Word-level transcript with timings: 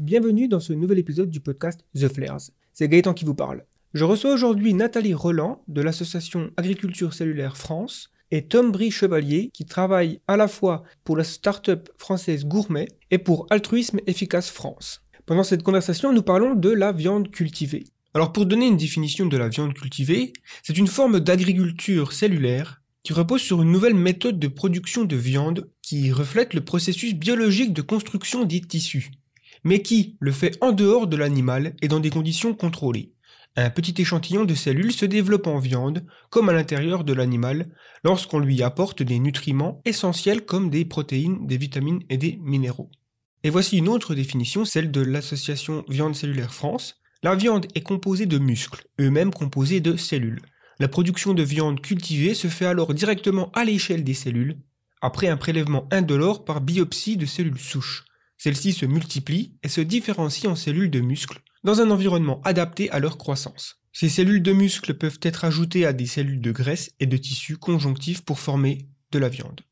Bienvenue 0.00 0.48
dans 0.48 0.58
ce 0.58 0.72
nouvel 0.72 0.98
épisode 0.98 1.30
du 1.30 1.38
podcast 1.38 1.84
The 1.94 2.08
Flares. 2.08 2.50
C'est 2.72 2.88
Gaëtan 2.88 3.14
qui 3.14 3.24
vous 3.24 3.36
parle. 3.36 3.64
Je 3.92 4.02
reçois 4.02 4.34
aujourd'hui 4.34 4.74
Nathalie 4.74 5.14
Roland 5.14 5.62
de 5.68 5.82
l'association 5.82 6.50
Agriculture 6.56 7.14
Cellulaire 7.14 7.56
France 7.56 8.10
et 8.32 8.48
Tom 8.48 8.72
Brie 8.72 8.90
Chevalier 8.90 9.50
qui 9.54 9.66
travaille 9.66 10.18
à 10.26 10.36
la 10.36 10.48
fois 10.48 10.82
pour 11.04 11.16
la 11.16 11.22
start-up 11.22 11.90
française 11.96 12.44
Gourmet 12.44 12.88
et 13.12 13.18
pour 13.18 13.46
Altruisme 13.50 14.00
Efficace 14.08 14.50
France. 14.50 15.00
Pendant 15.26 15.44
cette 15.44 15.62
conversation, 15.62 16.12
nous 16.12 16.22
parlons 16.22 16.56
de 16.56 16.70
la 16.70 16.90
viande 16.90 17.30
cultivée. 17.30 17.84
Alors 18.14 18.32
pour 18.32 18.46
donner 18.46 18.66
une 18.66 18.76
définition 18.76 19.26
de 19.26 19.36
la 19.36 19.48
viande 19.48 19.74
cultivée, 19.74 20.32
c'est 20.64 20.76
une 20.76 20.88
forme 20.88 21.20
d'agriculture 21.20 22.12
cellulaire 22.12 22.82
qui 23.04 23.12
repose 23.12 23.42
sur 23.42 23.62
une 23.62 23.70
nouvelle 23.70 23.94
méthode 23.94 24.40
de 24.40 24.48
production 24.48 25.04
de 25.04 25.14
viande 25.14 25.70
qui 25.82 26.10
reflète 26.10 26.52
le 26.52 26.64
processus 26.64 27.14
biologique 27.14 27.72
de 27.72 27.82
construction 27.82 28.44
des 28.44 28.60
tissus 28.60 29.12
mais 29.64 29.82
qui 29.82 30.16
le 30.20 30.30
fait 30.30 30.56
en 30.60 30.72
dehors 30.72 31.06
de 31.06 31.16
l'animal 31.16 31.74
et 31.82 31.88
dans 31.88 32.00
des 32.00 32.10
conditions 32.10 32.54
contrôlées. 32.54 33.14
Un 33.56 33.70
petit 33.70 33.94
échantillon 34.00 34.44
de 34.44 34.54
cellules 34.54 34.92
se 34.92 35.06
développe 35.06 35.46
en 35.46 35.58
viande, 35.58 36.04
comme 36.28 36.48
à 36.48 36.52
l'intérieur 36.52 37.04
de 37.04 37.12
l'animal, 37.12 37.68
lorsqu'on 38.02 38.40
lui 38.40 38.62
apporte 38.62 39.02
des 39.02 39.20
nutriments 39.20 39.80
essentiels 39.84 40.44
comme 40.44 40.70
des 40.70 40.84
protéines, 40.84 41.46
des 41.46 41.56
vitamines 41.56 42.02
et 42.10 42.16
des 42.16 42.38
minéraux. 42.42 42.90
Et 43.44 43.50
voici 43.50 43.78
une 43.78 43.88
autre 43.88 44.14
définition, 44.14 44.64
celle 44.64 44.90
de 44.90 45.00
l'association 45.00 45.84
Viande 45.88 46.16
Cellulaire 46.16 46.52
France. 46.52 46.96
La 47.22 47.36
viande 47.36 47.66
est 47.74 47.82
composée 47.82 48.26
de 48.26 48.38
muscles, 48.38 48.86
eux-mêmes 49.00 49.32
composés 49.32 49.80
de 49.80 49.96
cellules. 49.96 50.42
La 50.80 50.88
production 50.88 51.32
de 51.32 51.42
viande 51.42 51.80
cultivée 51.80 52.34
se 52.34 52.48
fait 52.48 52.66
alors 52.66 52.92
directement 52.92 53.52
à 53.52 53.64
l'échelle 53.64 54.02
des 54.02 54.14
cellules, 54.14 54.58
après 55.00 55.28
un 55.28 55.36
prélèvement 55.36 55.86
indolore 55.92 56.44
par 56.44 56.60
biopsie 56.60 57.16
de 57.16 57.26
cellules 57.26 57.60
souches. 57.60 58.04
Celles-ci 58.44 58.74
se 58.74 58.84
multiplient 58.84 59.54
et 59.62 59.68
se 59.68 59.80
différencient 59.80 60.50
en 60.50 60.54
cellules 60.54 60.90
de 60.90 61.00
muscles 61.00 61.40
dans 61.62 61.80
un 61.80 61.90
environnement 61.90 62.42
adapté 62.44 62.90
à 62.90 62.98
leur 62.98 63.16
croissance. 63.16 63.80
Ces 63.94 64.10
cellules 64.10 64.42
de 64.42 64.52
muscles 64.52 64.92
peuvent 64.92 65.18
être 65.22 65.46
ajoutées 65.46 65.86
à 65.86 65.94
des 65.94 66.04
cellules 66.04 66.42
de 66.42 66.52
graisse 66.52 66.90
et 67.00 67.06
de 67.06 67.16
tissus 67.16 67.56
conjonctifs 67.56 68.22
pour 68.22 68.38
former 68.38 68.86
de 69.12 69.18
la 69.18 69.30
viande. 69.30 69.62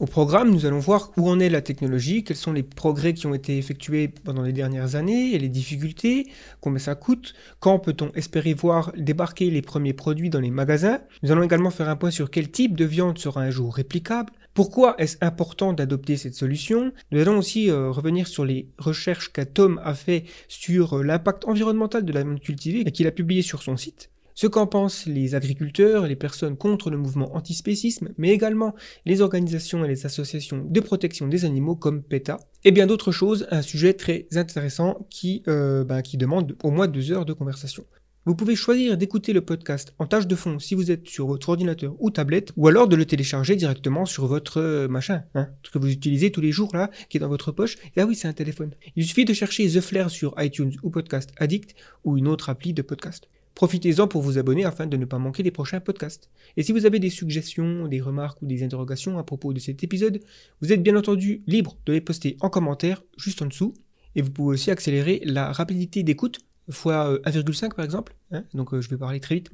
Au 0.00 0.06
programme, 0.06 0.50
nous 0.50 0.64
allons 0.64 0.78
voir 0.78 1.12
où 1.18 1.28
en 1.28 1.38
est 1.38 1.50
la 1.50 1.60
technologie, 1.60 2.24
quels 2.24 2.38
sont 2.38 2.54
les 2.54 2.62
progrès 2.62 3.12
qui 3.12 3.26
ont 3.26 3.34
été 3.34 3.58
effectués 3.58 4.08
pendant 4.08 4.42
les 4.42 4.54
dernières 4.54 4.96
années 4.96 5.34
et 5.34 5.38
les 5.38 5.50
difficultés, 5.50 6.26
combien 6.62 6.78
ça 6.78 6.94
coûte, 6.94 7.34
quand 7.60 7.78
peut-on 7.78 8.10
espérer 8.12 8.54
voir 8.54 8.90
débarquer 8.96 9.50
les 9.50 9.62
premiers 9.62 9.92
produits 9.92 10.30
dans 10.30 10.40
les 10.40 10.50
magasins. 10.50 11.00
Nous 11.22 11.30
allons 11.30 11.42
également 11.42 11.70
faire 11.70 11.90
un 11.90 11.96
point 11.96 12.10
sur 12.10 12.30
quel 12.30 12.50
type 12.50 12.74
de 12.74 12.86
viande 12.86 13.18
sera 13.18 13.42
un 13.42 13.50
jour 13.50 13.74
réplicable, 13.74 14.32
pourquoi 14.54 14.94
est-ce 14.98 15.16
important 15.20 15.72
d'adopter 15.72 16.16
cette 16.16 16.34
solution? 16.34 16.92
Nous 17.10 17.20
allons 17.20 17.38
aussi 17.38 17.70
euh, 17.70 17.90
revenir 17.90 18.28
sur 18.28 18.44
les 18.44 18.68
recherches 18.78 19.32
qu'Atom 19.32 19.80
a 19.84 19.94
fait 19.94 20.24
sur 20.48 20.98
euh, 20.98 21.02
l'impact 21.02 21.44
environnemental 21.46 22.04
de 22.04 22.12
la 22.12 22.22
viande 22.22 22.40
cultivée 22.40 22.84
et 22.86 22.92
qu'il 22.92 23.08
a 23.08 23.10
publié 23.10 23.42
sur 23.42 23.62
son 23.62 23.76
site 23.76 24.10
ce 24.34 24.48
qu'en 24.48 24.66
pensent 24.66 25.06
les 25.06 25.34
agriculteurs, 25.34 26.06
les 26.06 26.16
personnes 26.16 26.56
contre 26.56 26.90
le 26.90 26.96
mouvement 26.96 27.34
antispécisme, 27.36 28.10
mais 28.18 28.30
également 28.30 28.74
les 29.06 29.20
organisations 29.20 29.84
et 29.84 29.88
les 29.88 30.06
associations 30.06 30.64
de 30.68 30.80
protection 30.80 31.28
des 31.28 31.44
animaux 31.44 31.76
comme 31.76 32.02
PETA, 32.02 32.38
et 32.64 32.72
bien 32.72 32.86
d'autres 32.86 33.12
choses, 33.12 33.46
un 33.50 33.62
sujet 33.62 33.94
très 33.94 34.26
intéressant 34.34 35.06
qui, 35.08 35.42
euh, 35.48 35.84
ben, 35.84 36.02
qui 36.02 36.16
demande 36.16 36.56
au 36.62 36.70
moins 36.70 36.88
deux 36.88 37.12
heures 37.12 37.24
de 37.24 37.32
conversation. 37.32 37.84
Vous 38.26 38.34
pouvez 38.34 38.56
choisir 38.56 38.96
d'écouter 38.96 39.34
le 39.34 39.42
podcast 39.42 39.92
en 39.98 40.06
tâche 40.06 40.26
de 40.26 40.34
fond 40.34 40.58
si 40.58 40.74
vous 40.74 40.90
êtes 40.90 41.06
sur 41.06 41.26
votre 41.26 41.50
ordinateur 41.50 41.94
ou 41.98 42.08
tablette, 42.08 42.52
ou 42.56 42.68
alors 42.68 42.88
de 42.88 42.96
le 42.96 43.04
télécharger 43.04 43.54
directement 43.54 44.06
sur 44.06 44.26
votre 44.26 44.62
euh, 44.62 44.88
machin, 44.88 45.24
hein, 45.34 45.48
ce 45.62 45.70
que 45.70 45.76
vous 45.76 45.90
utilisez 45.90 46.32
tous 46.32 46.40
les 46.40 46.50
jours 46.50 46.70
là, 46.72 46.90
qui 47.10 47.18
est 47.18 47.20
dans 47.20 47.28
votre 47.28 47.52
poche. 47.52 47.76
Et 47.94 48.00
ah 48.00 48.06
oui, 48.06 48.14
c'est 48.14 48.26
un 48.26 48.32
téléphone. 48.32 48.70
Il 48.96 49.04
suffit 49.04 49.26
de 49.26 49.34
chercher 49.34 49.68
The 49.68 49.82
Flair 49.82 50.08
sur 50.08 50.34
iTunes 50.38 50.72
ou 50.82 50.88
Podcast 50.88 51.32
Addict 51.36 51.74
ou 52.04 52.16
une 52.16 52.26
autre 52.26 52.48
appli 52.48 52.72
de 52.72 52.80
podcast. 52.80 53.28
Profitez-en 53.54 54.08
pour 54.08 54.22
vous 54.22 54.38
abonner 54.38 54.64
afin 54.64 54.86
de 54.86 54.96
ne 54.96 55.04
pas 55.04 55.18
manquer 55.18 55.42
les 55.42 55.50
prochains 55.50 55.80
podcasts. 55.80 56.30
Et 56.56 56.62
si 56.62 56.72
vous 56.72 56.86
avez 56.86 57.00
des 57.00 57.10
suggestions, 57.10 57.88
des 57.88 58.00
remarques 58.00 58.40
ou 58.40 58.46
des 58.46 58.62
interrogations 58.62 59.18
à 59.18 59.22
propos 59.22 59.52
de 59.52 59.60
cet 59.60 59.84
épisode, 59.84 60.20
vous 60.62 60.72
êtes 60.72 60.82
bien 60.82 60.96
entendu 60.96 61.42
libre 61.46 61.76
de 61.84 61.92
les 61.92 62.00
poster 62.00 62.38
en 62.40 62.48
commentaire 62.48 63.02
juste 63.18 63.42
en 63.42 63.46
dessous. 63.46 63.74
Et 64.16 64.22
vous 64.22 64.30
pouvez 64.30 64.54
aussi 64.54 64.70
accélérer 64.70 65.20
la 65.24 65.52
rapidité 65.52 66.02
d'écoute 66.02 66.40
fois 66.70 67.18
1,5 67.24 67.64
euh, 67.64 67.68
par 67.70 67.84
exemple. 67.84 68.14
Hein 68.32 68.44
Donc 68.54 68.72
euh, 68.72 68.80
je 68.80 68.88
vais 68.88 68.96
parler 68.96 69.20
très 69.20 69.36
vite. 69.36 69.50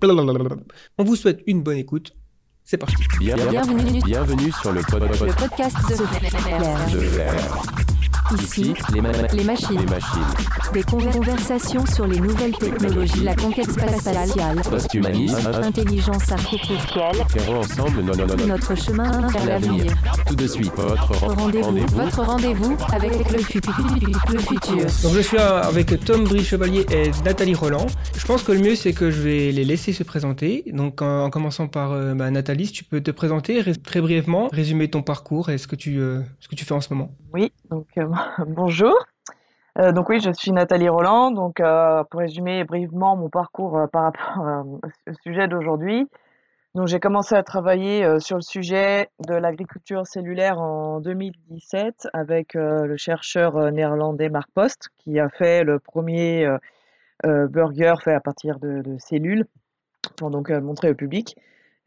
On 0.99 1.05
vous 1.05 1.17
souhaite 1.17 1.43
une 1.47 1.63
bonne 1.63 1.79
écoute. 1.79 2.17
C'est 2.65 2.77
parti. 2.77 2.97
Bienvenue, 3.19 4.01
bienvenue 4.05 4.53
sur 4.53 4.73
le, 4.73 4.81
podcast 4.83 5.77
de, 5.89 5.97
Ici, 8.39 8.75
les, 8.93 9.01
les, 9.01 9.01
machines. 9.01 9.79
les, 9.79 9.87
machines. 9.87 10.21
Des 10.73 10.83
conversations 10.83 11.85
sur 11.87 12.07
les 12.07 12.21
nouvelles 12.21 12.57
technologies, 12.57 13.25
la 13.25 13.35
conquête 13.35 13.71
spatiale, 13.71 14.61
post-humanisme, 14.63 15.51
intelligence 15.63 16.31
artificielle. 16.31 17.17
Ferons 17.29 17.61
ensemble 17.61 18.03
no, 18.03 18.15
no, 18.15 18.27
no, 18.27 18.47
notre 18.47 18.77
chemin 18.77 19.27
vers 19.29 19.47
l'avenir. 19.47 19.93
Tout 20.27 20.37
de 20.37 20.47
suite, 20.47 20.73
votre 20.77 21.13
rendez-vous 21.27 21.65
rendez 21.65 21.81
votre 21.93 22.23
rendez-vous 22.23 22.77
avec 22.93 23.33
le, 23.33 23.39
futur. 23.39 23.75
le 24.33 24.39
futur. 24.39 24.77
Donc 24.77 25.15
je 25.15 25.21
suis 25.21 25.39
avec 25.39 26.05
Tom 26.05 26.25
Brie 26.25 26.45
Chevalier 26.45 26.87
et 26.91 27.11
Nathalie 27.25 27.55
Roland. 27.55 27.87
Je 28.17 28.27
pense 28.27 28.43
que 28.43 28.53
le 28.53 28.61
mieux 28.61 28.75
c'est 28.77 28.93
que 28.93 29.11
je 29.11 29.21
vais 29.23 29.53
les 29.53 29.65
laisser 29.65 29.93
se 29.93 30.05
présenter. 30.05 30.65
Donc 30.73 31.03
en, 31.03 31.31
commençant 31.31 31.67
par 31.67 31.93
euh, 31.93 32.15
bah, 32.15 32.31
Nathalie, 32.31 32.67
si 32.67 32.73
tu 32.73 32.85
peux 32.85 33.01
te 33.01 33.11
présenter 33.11 33.63
très 33.83 34.01
brièvement, 34.01 34.49
résumer 34.53 34.89
ton 34.89 35.03
parcours 35.03 35.51
et 35.51 35.59
ce 35.59 35.67
que 35.67 35.77
tu, 35.77 35.99
euh, 35.99 36.21
ce 36.41 36.49
que 36.49 36.55
tu 36.55 36.65
fais 36.65 36.75
en 36.75 36.81
ce 36.81 36.93
moment. 36.93 37.11
Oui, 37.33 37.53
donc 37.71 37.87
euh, 37.99 38.07
bonjour. 38.47 38.95
Euh, 39.79 39.93
donc 39.93 40.09
oui, 40.09 40.21
je 40.21 40.31
suis 40.33 40.53
Nathalie 40.53 40.89
Roland. 40.89 41.31
Donc 41.31 41.61
euh, 41.61 42.03
pour 42.11 42.21
résumer 42.21 42.65
brièvement 42.65 43.17
mon 43.17 43.29
parcours 43.29 43.79
euh, 43.79 43.87
par 43.87 44.05
rapport 44.05 44.65
au 44.67 44.81
sujet 45.23 45.49
d'aujourd'hui, 45.49 46.07
donc 46.75 46.87
j'ai 46.87 47.01
commencé 47.01 47.35
à 47.35 47.43
travailler 47.43 48.21
sur 48.21 48.37
le 48.37 48.43
sujet 48.43 49.09
de 49.27 49.35
l'agriculture 49.35 50.07
cellulaire 50.07 50.61
en 50.61 51.01
2017 51.01 52.09
avec 52.13 52.55
le 52.55 52.97
chercheur 52.97 53.73
néerlandais 53.73 54.29
Mark 54.29 54.49
Post 54.55 54.89
qui 54.99 55.19
a 55.19 55.29
fait 55.29 55.65
le 55.65 55.81
premier 55.81 56.49
burger 57.25 57.95
fait 58.05 58.15
à 58.15 58.21
partir 58.21 58.61
de, 58.61 58.83
de 58.83 58.99
cellules 58.99 59.47
pour 60.17 60.31
donc 60.31 60.49
montrer 60.51 60.91
au 60.91 60.95
public. 60.95 61.35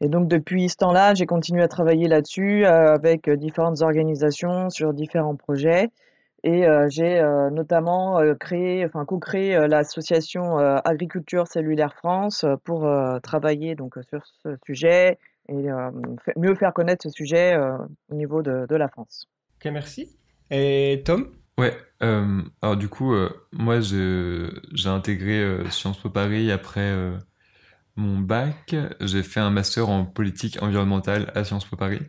Et 0.02 0.08
donc 0.10 0.28
depuis 0.28 0.68
ce 0.68 0.76
temps-là, 0.76 1.14
j'ai 1.14 1.24
continué 1.24 1.62
à 1.62 1.68
travailler 1.68 2.06
là-dessus 2.06 2.66
avec 2.66 3.30
différentes 3.30 3.80
organisations 3.80 4.68
sur 4.68 4.92
différents 4.92 5.36
projets. 5.36 5.88
Et 6.44 6.66
euh, 6.66 6.88
j'ai 6.90 7.20
euh, 7.20 7.48
notamment 7.48 8.20
euh, 8.20 8.34
créé, 8.34 8.84
enfin 8.84 9.06
co-créé 9.06 9.66
l'association 9.66 10.58
Agriculture 10.58 11.48
Cellulaire 11.48 11.94
France 11.94 12.44
pour 12.64 12.86
travailler 13.22 13.74
donc 13.74 13.96
sur 14.10 14.20
ce 14.42 14.50
sujet 14.66 15.18
et 15.48 15.66
mieux 16.36 16.54
faire 16.54 16.72
connaître 16.74 17.02
ce 17.02 17.10
sujet 17.10 17.56
au 18.10 18.14
niveau 18.14 18.42
de, 18.42 18.66
de, 18.68 18.76
la 18.76 18.88
France. 18.88 19.26
Ok, 19.58 19.72
merci. 19.72 20.16
Et 20.50 21.02
Tom? 21.04 21.32
Ouais, 21.58 21.76
alors 22.00 22.76
du 22.76 22.88
coup, 22.88 23.14
moi 23.52 23.80
j'ai 23.80 24.88
intégré 24.88 25.58
Sciences 25.70 25.98
Po 25.98 26.10
Paris 26.10 26.50
après 26.50 26.92
mon 27.96 28.18
bac. 28.18 28.74
J'ai 29.00 29.22
fait 29.22 29.40
un 29.40 29.50
master 29.50 29.88
en 29.88 30.04
politique 30.04 30.62
environnementale 30.62 31.32
à 31.34 31.44
Sciences 31.44 31.64
Po 31.64 31.76
Paris. 31.76 32.00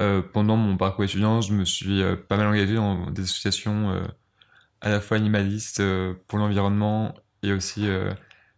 Euh, 0.00 0.22
pendant 0.22 0.56
mon 0.56 0.76
parcours 0.76 1.04
étudiant, 1.04 1.40
je 1.40 1.52
me 1.52 1.64
suis 1.64 2.02
euh, 2.02 2.16
pas 2.16 2.36
mal 2.36 2.46
engagé 2.46 2.74
dans 2.74 3.10
des 3.10 3.22
associations 3.22 3.90
euh, 3.90 4.02
à 4.80 4.88
la 4.88 5.00
fois 5.00 5.16
animalistes 5.16 5.82
pour 6.26 6.38
l'environnement 6.38 7.14
et 7.42 7.52
aussi 7.52 7.86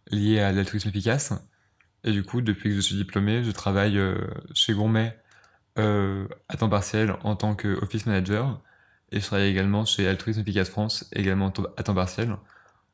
liées 0.09 0.39
à 0.39 0.51
l'altruisme 0.51 0.89
efficace. 0.89 1.33
Et 2.03 2.11
du 2.11 2.23
coup, 2.23 2.41
depuis 2.41 2.69
que 2.69 2.75
je 2.75 2.81
suis 2.81 2.95
diplômé, 2.95 3.43
je 3.43 3.51
travaille 3.51 3.99
chez 4.55 4.73
Gourmet 4.73 5.15
à 5.75 6.57
temps 6.57 6.69
partiel 6.69 7.15
en 7.23 7.35
tant 7.35 7.53
qu'office 7.53 8.07
manager. 8.07 8.59
Et 9.11 9.19
je 9.19 9.25
travaille 9.25 9.49
également 9.49 9.85
chez 9.85 10.07
Altruisme 10.07 10.41
Efficace 10.41 10.69
France, 10.69 11.07
également 11.13 11.53
à 11.77 11.83
temps 11.83 11.93
partiel, 11.93 12.35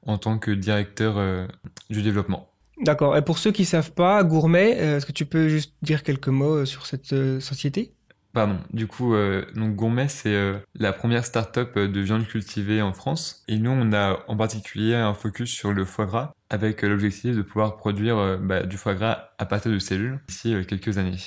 en 0.05 0.17
tant 0.17 0.37
que 0.37 0.51
directeur 0.51 1.47
du 1.89 2.01
développement. 2.01 2.51
D'accord. 2.81 3.15
Et 3.15 3.21
pour 3.21 3.37
ceux 3.37 3.53
qui 3.53 3.61
ne 3.61 3.67
savent 3.67 3.93
pas, 3.93 4.21
Gourmet, 4.25 4.71
est-ce 4.71 5.05
que 5.05 5.13
tu 5.13 5.25
peux 5.25 5.47
juste 5.47 5.73
dire 5.81 6.03
quelques 6.03 6.27
mots 6.27 6.65
sur 6.65 6.85
cette 6.85 7.39
société? 7.39 7.93
Pardon, 8.33 8.57
du 8.71 8.87
coup, 8.87 9.13
euh, 9.13 9.45
donc 9.55 9.75
Gourmet, 9.75 10.07
c'est 10.07 10.33
euh, 10.33 10.57
la 10.75 10.93
première 10.93 11.25
start-up 11.25 11.73
euh, 11.75 11.87
de 11.87 11.99
viande 11.99 12.25
cultivée 12.25 12.81
en 12.81 12.93
France. 12.93 13.43
Et 13.49 13.57
nous, 13.57 13.71
on 13.71 13.91
a 13.91 14.19
en 14.27 14.37
particulier 14.37 14.95
un 14.95 15.13
focus 15.13 15.51
sur 15.51 15.73
le 15.73 15.83
foie 15.83 16.05
gras, 16.05 16.33
avec 16.49 16.81
l'objectif 16.81 17.35
de 17.35 17.41
pouvoir 17.41 17.75
produire 17.75 18.39
bah, 18.39 18.63
du 18.63 18.77
foie 18.77 18.93
gras 18.93 19.31
à 19.37 19.45
partir 19.45 19.71
de 19.71 19.79
cellules 19.79 20.19
d'ici 20.27 20.55
quelques 20.67 20.97
années. 20.97 21.17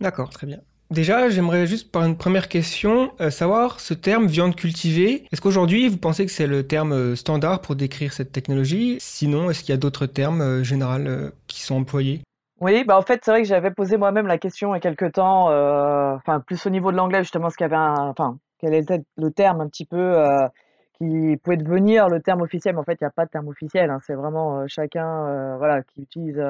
D'accord, 0.00 0.30
très 0.30 0.46
bien. 0.46 0.58
Déjà, 0.90 1.30
j'aimerais 1.30 1.66
juste 1.66 1.90
par 1.90 2.04
une 2.04 2.16
première 2.16 2.48
question 2.48 3.12
savoir 3.30 3.80
ce 3.80 3.94
terme 3.94 4.26
viande 4.26 4.54
cultivée. 4.54 5.24
Est-ce 5.32 5.40
qu'aujourd'hui 5.40 5.88
vous 5.88 5.96
pensez 5.96 6.26
que 6.26 6.32
c'est 6.32 6.46
le 6.46 6.66
terme 6.66 7.16
standard 7.16 7.62
pour 7.62 7.76
décrire 7.76 8.12
cette 8.12 8.30
technologie? 8.30 8.98
Sinon, 9.00 9.50
est-ce 9.50 9.60
qu'il 9.60 9.70
y 9.70 9.72
a 9.72 9.78
d'autres 9.78 10.06
termes 10.06 10.62
généraux 10.62 11.30
qui 11.46 11.62
sont 11.62 11.76
employés? 11.76 12.20
Oui, 12.62 12.84
bah 12.84 12.96
en 12.96 13.02
fait, 13.02 13.20
c'est 13.24 13.32
vrai 13.32 13.42
que 13.42 13.48
j'avais 13.48 13.72
posé 13.72 13.96
moi-même 13.96 14.28
la 14.28 14.38
question 14.38 14.72
il 14.72 14.76
y 14.76 14.78
a 14.78 14.80
quelque 14.80 15.06
temps, 15.06 15.50
euh, 15.50 16.14
enfin 16.14 16.38
plus 16.38 16.64
au 16.64 16.70
niveau 16.70 16.92
de 16.92 16.96
l'anglais 16.96 17.18
justement, 17.24 17.50
ce 17.50 17.56
qu'il 17.56 17.64
y 17.64 17.72
avait 17.74 17.76
enfin 17.76 18.38
quel 18.58 18.74
était 18.74 19.02
le 19.16 19.32
terme 19.32 19.60
un 19.60 19.68
petit 19.68 19.84
peu 19.84 19.96
euh, 19.98 20.46
qui 20.94 21.36
pouvait 21.42 21.56
devenir 21.56 22.08
le 22.08 22.22
terme 22.22 22.40
officiel, 22.42 22.74
mais 22.74 22.80
en 22.80 22.84
fait, 22.84 22.98
il 23.00 23.04
n'y 23.04 23.08
a 23.08 23.10
pas 23.10 23.24
de 23.24 23.30
terme 23.30 23.48
officiel. 23.48 23.90
hein. 23.90 23.98
C'est 24.06 24.14
vraiment 24.14 24.60
euh, 24.60 24.64
chacun 24.68 25.56
voilà, 25.58 25.82
qui 25.82 26.02
utilise 26.02 26.40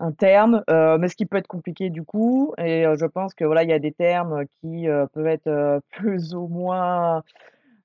un 0.00 0.12
terme, 0.12 0.62
mais 0.68 1.08
ce 1.08 1.16
qui 1.16 1.24
peut 1.26 1.38
être 1.38 1.46
compliqué 1.48 1.88
du 1.88 2.02
coup. 2.04 2.52
Et 2.58 2.84
je 2.98 3.06
pense 3.06 3.32
que 3.34 3.44
voilà, 3.46 3.62
il 3.62 3.70
y 3.70 3.72
a 3.72 3.78
des 3.78 3.92
termes 3.92 4.44
qui 4.60 4.86
peuvent 5.14 5.26
être 5.26 5.80
plus 5.92 6.34
ou 6.34 6.48
moins 6.48 7.22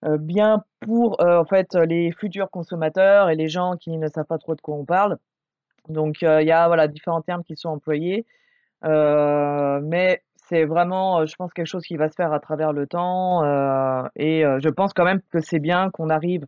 bien 0.03 0.63
pour 0.81 1.17
en 1.23 1.45
fait 1.45 1.73
les 1.75 2.11
futurs 2.11 2.49
consommateurs 2.49 3.29
et 3.29 3.35
les 3.35 3.47
gens 3.47 3.77
qui 3.77 3.97
ne 3.97 4.09
savent 4.09 4.25
pas 4.25 4.39
trop 4.39 4.55
de 4.55 4.61
quoi 4.61 4.75
on 4.75 4.85
parle. 4.85 5.17
Donc 5.89 6.23
euh, 6.23 6.41
il 6.41 6.47
y 6.47 6.51
a 6.51 6.67
voilà 6.67 6.87
différents 6.87 7.21
termes 7.21 7.43
qui 7.43 7.55
sont 7.55 7.69
employés, 7.69 8.25
euh, 8.85 9.79
mais 9.83 10.21
c'est 10.47 10.65
vraiment, 10.65 11.21
euh, 11.21 11.25
je 11.25 11.35
pense, 11.35 11.53
quelque 11.53 11.67
chose 11.67 11.83
qui 11.83 11.97
va 11.97 12.09
se 12.09 12.15
faire 12.15 12.31
à 12.33 12.39
travers 12.39 12.73
le 12.73 12.87
temps. 12.87 13.43
et 14.15 14.43
je 14.43 14.69
pense 14.69 14.93
quand 14.93 15.05
même 15.05 15.21
que 15.31 15.39
c'est 15.41 15.59
bien 15.59 15.89
qu'on 15.91 16.09
arrive 16.09 16.45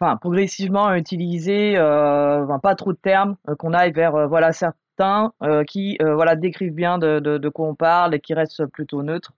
enfin, 0.00 0.16
progressivement 0.16 0.86
à 0.86 0.98
utiliser 0.98 1.74
pas 1.76 2.74
trop 2.76 2.92
de 2.92 2.98
termes, 2.98 3.36
qu'on 3.58 3.72
aille 3.74 3.92
vers 3.92 4.28
voilà, 4.28 4.52
certains 4.52 5.32
qui 5.66 5.98
voilà, 6.00 6.36
décrivent 6.36 6.74
bien 6.74 6.98
de, 6.98 7.48
quoi 7.48 7.68
on 7.68 7.74
parle 7.74 8.14
et 8.14 8.20
qui 8.20 8.34
restent 8.34 8.66
plutôt 8.66 9.02
neutres. 9.02 9.32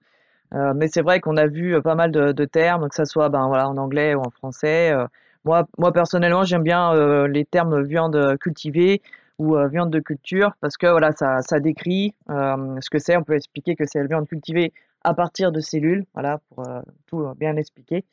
Mais 0.53 0.89
c'est 0.89 1.03
vrai 1.03 1.21
qu'on 1.21 1.37
a 1.37 1.47
vu 1.47 1.81
pas 1.83 1.95
mal 1.95 2.13
de, 2.13 2.33
de 2.33 2.45
termes, 2.45 2.89
que 2.89 2.95
ça 2.95 3.07
soit 3.07 3.31
ben, 3.31 3.49
voilà, 3.49 3.69
en 3.69 3.77
anglais 3.79 4.15
ou 4.15 4.21
en 4.21 4.31
français. 4.31 4.93
Moi, 5.45 5.67
moi, 5.77 5.93
personnellement, 5.93 6.45
j'aime 6.45 6.63
bien 6.63 6.95
euh, 6.95 7.27
les 7.27 7.45
termes 7.45 7.83
viande 7.83 8.37
cultivée 8.39 9.03
ou 9.39 9.57
euh, 9.57 9.67
viande 9.67 9.91
de 9.91 9.99
culture 9.99 10.53
parce 10.61 10.77
que 10.77 10.87
voilà, 10.87 11.13
ça, 11.13 11.43
ça 11.43 11.59
décrit 11.59 12.15
euh, 12.31 12.77
ce 12.81 12.91
que 12.91 12.99
c'est. 12.99 13.17
On 13.17 13.25
peut 13.25 13.35
expliquer 13.35 13.75
que 13.75 13.85
c'est 13.87 13.99
la 13.99 14.07
viande 14.07 14.29
cultivée 14.29 14.73
à 15.03 15.15
partir 15.15 15.51
de 15.51 15.61
cellules, 15.61 16.05
voilà, 16.15 16.41
pour 16.49 16.65
tout 17.09 17.27
bien 17.37 17.57
expliquer. 17.57 18.05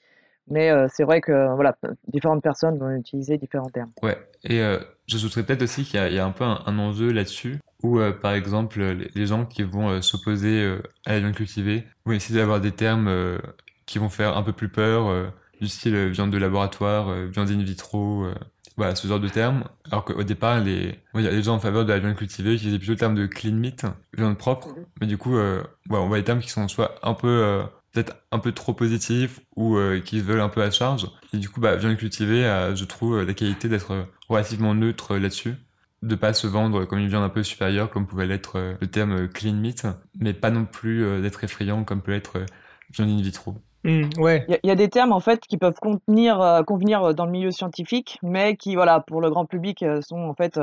Mais 0.47 0.71
c'est 0.89 1.03
vrai 1.03 1.21
que 1.21 1.53
voilà, 1.53 1.77
différentes 2.07 2.41
personnes 2.41 2.79
vont 2.79 2.89
utiliser 2.89 3.37
différents 3.37 3.69
termes. 3.69 3.91
Ouais, 4.01 4.17
et 4.43 4.59
j'ajouterais 5.05 5.43
peut-être 5.43 5.61
aussi 5.61 5.83
qu'il 5.83 5.99
y 5.99 6.17
a, 6.17 6.25
un 6.25 6.31
peu 6.31 6.45
un, 6.45 6.79
enjeu 6.79 7.11
là-dessus, 7.11 7.59
où 7.83 7.99
par 8.23 8.33
exemple 8.33 8.81
les, 9.13 9.25
gens 9.27 9.45
qui 9.45 9.61
vont 9.61 10.01
s'opposer 10.01 10.79
à 11.05 11.11
la 11.11 11.19
viande 11.19 11.35
cultivée 11.35 11.83
vont 12.05 12.13
essayer 12.13 12.39
d'avoir 12.39 12.59
des 12.59 12.71
termes 12.71 13.37
qui 13.85 13.99
vont 13.99 14.09
faire 14.09 14.35
un 14.35 14.41
peu 14.41 14.53
plus 14.53 14.69
peur, 14.69 15.31
du 15.61 15.67
style 15.67 15.95
euh, 15.95 16.09
viande 16.09 16.31
de 16.31 16.37
laboratoire, 16.37 17.09
euh, 17.09 17.27
viande 17.27 17.49
in 17.49 17.63
vitro, 17.63 18.25
euh, 18.25 18.33
voilà, 18.77 18.95
ce 18.95 19.07
genre 19.07 19.19
de 19.19 19.27
termes. 19.29 19.63
Alors 19.91 20.05
qu'au 20.05 20.23
départ, 20.23 20.59
les, 20.59 20.99
il 21.15 21.21
y 21.21 21.27
a 21.27 21.31
des 21.31 21.43
gens 21.43 21.55
en 21.55 21.59
faveur 21.59 21.85
de 21.85 21.91
la 21.91 21.99
viande 21.99 22.15
cultivée 22.15 22.51
qui 22.51 22.55
utilisaient 22.55 22.77
plutôt 22.79 22.93
le 22.93 22.97
terme 22.97 23.15
de 23.15 23.25
clean 23.27 23.53
meat, 23.53 23.85
viande 24.17 24.37
propre, 24.37 24.69
mais 25.01 25.07
du 25.07 25.17
coup, 25.17 25.35
euh, 25.35 25.61
ouais, 25.89 25.97
on 25.97 26.07
voit 26.07 26.17
des 26.17 26.23
termes 26.23 26.39
qui 26.39 26.49
sont 26.49 26.67
soit 26.67 26.95
un 27.03 27.13
peu... 27.13 27.27
euh, 27.27 27.63
peut-être 27.91 28.17
un 28.31 28.37
peu 28.37 28.51
trop 28.51 28.73
positifs 28.73 29.39
ou 29.55 29.75
euh, 29.75 29.99
qui 29.99 30.21
veulent 30.21 30.41
un 30.41 30.49
peu 30.49 30.61
à 30.61 30.69
charge. 30.69 31.09
Et 31.33 31.37
du 31.37 31.49
coup, 31.49 31.59
bah, 31.59 31.75
viande 31.75 31.97
cultivée 31.97 32.45
a, 32.45 32.75
je 32.75 32.85
trouve, 32.85 33.23
la 33.23 33.33
qualité 33.33 33.67
d'être 33.67 34.05
relativement 34.27 34.75
neutre 34.75 35.17
là-dessus, 35.17 35.55
de 36.03 36.13
pas 36.13 36.33
se 36.33 36.45
vendre 36.45 36.85
comme 36.85 36.99
une 36.99 37.07
viande 37.07 37.23
un 37.23 37.29
peu 37.29 37.41
supérieure 37.41 37.89
comme 37.89 38.05
pouvait 38.05 38.27
l'être 38.27 38.77
le 38.79 38.87
terme 38.87 39.27
clean 39.27 39.55
meat, 39.55 39.87
mais 40.19 40.33
pas 40.33 40.51
non 40.51 40.65
plus 40.65 41.19
d'être 41.21 41.43
effrayant 41.43 41.83
comme 41.83 42.03
peut 42.03 42.11
l'être 42.11 42.45
viande 42.91 43.09
in 43.09 43.21
vitro. 43.23 43.57
Hmm. 43.83 44.09
Il 44.17 44.59
y, 44.63 44.71
a- 44.71 44.75
des 44.75 44.89
termes 44.89 45.13
en 45.13 45.21
fait 45.21 45.39
qui 45.39 45.57
peuvent 45.57 45.79
contenir, 45.81 46.41
euh, 46.41 46.63
convenir 46.63 47.01
euh, 47.03 47.13
dans 47.13 47.25
le 47.25 47.31
milieu 47.31 47.51
scientifique, 47.51 48.19
mais 48.21 48.57
qui, 48.57 48.75
voilà, 48.75 48.99
pour 48.99 49.21
le 49.21 49.29
grand 49.29 49.45
public, 49.45 49.83
euh, 49.83 50.01
sont 50.01 50.19
en 50.19 50.33
fait 50.33 50.59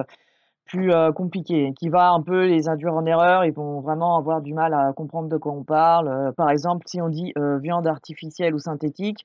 plus 0.67 0.93
compliqués, 1.15 1.73
qui 1.79 1.89
va 1.89 2.11
un 2.11 2.21
peu 2.21 2.45
les 2.45 2.69
induire 2.69 2.93
en 2.95 3.07
erreur. 3.07 3.45
Ils 3.45 3.53
vont 3.53 3.81
vraiment 3.81 4.17
avoir 4.19 4.41
du 4.41 4.53
mal 4.53 4.75
à 4.75 4.93
comprendre 4.93 5.29
de 5.29 5.37
quoi 5.37 5.53
on 5.53 5.63
parle. 5.63 6.33
Par 6.37 6.51
exemple, 6.51 6.85
si 6.89 7.01
on 7.01 7.09
dit 7.09 7.33
viande 7.63 7.87
artificielle 7.87 8.53
ou 8.53 8.59
synthétique, 8.59 9.25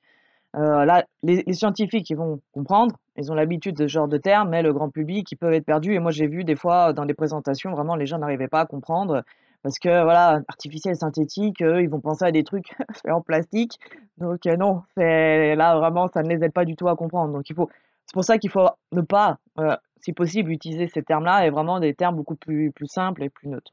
là, 0.54 1.04
les, 1.24 1.44
les 1.48 1.54
scientifiques, 1.54 2.08
ils 2.12 2.16
vont 2.16 2.42
comprendre. 2.52 2.96
Ils 3.18 3.32
ont 3.32 3.34
l'habitude 3.36 3.76
de 3.76 3.88
ce 3.88 3.92
genre 3.92 4.08
de 4.08 4.18
termes, 4.18 4.50
mais 4.50 4.62
le 4.62 4.72
grand 4.72 4.92
public, 4.92 5.32
ils 5.32 5.36
peuvent 5.36 5.54
être 5.54 5.66
perdus. 5.66 5.96
Et 5.96 6.00
moi, 6.00 6.12
j'ai 6.12 6.28
vu 6.28 6.44
des 6.44 6.56
fois 6.56 6.94
dans 6.94 7.06
des 7.08 7.16
présentations, 7.16 7.72
vraiment, 7.72 7.96
les 7.96 8.06
gens 8.06 8.20
n'arrivaient 8.20 8.48
pas 8.48 8.60
à 8.62 8.66
comprendre. 8.68 9.24
Parce 9.64 9.78
que, 9.78 9.90
voilà, 10.04 10.42
artificiel, 10.48 10.96
synthétique, 10.96 11.62
eux, 11.62 11.82
ils 11.82 11.90
vont 11.90 12.00
penser 12.00 12.26
à 12.26 12.32
des 12.32 12.44
trucs 12.44 12.70
faits 12.94 13.12
en 13.12 13.22
plastique. 13.22 13.80
Donc, 14.18 14.46
euh, 14.46 14.58
non, 14.58 14.84
c'est 14.96 15.56
là, 15.56 15.78
vraiment, 15.78 16.08
ça 16.08 16.24
ne 16.24 16.30
les 16.30 16.44
aide 16.44 16.54
pas 16.54 16.66
du 16.66 16.76
tout 16.76 16.88
à 16.88 16.96
comprendre. 16.96 17.34
Donc, 17.34 17.50
il 17.50 17.56
faut, 17.56 17.70
c'est 18.06 18.14
pour 18.14 18.24
ça 18.24 18.38
qu'il 18.38 18.50
faut 18.50 18.68
ne 18.92 19.02
pas, 19.02 19.38
euh, 19.60 19.76
si 20.02 20.14
possible, 20.14 20.52
utiliser 20.52 20.88
ces 20.88 21.04
termes-là 21.04 21.46
et 21.46 21.50
vraiment 21.50 21.80
des 21.80 21.94
termes 21.94 22.16
beaucoup 22.16 22.36
plus, 22.36 22.72
plus 22.72 22.88
simples 22.88 23.24
et 23.24 23.30
plus 23.30 23.50
neutres. 23.50 23.72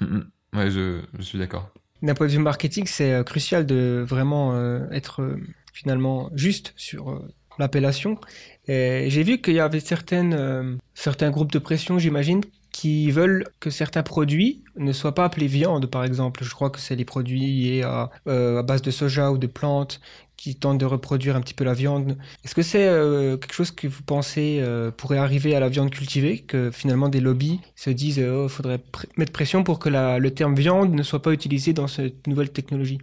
Mm, 0.00 0.04
mm. 0.04 0.30
Ouais, 0.54 0.70
je, 0.70 1.02
je 1.16 1.22
suis 1.22 1.38
d'accord. 1.38 1.70
D'un 2.02 2.14
point 2.14 2.26
de 2.26 2.32
vue 2.32 2.38
marketing, 2.38 2.86
c'est 2.86 3.12
euh, 3.12 3.22
crucial 3.22 3.66
de 3.66 4.04
vraiment 4.08 4.54
euh, 4.54 4.88
être 4.90 5.22
euh, 5.22 5.36
finalement 5.72 6.30
juste 6.34 6.72
sur 6.76 7.10
euh, 7.10 7.28
l'appellation. 7.58 8.18
Et 8.66 9.06
j'ai 9.10 9.22
vu 9.22 9.40
qu'il 9.40 9.54
y 9.54 9.60
avait 9.60 9.80
certaines, 9.80 10.34
euh, 10.34 10.76
certains 10.94 11.30
groupes 11.30 11.52
de 11.52 11.58
pression, 11.58 11.98
j'imagine, 11.98 12.40
qui 12.72 13.10
veulent 13.10 13.44
que 13.58 13.70
certains 13.70 14.02
produits 14.02 14.62
ne 14.76 14.92
soient 14.92 15.14
pas 15.14 15.24
appelés 15.24 15.46
viande, 15.46 15.86
par 15.86 16.04
exemple. 16.04 16.44
Je 16.44 16.50
crois 16.54 16.70
que 16.70 16.78
c'est 16.78 16.96
les 16.96 17.04
produits 17.04 17.40
liés 17.40 17.82
à, 17.82 18.10
euh, 18.28 18.62
base 18.62 18.82
de 18.82 18.90
soja 18.90 19.32
ou 19.32 19.38
de 19.38 19.46
plantes 19.46 20.00
qui 20.36 20.56
tentent 20.56 20.78
de 20.78 20.86
reproduire 20.86 21.36
un 21.36 21.40
petit 21.40 21.52
peu 21.52 21.64
la 21.64 21.74
viande. 21.74 22.16
Est-ce 22.44 22.54
que 22.54 22.62
c'est 22.62 22.86
euh, 22.86 23.36
quelque 23.36 23.52
chose 23.52 23.72
que 23.72 23.86
vous 23.86 24.02
pensez 24.02 24.60
euh, 24.62 24.90
pourrait 24.90 25.18
arriver 25.18 25.54
à 25.54 25.60
la 25.60 25.68
viande 25.68 25.90
cultivée, 25.90 26.38
que 26.38 26.70
finalement 26.70 27.08
des 27.08 27.20
lobbies 27.20 27.60
se 27.74 27.90
disent 27.90 28.18
il 28.18 28.28
oh, 28.28 28.48
faudrait 28.48 28.80
mettre 29.16 29.32
pression 29.32 29.64
pour 29.64 29.78
que 29.78 29.90
le 29.90 30.30
terme 30.30 30.54
viande 30.54 30.94
ne 30.94 31.02
soit 31.02 31.20
pas 31.20 31.32
utilisé 31.32 31.72
dans 31.72 31.88
cette 31.88 32.26
nouvelle 32.26 32.50
technologie? 32.50 32.98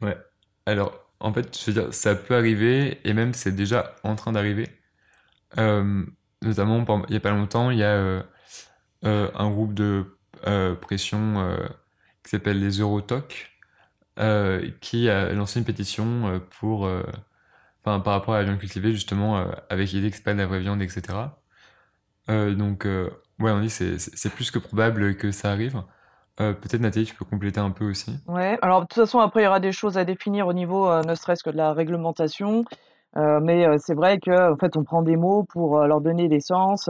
Ouais. 0.00 0.16
Alors, 0.66 0.98
en 1.20 1.32
fait, 1.32 1.56
je 1.56 1.70
veux 1.70 1.80
dire, 1.80 1.94
ça 1.94 2.16
peut 2.16 2.34
arriver, 2.34 2.98
et 3.04 3.12
même 3.12 3.34
c'est 3.34 3.54
déjà 3.54 3.94
en 4.02 4.16
train 4.16 4.32
d'arriver. 4.32 4.68
Notamment, 5.56 6.84
il 7.08 7.14
y 7.14 7.16
a 7.16 7.20
pas 7.20 7.30
longtemps, 7.30 7.70
il 7.70 7.78
y 7.78 7.84
a 7.84 8.24
euh, 9.04 9.30
un 9.34 9.50
groupe 9.50 9.74
de 9.74 10.18
euh, 10.46 10.74
pression 10.74 11.40
euh, 11.40 11.56
qui 12.22 12.30
s'appelle 12.30 12.60
les 12.60 12.78
Eurotoc, 12.80 13.50
qui 14.80 15.08
a 15.08 15.32
lancé 15.32 15.58
une 15.58 15.64
pétition 15.64 16.40
pour, 16.60 16.82
enfin, 17.84 18.00
par 18.00 18.12
rapport 18.14 18.34
à 18.34 18.38
la 18.38 18.44
viande 18.44 18.58
cultivée, 18.58 18.92
justement, 18.92 19.44
avec 19.70 19.90
l'idée 19.92 20.10
que 20.10 20.16
c'est 20.16 20.22
pas 20.22 20.34
de 20.34 20.38
la 20.38 20.46
vraie 20.46 20.60
viande, 20.60 20.82
etc. 20.82 21.40
Donc, 22.28 22.84
ouais, 22.84 23.50
on 23.50 23.60
dit 23.60 23.70
c'est 23.70 23.98
c'est- 23.98 24.30
plus 24.30 24.50
que 24.50 24.58
probable 24.58 25.16
que 25.16 25.32
ça 25.32 25.50
arrive. 25.50 25.82
Peut-être 26.36 26.80
Nathalie, 26.80 27.06
tu 27.06 27.14
peux 27.14 27.24
compléter 27.24 27.60
un 27.60 27.70
peu 27.70 27.84
aussi. 27.86 28.16
Ouais, 28.26 28.58
alors 28.62 28.82
de 28.82 28.86
toute 28.86 28.94
façon, 28.94 29.18
après, 29.18 29.42
il 29.42 29.44
y 29.44 29.48
aura 29.48 29.60
des 29.60 29.72
choses 29.72 29.98
à 29.98 30.04
définir 30.04 30.46
au 30.46 30.52
niveau, 30.52 30.88
ne 31.02 31.14
serait-ce 31.14 31.42
que 31.42 31.50
de 31.50 31.56
la 31.56 31.72
réglementation. 31.72 32.64
Mais 33.16 33.78
c'est 33.78 33.94
vrai 33.94 34.20
que, 34.20 34.52
en 34.52 34.56
fait, 34.56 34.76
on 34.76 34.84
prend 34.84 35.02
des 35.02 35.16
mots 35.16 35.44
pour 35.44 35.80
leur 35.80 36.00
donner 36.00 36.28
des 36.28 36.40
sens. 36.40 36.88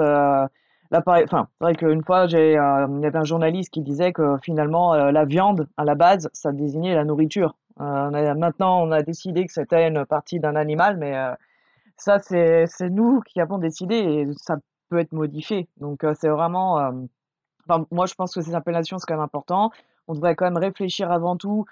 C'est 0.92 1.36
vrai 1.60 1.74
qu'une 1.74 2.04
fois, 2.04 2.26
j'ai, 2.26 2.58
euh, 2.58 2.86
il 2.90 3.02
y 3.02 3.06
avait 3.06 3.18
un 3.18 3.24
journaliste 3.24 3.70
qui 3.72 3.80
disait 3.80 4.12
que 4.12 4.36
finalement, 4.42 4.92
euh, 4.92 5.10
la 5.10 5.24
viande, 5.24 5.66
à 5.78 5.84
la 5.84 5.94
base, 5.94 6.28
ça 6.34 6.52
désignait 6.52 6.94
la 6.94 7.04
nourriture. 7.04 7.56
Euh, 7.80 8.34
maintenant, 8.34 8.82
on 8.82 8.92
a 8.92 9.02
décidé 9.02 9.46
que 9.46 9.52
c'était 9.52 9.88
une 9.88 10.04
partie 10.04 10.38
d'un 10.38 10.54
animal, 10.54 10.98
mais 10.98 11.14
ça, 11.96 12.18
c'est, 12.18 12.66
nous 12.90 13.22
qui 13.22 13.40
avons 13.40 13.56
décidé 13.58 13.94
et 13.96 14.26
ça 14.36 14.56
peut 14.90 14.98
être 14.98 15.12
modifié. 15.12 15.66
Donc, 15.78 16.04
c'est 16.20 16.28
vraiment, 16.28 16.92
enfin, 17.66 17.86
moi, 17.90 18.04
je 18.04 18.14
pense 18.14 18.34
que 18.34 18.42
ces 18.42 18.54
appellations, 18.54 18.98
c'est 18.98 19.06
quand 19.06 19.14
même 19.14 19.24
important. 19.24 19.70
On 20.08 20.14
devrait 20.14 20.34
quand 20.34 20.44
même 20.44 20.58
réfléchir 20.58 21.10
avant 21.10 21.36
tout 21.36 21.64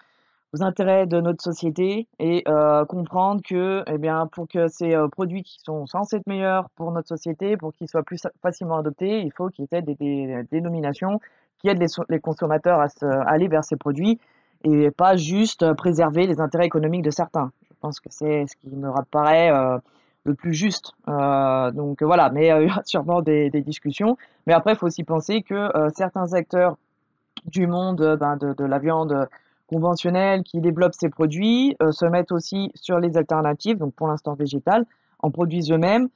aux 0.52 0.62
intérêts 0.62 1.06
de 1.06 1.20
notre 1.20 1.42
société 1.42 2.08
et 2.18 2.42
euh, 2.48 2.84
comprendre 2.84 3.40
que, 3.42 3.84
eh 3.86 3.98
bien, 3.98 4.26
pour 4.26 4.48
que 4.48 4.68
ces 4.68 4.94
euh, 4.94 5.08
produits 5.08 5.42
qui 5.42 5.58
sont 5.64 5.86
censés 5.86 6.16
être 6.16 6.26
meilleurs 6.26 6.68
pour 6.70 6.90
notre 6.90 7.08
société, 7.08 7.56
pour 7.56 7.72
qu'ils 7.72 7.88
soient 7.88 8.02
plus 8.02 8.20
facilement 8.42 8.78
adoptés, 8.78 9.20
il 9.20 9.32
faut 9.32 9.48
qu'il 9.48 9.66
y 9.70 9.74
ait 9.74 9.82
des, 9.82 10.44
dénominations 10.50 11.20
qui 11.58 11.68
aident 11.68 11.78
les, 11.78 11.88
so- 11.88 12.04
les 12.08 12.18
consommateurs 12.18 12.80
à, 12.80 12.86
aller 13.26 13.46
vers 13.46 13.64
ces 13.64 13.76
produits 13.76 14.18
et 14.64 14.90
pas 14.90 15.16
juste 15.16 15.72
préserver 15.74 16.26
les 16.26 16.40
intérêts 16.40 16.66
économiques 16.66 17.02
de 17.02 17.10
certains. 17.10 17.52
Je 17.70 17.74
pense 17.80 18.00
que 18.00 18.08
c'est 18.10 18.46
ce 18.46 18.56
qui 18.56 18.68
me 18.68 18.90
paraît 19.10 19.50
euh, 19.52 19.78
le 20.24 20.34
plus 20.34 20.52
juste. 20.52 20.92
Donc 21.06 22.02
voilà, 22.02 22.28
mais 22.30 22.48
il 22.48 22.66
y 22.66 22.70
a 22.70 22.82
sûrement 22.84 23.22
des, 23.22 23.50
discussions. 23.50 24.18
Mais 24.46 24.52
après, 24.52 24.72
il 24.72 24.76
faut 24.76 24.86
aussi 24.86 25.04
penser 25.04 25.42
que 25.42 25.70
certains 25.94 26.34
acteurs 26.34 26.76
du 27.46 27.66
monde 27.66 28.18
ben, 28.20 28.36
de 28.36 28.64
la 28.64 28.78
viande 28.78 29.28
conventionnelle 29.70 30.42
qui 30.42 30.60
développent 30.60 30.98
ces 30.98 31.08
produits 31.08 31.76
euh, 31.80 31.92
se 31.92 32.04
mettent 32.04 32.32
aussi 32.32 32.70
sur 32.74 32.98
les 32.98 33.16
alternatives, 33.16 33.78
donc 33.78 33.94
pour 33.94 34.08
l'instant 34.08 34.34
végétales, 34.34 34.84
en 35.20 35.30
produisent 35.30 35.70
eux-mêmes. 35.70 36.08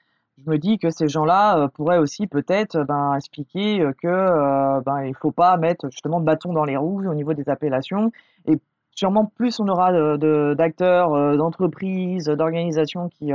Je 0.44 0.50
me 0.50 0.58
dis 0.58 0.78
que 0.78 0.90
ces 0.90 1.06
gens-là 1.06 1.58
euh, 1.58 1.68
pourraient 1.68 1.98
aussi 1.98 2.26
peut-être 2.26 2.76
euh, 2.76 2.84
ben, 2.84 3.14
expliquer 3.14 3.80
euh, 3.80 3.92
que 3.92 4.08
euh, 4.08 4.80
ben, 4.84 5.12
faut 5.14 5.30
pas 5.30 5.56
mettre 5.56 5.88
justement 5.90 6.18
de 6.18 6.24
bâton 6.24 6.52
dans 6.52 6.64
les 6.64 6.76
roues 6.76 7.08
au 7.08 7.14
niveau 7.14 7.34
des 7.34 7.48
appellations. 7.48 8.10
Et 8.46 8.58
sûrement 8.90 9.26
plus 9.26 9.60
on 9.60 9.68
aura 9.68 9.92
d'acteurs, 10.56 11.36
d'entreprises, 11.36 12.26
d'organisations 12.26 13.08
qui, 13.08 13.32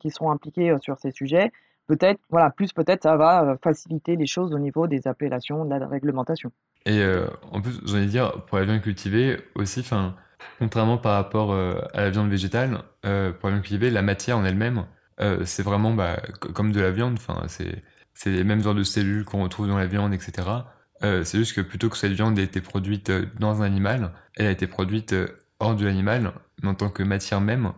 qui 0.00 0.10
seront 0.10 0.30
impliquées 0.30 0.70
euh, 0.70 0.78
sur 0.80 0.98
ces 0.98 1.12
sujets, 1.12 1.52
peut-être, 1.86 2.20
voilà, 2.30 2.50
plus 2.50 2.72
peut-être 2.72 3.02
ça 3.02 3.16
va 3.16 3.56
faciliter 3.62 4.16
les 4.16 4.26
choses 4.26 4.52
au 4.52 4.58
niveau 4.58 4.86
des 4.86 5.06
appellations, 5.06 5.64
de 5.64 5.74
la 5.74 5.86
réglementation. 5.86 6.50
Et 6.86 7.00
euh, 7.00 7.26
en 7.50 7.60
plus, 7.60 7.80
j'allais 7.84 8.06
dire, 8.06 8.44
pour 8.46 8.58
la 8.58 8.64
viande 8.64 8.80
cultivée 8.80 9.38
aussi, 9.54 9.80
enfin, 9.80 10.16
contrairement 10.58 10.98
par 10.98 11.14
rapport 11.14 11.52
euh, 11.52 11.80
à 11.92 12.02
la 12.02 12.10
viande 12.10 12.30
végétale, 12.30 12.82
euh, 13.04 13.32
pour 13.32 13.48
la 13.48 13.56
viande 13.56 13.64
cultivée, 13.64 13.90
la 13.90 14.02
matière 14.02 14.38
en 14.38 14.44
elle-même, 14.44 14.86
c'est 15.44 15.62
vraiment 15.62 15.92
bah, 15.92 16.16
comme 16.54 16.72
de 16.72 16.80
la 16.80 16.90
viande. 16.90 17.18
C'est 18.14 18.30
les 18.30 18.42
mêmes 18.42 18.62
genres 18.62 18.74
de 18.74 18.82
cellules 18.82 19.26
qu'on 19.26 19.42
retrouve 19.42 19.68
dans 19.68 19.76
la 19.76 19.86
viande, 19.86 20.14
etc. 20.14 20.48
C'est 21.02 21.36
juste 21.36 21.54
que 21.54 21.60
plutôt 21.60 21.90
que 21.90 21.98
cette 21.98 22.12
viande 22.12 22.38
ait 22.38 22.44
été 22.44 22.62
produite 22.62 23.12
dans 23.38 23.60
un 23.60 23.66
animal, 23.66 24.12
elle 24.36 24.46
a 24.46 24.50
été 24.50 24.66
produite 24.66 25.14
hors 25.58 25.76
de 25.76 25.84
l'animal, 25.84 26.32
mais 26.62 26.70
en 26.70 26.74
tant 26.74 26.88
que 26.88 27.02
matière 27.02 27.42
même. 27.42 27.72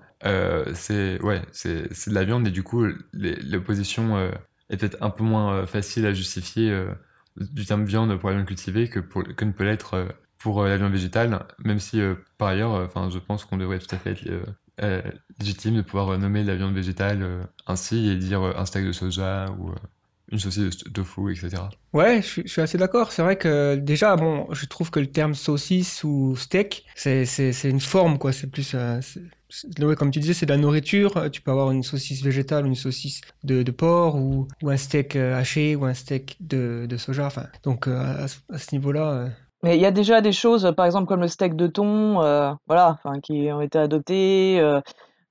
C'est 0.75 1.21
ouais, 1.21 1.43
c'est 1.51 1.89
de 2.09 2.15
la 2.15 2.23
viande 2.23 2.47
et 2.47 2.53
du 2.53 2.63
coup, 2.63 2.87
l'opposition 3.13 4.17
est 4.71 4.77
peut-être 4.77 4.99
un 5.01 5.11
peu 5.11 5.25
moins 5.25 5.67
facile 5.67 6.07
à 6.07 6.13
justifier 6.13 6.73
du 7.37 7.65
terme 7.65 7.85
viande 7.85 8.17
pour 8.19 8.29
la 8.29 8.37
viande 8.37 8.47
cultivée 8.47 8.89
que, 8.89 9.01
que 9.01 9.45
ne 9.45 9.53
peut 9.53 9.65
l'être 9.65 9.95
euh, 9.95 10.09
pour 10.39 10.63
euh, 10.63 10.69
la 10.69 10.77
viande 10.77 10.93
végétale, 10.93 11.47
même 11.65 11.79
si 11.79 12.01
euh, 12.01 12.15
par 12.39 12.49
ailleurs, 12.49 12.73
enfin, 12.73 13.09
je 13.11 13.19
pense 13.19 13.45
qu'on 13.45 13.57
devrait 13.57 13.79
tout 13.79 13.95
à 13.95 13.99
fait 13.99 14.11
être 14.11 14.25
légitime 15.39 15.77
de 15.77 15.83
pouvoir 15.83 16.19
nommer 16.19 16.43
la 16.43 16.57
viande 16.57 16.75
végétale 16.75 17.49
ainsi 17.67 18.09
et 18.09 18.17
dire 18.17 18.43
un 18.43 18.65
steak 18.65 18.87
de 18.87 18.93
soja 18.93 19.47
ou 19.59 19.71
une 20.33 20.39
saucisse 20.39 20.83
de 20.85 20.91
tofu, 20.91 21.31
etc. 21.31 21.63
Ouais, 21.93 22.23
je 22.23 22.43
suis, 22.47 22.61
assez 22.61 22.79
d'accord. 22.79 23.13
C'est 23.13 23.23
vrai 23.23 23.37
que 23.37 23.77
déjà, 23.77 24.17
bon, 24.17 24.49
je 24.53 24.67
trouve 24.67 24.91
que 24.91 24.99
le 24.99 25.07
terme 25.07 25.35
saucisse 25.35 26.03
ou 26.03 26.35
steak, 26.37 26.87
c'est 26.97 27.63
une 27.65 27.81
forme, 27.81 28.19
quoi. 28.19 28.33
C'est 28.33 28.51
plus, 28.51 28.75
ouais, 29.81 29.97
comme 29.97 30.11
tu 30.11 30.21
disais, 30.21 30.35
c'est 30.35 30.47
de 30.47 30.53
la 30.53 30.59
nourriture. 30.59 31.31
Tu 31.31 31.43
peux 31.43 31.51
avoir 31.51 31.71
une 31.71 31.83
saucisse 31.83 32.23
végétale, 32.23 32.67
une 32.67 32.75
saucisse 32.75 33.21
de, 33.45 33.63
porc, 33.71 34.17
ou, 34.17 34.47
un 34.67 34.77
steak 34.77 35.17
euh, 35.17 35.37
haché, 35.37 35.77
ou 35.77 35.85
un 35.85 35.95
steak 35.95 36.37
de, 36.41 36.87
soja. 36.97 37.27
Enfin, 37.27 37.47
donc 37.63 37.89
euh, 37.89 38.27
à, 38.51 38.59
ce 38.59 38.75
niveau-là, 38.75 39.11
euh, 39.11 39.29
Mais 39.63 39.77
il 39.77 39.81
y 39.81 39.87
a 39.87 39.91
déjà 39.91 40.21
des 40.21 40.33
choses, 40.33 40.73
par 40.77 40.87
exemple 40.87 41.07
comme 41.07 41.21
le 41.21 41.29
steak 41.29 41.57
de 41.57 41.67
thon, 41.67 42.23
euh, 42.23 42.53
voilà, 42.67 42.99
qui 43.23 43.51
ont 43.53 43.61
été 43.61 43.79
adoptées, 43.79 44.61
euh, 44.61 44.81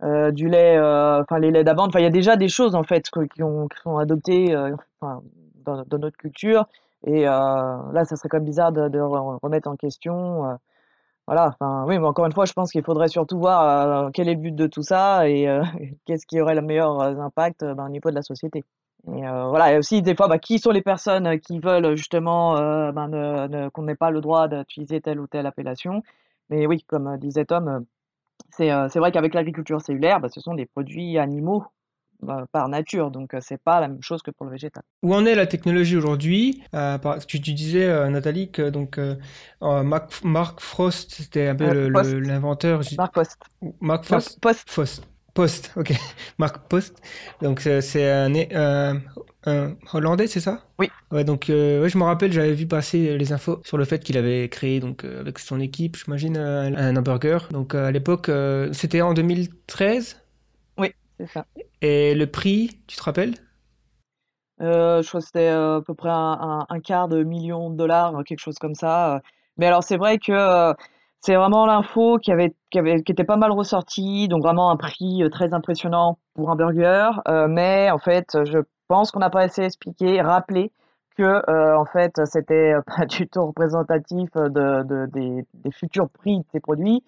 euh, 0.03 0.31
du 0.31 0.49
lait, 0.49 0.77
euh, 0.77 1.21
enfin 1.21 1.39
les 1.39 1.51
laits 1.51 1.65
d'amande. 1.65 1.89
Enfin, 1.89 1.99
il 1.99 2.03
y 2.03 2.07
a 2.07 2.11
déjà 2.11 2.35
des 2.35 2.49
choses 2.49 2.75
en 2.75 2.83
fait 2.83 3.05
qui 3.33 3.43
ont 3.43 3.67
qui 3.67 3.79
sont 3.83 3.97
adoptées, 3.97 4.55
euh, 4.55 4.75
dans, 5.65 5.83
notre 5.99 6.17
culture. 6.17 6.67
Et 7.05 7.27
euh, 7.27 7.31
là, 7.31 8.05
ça 8.05 8.15
serait 8.15 8.29
quand 8.29 8.37
même 8.37 8.45
bizarre 8.45 8.71
de, 8.71 8.87
de 8.89 8.99
re- 8.99 9.39
remettre 9.41 9.67
en 9.67 9.75
question. 9.75 10.57
Voilà. 11.31 11.55
Oui, 11.87 11.97
mais 11.97 12.05
encore 12.05 12.25
une 12.25 12.33
fois, 12.33 12.43
je 12.45 12.51
pense 12.51 12.71
qu'il 12.71 12.83
faudrait 12.83 13.07
surtout 13.07 13.39
voir 13.39 14.07
euh, 14.07 14.09
quel 14.13 14.27
est 14.27 14.33
le 14.35 14.41
but 14.41 14.53
de 14.53 14.67
tout 14.67 14.81
ça 14.83 15.29
et 15.29 15.47
euh, 15.47 15.63
qu'est-ce 16.05 16.25
qui 16.25 16.41
aurait 16.41 16.55
le 16.55 16.61
meilleur 16.61 16.99
euh, 16.99 17.15
impact 17.19 17.63
ben, 17.63 17.85
au 17.85 17.89
niveau 17.89 18.09
de 18.09 18.15
la 18.15 18.21
société. 18.21 18.65
Et 19.07 19.21
voilà, 19.21 19.73
et 19.73 19.77
aussi 19.79 20.03
des 20.03 20.15
fois, 20.15 20.27
bah, 20.27 20.37
qui 20.37 20.59
sont 20.59 20.69
les 20.69 20.83
personnes 20.83 21.39
qui 21.39 21.59
veulent 21.59 21.95
justement 21.95 22.53
ben, 22.91 23.07
ne- 23.07 23.69
qu'on 23.69 23.81
n'ait 23.83 23.95
pas 23.95 24.11
le 24.11 24.21
droit 24.21 24.47
d'utiliser 24.47 25.01
telle 25.01 25.19
ou 25.19 25.25
telle 25.25 25.47
appellation. 25.47 26.03
Mais 26.49 26.67
oui, 26.67 26.83
comme 26.85 27.17
disait 27.17 27.45
Tom, 27.45 27.83
c'est 28.51 28.69
vrai 28.97 29.11
qu'avec 29.11 29.33
l'agriculture 29.33 29.81
cellulaire, 29.81 30.19
bah, 30.19 30.29
ce 30.29 30.39
sont 30.39 30.53
des 30.53 30.67
produits 30.67 31.17
animaux 31.17 31.65
par 32.51 32.69
nature, 32.69 33.11
donc 33.11 33.33
euh, 33.33 33.39
c'est 33.41 33.61
pas 33.61 33.79
la 33.79 33.87
même 33.87 34.01
chose 34.01 34.21
que 34.21 34.31
pour 34.31 34.45
le 34.45 34.51
végétal. 34.51 34.83
Où 35.03 35.13
en 35.13 35.25
est 35.25 35.35
la 35.35 35.47
technologie 35.47 35.97
aujourd'hui? 35.97 36.63
Euh, 36.75 36.97
tu, 37.27 37.41
tu 37.41 37.53
disais, 37.53 37.85
euh, 37.85 38.09
Nathalie, 38.09 38.51
que 38.51 38.69
donc, 38.69 38.97
euh, 38.97 39.15
Mark, 39.61 40.11
Mark 40.23 40.59
Frost, 40.59 41.11
c'était 41.15 41.47
un 41.47 41.55
peu 41.55 41.87
l'inventeur. 42.19 42.81
Marc 42.97 43.13
Post. 43.13 43.37
Mark 43.79 44.05
Frost. 44.05 44.39
Post. 44.39 44.71
Post. 44.73 45.07
Post, 45.33 45.71
ok. 45.77 45.93
Mark 46.39 46.67
Post. 46.67 47.01
Donc 47.41 47.61
c'est 47.61 48.11
un, 48.11 48.33
un, 48.53 48.99
un 49.45 49.75
Hollandais, 49.93 50.27
c'est 50.27 50.41
ça? 50.41 50.65
Oui. 50.77 50.89
Ouais, 51.11 51.23
donc 51.23 51.45
ouais, 51.47 51.87
je 51.87 51.97
me 51.97 52.03
rappelle, 52.03 52.33
j'avais 52.33 52.53
vu 52.53 52.67
passer 52.67 53.17
les 53.17 53.31
infos 53.31 53.61
sur 53.63 53.77
le 53.77 53.85
fait 53.85 54.03
qu'il 54.03 54.17
avait 54.17 54.49
créé 54.49 54.81
donc 54.81 55.05
avec 55.05 55.39
son 55.39 55.61
équipe, 55.61 55.95
j'imagine, 55.95 56.37
un, 56.37 56.75
un 56.75 56.97
hamburger. 56.97 57.47
Donc 57.51 57.75
à 57.75 57.91
l'époque, 57.91 58.29
c'était 58.73 58.99
en 58.99 59.13
2013. 59.13 60.20
C'est 61.21 61.27
ça. 61.27 61.45
Et 61.81 62.15
le 62.15 62.25
prix, 62.25 62.79
tu 62.87 62.97
te 62.97 63.03
rappelles? 63.03 63.35
Euh, 64.61 65.01
je 65.01 65.07
crois 65.07 65.21
que 65.21 65.25
c'était 65.25 65.49
euh, 65.49 65.77
à 65.77 65.81
peu 65.81 65.93
près 65.95 66.09
un, 66.09 66.13
un- 66.39 66.65
un 66.69 66.79
quart 66.79 67.07
de 67.07 67.23
million 67.23 67.69
de 67.69 67.75
dollars, 67.75 68.15
euh, 68.19 68.23
quelque 68.23 68.39
chose 68.39 68.59
comme 68.59 68.75
ça. 68.75 69.21
Mais 69.57 69.65
alors, 69.67 69.83
c'est 69.83 69.97
vrai 69.97 70.19
que 70.19 70.73
c'est 71.19 71.35
vraiment 71.35 71.65
l'info 71.65 72.17
qui 72.19 72.31
avait, 72.31 72.55
qui 72.71 72.79
avait, 72.79 73.01
qui 73.03 73.11
était 73.11 73.23
pas 73.23 73.37
mal 73.37 73.51
ressortie, 73.51 74.27
donc 74.27 74.43
vraiment 74.43 74.71
un 74.71 74.77
prix 74.77 75.23
très 75.31 75.53
impressionnant 75.53 76.17
pour 76.35 76.49
un 76.51 76.55
burger. 76.55 77.11
euh, 77.27 77.47
mais 77.47 77.89
en 77.91 77.97
fait, 77.99 78.37
je 78.45 78.59
pense 78.87 79.11
qu'on 79.11 79.19
n'a 79.19 79.29
pas 79.29 79.41
assez 79.41 79.63
expliqué, 79.63 80.21
rappelé 80.21 80.71
que 81.17 81.23
euh, 81.23 81.77
en 81.77 81.85
fait, 81.85 82.19
c'était 82.25 82.73
pas 82.85 83.05
du 83.05 83.27
tout 83.27 83.45
représentatif 83.47 84.31
de, 84.35 84.83
de- 84.83 85.05
des, 85.07 85.45
des 85.53 85.71
futurs 85.71 86.09
prix 86.09 86.39
de 86.39 86.45
ces 86.51 86.59
produits 86.59 87.03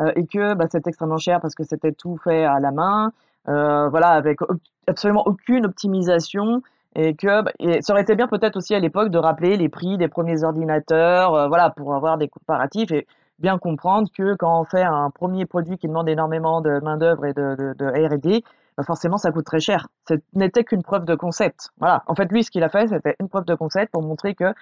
euh, 0.00 0.12
et 0.16 0.26
que 0.26 0.54
bah, 0.54 0.66
c'était 0.70 0.90
extrêmement 0.90 1.18
cher 1.18 1.40
parce 1.40 1.54
que 1.54 1.64
c'était 1.64 1.92
tout 1.92 2.16
fait 2.22 2.44
à 2.44 2.60
la 2.60 2.70
main, 2.70 3.12
voilà, 3.48 4.10
avec 4.10 4.38
absolument 4.86 5.22
aucune 5.26 5.66
optimisation. 5.66 6.62
Et 6.94 7.14
que 7.14 7.42
bah, 7.42 7.52
ça 7.80 7.92
aurait 7.92 8.02
été 8.02 8.16
bien 8.16 8.26
peut-être 8.26 8.56
aussi 8.56 8.74
à 8.74 8.80
l'époque 8.80 9.10
de 9.10 9.18
rappeler 9.18 9.56
les 9.56 9.68
prix 9.68 9.98
des 9.98 10.08
premiers 10.08 10.42
ordinateurs, 10.42 11.34
euh, 11.34 11.46
voilà, 11.46 11.70
pour 11.70 11.94
avoir 11.94 12.18
des 12.18 12.28
comparatifs 12.28 12.90
et 12.90 13.06
bien 13.38 13.58
comprendre 13.58 14.08
que 14.16 14.34
quand 14.34 14.60
on 14.60 14.64
fait 14.64 14.82
un 14.82 15.10
premier 15.10 15.46
produit 15.46 15.78
qui 15.78 15.86
demande 15.86 16.08
énormément 16.08 16.60
de 16.60 16.80
main-d'œuvre 16.82 17.26
et 17.26 17.34
de, 17.34 18.08
R&D, 18.08 18.42
bah 18.76 18.82
forcément 18.84 19.16
ça 19.16 19.30
coûte 19.30 19.44
très 19.44 19.60
cher. 19.60 19.88
Ce 20.08 20.14
n'était 20.34 20.64
qu'une 20.64 20.82
preuve 20.82 21.04
de 21.04 21.14
concept. 21.14 21.70
Voilà. 21.78 22.02
En 22.06 22.16
fait, 22.16 22.32
lui, 22.32 22.42
ce 22.42 22.50
qu'il 22.50 22.64
a 22.64 22.68
fait, 22.68 22.88
c'était 22.88 23.14
une 23.20 23.28
preuve 23.28 23.44
de 23.44 23.54
concept 23.54 23.92
pour 23.92 24.02
montrer 24.02 24.34
que 24.34 24.52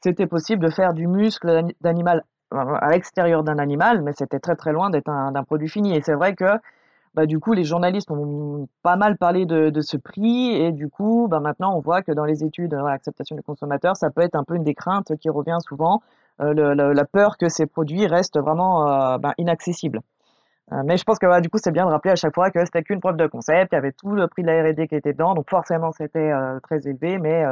c'était 0.00 0.26
possible 0.26 0.64
de 0.64 0.70
faire 0.70 0.94
du 0.94 1.06
muscle 1.06 1.46
d'ani- 1.46 1.76
d'animal 1.82 2.24
euh, 2.54 2.74
à 2.80 2.88
l'extérieur 2.90 3.42
d'un 3.44 3.58
animal, 3.58 4.00
mais 4.02 4.12
c'était 4.12 4.40
très 4.40 4.56
très 4.56 4.72
loin 4.72 4.88
d'être 4.88 5.10
un, 5.10 5.32
produit 5.44 5.68
fini. 5.68 5.94
Et 5.94 6.00
c'est 6.00 6.14
vrai 6.14 6.34
que 6.34 6.58
bah, 7.14 7.26
du 7.26 7.38
coup, 7.38 7.52
les 7.52 7.64
journalistes 7.64 8.10
ont 8.10 8.68
pas 8.82 8.96
mal 8.96 9.18
parlé 9.18 9.44
de, 9.44 9.80
ce 9.80 9.96
prix 9.96 10.54
et 10.54 10.72
du 10.72 10.88
coup, 10.88 11.28
bah, 11.30 11.40
maintenant, 11.40 11.76
on 11.76 11.80
voit 11.80 12.02
que 12.02 12.12
dans 12.12 12.24
les 12.24 12.42
études 12.44 12.74
euh, 12.74 12.86
acceptation 12.86 13.36
du 13.36 13.42
consommateur, 13.42 13.96
ça 13.96 14.10
peut 14.10 14.22
être 14.22 14.34
un 14.34 14.44
peu 14.44 14.54
une 14.56 14.64
des 14.64 14.74
craintes 14.74 15.12
qui 15.20 15.28
revient 15.28 15.58
souvent, 15.60 16.02
euh, 16.40 16.94
la 16.94 17.04
peur 17.04 17.36
que 17.36 17.48
ces 17.48 17.66
produits 17.66 18.06
restent 18.06 18.38
vraiment 18.38 18.88
euh, 18.88 19.18
ben, 19.18 19.34
inaccessibles. 19.38 20.00
Euh, 20.72 20.82
mais 20.84 20.96
je 20.96 21.04
pense 21.04 21.18
que 21.18 21.40
du 21.40 21.50
coup, 21.50 21.58
c'est 21.62 21.70
bien 21.70 21.84
de 21.84 21.90
rappeler 21.90 22.12
à 22.12 22.16
chaque 22.16 22.34
fois 22.34 22.50
que 22.50 22.64
c'était 22.64 22.82
qu'une 22.82 23.00
preuve 23.00 23.16
de 23.16 23.26
concept, 23.26 23.72
il 23.72 23.74
y 23.74 23.78
avait 23.78 23.92
tout 23.92 24.12
le 24.12 24.26
prix 24.26 24.42
de 24.42 24.48
la 24.48 24.62
R&D 24.62 24.88
qui 24.88 24.94
était 24.94 25.12
dedans, 25.12 25.34
donc 25.34 25.50
forcément, 25.50 25.92
c'était 25.92 26.32
très 26.62 26.88
élevé, 26.88 27.18
mais 27.18 27.44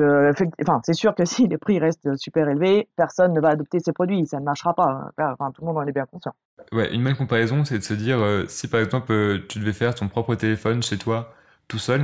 enfin, 0.00 0.80
c'est 0.84 0.94
sûr 0.94 1.14
que 1.14 1.24
si 1.24 1.46
les 1.48 1.58
prix 1.58 1.78
restent 1.78 2.16
super 2.16 2.48
élevés, 2.48 2.88
personne 2.96 3.32
ne 3.32 3.40
va 3.40 3.50
adopter 3.50 3.80
ces 3.80 3.92
produits, 3.92 4.26
ça 4.26 4.38
ne 4.38 4.44
marchera 4.44 4.74
pas. 4.74 5.12
hein. 5.18 5.34
Enfin, 5.38 5.50
tout 5.52 5.62
le 5.62 5.66
monde 5.66 5.78
en 5.78 5.86
est 5.86 5.92
bien 5.92 6.06
conscient. 6.06 6.34
Ouais, 6.72 6.92
une 6.94 7.04
bonne 7.04 7.16
comparaison, 7.16 7.64
c'est 7.64 7.78
de 7.78 7.84
se 7.84 7.94
dire, 7.94 8.18
euh, 8.18 8.44
si 8.48 8.66
par 8.68 8.80
exemple 8.80 9.12
euh, 9.12 9.38
tu 9.48 9.58
devais 9.58 9.72
faire 9.72 9.94
ton 9.94 10.08
propre 10.08 10.34
téléphone 10.34 10.82
chez 10.82 10.98
toi, 10.98 11.34
tout 11.68 11.78
seul, 11.78 12.02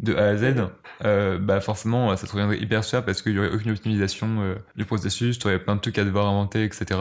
de 0.00 0.14
A 0.14 0.26
à 0.28 0.36
Z, 0.36 0.54
euh, 1.04 1.38
bah 1.38 1.60
forcément, 1.60 2.16
ça 2.16 2.26
te 2.26 2.32
reviendrait 2.32 2.58
hyper 2.58 2.82
cher 2.82 3.04
parce 3.04 3.22
qu'il 3.22 3.32
y 3.32 3.38
aurait 3.38 3.52
aucune 3.52 3.70
optimisation 3.72 4.56
du 4.76 4.84
processus, 4.84 5.38
tu 5.38 5.46
aurais 5.46 5.58
plein 5.58 5.76
de 5.76 5.80
trucs 5.80 5.98
à 5.98 6.04
devoir 6.04 6.26
inventer, 6.26 6.64
etc. 6.64 7.00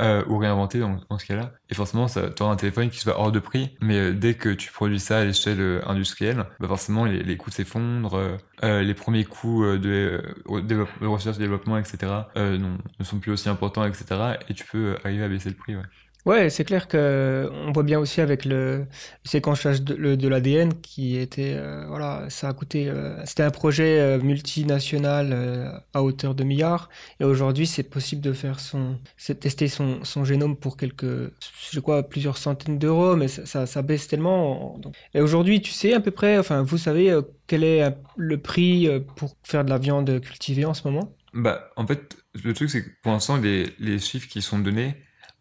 Euh, 0.00 0.24
ou 0.28 0.38
réinventer 0.38 0.78
dans, 0.78 1.00
dans 1.10 1.18
ce 1.18 1.26
cas-là. 1.26 1.52
Et 1.70 1.74
forcément, 1.74 2.06
tu 2.06 2.20
auras 2.20 2.52
un 2.52 2.56
téléphone 2.56 2.88
qui 2.88 2.98
soit 3.00 3.18
hors 3.18 3.32
de 3.32 3.40
prix, 3.40 3.76
mais 3.80 3.98
euh, 3.98 4.12
dès 4.14 4.34
que 4.34 4.48
tu 4.50 4.70
produis 4.70 5.00
ça 5.00 5.18
à 5.18 5.24
l'échelle 5.24 5.60
euh, 5.60 5.80
industrielle, 5.88 6.44
bah 6.60 6.68
forcément, 6.68 7.04
les, 7.04 7.24
les 7.24 7.36
coûts 7.36 7.50
s'effondrent, 7.50 8.14
euh, 8.16 8.36
euh, 8.62 8.82
les 8.82 8.94
premiers 8.94 9.24
coûts 9.24 9.64
euh, 9.64 9.76
de, 9.76 10.22
de 10.62 11.06
recherche 11.06 11.38
développement, 11.38 11.78
etc., 11.78 12.30
non- 12.36 12.78
ne 13.00 13.04
sont 13.04 13.18
plus 13.18 13.32
aussi 13.32 13.48
importants, 13.48 13.84
etc. 13.84 14.38
Et 14.48 14.54
tu 14.54 14.64
peux 14.64 14.96
arriver 15.04 15.24
à 15.24 15.28
baisser 15.28 15.48
le 15.50 15.56
prix, 15.56 15.74
ouais. 15.74 15.82
Ouais, 16.26 16.50
c'est 16.50 16.64
clair 16.64 16.88
que 16.88 17.48
on 17.66 17.72
voit 17.72 17.84
bien 17.84 17.98
aussi 17.98 18.20
avec 18.20 18.44
le, 18.44 18.86
séquençage 19.24 19.82
de, 19.82 20.28
l'ADN 20.28 20.74
qui 20.80 21.16
était, 21.16 21.54
euh, 21.56 21.86
voilà, 21.88 22.28
ça 22.28 22.48
a 22.48 22.52
coûté, 22.52 22.88
euh, 22.88 23.24
c'était 23.24 23.44
un 23.44 23.50
projet 23.50 24.00
euh, 24.00 24.20
multinational 24.20 25.30
euh, 25.32 25.70
à 25.94 26.02
hauteur 26.02 26.34
de 26.34 26.44
milliards, 26.44 26.90
et 27.20 27.24
aujourd'hui 27.24 27.66
c'est 27.66 27.82
possible 27.82 28.20
de 28.20 28.32
faire 28.32 28.60
son, 28.60 28.98
tester 29.40 29.68
son, 29.68 30.24
génome 30.24 30.56
pour 30.56 30.76
quelques, 30.76 31.32
je 31.70 31.80
crois, 31.80 32.02
plusieurs 32.02 32.36
centaines 32.36 32.78
d'euros, 32.78 33.16
mais 33.16 33.28
ça, 33.28 33.82
baisse 33.82 34.08
tellement. 34.08 34.80
Et 35.14 35.20
aujourd'hui, 35.20 35.62
tu 35.62 35.70
sais 35.70 35.94
à 35.94 36.00
peu 36.00 36.10
près, 36.10 36.38
enfin, 36.38 36.62
vous 36.62 36.78
savez 36.78 37.10
euh, 37.10 37.22
quel 37.46 37.64
est 37.64 37.82
euh, 37.82 37.90
le 38.16 38.38
prix 38.38 38.88
euh, 38.88 39.00
pour 39.00 39.36
faire 39.42 39.64
de 39.64 39.70
la 39.70 39.78
viande 39.78 40.20
cultivée 40.20 40.64
en 40.64 40.74
ce 40.74 40.86
moment? 40.86 41.14
Bah, 41.32 41.70
en 41.76 41.86
fait, 41.86 42.16
le 42.42 42.52
truc, 42.52 42.70
c'est 42.70 42.82
que 42.82 42.90
pour 43.02 43.12
l'instant, 43.12 43.38
les 43.38 43.98
chiffres 43.98 44.28
qui 44.28 44.42
sont 44.42 44.58
donnés, 44.58 44.96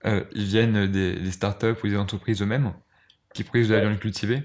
euh, 0.07 0.23
ils 0.33 0.45
viennent 0.45 0.87
des, 0.87 1.15
des 1.15 1.31
startups 1.31 1.75
ou 1.83 1.87
des 1.87 1.97
entreprises 1.97 2.41
eux-mêmes 2.41 2.73
qui 3.33 3.43
produisent 3.43 3.69
de 3.69 3.75
la 3.75 3.81
viande 3.81 3.99
cultivée. 3.99 4.43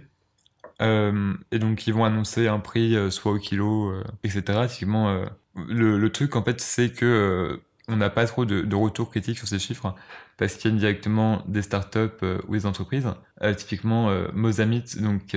Euh, 0.83 1.35
et 1.50 1.59
donc, 1.59 1.87
ils 1.87 1.95
vont 1.95 2.04
annoncer 2.04 2.49
un 2.49 2.59
prix, 2.59 2.97
euh, 2.97 3.11
soit 3.11 3.33
au 3.33 3.38
kilo, 3.38 3.90
euh, 3.90 4.04
etc. 4.25 4.66
Typiquement, 4.69 5.25
le, 5.69 5.99
le 5.99 6.12
truc, 6.12 6.37
en 6.37 6.42
fait, 6.42 6.61
c'est 6.61 6.90
que 6.90 7.61
on 7.88 7.97
n'a 7.97 8.11
pas 8.11 8.26
trop 8.26 8.45
de, 8.45 8.62
de 8.62 8.76
retour 8.76 9.11
critique 9.11 9.37
sur 9.37 9.49
ces 9.49 9.59
chiffres 9.59 9.95
parce 10.38 10.54
qu'ils 10.54 10.71
viennent 10.71 10.78
directement 10.78 11.42
des 11.47 11.62
startups 11.62 12.25
ou 12.47 12.54
des 12.54 12.64
entreprises. 12.64 13.09
Typiquement, 13.57 14.11
Mozamit, 14.33 14.85
donc 15.00 15.37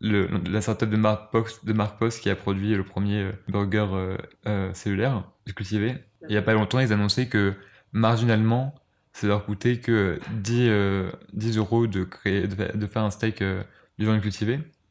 le, 0.00 0.28
la 0.50 0.60
startup 0.60 0.90
de 0.90 0.96
Mark 0.96 1.30
Post, 1.30 1.64
de 1.64 1.72
Mark 1.72 1.98
Post 1.98 2.20
qui 2.20 2.30
a 2.30 2.36
produit 2.36 2.74
le 2.74 2.84
premier 2.84 3.30
burger 3.48 4.16
cellulaire 4.72 5.22
cultivé. 5.54 5.94
Il 6.22 6.32
n'y 6.32 6.36
a 6.36 6.42
pas 6.42 6.52
longtemps, 6.52 6.80
ils 6.80 6.92
annonçaient 6.92 7.28
que 7.28 7.54
marginalement, 7.92 8.74
ça 9.14 9.26
leur 9.26 9.46
coûtait 9.46 9.78
que 9.78 10.20
10, 10.42 10.66
euh, 10.68 11.10
10 11.32 11.56
euros 11.56 11.86
de, 11.86 12.04
créer, 12.04 12.46
de, 12.46 12.76
de 12.76 12.86
faire 12.86 13.02
un 13.02 13.10
steak 13.10 13.40
euh, 13.40 13.62
de 13.98 14.04
viande. 14.04 14.20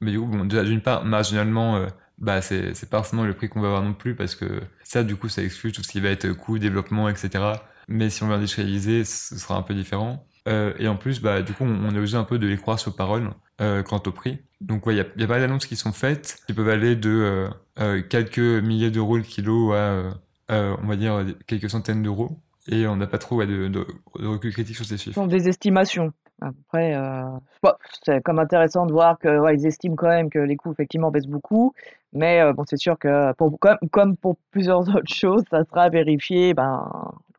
Mais 0.02 0.12
du 0.12 0.20
coup, 0.20 0.26
bon, 0.26 0.46
d'une 0.46 0.82
part, 0.82 1.06
marginalement, 1.06 1.76
euh, 1.76 1.88
bah, 2.18 2.42
c'est 2.42 2.90
pas 2.90 2.98
forcément 2.98 3.24
le 3.24 3.34
prix 3.34 3.50
qu'on 3.50 3.62
va 3.62 3.68
avoir 3.68 3.84
non 3.84 3.94
plus 3.94 4.16
parce 4.16 4.36
que 4.36 4.62
ça, 4.84 5.04
du 5.04 5.16
coup, 5.16 5.30
ça 5.30 5.44
exclut 5.44 5.72
tout 5.72 5.84
ce 5.84 5.92
qui 5.92 6.00
va 6.00 6.10
être 6.10 6.32
coût, 6.32 6.58
développement, 6.58 7.10
etc. 7.10 7.44
Mais 7.88 8.10
si 8.10 8.24
on 8.24 8.28
veut 8.28 8.36
industrialiser, 8.36 9.04
ce 9.04 9.38
sera 9.38 9.58
un 9.58 9.62
peu 9.62 9.74
différent. 9.74 10.26
Euh, 10.48 10.74
et 10.78 10.88
en 10.88 10.96
plus, 10.96 11.22
bah, 11.22 11.42
du 11.42 11.54
coup, 11.54 11.64
on, 11.64 11.86
on 11.86 11.92
est 11.94 11.98
obligé 11.98 12.18
un 12.18 12.24
peu 12.24 12.40
de 12.40 12.48
les 12.48 12.58
croire 12.58 12.80
sur 12.80 12.96
parole 12.96 13.32
euh, 13.62 13.84
quant 13.84 14.02
au 14.06 14.12
prix. 14.12 14.40
Donc, 14.62 14.86
ouais, 14.86 14.96
il 14.96 15.06
il 15.16 15.22
y 15.22 15.26
a 15.26 15.28
pas 15.28 15.40
d'annonces 15.40 15.66
qui 15.66 15.76
sont 15.76 15.92
faites 15.94 16.40
qui 16.48 16.54
peuvent 16.54 16.70
aller 16.70 16.96
de 16.96 17.50
euh, 17.80 18.02
quelques 18.04 18.40
milliers 18.40 18.92
d'euros 18.92 19.18
le 19.18 19.24
kilo 19.24 19.74
à, 19.74 20.14
on 20.50 20.88
va 20.88 20.96
dire, 20.96 21.26
quelques 21.48 21.70
centaines 21.70 22.04
d'euros. 22.04 22.43
Et 22.70 22.88
on 22.88 22.96
n'a 22.96 23.08
pas 23.08 23.18
trop 23.18 23.38
ouais, 23.38 23.48
de, 23.48 23.68
de- 23.68 23.86
de 24.20 24.28
recul 24.28 24.54
critique 24.54 24.76
sur 24.76 24.86
ces 24.86 24.98
Ce 24.98 25.04
chiffres. 25.04 25.16
sont 25.16 25.28
des 25.28 25.50
estimations. 25.50 26.12
Après, 26.42 26.96
euh, 26.96 27.24
bon, 27.62 27.72
c'est 28.04 28.22
comme 28.24 28.40
intéressant 28.40 28.86
de 28.86 28.92
voir 28.92 29.18
que 29.20 29.40
ouais, 29.40 29.56
ils 29.56 29.66
estiment 29.66 29.96
quand 29.96 30.08
même 30.08 30.30
que 30.30 30.40
les 30.40 30.56
coûts 30.56 30.72
effectivement 30.72 31.12
baissent 31.12 31.28
beaucoup, 31.28 31.74
mais 32.12 32.42
euh, 32.42 32.54
bon, 32.54 32.64
c'est 32.68 32.78
sûr 32.78 32.98
que 32.98 33.34
pour, 33.34 33.58
comme, 33.60 33.78
comme 33.92 34.18
pour 34.18 34.38
plusieurs 34.52 34.80
autres 34.96 35.14
choses, 35.14 35.44
ça 35.52 35.64
sera 35.66 35.90
vérifié 35.90 36.54
ben, 36.54 36.90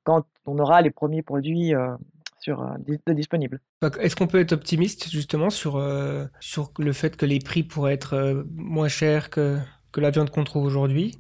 quand 0.05 0.25
on 0.47 0.59
aura 0.59 0.81
les 0.83 0.91
premiers 0.91 1.23
produits 1.23 1.75
euh, 1.75 1.95
sur, 2.39 2.63
euh, 2.63 2.75
de 3.07 3.13
disponibles. 3.13 3.61
Est-ce 4.01 4.17
qu'on 4.17 4.27
peut 4.27 4.41
être 4.41 4.53
optimiste 4.53 5.11
justement 5.11 5.51
sur, 5.51 5.77
euh, 5.77 6.27
sur 6.41 6.71
le 6.79 6.93
fait 6.93 7.17
que 7.17 7.27
les 7.27 7.41
prix 7.41 7.63
pourraient 7.63 7.95
être 7.95 8.15
euh, 8.15 8.45
moins 8.55 8.89
chers 8.89 9.29
que, 9.29 9.59
que 9.93 10.01
la 10.01 10.11
viande 10.11 10.31
qu'on 10.31 10.45
trouve 10.45 10.65
aujourd'hui? 10.65 11.19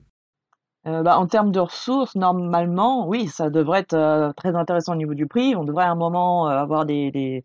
Euh, 0.87 1.03
bah, 1.03 1.19
en 1.19 1.27
termes 1.27 1.51
de 1.51 1.61
ressources, 1.61 2.15
normalement, 2.15 3.09
oui, 3.09 3.27
ça 3.29 3.49
devrait 3.49 3.81
être 3.81 3.95
euh, 3.95 4.33
très 4.35 4.55
intéressant 4.55 4.93
au 4.93 4.97
niveau 4.97 5.15
du 5.15 5.27
prix. 5.27 5.57
On 5.57 5.65
devrait 5.65 5.85
à 5.85 5.91
un 5.91 5.95
moment 5.95 6.47
euh, 6.49 6.51
avoir 6.51 6.85
des, 6.85 7.43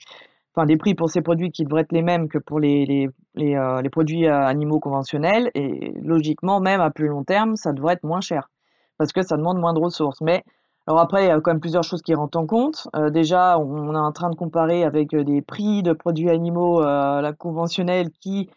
enfin, 0.54 0.66
des 0.66 0.76
prix 0.76 0.94
pour 0.94 1.10
ces 1.10 1.22
produits 1.22 1.52
qui 1.52 1.64
devraient 1.64 1.82
être 1.84 1.94
les 1.94 2.02
mêmes 2.02 2.28
que 2.28 2.38
pour 2.38 2.60
les, 2.60 2.86
les, 2.86 3.10
les, 3.36 3.90
produits 3.90 4.28
animaux 4.28 4.80
conventionnels. 4.82 5.52
Et 5.56 5.94
logiquement, 6.02 6.60
même 6.60 6.82
à 6.82 6.92
plus 6.92 7.08
long 7.08 7.24
terme, 7.24 7.56
ça 7.56 7.72
devrait 7.72 7.94
être 7.94 8.04
moins 8.04 8.22
cher 8.22 8.50
parce 8.98 9.14
que 9.14 9.22
ça 9.22 9.38
demande 9.38 9.58
moins 9.60 9.74
de 9.74 9.80
ressources. 9.80 10.20
Mais 10.20 10.44
alors 10.86 11.00
après, 11.00 11.24
il 11.24 11.28
y 11.28 11.32
a 11.32 11.40
quand 11.40 11.52
même 11.52 11.62
plusieurs 11.62 11.84
choses 11.84 12.02
qui 12.02 12.14
rentrent 12.16 12.38
en 12.38 12.46
compte. 12.46 12.90
Déjà, 13.12 13.58
on 13.58 13.94
est 13.94 13.98
en 13.98 14.12
train 14.12 14.30
de 14.30 14.36
comparer 14.36 14.84
avec 14.84 15.16
des 15.16 15.42
prix 15.42 15.84
de 15.84 15.94
produits 15.94 16.30
animaux 16.30 16.82
la 16.82 17.32
conventionnels 17.32 18.10
qui 18.20 18.50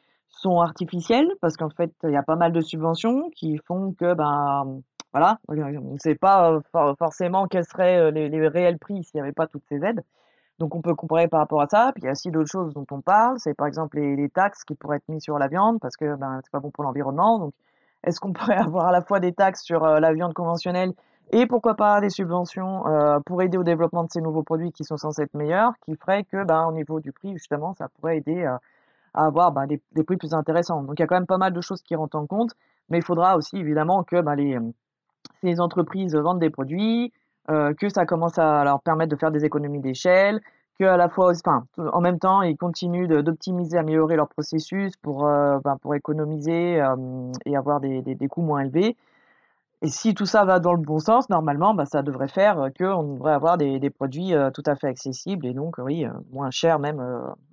sont 0.42 0.60
artificiels 0.60 1.30
parce 1.40 1.56
qu'en 1.56 1.70
fait, 1.70 1.92
il 2.04 2.10
y 2.10 2.16
a 2.16 2.22
pas 2.22 2.36
mal 2.36 2.52
de 2.52 2.60
subventions 2.60 3.30
qui 3.30 3.58
font 3.66 3.92
que 3.92 4.14
ben 4.14 4.82
voilà, 5.12 5.38
on 5.48 5.54
ne 5.92 5.98
sait 5.98 6.14
pas 6.14 6.52
euh, 6.52 6.60
for- 6.72 6.96
forcément 6.98 7.46
quels 7.46 7.64
seraient 7.64 7.98
euh, 7.98 8.10
les, 8.10 8.48
réels 8.48 8.78
prix 8.78 9.04
s'il 9.04 9.16
n'y 9.16 9.20
avait 9.20 9.32
pas 9.32 9.46
toutes 9.46 9.64
ces 9.68 9.84
aides. 9.84 10.02
Donc 10.58 10.74
on 10.74 10.80
peut 10.80 10.94
comparer 10.94 11.28
par 11.28 11.40
rapport 11.40 11.60
à 11.60 11.66
ça. 11.66 11.92
Puis 11.94 12.02
il 12.02 12.06
y 12.06 12.08
a 12.08 12.12
aussi 12.12 12.30
d'autres 12.30 12.50
choses 12.50 12.72
dont 12.74 12.86
on 12.90 13.00
parle, 13.00 13.38
c'est 13.38 13.54
par 13.54 13.66
exemple 13.66 13.98
les, 13.98 14.28
taxes 14.30 14.64
qui 14.64 14.74
pourraient 14.74 14.96
être 14.98 15.08
mises 15.08 15.22
sur 15.22 15.38
la 15.38 15.48
viande 15.48 15.78
parce 15.80 15.96
que 15.96 16.16
ben 16.16 16.40
c'est 16.42 16.50
pas 16.50 16.60
bon 16.60 16.70
pour 16.70 16.84
l'environnement. 16.84 17.38
Donc 17.38 17.54
est-ce 18.04 18.20
qu'on 18.20 18.32
pourrait 18.32 18.56
avoir 18.56 18.86
à 18.86 18.92
la 18.92 19.02
fois 19.02 19.20
des 19.20 19.32
taxes 19.32 19.62
sur 19.62 19.84
euh, 19.84 20.00
la 20.00 20.12
viande 20.12 20.34
conventionnelle 20.34 20.92
et 21.30 21.46
pourquoi 21.46 21.76
pas 21.76 22.00
des 22.00 22.10
subventions 22.10 22.84
pour 23.24 23.40
aider 23.40 23.56
au 23.56 23.62
développement 23.62 24.04
de 24.04 24.10
ces 24.10 24.20
nouveaux 24.20 24.42
produits 24.42 24.70
qui 24.70 24.84
sont 24.84 24.98
censés 24.98 25.22
être 25.22 25.34
meilleurs, 25.34 25.72
qui 25.82 25.94
ferait 25.96 26.24
que 26.24 26.44
ben 26.44 26.66
au 26.66 26.72
niveau 26.72 27.00
du 27.00 27.10
prix 27.12 27.32
justement 27.32 27.72
ça 27.74 27.88
pourrait 27.88 28.18
aider 28.18 28.42
euh, 28.42 28.56
à 29.14 29.26
avoir 29.26 29.52
ben, 29.52 29.66
des, 29.66 29.80
des 29.92 30.04
prix 30.04 30.16
plus 30.16 30.34
intéressants. 30.34 30.82
Donc 30.82 30.98
il 30.98 31.02
y 31.02 31.04
a 31.04 31.06
quand 31.06 31.16
même 31.16 31.26
pas 31.26 31.38
mal 31.38 31.52
de 31.52 31.60
choses 31.60 31.82
qui 31.82 31.94
rentrent 31.94 32.16
en 32.16 32.26
compte, 32.26 32.52
mais 32.88 32.98
il 32.98 33.04
faudra 33.04 33.36
aussi 33.36 33.56
évidemment 33.56 34.04
que 34.04 34.20
ben, 34.20 34.34
les, 34.34 34.58
ces 35.42 35.60
entreprises 35.60 36.14
vendent 36.14 36.40
des 36.40 36.50
produits, 36.50 37.12
euh, 37.50 37.74
que 37.74 37.88
ça 37.88 38.06
commence 38.06 38.38
à 38.38 38.64
leur 38.64 38.80
permettre 38.82 39.10
de 39.10 39.16
faire 39.16 39.30
des 39.30 39.44
économies 39.44 39.80
d'échelle, 39.80 40.40
que 40.78 40.84
à 40.84 40.96
la 40.96 41.08
fois, 41.08 41.32
enfin, 41.32 41.66
en 41.76 42.00
même 42.00 42.18
temps, 42.18 42.42
ils 42.42 42.56
continuent 42.56 43.08
d'optimiser, 43.22 43.76
améliorer 43.76 44.16
leur 44.16 44.28
processus 44.28 44.96
pour, 44.96 45.26
euh, 45.26 45.58
ben, 45.64 45.76
pour 45.78 45.94
économiser 45.94 46.82
et 47.44 47.56
avoir 47.56 47.80
des, 47.80 48.02
des, 48.02 48.28
coûts 48.28 48.42
moins 48.42 48.60
élevés. 48.60 48.96
Et 49.82 49.88
si 49.88 50.14
tout 50.14 50.26
ça 50.26 50.44
va 50.44 50.60
dans 50.60 50.72
le 50.72 50.80
bon 50.80 51.00
sens, 51.00 51.28
normalement, 51.28 51.76
ça 51.84 52.02
devrait 52.02 52.28
faire 52.28 52.70
qu'on 52.78 53.14
devrait 53.14 53.32
avoir 53.32 53.58
des, 53.58 53.80
des 53.80 53.90
produits 53.90 54.34
euh, 54.34 54.50
tout 54.50 54.62
à 54.66 54.76
fait 54.76 54.86
accessibles 54.86 55.44
et 55.44 55.52
donc, 55.52 55.78
oui, 55.78 56.06
moins 56.32 56.50
chers 56.50 56.78
même 56.78 57.00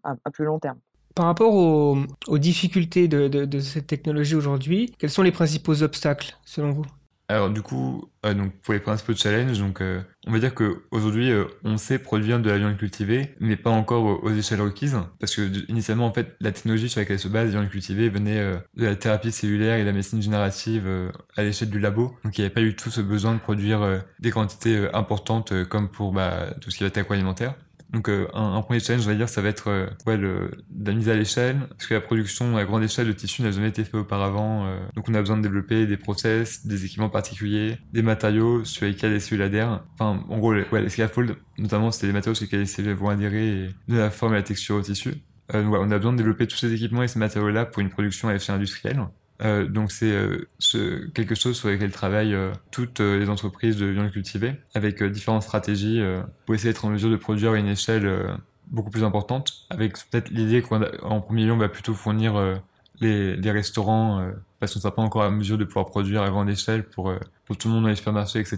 à 0.04 0.32
plus 0.32 0.46
long 0.46 0.60
terme. 0.60 0.78
Par 1.16 1.26
rapport 1.26 1.54
aux, 1.54 2.38
difficultés 2.38 3.08
de, 3.08 3.60
cette 3.60 3.88
technologie 3.88 4.36
aujourd'hui, 4.36 4.94
quels 4.98 5.10
sont 5.10 5.24
les 5.24 5.32
principaux 5.32 5.84
obstacles 5.84 6.38
selon 6.46 6.72
vous? 6.72 6.86
Alors 7.30 7.52
du 7.52 7.62
coup, 7.62 8.10
euh, 8.26 8.34
donc 8.34 8.54
pour 8.64 8.74
les 8.74 8.80
principaux 8.80 9.14
challenges, 9.14 9.60
donc 9.60 9.82
euh, 9.82 10.02
on 10.26 10.32
va 10.32 10.40
dire 10.40 10.56
que 10.56 10.82
aujourd'hui 10.90 11.30
euh, 11.30 11.46
on 11.64 11.78
sait 11.78 12.00
produire 12.00 12.40
de 12.40 12.50
la 12.50 12.58
viande 12.58 12.76
cultivée, 12.76 13.36
mais 13.40 13.56
pas 13.56 13.70
encore 13.70 14.24
aux, 14.24 14.32
échelles 14.32 14.62
requises, 14.62 14.98
parce 15.20 15.36
que 15.36 15.42
initialement 15.70 16.08
en 16.08 16.12
fait 16.12 16.36
la 16.42 16.52
technologie 16.52 16.90
sur 16.90 17.00
laquelle 17.00 17.20
se 17.20 17.28
base 17.28 17.46
la 17.46 17.60
viande 17.60 17.70
cultivée 17.70 18.10
venait 18.10 18.42
de 18.76 18.84
la 18.84 18.96
thérapie 18.96 19.32
cellulaire 19.32 19.78
et 19.78 19.82
de 19.82 19.86
la 19.86 19.94
médecine 19.94 20.24
générative 20.24 20.90
à 21.38 21.44
l'échelle 21.44 21.70
du 21.70 21.80
labo, 21.80 22.16
donc 22.24 22.36
il 22.36 22.42
n'y 22.42 22.46
avait 22.46 22.54
pas 22.54 22.62
eu 22.62 22.76
tout 22.76 22.90
ce 22.90 23.02
besoin 23.02 23.36
de 23.36 23.40
produire 23.40 24.02
des 24.20 24.32
quantités 24.32 24.90
importantes 24.94 25.54
comme 25.66 25.88
pour 25.88 26.12
bah, 26.12 26.56
tout 26.60 26.72
ce 26.72 26.78
qui 26.78 26.84
va 26.84 26.88
être 26.88 26.98
agroalimentaire. 26.98 27.54
Donc 27.92 28.08
euh, 28.08 28.28
un, 28.34 28.62
premier 28.62 28.80
challenge, 28.80 29.06
on 29.06 29.10
va 29.10 29.16
dire, 29.16 29.30
ça 29.30 29.42
va 29.42 29.50
être 29.50 29.70
euh, 29.70 29.88
le, 30.06 30.52
de 30.70 30.92
la 30.92 30.96
mise 30.96 31.10
à 31.10 31.16
l'échelle, 31.16 31.68
parce 31.70 31.88
que 31.88 31.96
la 31.96 32.02
production 32.02 32.56
à 32.56 32.64
grande 32.64 32.84
échelle 32.84 33.08
de 33.08 33.14
tissus 33.14 33.42
n'a 33.42 33.52
jamais 33.52 33.70
été 33.70 33.84
fait 33.84 33.98
auparavant. 33.98 34.68
euh, 34.68 34.80
donc 34.96 35.10
on 35.10 35.14
a 35.16 35.20
besoin 35.20 35.38
de 35.38 35.42
développer 35.42 35.88
des 35.88 35.98
process, 35.98 36.68
des 36.68 36.86
équipements 36.86 37.10
particuliers, 37.10 37.80
des 37.92 38.04
matériaux 38.04 38.64
sur 38.64 38.86
lesquels 38.86 39.14
les 39.14 39.20
cellules 39.20 39.42
adhèrent. 39.42 39.84
Enfin, 39.96 40.24
en 40.30 40.38
gros, 40.38 40.54
les, 40.54 40.66
ouais, 40.72 40.88
scaffolds, 40.90 41.36
notamment, 41.58 41.92
c'est 41.92 42.06
les 42.06 42.14
matériaux 42.14 42.36
sur 42.36 42.46
lesquels 42.46 42.60
les 42.60 42.66
cellules 42.68 42.94
vont 42.94 43.10
adhérer 43.10 43.48
et 43.48 43.70
de 43.88 43.98
la 43.98 44.12
forme 44.12 44.34
et 44.34 44.38
la 44.38 44.44
texture 44.44 44.76
au 44.76 44.82
tissu. 44.82 45.16
Donc, 45.52 45.74
on 45.74 45.90
a 45.90 45.98
besoin 45.98 46.12
de 46.12 46.18
développer 46.18 46.46
tous 46.46 46.58
ces 46.58 46.72
équipements 46.72 47.02
et 47.02 47.08
ces 47.08 47.18
matériaux-là 47.18 47.66
pour 47.66 47.82
une 47.82 47.90
production 47.90 48.28
à 48.28 48.36
échelle 48.36 48.56
industrielle. 48.56 49.00
Euh, 49.42 49.68
donc 49.68 49.92
c'est 49.92 50.12
euh, 50.12 51.10
quelque 51.14 51.34
chose 51.34 51.58
sur 51.58 51.70
lequel 51.70 51.92
travaillent 51.92 52.34
euh, 52.34 52.52
toutes 52.72 53.00
les 53.00 53.30
entreprises 53.30 53.78
de 53.78 53.86
viande 53.86 54.12
cultivée, 54.12 54.56
avec 54.74 55.02
différentes 55.04 55.44
stratégies 55.44 56.02
pour 56.46 56.56
essayer 56.56 56.72
d'être 56.72 56.86
en 56.86 56.90
mesure 56.90 57.10
de 57.10 57.16
produire 57.16 57.52
à 57.52 57.58
une 57.58 57.68
échelle 57.68 58.38
beaucoup 58.68 58.90
plus 58.90 59.04
importante, 59.04 59.66
avec 59.70 59.94
peut-être 60.10 60.30
l'idée 60.30 60.62
qu'en 60.62 61.22
premier 61.22 61.46
lieu 61.46 61.54
on 61.54 61.58
va 61.58 61.70
plutôt 61.70 61.94
fournir 61.94 62.60
les, 63.00 63.52
restaurants, 63.52 64.30
parce 64.60 64.74
qu'on 64.74 64.80
ne 64.80 64.82
sera 64.82 64.96
pas 64.96 65.02
encore 65.02 65.24
à 65.24 65.32
mesure 65.32 65.58
de 65.58 65.66
pouvoir 65.66 65.86
produire 65.86 66.22
à 66.22 66.30
grande 66.30 66.50
échelle 66.50 66.84
pour, 66.84 67.14
tout 67.58 67.68
le 67.68 67.74
monde 67.74 67.84
dans 67.84 67.90
les 67.90 67.96
supermarchés, 67.96 68.40
etc. 68.40 68.58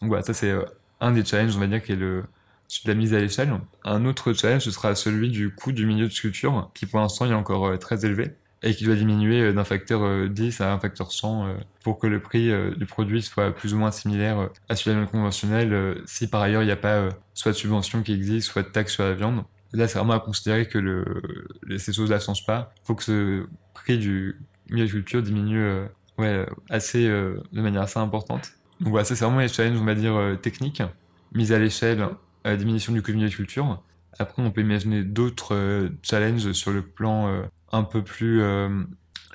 Donc 0.00 0.08
voilà, 0.08 0.22
ça 0.22 0.34
c'est 0.34 0.54
un 1.00 1.12
des 1.12 1.24
challenges, 1.24 1.56
on 1.56 1.60
va 1.60 1.66
dire, 1.66 1.82
qui 1.82 1.92
est 1.92 1.96
le, 1.96 2.22
de 2.22 2.88
la 2.88 2.94
mise 2.94 3.14
à 3.14 3.20
l'échelle. 3.20 3.52
Un 3.84 4.04
autre 4.04 4.32
challenge, 4.32 4.62
ce 4.62 4.70
sera 4.70 4.94
celui 4.94 5.30
du 5.30 5.54
coût 5.54 5.72
du 5.72 5.86
milieu 5.86 6.06
de 6.06 6.12
sculpture, 6.12 6.70
qui 6.74 6.86
pour 6.86 7.00
l'instant 7.00 7.26
est 7.26 7.34
encore 7.34 7.78
très 7.78 8.04
élevé 8.04 8.34
et 8.62 8.74
qui 8.74 8.84
doit 8.84 8.94
diminuer 8.94 9.40
euh, 9.40 9.52
d'un 9.52 9.64
facteur 9.64 10.02
euh, 10.02 10.28
10 10.28 10.60
à 10.60 10.72
un 10.72 10.78
facteur 10.78 11.12
100 11.12 11.46
euh, 11.46 11.54
pour 11.84 11.98
que 11.98 12.06
le 12.06 12.20
prix 12.20 12.50
euh, 12.50 12.74
du 12.74 12.86
produit 12.86 13.22
soit 13.22 13.54
plus 13.54 13.74
ou 13.74 13.78
moins 13.78 13.90
similaire 13.90 14.38
euh, 14.38 14.48
à 14.68 14.76
celui 14.76 14.90
de 14.90 14.94
la 14.94 15.00
viande 15.02 15.12
conventionnelle 15.12 15.72
euh, 15.72 15.94
si 16.06 16.28
par 16.28 16.42
ailleurs 16.42 16.62
il 16.62 16.66
n'y 16.66 16.72
a 16.72 16.76
pas 16.76 16.96
euh, 16.96 17.10
soit 17.34 17.52
de 17.52 17.56
subvention 17.56 18.02
qui 18.02 18.12
existe, 18.12 18.48
soit 18.48 18.62
de 18.62 18.68
taxe 18.68 18.94
sur 18.94 19.04
la 19.04 19.14
viande. 19.14 19.44
Là, 19.72 19.88
c'est 19.88 19.98
vraiment 19.98 20.14
à 20.14 20.20
considérer 20.20 20.68
que 20.68 21.04
ces 21.76 21.92
choses-là 21.92 22.16
ne 22.16 22.22
changent 22.22 22.46
pas. 22.46 22.72
Il 22.82 22.86
faut 22.86 22.94
que 22.94 23.02
ce 23.02 23.46
prix 23.74 23.98
du 23.98 24.40
milieu 24.70 24.86
de 24.86 24.90
culture 24.90 25.22
diminue 25.22 25.60
euh, 25.60 25.86
euh, 26.20 26.46
assez, 26.70 27.06
euh, 27.06 27.42
de 27.52 27.60
manière 27.60 27.82
assez 27.82 27.98
importante. 27.98 28.52
Donc 28.80 28.90
voilà, 28.90 29.04
ça 29.04 29.14
c'est 29.14 29.24
vraiment 29.24 29.40
les 29.40 29.48
challenges, 29.48 29.80
on 29.80 29.84
va 29.84 29.94
dire, 29.94 30.14
euh, 30.14 30.36
techniques. 30.36 30.82
Mise 31.34 31.52
à 31.52 31.58
l'échelle, 31.58 32.06
euh, 32.46 32.56
diminution 32.56 32.92
du 32.92 33.02
coût 33.02 33.10
du 33.10 33.16
milieu 33.16 33.28
de 33.28 33.34
culture. 33.34 33.82
Après, 34.18 34.42
on 34.42 34.50
peut 34.50 34.60
imaginer 34.60 35.02
d'autres 35.02 35.54
euh, 35.54 35.88
challenges 36.02 36.52
sur 36.52 36.70
le 36.70 36.82
plan 36.82 37.28
euh, 37.28 37.42
un 37.72 37.82
peu 37.82 38.02
plus 38.02 38.40
euh, 38.42 38.68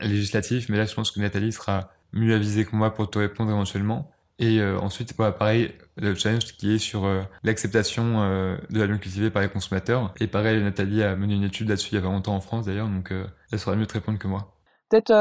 législatif, 0.01 0.69
mais 0.69 0.77
là, 0.77 0.85
je 0.85 0.95
pense 0.95 1.11
que 1.11 1.19
Nathalie 1.19 1.51
sera 1.51 1.89
mieux 2.13 2.33
avisée 2.33 2.65
que 2.65 2.75
moi 2.75 2.93
pour 2.93 3.09
te 3.09 3.19
répondre 3.19 3.51
éventuellement. 3.51 4.11
Et 4.39 4.59
euh, 4.59 4.79
ensuite, 4.79 5.13
voilà, 5.15 5.31
pareil, 5.31 5.71
le 5.97 6.15
challenge 6.15 6.57
qui 6.57 6.73
est 6.73 6.79
sur 6.79 7.07
l'acceptation 7.43 8.21
de 8.69 8.79
la 8.79 8.87
viande 8.87 8.99
cultivée 8.99 9.29
par 9.29 9.43
les 9.43 9.49
consommateurs. 9.49 10.13
Et 10.19 10.25
pareil, 10.25 10.61
Nathalie 10.63 11.03
a 11.03 11.15
mené 11.15 11.35
une 11.35 11.43
étude 11.43 11.69
là-dessus 11.69 11.91
il 11.91 11.95
y 11.95 11.97
a 11.99 12.01
pas 12.01 12.07
longtemps 12.07 12.35
en 12.35 12.41
France 12.41 12.65
d'ailleurs, 12.65 12.87
donc 12.87 13.13
elle 13.51 13.59
saura 13.59 13.75
mieux 13.75 13.85
te 13.85 13.93
répondre 13.93 14.17
que 14.17 14.27
moi. 14.27 14.55
Peut-être, 14.89 15.11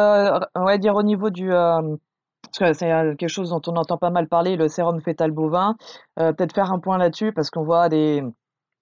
on 0.54 0.64
va 0.64 0.78
dire 0.78 0.94
au 0.94 1.02
niveau 1.02 1.28
du, 1.28 1.50
parce 1.50 2.58
que 2.58 2.72
c'est 2.72 2.88
quelque 3.18 3.28
chose 3.28 3.50
dont 3.50 3.60
on 3.66 3.76
entend 3.76 3.98
pas 3.98 4.10
mal 4.10 4.26
parler, 4.26 4.56
le 4.56 4.68
sérum 4.68 5.02
fœtal 5.02 5.32
bovin. 5.32 5.76
Peut-être 6.16 6.54
faire 6.54 6.72
un 6.72 6.78
point 6.78 6.96
là-dessus 6.96 7.32
parce 7.32 7.50
qu'on 7.50 7.64
voit 7.64 7.90
des, 7.90 8.24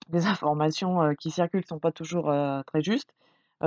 des 0.08 0.26
informations 0.26 1.14
qui 1.18 1.30
circulent 1.30 1.62
qui 1.62 1.68
sont 1.68 1.78
pas 1.78 1.92
toujours 1.92 2.32
très 2.66 2.82
justes. 2.82 3.14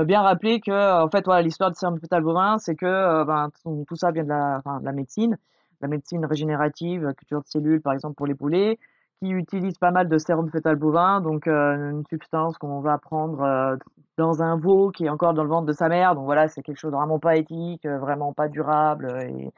Bien 0.05 0.21
rappeler 0.21 0.61
que, 0.61 1.03
en 1.03 1.09
fait, 1.09 1.27
l'histoire 1.43 1.69
du 1.69 1.77
sérum 1.77 1.99
fœtal 1.99 2.23
bovin, 2.23 2.57
c'est 2.59 2.75
que 2.75 3.23
ben, 3.25 3.49
tout, 3.63 3.95
ça 3.95 4.11
vient 4.11 4.23
de 4.23 4.29
la, 4.29 4.61
de 4.65 4.91
médecine, 4.91 5.37
la 5.81 5.89
médecine 5.89 6.25
régénérative, 6.25 7.13
culture 7.17 7.41
de 7.41 7.47
cellules, 7.47 7.81
par 7.81 7.93
exemple, 7.93 8.15
pour 8.15 8.25
les 8.25 8.35
poulets, 8.35 8.79
qui 9.19 9.31
utilise 9.31 9.77
pas 9.77 9.91
mal 9.91 10.07
de 10.07 10.17
sérum 10.17 10.49
fœtal 10.49 10.77
bovin, 10.77 11.19
donc 11.19 11.45
une 11.47 12.03
substance 12.09 12.57
qu'on 12.57 12.79
va 12.79 12.97
prendre 12.99 13.77
dans 14.17 14.41
un 14.41 14.57
veau 14.57 14.91
qui 14.91 15.05
est 15.05 15.09
encore 15.09 15.33
dans 15.33 15.43
le 15.43 15.49
ventre 15.49 15.65
de 15.65 15.73
sa 15.73 15.89
mère. 15.89 16.15
Donc 16.15 16.25
voilà, 16.25 16.47
c'est 16.47 16.61
quelque 16.61 16.77
chose 16.77 16.91
de 16.91 16.95
vraiment 16.95 17.19
pas 17.19 17.35
éthique, 17.35 17.85
vraiment 17.85 18.33
pas 18.33 18.47
durable 18.47 19.13
et 19.21 19.51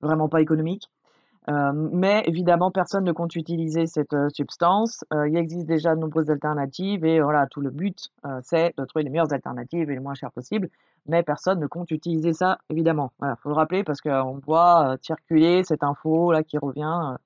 vraiment 0.00 0.28
pas 0.28 0.40
économique. 0.40 0.90
Euh, 1.48 1.72
mais 1.74 2.24
évidemment, 2.26 2.70
personne 2.72 3.04
ne 3.04 3.12
compte 3.12 3.36
utiliser 3.36 3.86
cette 3.86 4.14
euh, 4.14 4.28
substance. 4.30 5.04
Euh, 5.12 5.28
il 5.28 5.36
existe 5.36 5.66
déjà 5.66 5.94
de 5.94 6.00
nombreuses 6.00 6.28
alternatives 6.28 7.04
et 7.04 7.20
voilà, 7.20 7.46
tout 7.46 7.60
le 7.60 7.70
but, 7.70 8.10
c'est 8.42 8.74
de 8.76 8.84
trouver 8.84 9.04
les 9.04 9.10
meilleures 9.10 9.32
alternatives 9.32 9.88
et 9.88 9.94
les 9.94 10.00
moins 10.00 10.14
chères 10.14 10.32
possibles. 10.32 10.68
Mais 11.06 11.22
personne 11.22 11.60
ne 11.60 11.66
compte 11.68 11.90
utiliser 11.92 12.32
ça, 12.32 12.58
évidemment. 12.68 13.12
Voilà, 13.20 13.36
faut 13.36 13.48
le 13.48 13.54
rappeler 13.54 13.84
parce 13.84 14.00
qu'on 14.00 14.40
voit 14.44 14.96
circuler 15.02 15.62
cette 15.62 15.84
info 15.84 16.32
là 16.32 16.42
qui 16.42 16.58
revient. 16.58 17.16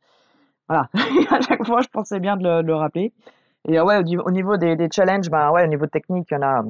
voilà, 0.68 0.88
à 1.30 1.40
chaque 1.40 1.64
fois, 1.66 1.80
je 1.80 1.88
pensais 1.88 2.20
bien 2.20 2.36
de 2.36 2.60
le, 2.60 2.74
rappeler. 2.74 3.14
Et 3.66 3.80
ouais, 3.80 3.96
au 3.96 4.02
niveau, 4.02 4.22
au 4.26 4.30
niveau 4.30 4.56
des, 4.58 4.76
challenges, 4.92 5.30
bah 5.30 5.50
ouais, 5.50 5.64
au 5.64 5.68
niveau 5.68 5.86
technique, 5.86 6.28
il 6.30 6.34
y 6.34 6.36
en 6.36 6.42
a, 6.42 6.62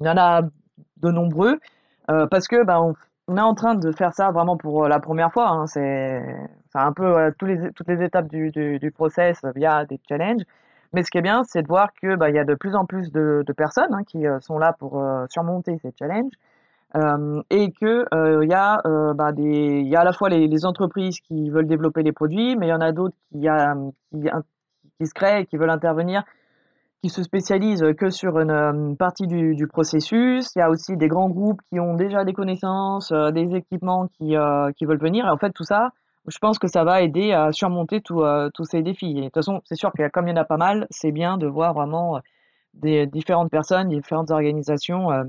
il 0.00 0.06
y 0.06 0.08
en 0.08 0.16
a 0.16 0.42
de 0.42 1.10
nombreux 1.10 1.58
parce 2.06 2.48
que 2.48 2.64
bah, 2.64 2.80
on, 3.28 3.36
est 3.36 3.40
en 3.40 3.54
train 3.54 3.74
de 3.74 3.92
faire 3.92 4.14
ça 4.14 4.30
vraiment 4.32 4.56
pour 4.56 4.88
la 4.88 4.98
première 4.98 5.32
fois. 5.32 5.50
Hein, 5.50 5.66
c'est 5.66 6.22
c'est 6.72 6.78
un 6.78 6.92
peu 6.92 7.04
euh, 7.04 7.30
tous 7.38 7.46
les, 7.46 7.72
toutes 7.72 7.88
les 7.88 8.02
étapes 8.02 8.28
du, 8.28 8.50
du, 8.50 8.90
process 8.90 9.40
via 9.54 9.84
des 9.84 10.00
challenges. 10.08 10.42
Mais 10.92 11.02
ce 11.02 11.10
qui 11.10 11.18
est 11.18 11.22
bien, 11.22 11.44
c'est 11.44 11.62
de 11.62 11.68
voir 11.68 11.92
que 12.00 12.16
bah, 12.16 12.30
y 12.30 12.38
a 12.38 12.44
de 12.44 12.54
plus 12.54 12.74
en 12.74 12.84
plus 12.84 13.12
de, 13.12 13.44
de 13.46 13.52
personnes 13.52 13.92
hein, 13.92 14.02
qui 14.04 14.26
euh, 14.26 14.40
sont 14.40 14.58
là 14.58 14.72
pour 14.78 15.00
euh, 15.00 15.26
surmonter 15.28 15.78
ces 15.82 15.92
challenges. 15.98 16.32
Euh, 16.96 17.40
et 17.50 17.70
que 17.70 18.04
euh, 18.12 18.42
il 18.42 18.50
y 18.50 18.54
a 18.54 18.80
euh, 18.84 19.14
bah, 19.14 19.30
y 19.36 19.94
a 19.94 20.00
à 20.00 20.04
la 20.04 20.12
fois 20.12 20.28
les, 20.28 20.66
entreprises 20.66 21.20
qui 21.20 21.48
veulent 21.48 21.68
développer 21.68 22.02
les 22.02 22.10
produits, 22.10 22.56
mais 22.56 22.66
il 22.66 22.70
y 22.70 22.72
en 22.72 22.80
a 22.80 22.90
d'autres 22.90 23.14
qui, 23.30 23.46
qui, 24.10 24.28
qui 24.98 25.06
se 25.06 25.14
créent 25.14 25.46
qui 25.46 25.56
veulent 25.56 25.70
intervenir, 25.70 26.24
qui 27.02 27.08
se 27.08 27.22
spécialisent 27.22 27.84
que 27.96 28.10
sur 28.10 28.38
une, 28.38 28.50
euh, 28.50 28.94
partie 28.94 29.26
du, 29.26 29.54
du 29.54 29.66
processus. 29.66 30.54
Il 30.54 30.58
y 30.58 30.62
a 30.62 30.70
aussi 30.70 30.96
des 30.96 31.08
grands 31.08 31.30
groupes 31.30 31.60
qui 31.70 31.80
ont 31.80 31.94
déjà 31.94 32.24
des 32.24 32.34
connaissances, 32.34 33.10
euh, 33.12 33.30
des 33.30 33.54
équipements 33.54 34.08
qui, 34.08 34.36
euh, 34.36 34.70
qui 34.72 34.84
veulent 34.84 35.00
venir. 35.00 35.26
Et 35.26 35.30
en 35.30 35.38
fait, 35.38 35.50
tout 35.52 35.64
ça, 35.64 35.90
je 36.26 36.38
pense 36.38 36.58
que 36.58 36.68
ça 36.68 36.84
va 36.84 37.02
aider 37.02 37.32
à 37.32 37.52
surmonter 37.52 38.02
euh, 38.10 38.50
tous 38.52 38.64
ces 38.64 38.82
défis. 38.82 39.14
De 39.14 39.22
toute 39.24 39.34
façon, 39.34 39.60
c'est 39.64 39.76
sûr 39.76 39.92
que 39.92 40.08
comme 40.08 40.28
il 40.28 40.30
y 40.30 40.34
en 40.34 40.40
a 40.40 40.44
pas 40.44 40.56
mal, 40.56 40.86
c'est 40.90 41.12
bien 41.12 41.38
de 41.38 41.46
voir 41.46 41.74
vraiment 41.74 42.16
euh, 42.16 42.20
des 42.74 43.06
différentes 43.06 43.50
personnes, 43.50 43.88
différentes 43.88 44.30
organisations 44.30 45.10
euh, 45.10 45.24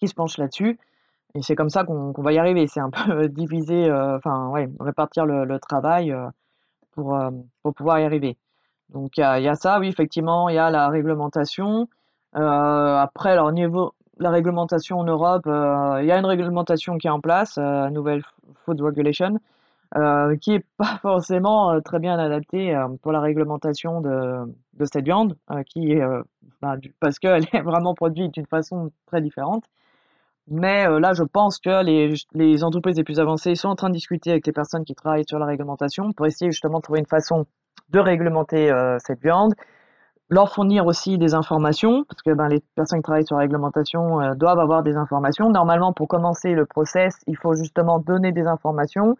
qui 0.00 0.08
se 0.08 0.14
penchent 0.14 0.38
là-dessus. 0.38 0.78
Et 1.34 1.42
c'est 1.42 1.54
comme 1.54 1.68
ça 1.68 1.84
qu'on 1.84 2.12
va 2.16 2.32
y 2.32 2.38
arriver. 2.38 2.66
C'est 2.66 2.80
un 2.80 2.90
peu 3.06 3.28
diviser, 3.28 3.90
enfin, 3.92 4.48
ouais, 4.48 4.68
répartir 4.80 5.26
le, 5.26 5.44
le 5.44 5.58
travail 5.60 6.14
pour, 6.92 7.18
pour 7.62 7.74
pouvoir 7.74 8.00
y 8.00 8.04
arriver. 8.04 8.36
Donc, 8.88 9.18
il 9.18 9.20
y 9.20 9.42
y 9.42 9.48
a 9.48 9.54
ça, 9.54 9.78
oui, 9.78 9.88
effectivement, 9.88 10.48
il 10.48 10.54
y 10.54 10.58
a 10.58 10.70
la 10.70 10.88
réglementation. 10.88 11.88
Après, 12.32 13.32
alors, 13.32 13.48
au 13.48 13.52
niveau 13.52 13.92
la 14.18 14.30
réglementation 14.30 14.98
en 14.98 15.04
Europe, 15.04 15.44
il 15.46 16.06
y 16.06 16.12
a 16.12 16.18
une 16.18 16.26
réglementation 16.26 16.96
qui 16.96 17.06
est 17.06 17.10
en 17.10 17.20
place, 17.20 17.58
nouvelle 17.58 18.24
Food 18.64 18.80
Regulation, 18.80 19.38
euh, 19.96 20.36
qui 20.36 20.52
est 20.52 20.66
pas 20.76 20.98
forcément 21.02 21.70
euh, 21.72 21.80
très 21.80 21.98
bien 21.98 22.18
adaptée 22.18 22.74
euh, 22.74 22.88
pour 23.00 23.10
la 23.10 23.20
réglementation 23.20 24.02
de, 24.02 24.84
cette 24.84 25.04
viande, 25.04 25.36
bah, 26.60 26.76
parce 27.00 27.18
qu'elle 27.18 27.44
est 27.52 27.60
vraiment 27.62 27.94
produite 27.94 28.34
d'une 28.34 28.46
façon 28.46 28.90
très 29.06 29.22
différente. 29.22 29.64
Mais 30.50 30.88
là, 31.00 31.12
je 31.12 31.24
pense 31.24 31.58
que 31.58 31.82
les, 31.84 32.64
entreprises 32.64 32.96
les 32.96 33.04
plus 33.04 33.20
avancées 33.20 33.54
sont 33.54 33.68
en 33.68 33.76
train 33.76 33.90
de 33.90 33.94
discuter 33.94 34.30
avec 34.30 34.46
les 34.46 34.52
personnes 34.52 34.84
qui 34.84 34.94
travaillent 34.94 35.26
sur 35.28 35.38
la 35.38 35.44
réglementation 35.44 36.12
pour 36.12 36.24
essayer 36.24 36.50
justement 36.50 36.78
de 36.78 36.82
trouver 36.82 37.00
une 37.00 37.06
façon 37.06 37.44
de 37.90 37.98
réglementer 37.98 38.72
cette 38.98 39.20
viande, 39.20 39.52
leur 40.30 40.50
fournir 40.50 40.86
aussi 40.86 41.18
des 41.18 41.34
informations, 41.34 42.04
parce 42.04 42.22
que 42.22 42.30
ben, 42.30 42.48
les 42.48 42.60
personnes 42.76 43.00
qui 43.00 43.02
travaillent 43.02 43.26
sur 43.26 43.36
la 43.36 43.42
réglementation 43.42 44.34
doivent 44.36 44.58
avoir 44.58 44.82
des 44.82 44.96
informations. 44.96 45.50
Normalement, 45.50 45.92
pour 45.92 46.08
commencer 46.08 46.54
le 46.54 46.64
process, 46.64 47.18
il 47.26 47.36
faut 47.36 47.54
justement 47.54 47.98
donner 47.98 48.32
des 48.32 48.46
informations 48.46 49.18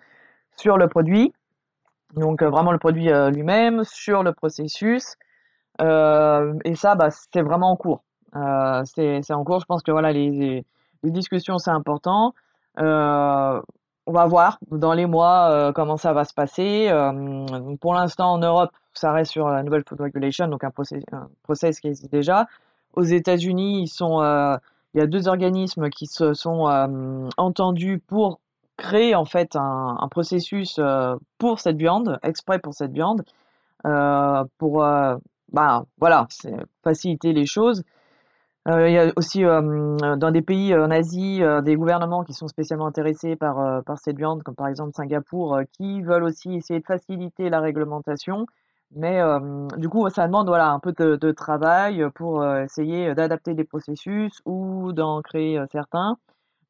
sur 0.59 0.77
le 0.77 0.88
produit, 0.88 1.33
donc 2.14 2.42
euh, 2.42 2.51
vraiment 2.51 2.73
le 2.73 2.79
produit 2.79 3.11
euh, 3.11 3.31
lui-même, 3.31 3.85
sur 3.85 4.23
le 4.23 4.33
processus, 4.33 5.16
euh, 5.81 6.55
et 6.64 6.75
ça, 6.75 6.94
bah, 6.94 7.09
c'est 7.11 7.42
vraiment 7.42 7.71
en 7.71 7.77
cours. 7.77 8.03
C'est 8.85 9.31
en 9.31 9.44
cours. 9.44 9.61
Je 9.61 9.66
pense 9.66 9.83
que 9.83 9.90
voilà, 9.90 10.12
les, 10.12 10.64
les, 11.03 11.11
discussions, 11.11 11.59
c'est 11.59 11.71
important. 11.71 12.35
On 12.77 14.12
va 14.12 14.27
voir 14.27 14.59
dans 14.71 14.92
les 14.92 15.07
mois 15.07 15.73
comment 15.75 15.97
ça 15.97 16.12
va 16.12 16.25
se 16.25 16.35
passer. 16.35 16.90
Pour 17.81 17.94
l'instant, 17.94 18.33
en 18.33 18.38
Europe, 18.38 18.71
ça 18.92 19.12
reste 19.12 19.33
sur 19.33 19.49
la 19.49 19.62
nouvelle 19.62 19.85
Food 19.87 20.01
Regulation, 20.01 20.49
donc 20.49 20.62
un 20.64 20.71
process, 20.71 21.81
qui 21.81 21.88
existe 21.88 22.12
déjà. 22.12 22.47
Aux 22.94 23.03
États-Unis, 23.03 23.83
ils 23.83 23.88
sont, 23.88 24.21
il 24.94 24.99
y 24.99 25.03
a 25.03 25.07
deux 25.07 25.29
organismes 25.29 25.88
qui 25.88 26.07
se 26.07 26.35
sont 26.35 27.31
entendus 27.37 27.99
pour 28.07 28.40
créer 28.79 29.14
en 29.14 29.27
fait 29.27 29.57
un, 29.57 30.09
processus 30.11 30.77
euh, 30.79 31.17
pour 31.37 31.61
cette 31.61 31.77
viande, 31.77 32.19
exprès 32.23 32.59
pour 32.59 32.73
cette 32.73 32.93
viande, 32.93 33.25
euh, 33.85 34.45
pour 34.57 34.83
euh, 34.83 35.17
bah, 35.53 35.85
voilà, 35.99 36.27
faciliter 36.83 37.35
les 37.35 37.45
choses. 37.45 37.85
Il 38.71 38.93
y 38.93 38.99
a 38.99 39.11
aussi 39.17 39.45
dans 39.45 40.31
des 40.31 40.43
pays 40.43 40.75
en 40.75 40.91
Asie 40.91 41.41
des 41.62 41.75
gouvernements 41.75 42.23
qui 42.23 42.35
sont 42.35 42.49
spécialement 42.49 42.87
intéressés 42.87 43.35
par, 43.35 43.83
par 43.85 43.99
cette 43.99 44.19
viande, 44.19 44.43
comme 44.43 44.57
par 44.57 44.69
exemple 44.69 44.93
Singapour, 44.93 45.61
qui 45.73 46.03
veulent 46.03 46.25
aussi 46.25 46.55
essayer 46.57 46.79
de 46.79 46.85
faciliter 46.85 47.49
la 47.49 47.61
réglementation. 47.61 48.45
Mais 48.95 49.23
du 49.79 49.88
coup, 49.88 50.07
ça 50.11 50.27
demande 50.27 50.49
voilà, 50.49 50.69
un 50.69 50.81
peu 50.81 50.93
de, 50.93 51.17
de 51.17 51.33
travail 51.33 52.05
pour 52.14 52.45
essayer 52.47 53.14
d'adapter 53.14 53.55
des 53.55 53.64
processus 53.64 54.43
ou 54.45 54.93
d'en 54.93 55.23
créer 55.23 55.59
certains. 55.73 56.19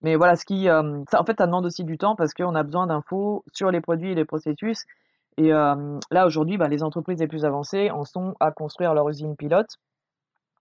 Mais 0.02 0.16
voilà, 0.16 0.36
ce 0.36 0.44
qui, 0.44 0.68
euh, 0.68 1.02
ça, 1.10 1.20
en 1.20 1.24
fait, 1.24 1.36
ça 1.38 1.46
demande 1.46 1.66
aussi 1.66 1.84
du 1.84 1.98
temps 1.98 2.14
parce 2.14 2.34
qu'on 2.34 2.54
a 2.54 2.62
besoin 2.62 2.86
d'infos 2.86 3.44
sur 3.52 3.70
les 3.70 3.80
produits 3.80 4.12
et 4.12 4.14
les 4.14 4.24
processus. 4.24 4.84
Et 5.38 5.52
euh, 5.52 5.98
là, 6.10 6.26
aujourd'hui, 6.26 6.58
bah, 6.58 6.68
les 6.68 6.82
entreprises 6.82 7.20
les 7.20 7.28
plus 7.28 7.44
avancées 7.44 7.90
en 7.90 8.04
sont 8.04 8.34
à 8.40 8.50
construire 8.50 8.92
leur 8.92 9.08
usine 9.08 9.36
pilote 9.36 9.76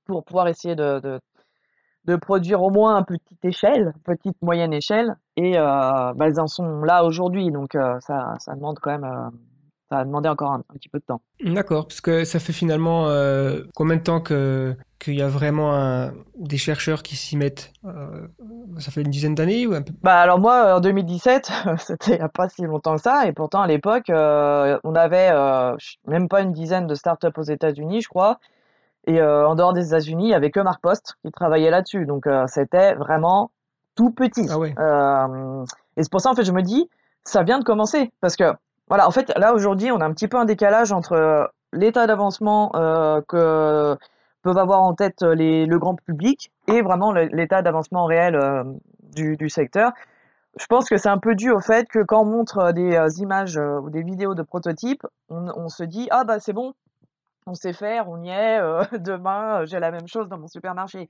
pour 0.05 0.23
pouvoir 0.23 0.47
essayer 0.47 0.75
de, 0.75 1.19
de, 2.05 2.15
produire 2.15 2.61
au 2.61 2.69
moins 2.69 2.95
à 2.95 3.03
petite 3.03 3.43
échelle, 3.43 3.93
petite 4.05 4.41
moyenne 4.41 4.73
échelle, 4.73 5.15
et 5.35 5.57
euh, 5.57 6.13
bah, 6.13 6.27
elles 6.27 6.39
en 6.39 6.47
sont 6.47 6.81
là 6.81 7.03
aujourd'hui, 7.03 7.51
donc 7.51 7.75
euh, 7.75 7.99
ça, 7.99 8.35
ça 8.39 8.55
demande 8.55 8.79
quand 8.79 8.91
même, 8.91 9.31
ça 9.89 9.99
a 9.99 10.05
demandé 10.05 10.27
encore 10.29 10.51
un, 10.51 10.59
un 10.59 10.73
petit 10.73 10.89
peu 10.89 10.99
de 10.99 11.03
temps. 11.05 11.21
D'accord, 11.43 11.87
parce 11.87 12.01
que 12.01 12.23
ça 12.25 12.39
fait 12.39 12.53
finalement 12.53 13.07
euh, 13.07 13.63
combien 13.75 13.95
de 13.97 14.01
temps 14.01 14.21
que 14.21 14.75
qu'il 14.99 15.15
y 15.15 15.21
a 15.21 15.27
vraiment 15.27 15.75
un- 15.75 16.11
des 16.37 16.57
chercheurs 16.57 17.03
qui 17.03 17.15
s'y 17.15 17.37
mettent? 17.37 17.71
Euh, 17.85 18.27
ça 18.79 18.91
fait 18.91 19.01
une 19.01 19.09
dizaine 19.11 19.35
d'années 19.35 19.67
ou 19.67 19.73
un 19.73 19.81
peu? 19.83 19.93
Bah 20.01 20.19
alors 20.19 20.39
moi, 20.39 20.75
en 20.75 20.79
2017, 20.79 21.51
c'était 21.77 22.13
il 22.13 22.17
n'y 22.17 22.21
a 22.23 22.29
pas 22.29 22.49
si 22.49 22.63
longtemps 22.63 22.95
que 22.95 23.01
ça, 23.01 23.27
et 23.27 23.31
pourtant 23.33 23.61
à 23.61 23.67
l'époque, 23.67 24.09
euh, 24.09 24.79
on 24.83 24.95
avait 24.95 25.31
même 26.07 26.27
pas 26.27 26.41
une 26.41 26.51
dizaine 26.53 26.87
de 26.87 26.95
startups 26.95 27.27
aux 27.37 27.43
États-Unis, 27.43 28.01
je 28.01 28.07
crois, 28.09 28.39
et 29.05 29.21
en 29.21 29.55
dehors 29.55 29.73
des 29.73 29.87
États-Unis, 29.87 30.25
il 30.25 30.31
y 30.31 30.33
avait 30.33 30.51
que 30.51 30.59
Mark 30.59 30.81
Post 30.81 31.15
qui 31.23 31.31
travaillait 31.31 31.69
là-dessus, 31.71 32.05
donc 32.05 32.27
c'était 32.47 32.95
vraiment 32.95 33.51
tout 33.95 34.11
petit. 34.11 34.47
Ah 34.49 34.57
ouais. 34.59 34.75
Et 35.97 36.03
c'est 36.03 36.11
pour 36.11 36.21
ça, 36.21 36.29
en 36.29 36.35
fait, 36.35 36.43
je 36.43 36.51
me 36.51 36.61
dis, 36.61 36.89
ça 37.23 37.43
vient 37.43 37.59
de 37.59 37.63
commencer. 37.63 38.11
Parce 38.21 38.35
que, 38.35 38.53
voilà, 38.87 39.07
en 39.07 39.11
fait, 39.11 39.31
là, 39.37 39.53
aujourd'hui, 39.53 39.91
on 39.91 39.99
a 39.99 40.05
un 40.05 40.13
petit 40.13 40.27
peu 40.27 40.37
un 40.37 40.45
décalage 40.45 40.91
entre 40.91 41.13
euh, 41.13 41.45
l'état 41.73 42.07
d'avancement 42.07 42.71
euh, 42.75 43.21
que 43.27 43.97
peuvent 44.43 44.57
avoir 44.57 44.81
en 44.81 44.93
tête 44.93 45.23
les, 45.23 45.65
le 45.65 45.79
grand 45.79 45.95
public 45.95 46.51
et 46.67 46.81
vraiment 46.81 47.11
l'état 47.11 47.61
d'avancement 47.61 48.05
réel 48.05 48.35
euh, 48.35 48.63
du, 49.13 49.49
secteur. 49.49 49.91
Je 50.59 50.65
pense 50.67 50.89
que 50.89 50.97
c'est 50.97 51.09
un 51.09 51.17
peu 51.17 51.35
dû 51.35 51.51
au 51.51 51.59
fait 51.59 51.87
que 51.87 51.99
quand 52.03 52.21
on 52.21 52.25
montre 52.25 52.71
des 52.71 52.95
euh, 52.95 53.09
images 53.17 53.57
euh, 53.57 53.79
ou 53.79 53.89
des 53.89 54.03
vidéos 54.03 54.35
de 54.35 54.43
prototypes, 54.43 55.05
on, 55.29 55.69
se 55.69 55.83
dit, 55.83 56.07
ah 56.11 56.23
bah 56.23 56.39
c'est 56.39 56.53
bon, 56.53 56.73
on 57.45 57.53
sait 57.53 57.73
faire, 57.73 58.09
on 58.09 58.21
y 58.23 58.29
est, 58.29 58.59
euh, 58.59 58.83
demain, 58.99 59.61
euh, 59.61 59.65
j'ai 59.65 59.79
la 59.79 59.91
même 59.91 60.07
chose 60.07 60.27
dans 60.29 60.37
mon 60.37 60.47
supermarché. 60.47 61.07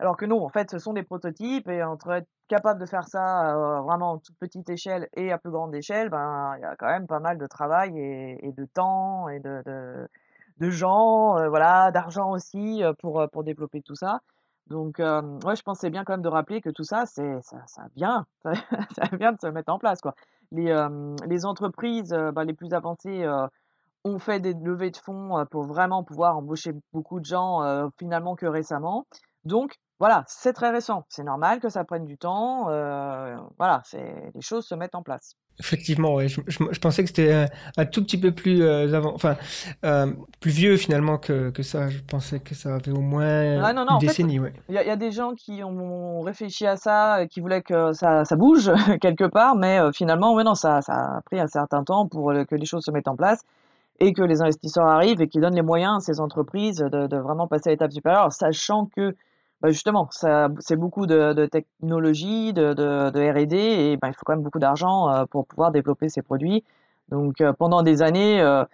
Alors 0.00 0.16
que 0.16 0.24
non, 0.24 0.42
en 0.42 0.48
fait, 0.48 0.70
ce 0.70 0.78
sont 0.78 0.94
des 0.94 1.02
prototypes 1.02 1.68
et 1.68 1.82
entre 1.82 2.10
être 2.12 2.28
capable 2.48 2.80
de 2.80 2.86
faire 2.86 3.06
ça 3.06 3.54
euh, 3.54 3.80
vraiment 3.82 4.12
en 4.12 4.18
toute 4.18 4.34
petite 4.38 4.70
échelle 4.70 5.10
et 5.14 5.30
à 5.30 5.36
plus 5.36 5.50
grande 5.50 5.74
échelle, 5.74 6.08
ben 6.08 6.54
il 6.56 6.62
y 6.62 6.64
a 6.64 6.74
quand 6.76 6.86
même 6.86 7.06
pas 7.06 7.20
mal 7.20 7.36
de 7.36 7.46
travail 7.46 7.98
et, 7.98 8.52
de 8.56 8.64
temps 8.64 9.28
et 9.28 9.40
de, 9.40 9.62
de, 10.56 10.70
gens, 10.70 11.36
euh, 11.36 11.50
voilà, 11.50 11.90
d'argent 11.90 12.30
aussi 12.30 12.82
euh, 12.82 12.94
pour, 12.94 13.28
pour 13.30 13.44
développer 13.44 13.82
tout 13.82 13.94
ça. 13.94 14.20
Donc, 14.68 15.00
ouais, 15.00 15.56
je 15.56 15.62
pense 15.62 15.78
que 15.78 15.80
c'est 15.80 15.90
bien 15.90 16.04
quand 16.04 16.14
même 16.14 16.22
de 16.22 16.28
rappeler 16.28 16.62
que 16.62 16.70
tout 16.70 16.84
ça, 16.84 17.04
c'est 17.04 17.42
ça, 17.42 17.58
ça 17.66 17.82
vient, 17.94 18.24
ça, 18.44 19.04
vient 19.18 19.32
de 19.32 19.40
se 19.40 19.48
mettre 19.48 19.70
en 19.70 19.78
place, 19.78 20.00
quoi. 20.00 20.14
Les, 20.52 20.72
les 21.26 21.44
entreprises 21.44 22.10
ben, 22.10 22.44
les 22.44 22.52
plus 22.52 22.72
avancées 22.72 23.28
ont 24.04 24.18
fait 24.20 24.38
des 24.38 24.54
levées 24.54 24.92
de 24.92 24.96
fonds 24.96 25.44
pour 25.50 25.64
vraiment 25.64 26.04
pouvoir 26.04 26.36
embaucher 26.36 26.72
beaucoup 26.92 27.18
de 27.18 27.24
gens 27.24 27.90
finalement 27.98 28.36
que 28.36 28.46
récemment. 28.46 29.06
Donc, 29.44 29.76
voilà, 30.00 30.24
c'est 30.26 30.52
très 30.54 30.70
récent. 30.70 31.04
C'est 31.08 31.22
normal 31.22 31.60
que 31.60 31.68
ça 31.68 31.84
prenne 31.84 32.06
du 32.06 32.18
temps. 32.18 32.66
euh, 32.70 33.36
voilà, 33.58 33.82
c'est 33.84 34.14
les 34.34 34.40
choses 34.40 34.66
se 34.66 34.74
mettent 34.74 34.96
en 34.96 35.02
place. 35.02 35.36
Effectivement, 35.58 36.14
ouais. 36.14 36.26
Je, 36.28 36.40
je- 36.46 36.64
je 36.70 36.78
pensais 36.80 37.02
que 37.02 37.08
c'était 37.08 37.34
un, 37.34 37.46
un 37.76 37.84
tout 37.84 38.02
petit 38.02 38.16
peu 38.18 38.32
plus 38.32 38.62
euh, 38.62 38.90
avant, 38.96 39.12
enfin, 39.14 39.36
euh, 39.84 40.10
plus 40.40 40.50
vieux 40.52 40.78
finalement 40.78 41.18
que, 41.18 41.50
que 41.50 41.62
ça. 41.62 41.90
Je 41.90 41.98
pensais 41.98 42.40
que 42.40 42.54
ça 42.54 42.76
avait 42.76 42.92
au 42.92 43.00
moins 43.02 43.62
Ah 43.62 43.74
non, 43.74 43.84
non, 43.84 43.94
une 43.94 43.98
décennie, 43.98 44.40
ouais. 44.40 44.54
Il 44.70 44.74
y, 44.74 44.78
a 44.78 44.82
il 44.84 44.88
y 44.88 44.90
a 44.90 44.96
des 44.96 45.12
gens 45.12 45.34
qui 45.34 45.62
ont 45.62 46.22
réfléchi 46.22 46.66
à 46.66 46.78
ça, 46.78 47.22
et 47.22 47.28
qui 47.28 47.40
voulaient 47.40 47.60
que 47.60 47.92
ça, 47.92 48.24
ça 48.24 48.36
bouge 48.36 48.72
quelque 49.02 49.24
part, 49.26 49.54
mais 49.54 49.78
euh, 49.78 49.92
finalement, 49.92 50.32
ouais, 50.32 50.44
non, 50.44 50.54
ça, 50.54 50.80
ça 50.80 50.94
a 51.18 51.20
pris 51.26 51.38
un 51.38 51.46
certain 51.46 51.84
temps 51.84 52.06
pour 52.08 52.32
que 52.48 52.54
les 52.54 52.64
choses 52.66 52.84
se 52.84 52.90
mettent 52.90 53.08
en 53.08 53.16
place 53.16 53.42
et 53.98 54.14
que 54.14 54.22
les 54.22 54.40
investisseurs 54.40 54.86
arrivent 54.86 55.20
et 55.20 55.28
qui 55.28 55.40
donnent 55.40 55.54
les 55.56 55.60
moyens 55.60 55.98
à 55.98 56.00
ces 56.00 56.20
entreprises 56.20 56.78
de, 56.78 57.06
de 57.06 57.16
vraiment 57.18 57.46
passer 57.46 57.68
à 57.68 57.72
l'étape 57.72 57.92
supérieure, 57.92 58.32
sachant 58.32 58.86
que 58.86 59.14
bah, 59.60 59.70
justement, 59.70 60.08
c'est 60.10 60.76
beaucoup 60.76 61.06
de, 61.06 61.34
de 61.34 61.46
technologie, 61.46 62.52
de, 62.54 62.72
R&D, 63.12 63.56
et 63.56 63.96
ben, 63.98 64.08
il 64.08 64.14
faut 64.14 64.22
quand 64.24 64.32
même 64.34 64.42
beaucoup 64.42 64.58
d'argent 64.58 65.10
euh, 65.10 65.26
pour 65.26 65.46
pouvoir 65.46 65.70
développer 65.70 66.08
ces 66.08 66.22
produits. 66.22 66.64
Donc 67.10 67.40
euh, 67.40 67.52
pendant 67.52 67.82
des 67.82 68.02
années, 68.02 68.40
euh, 68.40 68.64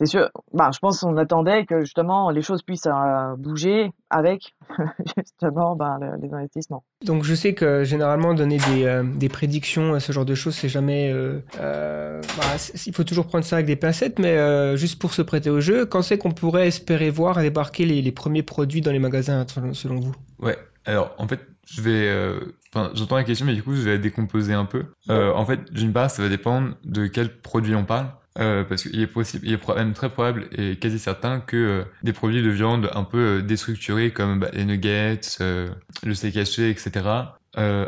c'est 0.00 0.06
sûr, 0.06 0.30
bah, 0.54 0.70
je 0.72 0.78
pense 0.78 1.00
qu'on 1.00 1.14
attendait 1.18 1.66
que 1.66 1.80
justement 1.82 2.30
les 2.30 2.40
choses 2.40 2.62
puissent 2.62 2.86
euh, 2.86 3.36
bouger 3.36 3.92
avec 4.08 4.54
justement 5.18 5.76
ben, 5.76 5.98
le- 6.00 6.16
les 6.26 6.32
investissements. 6.32 6.82
Donc 7.04 7.22
je 7.22 7.34
sais 7.34 7.52
que 7.52 7.84
généralement 7.84 8.32
donner 8.32 8.56
des, 8.56 8.84
euh, 8.86 9.02
des 9.04 9.28
prédictions, 9.28 10.00
ce 10.00 10.10
genre 10.12 10.24
de 10.24 10.34
choses, 10.34 10.54
c'est 10.54 10.70
jamais... 10.70 11.12
euh, 11.12 11.40
euh, 11.60 12.22
bah, 12.38 12.44
il 12.86 12.94
faut 12.94 13.04
toujours 13.04 13.26
prendre 13.26 13.44
ça 13.44 13.56
avec 13.56 13.66
des 13.66 13.76
pincettes, 13.76 14.18
mais 14.18 14.38
euh, 14.38 14.76
juste 14.76 14.98
pour 14.98 15.12
se 15.12 15.20
prêter 15.20 15.50
au 15.50 15.60
jeu, 15.60 15.84
quand 15.84 16.00
c'est 16.00 16.16
qu'on 16.16 16.32
pourrait 16.32 16.66
espérer 16.68 17.10
voir 17.10 17.38
débarquer 17.38 17.84
les, 17.84 18.00
les 18.00 18.12
premiers 18.12 18.42
produits 18.42 18.80
dans 18.80 18.92
les 18.92 18.98
magasins, 18.98 19.44
selon, 19.48 19.74
selon 19.74 20.00
vous? 20.00 20.14
Ouais, 20.38 20.56
alors 20.86 21.14
en 21.18 21.28
fait, 21.28 21.40
je 21.66 21.82
vais. 21.82 22.08
euh, 22.08 22.40
Enfin, 22.72 22.92
j'entends 22.94 23.16
la 23.16 23.24
question, 23.24 23.44
mais 23.46 23.54
du 23.54 23.64
coup, 23.64 23.74
je 23.74 23.80
vais 23.82 23.90
la 23.92 23.98
décomposer 23.98 24.52
un 24.54 24.64
peu. 24.64 24.84
Euh, 25.10 25.32
en 25.34 25.44
fait, 25.44 25.72
d'une 25.72 25.92
part, 25.92 26.08
ça 26.08 26.22
va 26.22 26.28
dépendre 26.28 26.76
de 26.84 27.08
quel 27.08 27.40
produit 27.40 27.74
on 27.74 27.84
parle. 27.84 28.06
Euh, 28.38 28.62
parce 28.62 28.82
qu'il 28.82 29.00
est 29.00 29.08
possible, 29.08 29.44
il 29.44 29.52
est 29.54 29.68
même 29.74 29.92
très 29.92 30.08
probable 30.08 30.48
et 30.52 30.76
quasi 30.76 31.00
certain 31.00 31.40
que 31.40 31.56
euh, 31.56 31.84
des 32.04 32.12
produits 32.12 32.42
de 32.42 32.50
viande 32.50 32.88
un 32.94 33.02
peu 33.02 33.18
euh, 33.18 33.42
déstructurés 33.42 34.12
comme 34.12 34.38
bah, 34.38 34.50
les 34.52 34.64
nuggets, 34.64 35.20
le 35.40 36.14
steak 36.14 36.36
haché, 36.36 36.70
etc., 36.70 37.06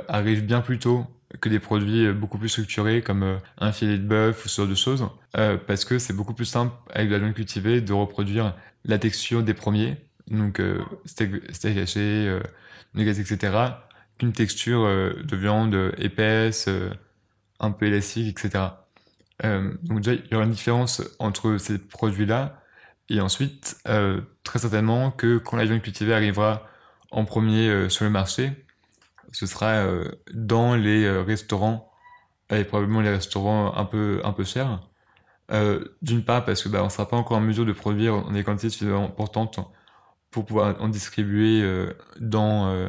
arrivent 0.08 0.44
bien 0.44 0.60
plus 0.60 0.80
tôt 0.80 1.06
que 1.40 1.48
des 1.48 1.60
produits 1.60 2.12
beaucoup 2.12 2.36
plus 2.36 2.48
structurés 2.48 3.00
comme 3.00 3.38
un 3.58 3.72
filet 3.72 3.96
de 3.96 4.02
bœuf 4.02 4.44
ou 4.44 4.48
ce 4.48 4.62
genre 4.62 4.68
de 4.68 4.74
choses, 4.74 5.06
parce 5.32 5.84
que 5.84 6.00
c'est 6.00 6.12
beaucoup 6.12 6.34
plus 6.34 6.44
simple 6.44 6.74
avec 6.92 7.08
de 7.08 7.12
la 7.12 7.20
viande 7.20 7.34
cultivée 7.34 7.80
de 7.80 7.92
reproduire 7.92 8.56
la 8.84 8.98
texture 8.98 9.44
des 9.44 9.54
premiers, 9.54 9.96
donc 10.28 10.60
steak, 11.04 11.30
steak 11.54 11.78
haché, 11.78 12.00
euh, 12.00 12.40
nuggets, 12.94 13.20
etc., 13.20 13.56
qu'une 14.18 14.32
texture 14.32 14.82
de 14.82 15.36
viande 15.36 15.92
épaisse, 15.96 16.68
un 17.60 17.70
peu 17.70 17.86
élastique, 17.86 18.28
etc. 18.28 18.64
Euh, 19.44 19.74
donc 19.82 20.00
déjà, 20.00 20.14
il 20.14 20.30
y 20.30 20.34
aura 20.34 20.44
une 20.44 20.50
différence 20.50 21.02
entre 21.18 21.56
ces 21.58 21.78
produits-là, 21.78 22.62
et 23.08 23.20
ensuite, 23.20 23.76
euh, 23.88 24.20
très 24.44 24.60
certainement 24.60 25.10
que 25.10 25.38
quand 25.38 25.56
la 25.56 25.64
viande 25.64 25.82
cultivée 25.82 26.14
arrivera 26.14 26.66
en 27.10 27.24
premier 27.24 27.68
euh, 27.68 27.88
sur 27.88 28.04
le 28.04 28.10
marché, 28.10 28.66
ce 29.32 29.46
sera 29.46 29.86
dans 30.34 30.74
les 30.74 31.08
restaurants, 31.22 31.90
et 32.50 32.64
probablement 32.64 33.00
les 33.00 33.10
restaurants 33.10 33.74
un 33.74 33.86
peu, 33.86 34.20
un 34.24 34.32
peu 34.32 34.44
chers. 34.44 34.80
D'une 36.02 36.22
part 36.24 36.44
parce 36.44 36.62
que 36.62 36.68
bah, 36.68 36.84
on 36.84 36.90
sera 36.90 37.08
pas 37.08 37.16
encore 37.16 37.38
en 37.38 37.40
mesure 37.40 37.64
de 37.64 37.72
produire 37.72 38.30
des 38.30 38.44
quantités 38.44 38.68
suffisamment 38.68 39.06
importantes 39.06 39.58
pour 40.30 40.44
pouvoir 40.44 40.76
en 40.82 40.88
distribuer 40.90 41.64
dans 42.20 42.86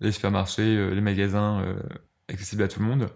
les 0.00 0.10
supermarchés, 0.10 0.90
les 0.92 1.00
magasins 1.00 1.64
accessibles 2.28 2.64
à 2.64 2.68
tout 2.68 2.80
le 2.80 2.86
monde. 2.86 3.08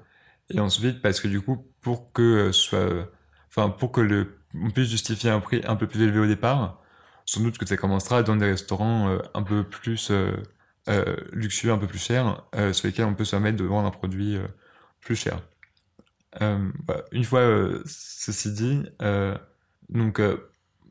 Et 0.50 0.60
ensuite 0.60 1.02
parce 1.02 1.20
que 1.20 1.26
du 1.26 1.40
coup, 1.40 1.71
pour 1.82 2.12
que 2.12 2.52
soit, 2.52 3.08
enfin 3.50 3.70
pour 3.70 3.92
que 3.92 4.00
le, 4.02 4.38
on 4.54 4.70
puisse 4.70 4.90
justifier 4.90 5.30
un 5.30 5.40
prix 5.40 5.62
un 5.66 5.76
peu 5.76 5.88
plus 5.88 6.02
élevé 6.02 6.20
au 6.20 6.26
départ, 6.26 6.82
sans 7.26 7.42
doute 7.42 7.58
que 7.58 7.66
ça 7.66 7.76
commencera 7.78 8.22
dans 8.24 8.36
des 8.36 8.46
restaurants 8.46 9.10
euh, 9.10 9.18
un 9.34 9.42
peu 9.44 9.64
plus 9.64 10.10
euh, 10.10 10.32
euh, 10.88 11.16
luxueux, 11.32 11.72
un 11.72 11.78
peu 11.78 11.86
plus 11.88 11.98
chers, 12.02 12.44
euh, 12.56 12.72
sur 12.72 12.88
lesquels 12.88 13.06
on 13.06 13.14
peut 13.14 13.24
se 13.24 13.32
permettre 13.32 13.58
de 13.58 13.64
vendre 13.64 13.88
un 13.88 13.92
produit 13.92 14.38
plus 15.00 15.16
cher. 15.16 15.40
Une 17.12 17.24
fois 17.24 17.42
ceci 17.86 18.52
dit, 18.52 18.82
donc 19.88 20.20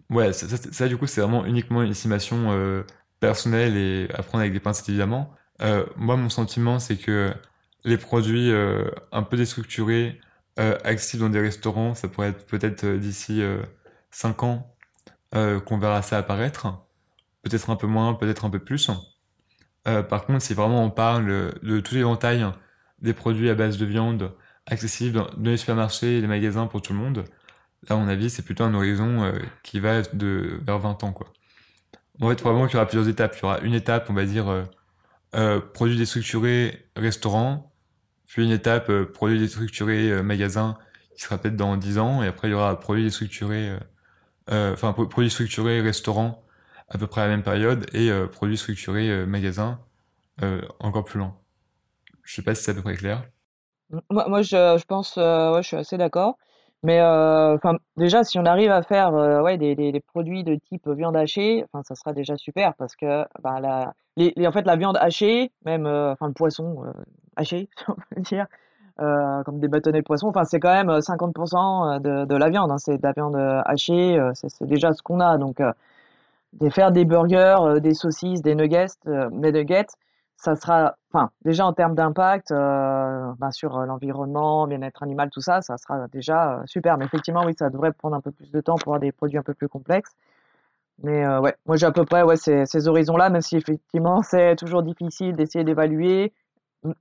ouais, 0.09 0.33
ça, 0.33 0.47
ça- 0.71 0.87
du 0.87 0.97
coup 0.97 1.07
c'est 1.07 1.21
vraiment 1.21 1.45
uniquement 1.45 1.81
une 1.81 1.91
estimation 1.91 2.83
personnelle 3.19 3.77
et 3.77 4.07
à 4.13 4.23
prendre 4.23 4.41
avec 4.41 4.53
des 4.53 4.59
pincettes 4.59 4.89
évidemment. 4.89 5.35
Moi 5.97 6.17
mon 6.17 6.29
sentiment 6.29 6.79
c'est 6.79 6.97
que 6.97 7.33
les 7.83 7.97
produits 7.97 8.51
un 9.11 9.23
peu 9.23 9.37
déstructurés, 9.37 10.19
euh, 10.59 10.77
dans 11.19 11.29
des 11.29 11.39
restaurants, 11.39 11.95
ça 11.95 12.07
pourrait 12.07 12.29
être 12.29 12.45
peut-être 12.45 12.83
euh, 12.85 12.97
d'ici 12.97 13.41
euh, 13.41 13.61
5 14.11 14.43
ans 14.43 14.75
euh, 15.35 15.59
qu'on 15.59 15.77
verra 15.77 16.01
ça 16.01 16.17
apparaître. 16.17 16.67
Peut-être 17.43 17.69
un 17.69 17.75
peu 17.75 17.87
moins, 17.87 18.13
peut-être 18.13 18.45
un 18.45 18.49
peu 18.49 18.59
plus. 18.59 18.89
Euh, 19.87 20.03
par 20.03 20.25
contre, 20.25 20.41
si 20.41 20.53
vraiment 20.53 20.83
on 20.83 20.91
parle 20.91 21.53
de 21.63 21.79
tout 21.79 21.95
l'éventail 21.95 22.45
des 23.01 23.13
produits 23.13 23.49
à 23.49 23.55
base 23.55 23.77
de 23.77 23.85
viande 23.85 24.33
accessibles 24.67 25.25
dans 25.37 25.49
les 25.49 25.57
supermarchés 25.57 26.17
et 26.17 26.21
les 26.21 26.27
magasins 26.27 26.67
pour 26.67 26.81
tout 26.81 26.93
le 26.93 26.99
monde, 26.99 27.25
là, 27.89 27.95
à 27.95 27.99
mon 27.99 28.07
avis, 28.07 28.29
c'est 28.29 28.43
plutôt 28.43 28.63
un 28.63 28.73
horizon 28.73 29.23
euh, 29.23 29.39
qui 29.63 29.79
va 29.79 30.01
de 30.01 30.59
vers 30.65 30.79
20 30.79 31.03
ans, 31.03 31.13
quoi. 31.13 31.27
En 32.21 32.29
fait, 32.29 32.35
probablement 32.35 32.67
qu'il 32.67 32.75
y 32.75 32.77
aura 32.77 32.85
plusieurs 32.87 33.07
étapes. 33.07 33.35
Il 33.37 33.41
y 33.41 33.45
aura 33.45 33.59
une 33.61 33.73
étape, 33.73 34.09
on 34.09 34.13
va 34.13 34.25
dire, 34.25 34.47
euh, 34.49 34.63
euh, 35.35 35.59
produits 35.59 35.97
déstructurés, 35.97 36.87
restaurant, 36.95 37.70
puis 38.31 38.45
une 38.45 38.51
étape, 38.51 38.89
euh, 38.89 39.05
produits 39.05 39.39
déstructurés, 39.39 40.09
euh, 40.09 40.23
magasin, 40.23 40.77
qui 41.15 41.21
sera 41.21 41.37
peut-être 41.37 41.57
dans 41.57 41.75
10 41.75 41.97
ans, 41.97 42.23
et 42.23 42.27
après, 42.27 42.47
il 42.47 42.51
y 42.51 42.53
aura 42.53 42.79
produits 42.79 43.03
déstructurés, 43.03 43.75
euh, 44.49 44.71
enfin, 44.71 44.93
pro- 44.93 45.05
produits 45.05 45.29
structurés, 45.29 45.81
restaurant, 45.81 46.41
à 46.87 46.97
peu 46.97 47.07
près 47.07 47.19
à 47.21 47.25
la 47.25 47.31
même 47.31 47.43
période, 47.43 47.85
et 47.93 48.09
produits 48.31 48.57
structurés, 48.57 49.09
euh, 49.09 49.25
magasin, 49.25 49.79
encore 50.79 51.03
plus 51.03 51.19
lent. 51.19 51.39
Je 52.23 52.33
sais 52.33 52.41
pas 52.41 52.55
si 52.55 52.63
c'est 52.63 52.71
à 52.71 52.73
peu 52.73 52.81
près 52.81 52.95
clair. 52.95 53.23
Moi, 54.09 54.27
moi 54.27 54.41
je, 54.41 54.77
je 54.79 54.85
pense, 54.85 55.17
ouais, 55.17 55.61
je 55.61 55.67
suis 55.67 55.77
assez 55.77 55.97
d'accord. 55.97 56.37
Mais 56.83 56.99
déjà, 57.97 58.23
si 58.23 58.39
on 58.39 58.45
arrive 58.45 58.71
à 58.71 58.81
faire 58.81 59.13
ouais, 59.13 59.57
des, 59.57 59.75
des, 59.75 59.99
produits 59.99 60.43
de 60.43 60.55
type 60.55 60.87
viande 60.89 61.15
hachée, 61.15 61.65
ça 61.83 61.95
sera 61.95 62.13
déjà 62.13 62.37
super 62.37 62.73
parce 62.75 62.95
que 62.95 63.25
bah, 63.43 63.59
la, 63.59 63.93
les, 64.15 64.33
en 64.47 64.51
fait, 64.51 64.65
la 64.65 64.77
viande 64.77 64.97
hachée, 64.97 65.51
même 65.63 65.85
enfin, 65.85 66.27
le 66.27 66.33
poisson 66.33 66.91
euh, 67.37 67.41
haché, 67.41 67.69
si 67.77 67.85
on 67.89 67.95
peut 67.95 68.21
dire, 68.21 68.47
euh, 68.99 69.43
comme 69.43 69.59
des 69.59 69.67
bâtonnets 69.67 70.01
de 70.01 70.05
poisson, 70.05 70.27
enfin, 70.29 70.43
c'est 70.45 70.59
quand 70.59 70.73
même 70.73 70.89
euh, 70.89 71.01
50% 71.01 71.99
de, 71.99 72.25
de 72.25 72.35
la 72.35 72.49
viande. 72.49 72.71
hein, 72.71 72.77
c'est 72.77 72.97
de 72.97 73.03
la 73.03 73.13
viande 73.13 73.35
euh, 73.35 73.61
hachée, 73.65 74.19
euh, 74.19 74.31
c'est 74.35 74.65
déjà 74.67 74.93
ce 74.93 75.01
qu'on 75.01 75.19
a. 75.19 75.37
Donc, 75.37 75.59
euh, 75.61 75.71
de 76.53 76.69
faire 76.69 76.91
des 76.91 77.05
burgers, 77.05 77.57
euh, 77.61 77.79
des 77.79 77.93
saucisses, 77.93 78.41
des 78.41 78.55
nuggets, 78.55 78.87
euh, 79.07 79.29
des 79.31 79.51
nuggets, 79.51 79.87
ça 80.37 80.55
sera, 80.55 80.95
enfin, 81.13 81.31
déjà 81.45 81.65
en 81.65 81.73
termes 81.73 81.95
d'impact 81.95 82.51
euh, 82.51 83.31
ben, 83.39 83.51
sur 83.51 83.77
euh, 83.77 83.85
l'environnement, 83.85 84.67
bien-être 84.67 85.03
animal, 85.03 85.29
tout 85.29 85.41
ça, 85.41 85.61
ça 85.61 85.77
sera 85.77 86.07
déjà 86.09 86.59
euh, 86.59 86.63
super. 86.65 86.97
Mais 86.97 87.05
effectivement, 87.05 87.43
oui, 87.45 87.53
ça 87.57 87.69
devrait 87.69 87.93
prendre 87.93 88.15
un 88.15 88.21
peu 88.21 88.31
plus 88.31 88.51
de 88.51 88.61
temps 88.61 88.75
pour 88.77 88.93
avoir 88.93 88.99
des 88.99 89.11
produits 89.11 89.37
un 89.37 89.43
peu 89.43 89.53
plus 89.53 89.69
complexes. 89.69 90.13
Mais 91.03 91.25
euh, 91.25 91.39
ouais, 91.41 91.55
moi 91.65 91.77
j'ai 91.77 91.85
à 91.87 91.91
peu 91.91 92.05
près 92.05 92.23
ouais, 92.23 92.37
ces 92.37 92.87
horizons-là, 92.87 93.29
même 93.29 93.41
si 93.41 93.57
effectivement 93.57 94.21
c'est 94.23 94.55
toujours 94.55 94.83
difficile 94.83 95.35
d'essayer 95.35 95.63
d'évaluer. 95.65 96.33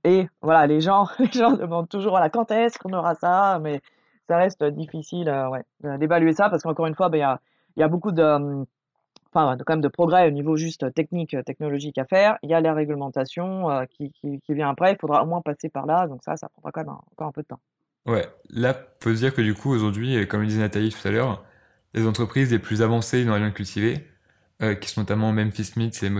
Et 0.03 0.27
voilà, 0.41 0.67
les 0.67 0.81
gens, 0.81 1.07
les 1.19 1.31
gens 1.31 1.51
demandent 1.51 1.89
toujours 1.89 2.11
voilà, 2.11 2.29
quand 2.29 2.51
est-ce 2.51 2.77
qu'on 2.77 2.93
aura 2.93 3.15
ça, 3.15 3.59
mais 3.61 3.81
ça 4.27 4.37
reste 4.37 4.63
difficile 4.63 5.29
euh, 5.29 5.49
ouais, 5.49 5.63
d'évaluer 5.97 6.33
ça 6.33 6.49
parce 6.49 6.63
qu'encore 6.63 6.87
une 6.87 6.95
fois, 6.95 7.09
ben, 7.09 7.17
il 7.17 7.21
y 7.21 7.23
a, 7.23 7.39
y 7.77 7.83
a 7.83 7.87
beaucoup 7.87 8.11
de, 8.11 8.65
enfin, 9.33 9.57
quand 9.65 9.73
même 9.73 9.81
de 9.81 9.87
progrès 9.87 10.27
au 10.27 10.31
niveau 10.31 10.55
juste 10.55 10.93
technique, 10.93 11.33
euh, 11.33 11.43
technologique 11.43 11.97
à 11.97 12.05
faire. 12.05 12.37
Il 12.43 12.49
y 12.49 12.53
a 12.53 12.61
la 12.61 12.73
réglementation 12.73 13.69
euh, 13.69 13.85
qui, 13.85 14.11
qui, 14.11 14.53
vient 14.53 14.69
après. 14.69 14.93
Il 14.93 14.97
faudra 14.99 15.23
au 15.23 15.25
moins 15.25 15.41
passer 15.41 15.69
par 15.69 15.85
là. 15.85 16.07
Donc 16.07 16.21
ça, 16.23 16.37
ça 16.37 16.49
prendra 16.49 16.71
quand 16.71 16.81
même 16.81 16.89
un- 16.89 17.01
encore 17.11 17.27
un 17.27 17.31
peu 17.31 17.41
de 17.41 17.47
temps. 17.47 17.59
Ouais, 18.05 18.25
là, 18.49 18.75
faut 18.99 19.13
se 19.13 19.19
dire 19.19 19.33
que 19.33 19.41
du 19.41 19.53
coup, 19.53 19.71
aujourd'hui, 19.71 20.27
comme 20.27 20.41
le 20.41 20.47
disait 20.47 20.59
Nathalie 20.59 20.89
tout 20.89 21.07
à 21.07 21.11
l'heure, 21.11 21.43
les 21.93 22.07
entreprises 22.07 22.51
les 22.51 22.59
plus 22.59 22.81
avancées 22.81 23.25
dans 23.25 23.33
la 23.33 23.39
viande 23.39 23.53
cultivée, 23.53 24.07
euh, 24.61 24.75
qui 24.75 24.89
sont 24.89 25.01
notamment 25.01 25.31
Memphis 25.31 25.73
Meats 25.75 26.03
et 26.03 26.11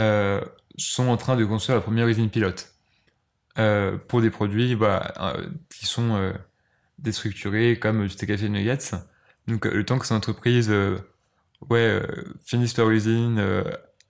euh, 0.00 0.40
sont 0.76 1.08
en 1.08 1.16
train 1.16 1.36
de 1.36 1.44
construire 1.44 1.76
la 1.76 1.82
première 1.82 2.06
usine 2.08 2.30
pilote 2.30 2.74
euh, 3.58 3.96
pour 4.08 4.20
des 4.20 4.30
produits 4.30 4.74
bah, 4.74 5.12
euh, 5.20 5.46
qui 5.70 5.86
sont 5.86 6.16
euh, 6.16 6.32
déstructurés 6.98 7.78
comme 7.78 8.06
du 8.06 8.14
et 8.32 8.48
nuggets. 8.48 8.96
Donc, 9.46 9.66
le 9.66 9.84
temps 9.84 9.98
que 9.98 10.06
ces 10.06 10.14
entreprises 10.14 10.72
ouais, 11.68 12.02
finissent 12.44 12.78
leur 12.78 12.90
usine, 12.90 13.38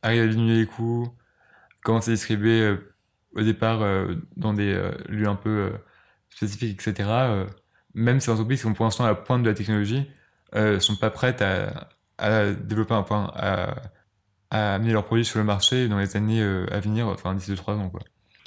arrivent 0.02 0.22
à 0.22 0.26
diminuer 0.28 0.60
les 0.60 0.66
coûts, 0.66 1.12
commencent 1.82 2.06
à 2.06 2.12
distribuer 2.12 2.76
au 3.34 3.42
départ 3.42 3.80
dans 4.36 4.54
des 4.54 4.80
lieux 5.08 5.26
un 5.26 5.34
peu 5.34 5.72
spécifiques, 6.30 6.80
etc. 6.80 7.10
même 7.94 8.20
ces 8.20 8.30
entreprises 8.30 8.60
qui 8.60 8.62
sont 8.62 8.74
pour 8.74 8.84
l'instant 8.84 9.04
à 9.04 9.08
la 9.08 9.16
pointe 9.16 9.42
de 9.42 9.48
la 9.48 9.56
technologie, 9.56 10.08
euh, 10.54 10.78
sont 10.78 10.96
pas 10.96 11.10
prêtes 11.10 11.42
à, 11.42 11.88
développer 12.52 12.94
un 12.94 13.02
point, 13.02 13.32
à 14.54 14.74
amener 14.74 14.92
leurs 14.92 15.04
produits 15.04 15.24
sur 15.24 15.40
le 15.40 15.44
marché 15.44 15.88
dans 15.88 15.98
les 15.98 16.16
années 16.16 16.40
euh, 16.40 16.64
à 16.70 16.78
venir, 16.78 17.08
enfin 17.08 17.34
d'ici 17.34 17.52
2-3 17.52 17.72
ans. 17.72 17.90
Quoi. 17.90 18.00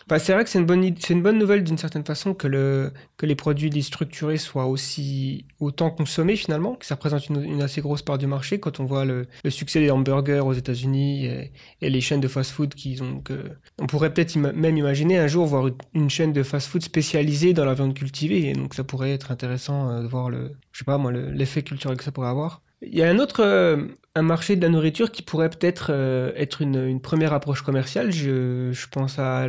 Bah, 0.07 0.19
c'est 0.19 0.31
vrai 0.31 0.45
que 0.45 0.49
c'est 0.49 0.59
une 0.59 0.65
bonne, 0.65 0.95
c'est 0.99 1.13
une 1.13 1.21
bonne 1.21 1.37
nouvelle 1.37 1.65
d'une 1.65 1.77
certaine 1.77 2.05
façon 2.05 2.33
que, 2.33 2.47
le, 2.47 2.93
que 3.17 3.25
les 3.25 3.35
produits 3.35 3.69
dits 3.69 3.91
soient 4.37 4.65
aussi 4.67 5.45
autant 5.59 5.89
consommés 5.91 6.37
finalement, 6.37 6.75
que 6.75 6.85
ça 6.85 6.95
représente 6.95 7.27
une, 7.27 7.61
assez 7.61 7.81
grosse 7.81 8.03
part 8.03 8.17
du 8.17 8.25
marché 8.25 8.57
quand 8.57 8.79
on 8.79 8.85
voit 8.85 9.03
le, 9.03 9.27
succès 9.49 9.81
des 9.81 9.91
hamburgers 9.91 10.39
aux 10.39 10.53
États-Unis 10.53 11.25
et, 11.25 11.89
les 11.89 12.01
chaînes 12.01 12.21
de 12.21 12.29
fast-food 12.29 12.73
qui 12.73 13.01
ont 13.01 13.19
que 13.19 13.51
on 13.79 13.85
pourrait 13.85 14.13
peut-être 14.13 14.37
même 14.37 14.77
imaginer 14.77 15.17
un 15.17 15.27
jour 15.27 15.45
voir 15.45 15.69
une, 15.93 16.09
chaîne 16.09 16.31
de 16.31 16.41
fast-food 16.41 16.83
spécialisée 16.83 17.51
dans 17.51 17.65
la 17.65 17.73
viande 17.73 17.93
cultivée 17.93 18.47
et 18.47 18.53
donc 18.53 18.75
ça 18.75 18.85
pourrait 18.85 19.11
être 19.11 19.31
intéressant 19.31 19.89
euh, 19.89 20.03
de 20.03 20.07
voir 20.07 20.29
le, 20.29 20.53
je 20.71 20.79
sais 20.79 20.85
pas 20.85 20.97
moi, 20.97 21.11
le- 21.11 21.31
l'effet 21.31 21.63
culturel 21.63 21.97
que 21.97 22.05
ça 22.05 22.13
pourrait 22.13 22.29
avoir. 22.29 22.61
Il 22.81 22.95
y 22.95 23.01
a 23.01 23.09
un 23.09 23.17
autre 23.19 23.43
euh, 23.43 23.87
un 24.17 24.23
marché 24.23 24.55
de 24.55 24.61
la 24.61 24.69
nourriture 24.69 25.11
qui 25.11 25.21
pourrait 25.21 25.49
peut-être 25.49 25.91
euh, 25.91 26.31
être 26.35 26.61
une, 26.61 26.99
première 26.99 27.33
approche 27.33 27.61
commerciale. 27.61 28.11
Je, 28.11 28.87
pense 28.89 29.19
à, 29.19 29.43
à 29.43 29.47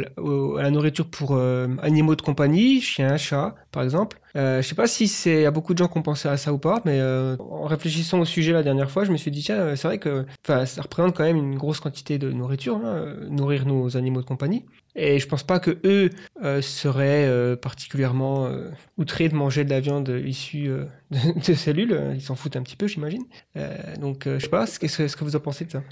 la 0.62 0.70
nourriture 0.70 1.06
pour 1.06 1.34
euh, 1.34 1.68
animaux 1.82 2.14
de 2.14 2.22
compagnie, 2.22 2.80
chiens, 2.80 3.16
chats, 3.16 3.54
par 3.72 3.82
exemple. 3.82 4.20
Euh, 4.36 4.60
je 4.60 4.68
sais 4.68 4.74
pas 4.74 4.86
si 4.86 5.08
c'est, 5.08 5.46
a 5.46 5.50
beaucoup 5.50 5.72
de 5.72 5.78
gens 5.78 5.88
qui 5.88 5.98
ont 5.98 6.02
pensé 6.02 6.28
à 6.28 6.36
ça 6.36 6.52
ou 6.52 6.58
pas, 6.58 6.82
mais 6.84 7.00
en 7.02 7.64
réfléchissant 7.64 8.20
au 8.20 8.24
sujet 8.24 8.52
la 8.52 8.62
dernière 8.62 8.90
fois, 8.90 9.04
je 9.04 9.12
me 9.12 9.16
suis 9.16 9.30
dit, 9.30 9.42
tiens, 9.42 9.74
c'est 9.74 9.88
vrai 9.88 9.98
que 9.98 10.26
ça 10.44 10.64
représente 10.82 11.16
quand 11.16 11.24
même 11.24 11.36
une 11.36 11.56
grosse 11.56 11.80
quantité 11.80 12.18
de 12.18 12.30
nourriture, 12.30 12.76
hein, 12.76 13.14
nourrir 13.30 13.66
nos 13.66 13.96
animaux 13.96 14.20
de 14.20 14.26
compagnie. 14.26 14.64
Et 15.00 15.20
je 15.20 15.28
pense 15.28 15.44
pas 15.44 15.60
que 15.60 15.78
eux 15.84 16.10
euh, 16.42 16.60
seraient 16.60 17.24
euh, 17.28 17.54
particulièrement 17.54 18.46
euh, 18.46 18.68
outrés 18.96 19.28
de 19.28 19.34
manger 19.36 19.64
de 19.64 19.70
la 19.70 19.78
viande 19.78 20.08
issue 20.08 20.68
euh, 20.68 20.86
de, 21.12 21.38
de 21.38 21.54
cellules. 21.54 22.12
Ils 22.14 22.20
s'en 22.20 22.34
foutent 22.34 22.56
un 22.56 22.62
petit 22.62 22.74
peu, 22.74 22.88
j'imagine. 22.88 23.22
Euh, 23.56 23.76
donc, 24.00 24.26
euh, 24.26 24.40
je 24.40 24.44
sais 24.44 24.50
pas, 24.50 24.66
qu'est-ce 24.66 25.16
que, 25.16 25.24
vous 25.24 25.36
en 25.36 25.40
pensez 25.40 25.64
de 25.66 25.70
ça? 25.70 25.82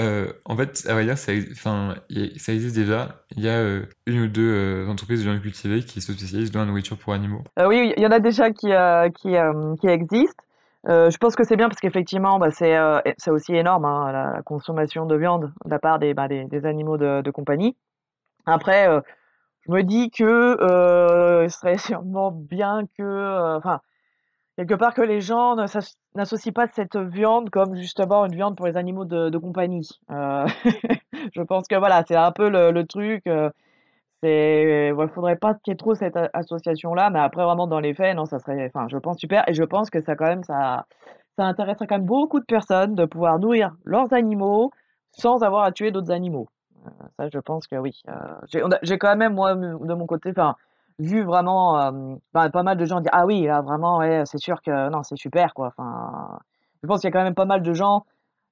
Euh, 0.00 0.32
en 0.46 0.56
fait, 0.56 0.86
à 0.88 0.94
vrai 0.94 1.04
dire, 1.04 1.18
ça, 1.18 1.32
enfin, 1.52 1.94
existe 2.10 2.74
déjà. 2.74 3.22
Il 3.36 3.44
y 3.44 3.50
a 3.50 3.58
euh, 3.58 3.82
une 4.06 4.22
ou 4.22 4.28
deux 4.28 4.50
euh, 4.50 4.88
entreprises 4.88 5.20
de 5.20 5.24
viande 5.28 5.42
cultivée 5.42 5.82
qui 5.82 6.00
se 6.00 6.14
spécialisent 6.14 6.50
dans 6.50 6.60
la 6.60 6.66
nourriture 6.66 6.96
pour 6.96 7.12
animaux. 7.12 7.44
Euh, 7.58 7.68
oui, 7.68 7.92
il 7.98 8.02
y 8.02 8.06
en 8.06 8.10
a 8.10 8.18
déjà 8.18 8.50
qui, 8.50 8.72
euh, 8.72 9.10
qui, 9.10 9.36
euh, 9.36 9.76
qui 9.76 9.88
existent. 9.88 10.42
Euh, 10.88 11.10
je 11.10 11.18
pense 11.18 11.36
que 11.36 11.44
c'est 11.44 11.56
bien 11.56 11.68
parce 11.68 11.80
qu'effectivement, 11.80 12.38
bah, 12.38 12.50
c'est 12.50 12.76
euh, 12.76 13.00
c'est 13.18 13.30
aussi 13.30 13.54
énorme 13.54 13.84
hein, 13.84 14.10
la, 14.10 14.32
la 14.36 14.42
consommation 14.42 15.06
de 15.06 15.16
viande 15.16 15.52
de 15.64 15.70
la 15.70 15.78
part 15.78 15.98
des, 15.98 16.12
bah, 16.14 16.28
des, 16.28 16.44
des 16.44 16.66
animaux 16.66 16.96
de, 16.96 17.20
de 17.22 17.30
compagnie. 17.30 17.76
Après, 18.46 18.88
euh, 18.88 19.00
je 19.66 19.72
me 19.72 19.82
dis 19.82 20.10
que 20.10 20.24
euh, 20.24 21.48
ce 21.48 21.58
serait 21.58 21.78
sûrement 21.78 22.30
bien 22.30 22.82
que, 22.98 23.02
euh, 23.02 23.56
enfin, 23.56 23.80
quelque 24.56 24.74
part 24.74 24.94
que 24.94 25.02
les 25.02 25.20
gens 25.20 25.56
n'associent 25.56 26.52
pas 26.52 26.66
cette 26.68 26.96
viande 26.96 27.50
comme 27.50 27.76
justement 27.76 28.26
une 28.26 28.34
viande 28.34 28.56
pour 28.56 28.66
les 28.66 28.76
animaux 28.76 29.04
de, 29.04 29.36
compagnie. 29.38 29.88
Euh, 30.10 30.46
je 31.34 31.42
pense 31.42 31.66
que 31.68 31.76
voilà, 31.76 32.04
c'est 32.06 32.16
un 32.16 32.32
peu 32.32 32.48
le, 32.50 32.84
truc. 32.84 33.24
c'est, 34.22 34.92
ouais, 34.92 35.08
faudrait 35.08 35.36
pas 35.36 35.54
qu'il 35.54 35.72
y 35.72 35.74
ait 35.74 35.76
trop 35.76 35.94
cette 35.94 36.18
association-là, 36.34 37.10
mais 37.10 37.20
après 37.20 37.44
vraiment 37.44 37.66
dans 37.66 37.80
les 37.80 37.94
faits, 37.94 38.16
non, 38.16 38.26
ça 38.26 38.38
serait, 38.38 38.70
enfin, 38.74 38.86
je 38.88 38.98
pense 38.98 39.18
super, 39.18 39.48
et 39.48 39.54
je 39.54 39.64
pense 39.64 39.90
que 39.90 40.00
ça 40.02 40.16
quand 40.16 40.26
même, 40.26 40.44
ça, 40.44 40.86
ça 41.38 41.44
intéresserait 41.44 41.86
quand 41.86 41.96
même 41.98 42.06
beaucoup 42.06 42.40
de 42.40 42.44
personnes 42.44 42.94
de 42.94 43.06
pouvoir 43.06 43.38
nourrir 43.38 43.72
leurs 43.84 44.12
animaux 44.12 44.70
sans 45.12 45.42
avoir 45.42 45.64
à 45.64 45.72
tuer 45.72 45.90
d'autres 45.90 46.10
animaux. 46.12 46.48
Euh, 46.84 46.90
ça, 47.18 47.28
je 47.32 47.38
pense 47.38 47.66
que 47.66 47.76
oui. 47.76 48.02
Euh, 48.08 48.70
j'ai, 48.82 48.98
quand 48.98 49.16
même 49.16 49.34
moi 49.34 49.54
de 49.54 49.94
mon 49.94 50.06
côté, 50.06 50.32
vu 50.98 51.22
vraiment, 51.22 51.80
euh, 51.80 52.16
ben, 52.32 52.50
pas 52.50 52.62
mal 52.62 52.76
de 52.76 52.84
gens 52.84 53.00
dire 53.00 53.10
ah 53.12 53.26
oui, 53.26 53.42
là 53.42 53.62
vraiment, 53.62 54.00
c'est 54.24 54.38
sûr 54.38 54.62
que 54.62 54.90
non, 54.90 55.02
c'est 55.02 55.16
super 55.16 55.54
quoi. 55.54 55.68
Enfin, 55.76 56.38
je 56.82 56.88
pense 56.88 57.00
qu'il 57.00 57.08
y 57.08 57.12
a 57.12 57.16
quand 57.16 57.24
même 57.24 57.34
pas 57.34 57.46
mal 57.46 57.62
de 57.62 57.72
gens 57.72 58.04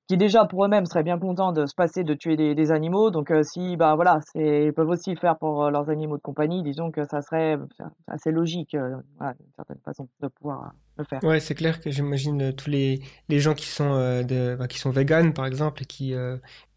qui 0.08 0.16
déjà 0.16 0.44
pour 0.44 0.64
eux-mêmes 0.64 0.84
seraient 0.84 1.04
bien 1.04 1.16
contents 1.16 1.52
de 1.52 1.64
se 1.64 1.76
passer 1.76 2.02
de 2.02 2.14
tuer 2.14 2.36
des, 2.36 2.72
animaux. 2.72 3.10
Donc 3.10 3.32
si 3.42 3.76
bah 3.76 3.94
voilà, 3.94 4.18
ils 4.34 4.72
peuvent 4.72 4.88
aussi 4.88 5.10
le 5.10 5.16
faire 5.16 5.38
pour 5.38 5.70
leurs 5.70 5.90
animaux 5.90 6.16
de 6.16 6.22
compagnie, 6.22 6.62
disons 6.64 6.90
que 6.90 7.04
ça 7.04 7.22
serait 7.22 7.56
assez 8.08 8.32
logique 8.32 8.72
d'une 8.72 9.52
certaine 9.54 9.78
façon 9.84 10.08
de 10.20 10.26
pouvoir 10.26 10.72
le 10.98 11.04
faire. 11.04 11.22
Ouais, 11.22 11.38
c'est 11.38 11.54
clair 11.54 11.80
que 11.80 11.90
j'imagine 11.90 12.52
tous 12.52 12.68
les, 12.68 13.00
les 13.28 13.38
gens 13.38 13.54
qui 13.54 13.66
sont, 13.66 13.94
de, 13.94 14.56
bah, 14.56 14.66
qui 14.66 14.80
sont 14.80 14.90
véganes, 14.90 15.32
par 15.32 15.46
exemple, 15.46 15.82
et 15.82 15.86
qui, 15.86 16.14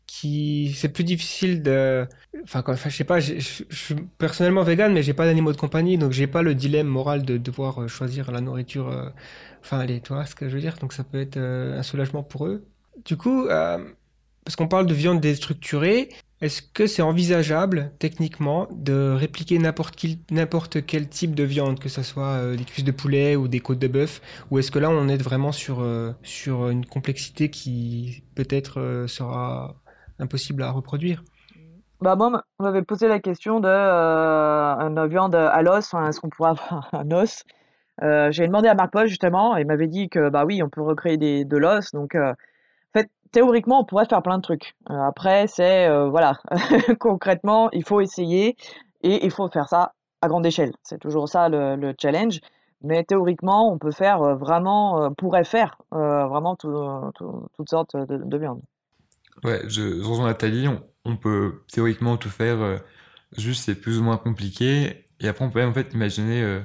qui 0.07 0.73
c'est 0.75 0.89
plus 0.89 1.03
difficile 1.03 1.61
de... 1.63 2.07
Enfin, 2.43 2.61
quand, 2.61 2.73
enfin, 2.73 2.89
je 2.89 2.95
sais 2.95 3.03
pas, 3.03 3.19
je 3.19 3.39
suis 3.39 3.95
personnellement 4.17 4.63
végane, 4.63 4.93
mais 4.93 5.03
j'ai 5.03 5.13
pas 5.13 5.25
d'animaux 5.25 5.51
de 5.51 5.57
compagnie, 5.57 5.97
donc 5.97 6.11
j'ai 6.11 6.27
pas 6.27 6.41
le 6.43 6.55
dilemme 6.55 6.87
moral 6.87 7.23
de 7.25 7.37
devoir 7.37 7.83
euh, 7.83 7.87
choisir 7.87 8.31
la 8.31 8.41
nourriture... 8.41 8.89
euh, 8.89 9.09
Enfin, 9.61 9.79
allez, 9.79 10.01
tu 10.01 10.13
vois 10.13 10.25
ce 10.25 10.35
que 10.35 10.47
je 10.49 10.55
veux 10.55 10.61
dire? 10.61 10.77
Donc 10.79 10.93
ça 10.93 11.03
peut 11.03 11.19
être 11.19 11.37
euh, 11.37 11.79
un 11.79 11.83
soulagement 11.83 12.23
pour 12.23 12.45
eux. 12.47 12.67
Du 13.05 13.17
coup, 13.17 13.47
euh, 13.47 13.77
parce 14.43 14.55
qu'on 14.55 14.67
parle 14.67 14.85
de 14.85 14.93
viande 14.93 15.19
déstructurée, 15.21 16.09
est-ce 16.41 16.61
que 16.61 16.85
c'est 16.87 17.01
envisageable, 17.01 17.91
techniquement, 17.99 18.67
de 18.71 19.11
répliquer 19.17 19.57
n'importe 19.57 19.95
qui- 19.95 20.19
n'importe 20.31 20.85
quel 20.85 21.09
type 21.09 21.33
de 21.33 21.43
viande, 21.43 21.79
que 21.79 21.89
ce 21.89 22.03
soit 22.03 22.55
des 22.55 22.63
cuisses 22.65 22.85
de 22.85 22.91
poulet 22.91 23.35
ou 23.35 23.47
des 23.47 23.59
côtes 23.59 23.79
de 23.79 23.87
bœuf, 23.87 24.21
ou 24.51 24.59
est-ce 24.59 24.69
que 24.71 24.79
là, 24.79 24.89
on 24.91 25.07
est 25.07 25.21
vraiment 25.21 25.51
sur, 25.51 25.83
sur 26.23 26.69
une 26.69 26.85
complexité 26.85 27.49
qui 27.49 28.23
peut-être 28.35 29.05
sera 29.07 29.75
impossible 30.19 30.63
à 30.63 30.71
reproduire? 30.71 31.23
Bah 32.01 32.15
moi, 32.15 32.43
on 32.59 32.63
m'avait 32.63 32.81
posé 32.83 33.07
la 33.07 33.19
question 33.19 33.59
de 33.59 33.67
euh, 33.69 35.07
viande 35.07 35.35
à 35.35 35.61
l'os, 35.61 35.93
est-ce 35.93 36.19
qu'on 36.19 36.29
pourrait 36.29 36.51
avoir 36.51 36.89
un 36.93 37.09
os? 37.11 37.43
Euh, 38.03 38.31
j'ai 38.31 38.45
demandé 38.45 38.67
à 38.67 38.75
Marc 38.75 38.91
Paul 38.91 39.07
justement, 39.07 39.55
et 39.57 39.61
il 39.61 39.67
m'avait 39.67 39.87
dit 39.87 40.09
que 40.09 40.29
bah 40.29 40.43
oui, 40.45 40.61
on 40.61 40.69
peut 40.69 40.81
recréer 40.81 41.17
des, 41.17 41.45
de 41.45 41.57
l'os, 41.57 41.91
donc 41.93 42.15
euh, 42.15 42.31
en 42.31 42.99
fait, 42.99 43.09
théoriquement, 43.31 43.79
on 43.81 43.85
pourrait 43.85 44.05
faire 44.05 44.21
plein 44.21 44.37
de 44.37 44.41
trucs. 44.41 44.75
Euh, 44.89 45.01
après, 45.01 45.47
c'est 45.47 45.89
voilà, 46.09 46.37
concrètement, 46.99 47.69
il 47.71 47.83
faut 47.85 48.01
essayer 48.01 48.55
et 49.01 49.25
il 49.25 49.31
faut 49.31 49.47
faire 49.49 49.69
ça 49.69 49.93
à 50.21 50.27
grande 50.27 50.45
échelle. 50.45 50.73
C'est 50.83 50.99
toujours 50.99 51.29
ça 51.29 51.49
le, 51.49 51.75
le 51.75 51.93
challenge. 51.99 52.39
Mais 52.81 53.03
théoriquement, 53.03 53.71
on 53.71 53.77
peut 53.77 53.91
faire 53.91 54.35
vraiment, 54.35 55.11
pourrait 55.17 55.45
faire 55.45 55.77
vraiment 55.91 56.55
tout- 56.55 57.11
tout- 57.15 57.47
toutes 57.55 57.69
sortes 57.69 57.95
de 57.95 58.37
viandes. 58.37 58.61
Ouais, 59.43 59.61
je, 59.67 59.97
je 59.99 60.03
rejoins 60.03 60.27
Nathalie, 60.27 60.67
on, 60.67 60.83
on 61.05 61.17
peut 61.17 61.63
théoriquement 61.71 62.17
tout 62.17 62.29
faire, 62.29 62.59
euh, 62.61 62.77
juste 63.37 63.63
c'est 63.65 63.75
plus 63.75 63.99
ou 63.99 64.03
moins 64.03 64.17
compliqué. 64.17 65.05
Et 65.19 65.27
après, 65.27 65.45
on 65.45 65.51
peut 65.51 65.59
même 65.59 65.69
en 65.69 65.73
fait 65.73 65.93
imaginer 65.93 66.41
euh, 66.41 66.61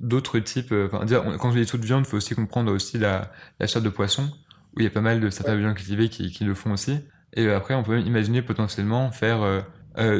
d'autres 0.00 0.38
types. 0.40 0.72
euh, 0.72 0.88
Enfin, 0.92 1.06
quand 1.38 1.52
je 1.52 1.60
dis 1.60 1.66
toute 1.66 1.84
viande, 1.84 2.04
il 2.06 2.10
faut 2.10 2.16
aussi 2.18 2.34
comprendre 2.34 2.72
aussi 2.72 2.98
la, 2.98 3.32
la 3.60 3.66
chair 3.66 3.82
de 3.82 3.88
poisson, 3.90 4.30
où 4.76 4.80
il 4.80 4.84
y 4.84 4.86
a 4.86 4.90
pas 4.90 5.00
mal 5.02 5.20
de 5.20 5.30
certains 5.30 5.56
viandes 5.56 5.76
cultivées 5.76 6.08
qui, 6.10 6.32
qui 6.32 6.44
le 6.44 6.54
font 6.54 6.72
aussi. 6.72 7.00
Et 7.34 7.48
après, 7.50 7.74
on 7.74 7.82
peut 7.84 7.96
même 7.96 8.06
imaginer 8.06 8.42
potentiellement 8.42 9.12
faire 9.12 9.64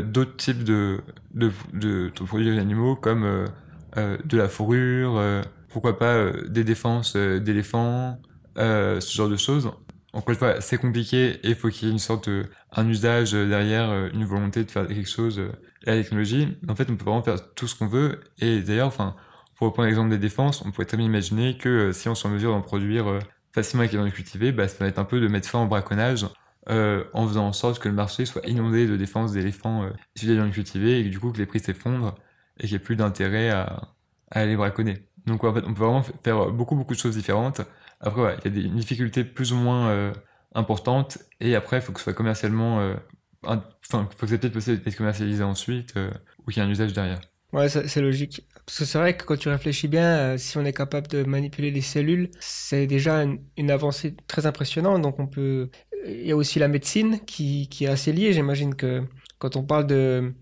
d'autres 0.04 0.36
types 0.36 0.64
de, 0.64 1.02
de, 1.34 1.52
de, 1.72 2.10
de 2.14 2.24
produits 2.24 2.58
animaux, 2.58 2.96
comme 2.96 3.46
de 3.96 4.36
la 4.36 4.48
fourrure, 4.48 5.20
pourquoi 5.68 5.98
pas 5.98 6.32
des 6.48 6.64
défenses 6.64 7.16
d'éléphants, 7.16 8.20
ce 8.56 9.00
genre 9.14 9.28
de 9.28 9.36
choses. 9.36 9.70
Encore 10.18 10.32
une 10.32 10.38
fois, 10.38 10.60
c'est 10.60 10.78
compliqué 10.78 11.34
et 11.44 11.50
il 11.50 11.54
faut 11.54 11.68
qu'il 11.68 11.86
y 11.86 11.90
ait 11.90 11.92
une 11.92 12.00
sorte 12.00 12.28
de, 12.28 12.46
un 12.72 12.88
usage 12.88 13.34
euh, 13.34 13.48
derrière, 13.48 13.88
euh, 13.90 14.10
une 14.12 14.24
volonté 14.24 14.64
de 14.64 14.70
faire 14.70 14.86
quelque 14.88 15.08
chose, 15.08 15.38
euh, 15.38 15.52
et 15.86 15.90
la 15.90 16.02
technologie. 16.02 16.58
En 16.68 16.74
fait, 16.74 16.90
on 16.90 16.96
peut 16.96 17.04
vraiment 17.04 17.22
faire 17.22 17.54
tout 17.54 17.68
ce 17.68 17.76
qu'on 17.76 17.86
veut. 17.86 18.20
Et 18.40 18.60
d'ailleurs, 18.62 18.88
enfin, 18.88 19.14
pour 19.56 19.68
reprendre 19.68 19.86
l'exemple 19.86 20.10
des 20.10 20.18
défenses, 20.18 20.62
on 20.64 20.72
pourrait 20.72 20.86
très 20.86 20.96
bien 20.96 21.06
imaginer 21.06 21.56
que 21.56 21.68
euh, 21.68 21.92
si 21.92 22.08
on 22.08 22.14
est 22.14 22.26
en 22.26 22.30
mesure 22.30 22.50
d'en 22.52 22.62
produire 22.62 23.08
euh, 23.08 23.20
facilement 23.54 23.82
avec 23.82 23.92
les 23.92 23.98
viandes 23.98 24.12
cultivées, 24.12 24.50
bah, 24.52 24.66
ça 24.66 24.78
va 24.80 24.88
être 24.88 24.98
un 24.98 25.04
peu 25.04 25.20
de 25.20 25.28
mettre 25.28 25.48
fin 25.48 25.62
au 25.62 25.68
braconnage 25.68 26.26
euh, 26.68 27.04
en 27.14 27.26
faisant 27.28 27.46
en 27.46 27.52
sorte 27.52 27.78
que 27.78 27.88
le 27.88 27.94
marché 27.94 28.26
soit 28.26 28.44
inondé 28.46 28.86
de 28.88 28.96
défenses 28.96 29.32
d'éléphants 29.32 29.84
euh, 29.84 29.90
issus 30.16 30.26
des 30.26 30.34
viandes 30.34 30.52
cultivées 30.52 30.98
et 31.00 31.04
que 31.04 31.10
du 31.10 31.20
coup 31.20 31.32
que 31.32 31.38
les 31.38 31.46
prix 31.46 31.60
s'effondrent 31.60 32.14
et 32.58 32.62
qu'il 32.62 32.70
n'y 32.72 32.76
ait 32.76 32.84
plus 32.84 32.96
d'intérêt 32.96 33.50
à, 33.50 33.94
à 34.30 34.40
aller 34.40 34.56
braconner. 34.56 35.06
Donc 35.26 35.44
en 35.44 35.54
fait, 35.54 35.62
on 35.66 35.74
peut 35.74 35.84
vraiment 35.84 36.02
faire 36.24 36.50
beaucoup 36.50 36.74
beaucoup 36.76 36.94
de 36.94 36.98
choses 36.98 37.16
différentes. 37.16 37.60
Après, 38.00 38.36
il 38.44 38.54
y 38.54 38.58
a 38.58 38.62
des 38.62 38.68
difficultés 38.68 39.24
plus 39.24 39.52
ou 39.52 39.56
moins 39.56 39.88
euh, 39.90 40.12
importantes 40.54 41.18
et 41.40 41.54
après, 41.54 41.78
il 41.78 41.82
faut 41.82 41.92
que 41.92 42.00
ce 42.00 42.04
soit 42.04 42.12
commercialement, 42.14 42.80
euh, 42.80 42.94
enfin, 43.44 44.08
faut 44.16 44.26
que 44.26 44.34
peut-être 44.34 44.52
possible 44.52 44.82
d'être 44.82 44.96
commercialisé 44.96 45.42
ensuite 45.42 45.96
euh, 45.96 46.10
ou 46.46 46.50
qu'il 46.50 46.62
y 46.62 46.64
ait 46.64 46.68
un 46.68 46.70
usage 46.70 46.92
derrière. 46.92 47.20
Ouais, 47.52 47.68
ça- 47.68 47.86
c'est 47.88 48.02
logique. 48.02 48.46
Parce 48.66 48.80
que 48.80 48.84
c'est 48.84 48.98
vrai 48.98 49.16
que 49.16 49.24
quand 49.24 49.38
tu 49.38 49.48
réfléchis 49.48 49.88
bien, 49.88 50.18
euh, 50.18 50.38
si 50.38 50.58
on 50.58 50.64
est 50.64 50.72
capable 50.72 51.06
de 51.08 51.22
manipuler 51.24 51.70
les 51.70 51.80
cellules, 51.80 52.30
c'est 52.40 52.86
déjà 52.86 53.24
une, 53.56 53.70
avancée 53.70 54.14
très 54.26 54.46
impressionnante. 54.46 55.02
Donc 55.02 55.18
on 55.18 55.26
peut. 55.26 55.70
Il 56.06 56.26
y 56.26 56.32
a 56.32 56.36
aussi 56.36 56.58
la 56.58 56.68
médecine 56.68 57.20
qui, 57.26 57.68
est 57.80 57.86
assez 57.86 58.12
liée. 58.12 58.32
J'imagine 58.32 58.74
que 58.74 59.02
quand 59.38 59.56
on 59.56 59.62
parle 59.62 59.86
de, 59.86 60.34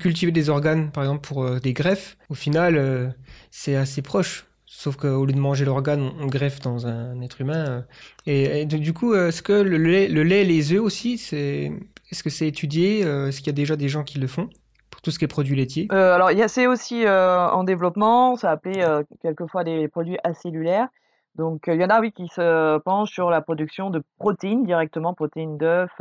cultiver 0.00 0.32
des 0.32 0.48
organes, 0.48 0.90
par 0.90 1.04
exemple 1.04 1.26
pour 1.26 1.60
des 1.60 1.72
greffes, 1.72 2.16
au 2.30 2.34
final, 2.34 3.14
c'est 3.50 3.76
assez 3.76 4.02
proche. 4.02 4.46
Sauf 4.76 4.96
qu'au 4.96 5.24
lieu 5.24 5.32
de 5.32 5.38
manger 5.38 5.64
l'organe, 5.64 6.10
on, 6.20 6.26
greffe 6.26 6.58
dans 6.60 6.88
un 6.88 7.20
être 7.20 7.40
humain. 7.40 7.64
euh. 7.64 7.80
Et, 8.26 8.62
et 8.62 8.66
du 8.66 8.92
coup, 8.92 9.12
euh, 9.14 9.28
est-ce 9.28 9.40
que 9.40 9.52
le 9.52 9.76
lait, 9.78 10.08
le 10.08 10.24
lait 10.24 10.42
et 10.42 10.44
les 10.44 10.72
œufs 10.72 10.80
aussi, 10.80 11.16
c'est, 11.16 11.70
est-ce 12.10 12.24
que 12.24 12.28
c'est 12.28 12.48
étudié? 12.48 13.04
euh, 13.04 13.28
Est-ce 13.28 13.38
qu'il 13.38 13.46
y 13.46 13.50
a 13.50 13.54
déjà 13.54 13.76
des 13.76 13.88
gens 13.88 14.02
qui 14.02 14.18
le 14.18 14.26
font? 14.26 14.50
Pour 14.90 15.00
tout 15.00 15.12
ce 15.12 15.18
qui 15.20 15.24
est 15.24 15.28
produits 15.28 15.54
laitiers? 15.54 15.86
Euh, 15.92 16.14
alors, 16.16 16.30
c'est 16.48 16.66
aussi 16.66 17.06
en 17.08 17.62
développement, 17.62 18.34
ça 18.34 18.50
appelé 18.50 18.84
quelquefois 19.22 19.62
des 19.62 19.86
produits 19.86 20.18
acellulaires. 20.24 20.88
Donc, 21.36 21.62
il 21.68 21.80
y 21.80 21.84
en 21.84 21.90
a, 21.90 22.00
oui, 22.00 22.10
qui 22.10 22.26
se 22.26 22.78
penchent 22.78 23.12
sur 23.12 23.30
la 23.30 23.40
production 23.40 23.90
de 23.90 24.02
protéines 24.18 24.64
directement, 24.64 25.14
protéines 25.14 25.56
d'œufs, 25.56 25.96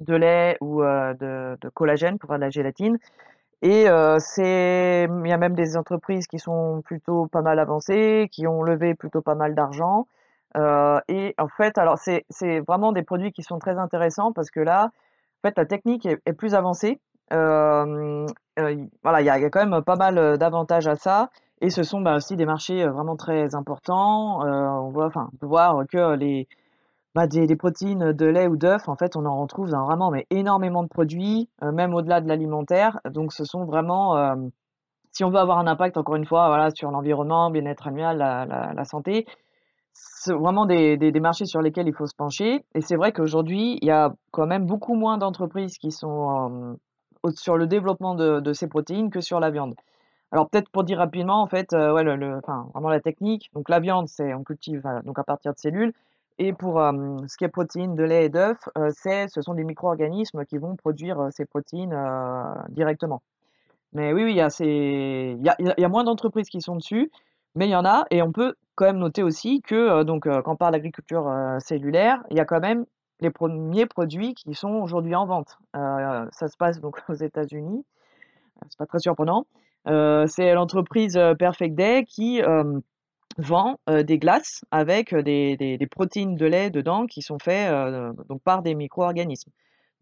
de 0.00 0.14
lait 0.14 0.56
ou 0.62 0.82
de, 0.82 1.58
de 1.60 1.68
collagène 1.68 2.18
pour 2.18 2.30
faire 2.30 2.38
de 2.38 2.44
la 2.44 2.50
gélatine. 2.50 2.98
Et 3.62 3.88
euh, 3.88 4.18
il 4.38 5.28
y 5.28 5.32
a 5.32 5.38
même 5.38 5.54
des 5.54 5.76
entreprises 5.76 6.26
qui 6.26 6.38
sont 6.38 6.82
plutôt 6.84 7.26
pas 7.26 7.42
mal 7.42 7.58
avancées, 7.58 8.28
qui 8.30 8.46
ont 8.46 8.62
levé 8.62 8.94
plutôt 8.94 9.22
pas 9.22 9.34
mal 9.34 9.54
d'argent. 9.54 10.06
Euh, 10.56 11.00
et 11.08 11.34
en 11.38 11.48
fait, 11.48 11.78
alors 11.78 11.98
c'est 11.98 12.60
vraiment 12.60 12.92
des 12.92 13.02
produits 13.02 13.32
qui 13.32 13.42
sont 13.42 13.58
très 13.58 13.78
intéressants 13.78 14.32
parce 14.32 14.50
que 14.50 14.60
là, 14.60 14.90
en 15.42 15.48
fait, 15.48 15.56
la 15.56 15.66
technique 15.66 16.06
est, 16.06 16.32
plus 16.32 16.54
avancée. 16.54 17.00
Euh, 17.32 18.26
voilà, 19.02 19.20
il 19.20 19.26
y 19.26 19.30
a, 19.30 19.50
quand 19.50 19.66
même 19.66 19.82
pas 19.82 19.96
mal 19.96 20.38
d'avantages 20.38 20.86
à 20.88 20.96
ça. 20.96 21.30
Et 21.62 21.70
ce 21.70 21.82
sont 21.82 22.02
bah, 22.02 22.16
aussi 22.16 22.36
des 22.36 22.44
marchés 22.44 22.86
vraiment 22.86 23.16
très 23.16 23.54
importants. 23.54 24.42
On 24.42 24.90
voit, 24.90 25.06
enfin, 25.06 25.30
voir 25.40 25.86
que 25.86 26.14
les 26.14 26.46
bah, 27.16 27.26
des, 27.26 27.56
protéines 27.56 28.12
de 28.12 28.26
lait 28.26 28.46
ou 28.46 28.58
d'œufs, 28.58 28.90
en 28.90 28.94
fait, 28.94 29.16
on 29.16 29.24
en 29.24 29.40
retrouve 29.40 29.70
dans 29.70 29.86
vraiment 29.86 30.10
mais 30.10 30.26
énormément 30.28 30.82
de 30.82 30.88
produits, 30.88 31.48
euh, 31.62 31.72
même 31.72 31.94
au-delà 31.94 32.20
de 32.20 32.28
l'alimentaire. 32.28 33.00
Donc, 33.10 33.32
ce 33.32 33.44
sont 33.44 33.64
vraiment, 33.64 34.18
euh, 34.18 34.34
si 35.12 35.24
on 35.24 35.30
veut 35.30 35.38
avoir 35.38 35.58
un 35.58 35.66
impact, 35.66 35.96
encore 35.96 36.16
une 36.16 36.26
fois, 36.26 36.48
voilà, 36.48 36.70
sur 36.70 36.90
l'environnement, 36.90 37.50
bien-être 37.50 37.86
animal, 37.86 38.18
la, 38.18 38.84
santé, 38.84 39.24
vraiment 40.26 40.66
des, 40.66 40.98
marchés 41.18 41.46
sur 41.46 41.62
lesquels 41.62 41.88
il 41.88 41.94
faut 41.94 42.06
se 42.06 42.14
pencher. 42.14 42.66
Et 42.74 42.82
c'est 42.82 42.96
vrai 42.96 43.12
qu'aujourd'hui, 43.12 43.78
il 43.80 43.88
y 43.88 43.90
a 43.90 44.12
quand 44.30 44.46
même 44.46 44.66
beaucoup 44.66 44.94
moins 44.94 45.16
d'entreprises 45.16 45.78
qui 45.78 45.92
sont 45.92 46.76
euh, 47.24 47.30
sur 47.34 47.56
le 47.56 47.66
développement 47.66 48.14
de, 48.14 48.52
ces 48.52 48.68
protéines 48.68 49.08
que 49.08 49.22
sur 49.22 49.40
la 49.40 49.48
viande. 49.48 49.74
Alors 50.32 50.50
peut-être 50.50 50.68
pour 50.68 50.84
dire 50.84 50.98
rapidement, 50.98 51.40
en 51.40 51.46
fait, 51.46 51.72
euh, 51.72 51.94
ouais, 51.94 52.04
enfin, 52.44 52.68
vraiment 52.74 52.90
la 52.90 53.00
technique. 53.00 53.48
Donc 53.54 53.70
la 53.70 53.80
viande, 53.80 54.06
c'est 54.06 54.34
on 54.34 54.44
cultive 54.44 54.82
euh, 54.84 55.00
donc 55.00 55.18
à 55.18 55.24
partir 55.24 55.54
de 55.54 55.58
cellules. 55.58 55.94
Et 56.38 56.52
pour 56.52 56.78
ce 56.78 57.36
qui 57.36 57.44
est 57.44 57.48
protéines 57.48 57.94
de 57.94 58.04
lait 58.04 58.26
et 58.26 58.28
d'œufs, 58.28 58.58
euh, 58.76 58.90
ce 58.92 59.40
sont 59.40 59.54
des 59.54 59.64
micro-organismes 59.64 60.44
qui 60.44 60.58
vont 60.58 60.76
produire 60.76 61.28
ces 61.30 61.46
protéines 61.46 61.96
directement. 62.68 63.22
Mais 63.92 64.12
oui, 64.12 64.24
oui, 64.24 64.32
il 64.32 64.36
y 64.36 64.40
a, 64.42 64.48
il 64.60 65.74
y 65.78 65.84
a, 65.84 65.88
moins 65.88 66.04
d'entreprises 66.04 66.50
qui 66.50 66.60
sont 66.60 66.76
dessus, 66.76 67.10
mais 67.54 67.66
il 67.66 67.70
y 67.70 67.76
en 67.76 67.86
a. 67.86 68.04
Et 68.10 68.20
on 68.20 68.32
peut 68.32 68.54
quand 68.74 68.84
même 68.84 68.98
noter 68.98 69.22
aussi 69.22 69.62
que 69.62 70.02
donc, 70.02 70.28
quand 70.28 70.52
on 70.52 70.56
parle 70.56 70.72
d'agriculture 70.72 71.32
cellulaire, 71.60 72.22
il 72.30 72.36
y 72.36 72.40
a 72.40 72.44
quand 72.44 72.60
même 72.60 72.84
les 73.20 73.30
premiers 73.30 73.86
produits 73.86 74.34
qui 74.34 74.52
sont 74.52 74.72
aujourd'hui 74.72 75.14
en 75.14 75.24
vente. 75.24 75.56
Ça 75.72 76.48
se 76.48 76.56
passe 76.58 76.80
donc 76.80 77.00
aux 77.08 77.14
États-Unis. 77.14 77.82
C'est 78.68 78.78
pas 78.78 78.86
très 78.86 78.98
surprenant. 78.98 79.46
C'est 79.86 80.52
l'entreprise 80.52 81.18
Perfect 81.38 81.74
Day 81.74 82.04
qui 82.04 82.42
vend 83.38 83.78
des 83.88 84.18
glaces 84.18 84.64
avec 84.70 85.14
des, 85.14 85.88
protéines 85.90 86.36
de 86.36 86.46
lait 86.46 86.70
dedans 86.70 87.06
qui 87.06 87.22
sont 87.22 87.38
faits 87.38 87.70
euh, 87.70 88.12
donc 88.28 88.42
par 88.42 88.62
des 88.62 88.74
micro-organismes. 88.74 89.50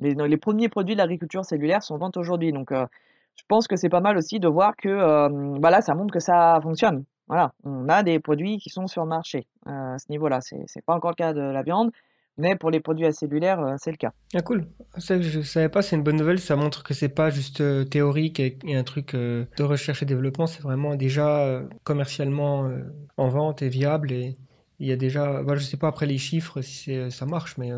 Les, 0.01 0.37
premiers 0.37 0.69
produits 0.69 0.95
de 0.95 0.99
l'agriculture 0.99 1.45
cellulaire 1.45 1.83
sont 1.83 1.95
en 1.95 1.99
vente 1.99 2.17
aujourd'hui. 2.17 2.53
Donc, 2.53 2.73
je 2.73 3.43
pense 3.49 3.67
que 3.69 3.77
c'est 3.77 3.89
pas 3.89 4.01
mal 4.01 4.17
aussi 4.17 4.41
de 4.41 4.49
voir 4.49 4.77
que 4.77 5.59
bah 5.59 5.81
ça 5.81 5.95
montre 5.95 6.13
que 6.13 6.21
ça 6.21 6.59
fonctionne. 6.63 7.05
Voilà, 7.29 7.53
on 7.65 7.89
a 7.89 8.03
des 8.03 8.19
produits 8.21 8.59
qui 8.59 8.71
sont 8.71 8.87
sur 8.87 9.03
le 9.03 9.09
marché 9.09 9.47
à 9.67 9.99
ce 9.99 10.07
niveau-là. 10.11 10.41
C'est 10.41 10.63
c'est 10.67 10.85
pas 10.85 10.95
encore 10.95 11.11
le 11.11 11.17
cas 11.17 11.33
de 11.33 11.41
la 11.41 11.63
viande, 11.63 11.91
mais 12.37 12.57
pour 12.57 12.71
les 12.71 12.81
produits 12.81 13.07
acellulaires, 13.07 13.61
euh, 13.61 13.75
c'est 13.79 13.91
le 13.91 13.97
cas. 13.97 14.13
Ah 14.35 14.43
cool, 14.43 14.67
ça 14.99 15.21
je 15.21 15.43
savais 15.43 15.69
pas, 15.69 15.81
c'est 15.81 15.95
une 15.95 16.03
bonne 16.03 16.17
nouvelle, 16.17 16.41
ça 16.41 16.57
montre 16.57 16.83
que 16.83 16.93
c'est 16.93 17.09
pas 17.09 17.31
juste 17.31 17.61
euh, 17.61 17.85
théorique 17.85 18.41
et, 18.41 18.59
et 18.65 18.75
un 18.75 18.83
truc 18.83 19.15
euh, 19.15 19.45
de 19.57 19.63
recherche 19.63 20.03
et 20.03 20.07
développement, 20.07 20.49
c'est 20.49 20.61
vraiment 20.63 20.97
déjà 20.97 21.45
euh, 21.47 21.69
commercialement 21.85 22.69
en 23.17 23.29
vente 23.29 23.63
et 23.63 23.69
viable 23.69 24.11
et 24.11 24.37
il 24.81 24.89
y 24.89 24.93
a 24.93 24.97
déjà, 24.97 25.43
bah, 25.45 25.55
je 25.55 25.63
sais 25.63 25.77
pas 25.77 25.87
après 25.87 26.07
les 26.07 26.19
chiffres 26.19 26.61
si 26.63 26.99
ça 27.13 27.27
marche, 27.27 27.57
mais 27.59 27.71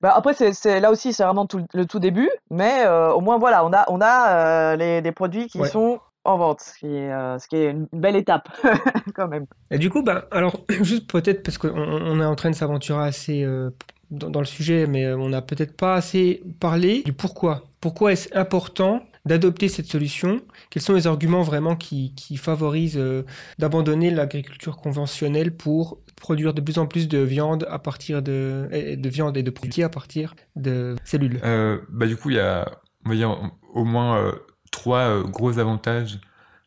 Bah 0.00 0.12
après, 0.16 0.34
c'est, 0.34 0.80
là 0.80 0.90
aussi, 0.90 1.12
c'est 1.12 1.22
vraiment 1.22 1.46
tout, 1.46 1.64
le 1.72 1.86
tout 1.86 2.00
début, 2.00 2.28
mais 2.50 2.86
au 2.88 3.20
moins, 3.20 3.38
voilà, 3.38 3.64
on 3.64 3.72
a, 3.72 3.84
on 3.88 4.00
a 4.00 4.74
les, 4.76 5.00
les 5.00 5.12
produits 5.12 5.46
qui 5.46 5.60
Ouais. 5.60 5.70
sont 5.70 6.00
en 6.24 6.36
vente, 6.38 6.60
ce 6.60 6.78
qui 6.78 6.86
est, 6.86 7.12
euh, 7.12 7.38
ce 7.38 7.48
qui 7.48 7.56
est 7.56 7.70
une 7.70 7.88
belle 7.92 8.16
étape, 8.16 8.48
quand 9.14 9.28
même. 9.28 9.46
Et 9.70 9.78
du 9.78 9.90
coup, 9.90 10.02
ben, 10.02 10.24
alors, 10.30 10.64
juste 10.82 11.10
peut-être 11.10 11.42
parce 11.42 11.58
qu'on 11.58 11.70
on 11.76 12.20
est 12.20 12.24
en 12.24 12.34
train 12.34 12.50
de 12.50 12.54
s'aventurer 12.54 13.04
assez 13.04 13.42
euh, 13.42 13.70
dans, 14.10 14.30
dans 14.30 14.40
le 14.40 14.46
sujet, 14.46 14.86
mais 14.86 15.06
euh, 15.06 15.16
on 15.16 15.30
n'a 15.30 15.42
peut-être 15.42 15.76
pas 15.76 15.94
assez 15.94 16.42
parlé 16.60 17.02
du 17.02 17.12
pourquoi. 17.12 17.62
Pourquoi 17.80 18.12
est-ce 18.12 18.28
important 18.36 19.02
d'adopter 19.24 19.68
cette 19.68 19.86
solution? 19.86 20.40
Quels 20.70 20.82
sont 20.82 20.94
les 20.94 21.06
arguments 21.06 21.42
vraiment 21.42 21.76
qui, 21.76 22.14
qui 22.14 22.36
favorisent 22.36 22.98
euh, 22.98 23.24
d'abandonner 23.58 24.10
l'agriculture 24.10 24.76
conventionnelle 24.76 25.56
pour 25.56 25.98
produire 26.16 26.54
de 26.54 26.60
plus 26.60 26.78
en 26.78 26.86
plus 26.86 27.08
de 27.08 27.18
viande 27.18 27.66
à 27.70 27.78
partir 27.78 28.22
de, 28.22 28.68
et- 28.72 28.96
de 28.96 29.08
viande 29.08 29.36
et 29.36 29.42
de 29.42 29.50
produits 29.50 29.82
à 29.82 29.88
partir 29.88 30.34
de 30.56 30.96
cellules? 31.04 31.40
Euh, 31.44 31.80
bah, 31.88 32.06
du 32.06 32.16
coup, 32.16 32.30
il 32.30 32.36
y 32.36 32.40
a, 32.40 32.70
on 33.04 33.10
va 33.10 33.16
dire, 33.16 33.50
au 33.74 33.84
moins 33.84 34.18
euh, 34.18 34.32
trois 34.72 35.02
euh, 35.02 35.22
gros 35.22 35.60
avantages, 35.60 36.20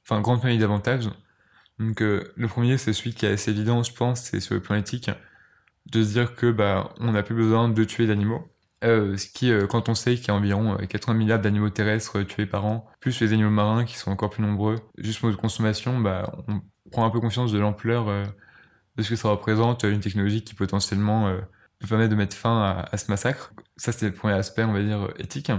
enfin, 0.03 0.21
grande 0.21 0.41
famille 0.41 0.59
d'avantages. 0.59 1.09
Donc, 1.79 2.01
euh, 2.01 2.33
le 2.37 2.47
premier, 2.47 2.77
c'est 2.77 2.93
celui 2.93 3.13
qui 3.13 3.25
est 3.25 3.31
assez 3.33 3.51
évident, 3.51 3.83
je 3.83 3.93
pense, 3.93 4.21
c'est 4.21 4.39
sur 4.39 4.55
le 4.55 4.61
plan 4.61 4.75
éthique, 4.75 5.11
de 5.87 6.03
se 6.03 6.11
dire 6.13 6.35
que 6.35 6.51
bah, 6.51 6.93
on 6.99 7.11
n'a 7.11 7.23
plus 7.23 7.35
besoin 7.35 7.69
de 7.69 7.83
tuer 7.83 8.07
d'animaux. 8.07 8.47
Euh, 8.83 9.17
ce 9.17 9.27
qui, 9.27 9.51
quand 9.69 9.89
on 9.89 9.95
sait 9.95 10.15
qu'il 10.15 10.27
y 10.27 10.31
a 10.31 10.35
environ 10.35 10.77
euh, 10.79 10.85
80 10.85 11.15
milliards 11.15 11.39
d'animaux 11.41 11.69
terrestres 11.69 12.21
tués 12.23 12.45
par 12.45 12.65
an, 12.65 12.87
plus 12.99 13.19
les 13.21 13.33
animaux 13.33 13.49
marins 13.49 13.85
qui 13.85 13.97
sont 13.97 14.11
encore 14.11 14.29
plus 14.29 14.43
nombreux, 14.43 14.77
juste 14.97 15.19
pour 15.19 15.29
notre 15.29 15.41
consommation, 15.41 15.99
bah, 15.99 16.31
on 16.47 16.61
prend 16.91 17.05
un 17.05 17.09
peu 17.09 17.19
conscience 17.19 17.51
de 17.51 17.59
l'ampleur 17.59 18.05
de 18.95 19.03
ce 19.03 19.09
que 19.09 19.15
ça 19.15 19.29
représente, 19.29 19.83
une 19.83 19.99
technologie 19.99 20.43
qui 20.43 20.55
potentiellement 20.55 21.35
peut 21.79 21.87
permettre 21.87 22.11
de 22.11 22.15
mettre 22.15 22.35
fin 22.35 22.61
à, 22.61 22.89
à 22.91 22.97
ce 22.97 23.09
massacre. 23.11 23.53
Ça, 23.75 23.91
c'est 23.91 24.05
le 24.07 24.13
premier 24.13 24.35
aspect, 24.35 24.63
on 24.63 24.73
va 24.73 24.83
dire, 24.83 25.09
éthique. 25.17 25.51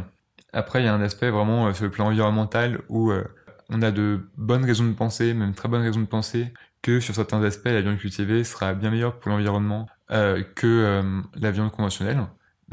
Après, 0.52 0.82
il 0.82 0.84
y 0.84 0.88
a 0.88 0.94
un 0.94 1.00
aspect 1.00 1.30
vraiment 1.30 1.66
euh, 1.66 1.72
sur 1.72 1.84
le 1.84 1.90
plan 1.90 2.06
environnemental 2.06 2.80
où 2.88 3.10
euh, 3.10 3.24
on 3.68 3.82
a 3.82 3.90
de 3.90 4.20
bonnes 4.36 4.64
raisons 4.64 4.86
de 4.86 4.92
penser, 4.92 5.34
même 5.34 5.54
très 5.54 5.68
bonnes 5.68 5.82
raisons 5.82 6.00
de 6.00 6.06
penser, 6.06 6.52
que 6.82 7.00
sur 7.00 7.14
certains 7.14 7.42
aspects, 7.42 7.66
la 7.66 7.80
viande 7.80 7.98
cultivée 7.98 8.44
sera 8.44 8.74
bien 8.74 8.90
meilleure 8.90 9.18
pour 9.18 9.30
l'environnement 9.30 9.86
euh, 10.12 10.42
que 10.54 10.66
euh, 10.66 11.20
la 11.34 11.50
viande 11.50 11.72
conventionnelle. 11.72 12.20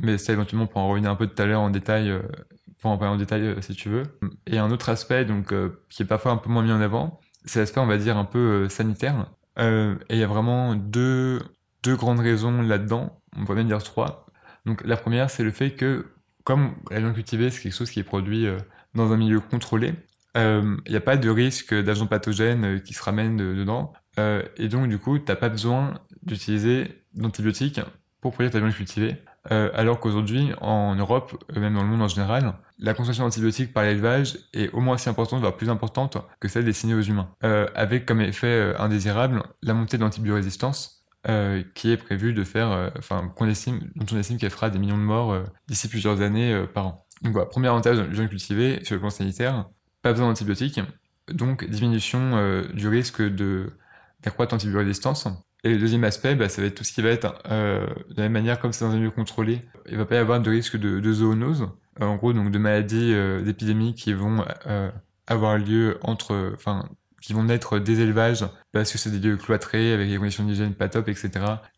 Mais 0.01 0.17
ça, 0.17 0.33
éventuellement, 0.33 0.65
on 0.65 0.67
pourra 0.67 0.85
en 0.85 0.89
revenir 0.89 1.09
un 1.09 1.15
peu 1.15 1.27
tout 1.27 1.41
à 1.41 1.45
l'heure 1.45 1.61
en 1.61 1.69
détail, 1.69 2.11
pour 2.81 2.91
en 2.91 2.97
parler 2.97 3.13
en 3.13 3.17
détail 3.17 3.55
si 3.61 3.73
tu 3.73 3.89
veux. 3.89 4.03
Et 4.47 4.57
un 4.57 4.71
autre 4.71 4.89
aspect, 4.89 5.25
donc, 5.25 5.53
qui 5.89 6.03
est 6.03 6.05
parfois 6.05 6.31
un 6.31 6.37
peu 6.37 6.49
moins 6.49 6.63
mis 6.63 6.71
en 6.71 6.81
avant, 6.81 7.19
c'est 7.45 7.59
l'aspect, 7.59 7.79
on 7.79 7.85
va 7.85 7.97
dire, 7.97 8.17
un 8.17 8.25
peu 8.25 8.69
sanitaire. 8.69 9.27
Et 9.59 9.93
il 10.09 10.17
y 10.17 10.23
a 10.23 10.27
vraiment 10.27 10.73
deux, 10.73 11.41
deux 11.83 11.95
grandes 11.95 12.21
raisons 12.21 12.63
là-dedans. 12.63 13.21
On 13.37 13.45
pourrait 13.45 13.57
même 13.57 13.67
dire 13.67 13.83
trois. 13.83 14.25
Donc, 14.65 14.83
la 14.83 14.97
première, 14.97 15.29
c'est 15.29 15.43
le 15.43 15.51
fait 15.51 15.75
que, 15.75 16.07
comme 16.43 16.75
la 16.91 16.99
viande 16.99 17.13
cultivée, 17.13 17.49
c'est 17.49 17.61
quelque 17.61 17.75
chose 17.75 17.89
qui 17.91 17.99
est 17.99 18.03
produit 18.03 18.47
euh, 18.47 18.57
dans 18.95 19.11
un 19.11 19.17
milieu 19.17 19.39
contrôlé, 19.39 19.93
euh, 20.37 20.77
il 20.85 20.91
n'y 20.91 20.97
a 20.97 21.01
pas 21.01 21.17
de 21.17 21.29
risque 21.29 21.73
d'agents 21.73 22.07
pathogènes 22.07 22.65
euh, 22.65 22.79
qui 22.79 22.93
se 22.93 23.03
ramènent 23.03 23.37
de- 23.37 23.53
dedans. 23.53 23.93
Euh, 24.19 24.41
et 24.57 24.67
donc, 24.67 24.87
du 24.89 24.97
coup, 24.97 25.17
tu 25.19 25.25
n'as 25.27 25.35
pas 25.35 25.49
besoin 25.49 25.93
d'utiliser 26.23 27.03
d'antibiotiques 27.13 27.79
pour 28.21 28.31
produire 28.33 28.51
ta 28.51 28.59
viande 28.59 28.73
cultivée. 28.73 29.17
Euh, 29.51 29.69
alors 29.73 29.99
qu'aujourd'hui, 29.99 30.51
en 30.61 30.95
Europe, 30.95 31.43
euh, 31.55 31.59
même 31.59 31.73
dans 31.73 31.83
le 31.83 31.89
monde 31.89 32.01
en 32.01 32.07
général, 32.07 32.53
la 32.79 32.93
consommation 32.93 33.25
d'antibiotiques 33.25 33.73
par 33.73 33.83
l'élevage 33.83 34.37
est 34.53 34.69
au 34.71 34.79
moins 34.79 34.95
aussi 34.95 35.09
importante, 35.09 35.41
voire 35.41 35.57
plus 35.57 35.69
importante 35.69 36.17
que 36.39 36.47
celle 36.47 36.63
destinée 36.65 36.93
aux 36.95 37.01
humains. 37.01 37.29
Euh, 37.43 37.67
avec 37.75 38.05
comme 38.05 38.21
effet 38.21 38.47
euh, 38.47 38.73
indésirable 38.79 39.43
la 39.61 39.73
montée 39.73 39.97
de 39.97 40.03
l'antibiorésistance, 40.03 41.02
euh, 41.29 41.63
qui 41.73 41.89
est 41.89 41.95
prévue 41.95 42.33
de 42.33 42.43
faire, 42.43 42.69
euh, 42.71 42.89
enfin, 42.97 43.31
dont 43.39 43.45
on 43.45 43.47
estime 44.17 44.37
qu'elle 44.37 44.49
fera 44.49 44.69
des 44.69 44.77
millions 44.77 44.97
de 44.97 45.03
morts 45.03 45.31
euh, 45.31 45.43
d'ici 45.69 45.87
plusieurs 45.87 46.19
années 46.19 46.65
par 46.73 46.87
an. 46.87 47.07
Donc 47.21 47.31
voilà, 47.31 47.47
premier 47.47 47.69
avantage 47.69 47.95
de 47.95 48.01
la 48.01 48.07
viande 48.07 48.27
cultivée 48.27 48.83
sur 48.83 48.95
le 48.95 48.99
plan 48.99 49.09
sanitaire, 49.09 49.69
pas 50.01 50.11
besoin 50.11 50.27
d'antibiotiques, 50.27 50.81
donc 51.31 51.63
diminution 51.63 52.63
du 52.73 52.89
risque 52.89 53.21
de 53.21 53.71
d'accroître 54.21 54.53
l'antibiorésistance. 54.53 55.29
Et 55.63 55.69
le 55.69 55.79
deuxième 55.79 56.03
aspect, 56.03 56.35
bah, 56.35 56.49
ça 56.49 56.61
va 56.61 56.67
être 56.67 56.75
tout 56.75 56.83
ce 56.83 56.91
qui 56.91 57.01
va 57.01 57.09
être, 57.09 57.41
de 57.49 58.15
la 58.17 58.23
même 58.23 58.33
manière, 58.33 58.59
comme 58.59 58.73
c'est 58.73 58.83
dans 58.83 58.91
un 58.91 58.97
milieu 58.97 59.11
contrôlé, 59.11 59.61
il 59.89 59.95
va 59.95 60.05
pas 60.05 60.15
y 60.15 60.17
avoir 60.17 60.41
de 60.41 60.49
risque 60.49 60.75
de, 60.75 60.99
de 60.99 61.13
zoonose, 61.13 61.69
en 62.01 62.15
gros, 62.17 62.33
donc 62.33 62.51
de 62.51 62.57
maladies, 62.57 63.15
d'épidémies 63.45 63.95
qui 63.95 64.11
vont 64.11 64.43
avoir 65.27 65.57
lieu 65.57 65.97
entre, 66.01 66.51
enfin, 66.53 66.89
qui 67.23 67.31
vont 67.31 67.43
naître 67.45 67.79
des 67.79 68.01
élevages 68.01 68.45
parce 68.73 68.91
que 68.91 68.97
c'est 68.97 69.09
des 69.09 69.19
lieux 69.19 69.37
cloîtrés 69.37 69.93
avec 69.93 70.09
des 70.09 70.17
conditions 70.17 70.43
d'hygiène 70.43 70.73
pas 70.73 70.89
top, 70.89 71.07
etc. 71.07 71.29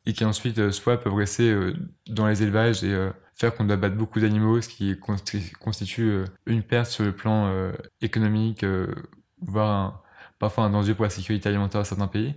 Et 0.08 0.14
qui 0.14 0.26
ensuite, 0.26 0.58
euh, 0.58 0.72
soit 0.72 1.00
peuvent 1.00 1.14
rester 1.14 1.52
euh, 1.52 1.76
dans 2.10 2.28
les 2.28 2.42
élevages 2.42 2.84
et 2.84 2.92
euh, 2.92 3.12
faire 3.36 3.54
qu'on 3.54 3.66
doit 3.66 3.78
battre 3.78 3.96
beaucoup 3.96 4.20
d'animaux, 4.20 4.60
ce 4.60 4.70
qui 4.70 4.94
consti- 4.94 5.54
constitue 5.54 6.24
une 6.48 6.64
perte 6.64 6.90
sur 6.90 7.04
le 7.04 7.12
plan 7.12 7.72
économique, 8.02 8.66
voire 9.42 10.04
parfois 10.40 10.64
un 10.64 10.70
danger 10.70 10.94
pour 10.96 11.04
la 11.04 11.10
sécurité 11.10 11.50
alimentaire 11.50 11.82
de 11.82 11.86
certains 11.86 12.08
pays. 12.08 12.36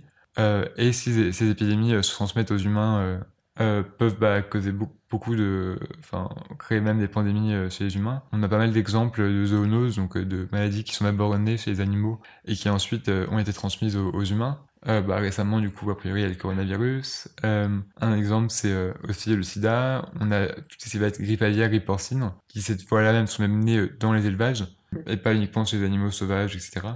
Et 0.75 0.91
si 0.91 1.31
ces 1.31 1.49
épidémies 1.49 2.03
se 2.03 2.11
transmettent 2.11 2.51
aux 2.51 2.57
humains, 2.57 3.21
euh, 3.61 3.83
peuvent 3.83 4.17
bah, 4.17 4.41
causer 4.41 4.71
beaucoup, 4.71 5.35
de, 5.35 5.77
enfin, 5.99 6.29
créer 6.57 6.79
même 6.79 6.99
des 6.99 7.09
pandémies 7.09 7.53
euh, 7.53 7.69
chez 7.69 7.83
les 7.83 7.95
humains. 7.97 8.23
On 8.31 8.41
a 8.41 8.47
pas 8.47 8.57
mal 8.57 8.71
d'exemples 8.71 9.21
de 9.21 9.45
zoonoses, 9.45 9.97
donc 9.97 10.15
euh, 10.15 10.23
de 10.23 10.47
maladies 10.53 10.85
qui 10.85 10.95
sont 10.95 11.03
d'abord 11.03 11.37
nées 11.37 11.57
chez 11.57 11.71
les 11.71 11.81
animaux 11.81 12.21
et 12.45 12.55
qui 12.55 12.69
ensuite 12.69 13.09
ont 13.09 13.37
été 13.37 13.51
transmises 13.51 13.97
aux, 13.97 14.23
humains. 14.23 14.59
Bah, 14.85 15.17
récemment, 15.17 15.59
du 15.59 15.71
coup, 15.71 15.91
a 15.91 15.97
priori, 15.97 16.21
il 16.21 16.23
y 16.23 16.25
a 16.25 16.29
le 16.29 16.35
coronavirus. 16.35 17.27
Un 17.43 18.15
exemple, 18.15 18.49
c'est 18.49 18.73
aussi 19.07 19.35
le 19.35 19.43
sida. 19.43 20.09
On 20.21 20.31
a 20.31 20.47
toutes 20.47 20.81
ces 20.81 20.99
grippe 20.99 21.41
aviaire, 21.41 21.67
grippe 21.67 21.85
porcine, 21.85 22.31
qui 22.47 22.61
cette 22.61 22.83
fois-là 22.83 23.11
même 23.11 23.27
sont 23.27 23.41
même 23.41 23.59
nées 23.59 23.87
dans 23.99 24.13
les 24.13 24.25
élevages, 24.25 24.65
et 25.05 25.17
pas 25.17 25.33
uniquement 25.33 25.65
chez 25.65 25.77
les 25.77 25.85
animaux 25.85 26.11
sauvages, 26.11 26.55
etc. 26.55 26.87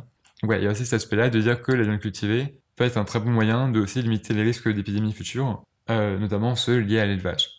Ouais, 0.44 0.62
il 0.62 0.64
y 0.64 0.68
a 0.68 0.72
aussi 0.72 0.86
cet 0.86 0.94
aspect-là 0.94 1.30
de 1.30 1.42
dire 1.42 1.62
que 1.62 1.74
la 1.74 1.84
viande 1.84 2.00
cultivée 2.00 2.62
peut 2.78 2.86
être 2.86 2.98
un 2.98 3.04
très 3.04 3.20
bon 3.20 3.32
moyen 3.32 3.70
de 3.70 3.82
aussi 3.82 4.02
limiter 4.02 4.34
les 4.34 4.44
risques 4.44 4.70
d'épidémies 4.70 5.14
futures, 5.14 5.64
notamment 5.90 6.56
ceux 6.56 6.80
liés 6.80 7.00
à 7.00 7.06
l'élevage. 7.06 7.50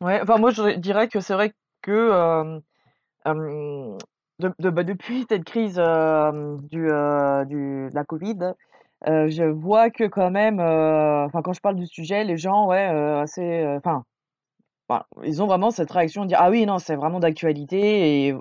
Ouais, 0.00 0.20
enfin 0.22 0.38
moi 0.38 0.50
je 0.50 0.76
dirais 0.76 1.08
que 1.08 1.20
c'est 1.20 1.34
vrai 1.34 1.52
que 1.82 2.60
de, 3.26 4.70
bah, 4.70 4.84
depuis 4.84 5.26
cette 5.28 5.44
crise 5.44 5.74
du, 5.74 6.78
du, 6.78 6.86
de 6.86 7.94
la 7.94 8.04
Covid, 8.04 8.54
je 9.06 9.44
vois 9.44 9.90
que 9.90 10.04
quand 10.04 10.30
même, 10.30 10.60
enfin 10.60 11.42
quand 11.42 11.52
je 11.52 11.60
parle 11.60 11.76
du 11.76 11.86
sujet, 11.86 12.24
les 12.24 12.36
gens, 12.36 12.66
ouais, 12.66 12.84
assez, 12.84 13.64
enfin, 13.76 14.04
bah, 14.88 15.06
ils 15.22 15.42
ont 15.42 15.46
vraiment 15.46 15.70
cette 15.70 15.90
réaction 15.92 16.24
de 16.24 16.28
dire 16.28 16.38
ah 16.40 16.50
oui 16.50 16.66
non 16.66 16.78
c'est 16.78 16.96
vraiment 16.96 17.20
d'actualité 17.20 18.26
et 18.26 18.34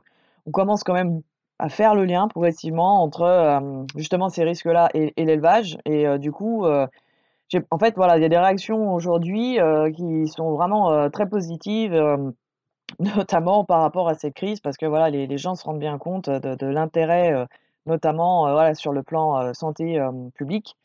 on 0.47 0.51
commence 0.51 0.83
quand 0.83 0.95
même 0.95 1.21
à 1.59 1.69
faire 1.69 1.93
le 1.93 2.05
lien 2.05 2.27
progressivement 2.27 3.03
entre 3.03 3.61
justement 3.95 4.29
ces 4.29 4.43
risques-là 4.43 4.89
et, 4.95 5.13
l'élevage 5.17 5.77
et 5.85 6.17
du 6.17 6.31
coup 6.31 6.65
en 7.71 7.79
fait 7.79 7.95
voilà 7.95 8.17
il 8.17 8.21
y 8.21 8.25
a 8.25 8.29
des 8.29 8.37
réactions 8.37 8.93
aujourd'hui 8.93 9.57
qui 9.95 10.27
sont 10.27 10.51
vraiment 10.51 11.09
très 11.09 11.27
positives 11.27 11.93
notamment 12.99 13.65
par 13.65 13.81
rapport 13.81 14.07
à 14.09 14.15
cette 14.15 14.33
crise 14.33 14.59
parce 14.59 14.77
que 14.77 14.85
voilà 14.85 15.09
les, 15.09 15.37
gens 15.37 15.55
se 15.55 15.63
rendent 15.63 15.79
bien 15.79 15.97
compte 15.97 16.29
de, 16.29 16.65
l'intérêt 16.65 17.47
notamment 17.89 18.47
euh, 18.47 18.53
voilà, 18.53 18.73
sur 18.75 18.93
le 18.93 19.03
plan 19.03 19.37
euh, 19.37 19.53
santé 19.53 19.99
euh, 19.99 20.11
publique. 20.35 20.75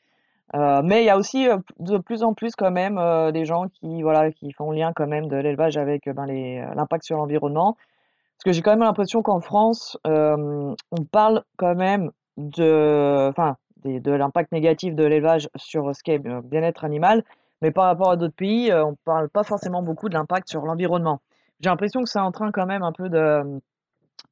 mais 0.52 1.02
il 1.02 1.06
y 1.06 1.10
a 1.10 1.18
aussi 1.18 1.46
de 1.78 1.98
plus 1.98 2.22
en 2.22 2.34
plus 2.34 2.54
quand 2.56 2.70
même 2.70 3.00
des 3.32 3.44
gens 3.44 3.68
qui 3.68 4.02
voilà 4.02 4.30
qui 4.30 4.52
font 4.52 4.70
lien 4.72 4.92
quand 4.94 5.06
même 5.06 5.28
de 5.28 5.36
l'élevage 5.36 5.76
avec 5.76 6.08
ben, 6.08 6.26
l'impact 6.26 7.04
sur 7.04 7.16
l'environnement. 7.16 7.76
Parce 8.36 8.44
que 8.44 8.52
j'ai 8.52 8.62
quand 8.62 8.72
même 8.72 8.86
l'impression 8.86 9.22
qu'en 9.22 9.40
France, 9.40 9.98
on 10.04 10.76
parle 11.10 11.44
quand 11.56 11.74
même 11.74 12.10
de, 12.36 13.28
enfin, 13.30 13.56
de 13.84 14.12
l'impact 14.12 14.52
négatif 14.52 14.94
de 14.94 15.04
l'élevage 15.04 15.48
sur 15.56 15.94
ce 15.94 16.02
qui 16.02 16.12
est 16.12 16.18
bien-être 16.18 16.84
animal, 16.84 17.24
mais 17.62 17.70
par 17.70 17.84
rapport 17.84 18.10
à 18.10 18.16
d'autres 18.16 18.34
pays, 18.34 18.72
on 18.72 18.92
ne 18.92 18.96
parle 19.04 19.28
pas 19.28 19.44
forcément 19.44 19.82
beaucoup 19.82 20.08
de 20.08 20.14
l'impact 20.14 20.48
sur 20.48 20.62
l'environnement. 20.62 21.20
J'ai 21.60 21.70
l'impression 21.70 22.02
que 22.02 22.08
c'est 22.08 22.18
en 22.18 22.32
train 22.32 22.50
quand 22.50 22.66
même 22.66 22.82
un 22.82 22.92
peu 22.92 23.08
de, 23.08 23.60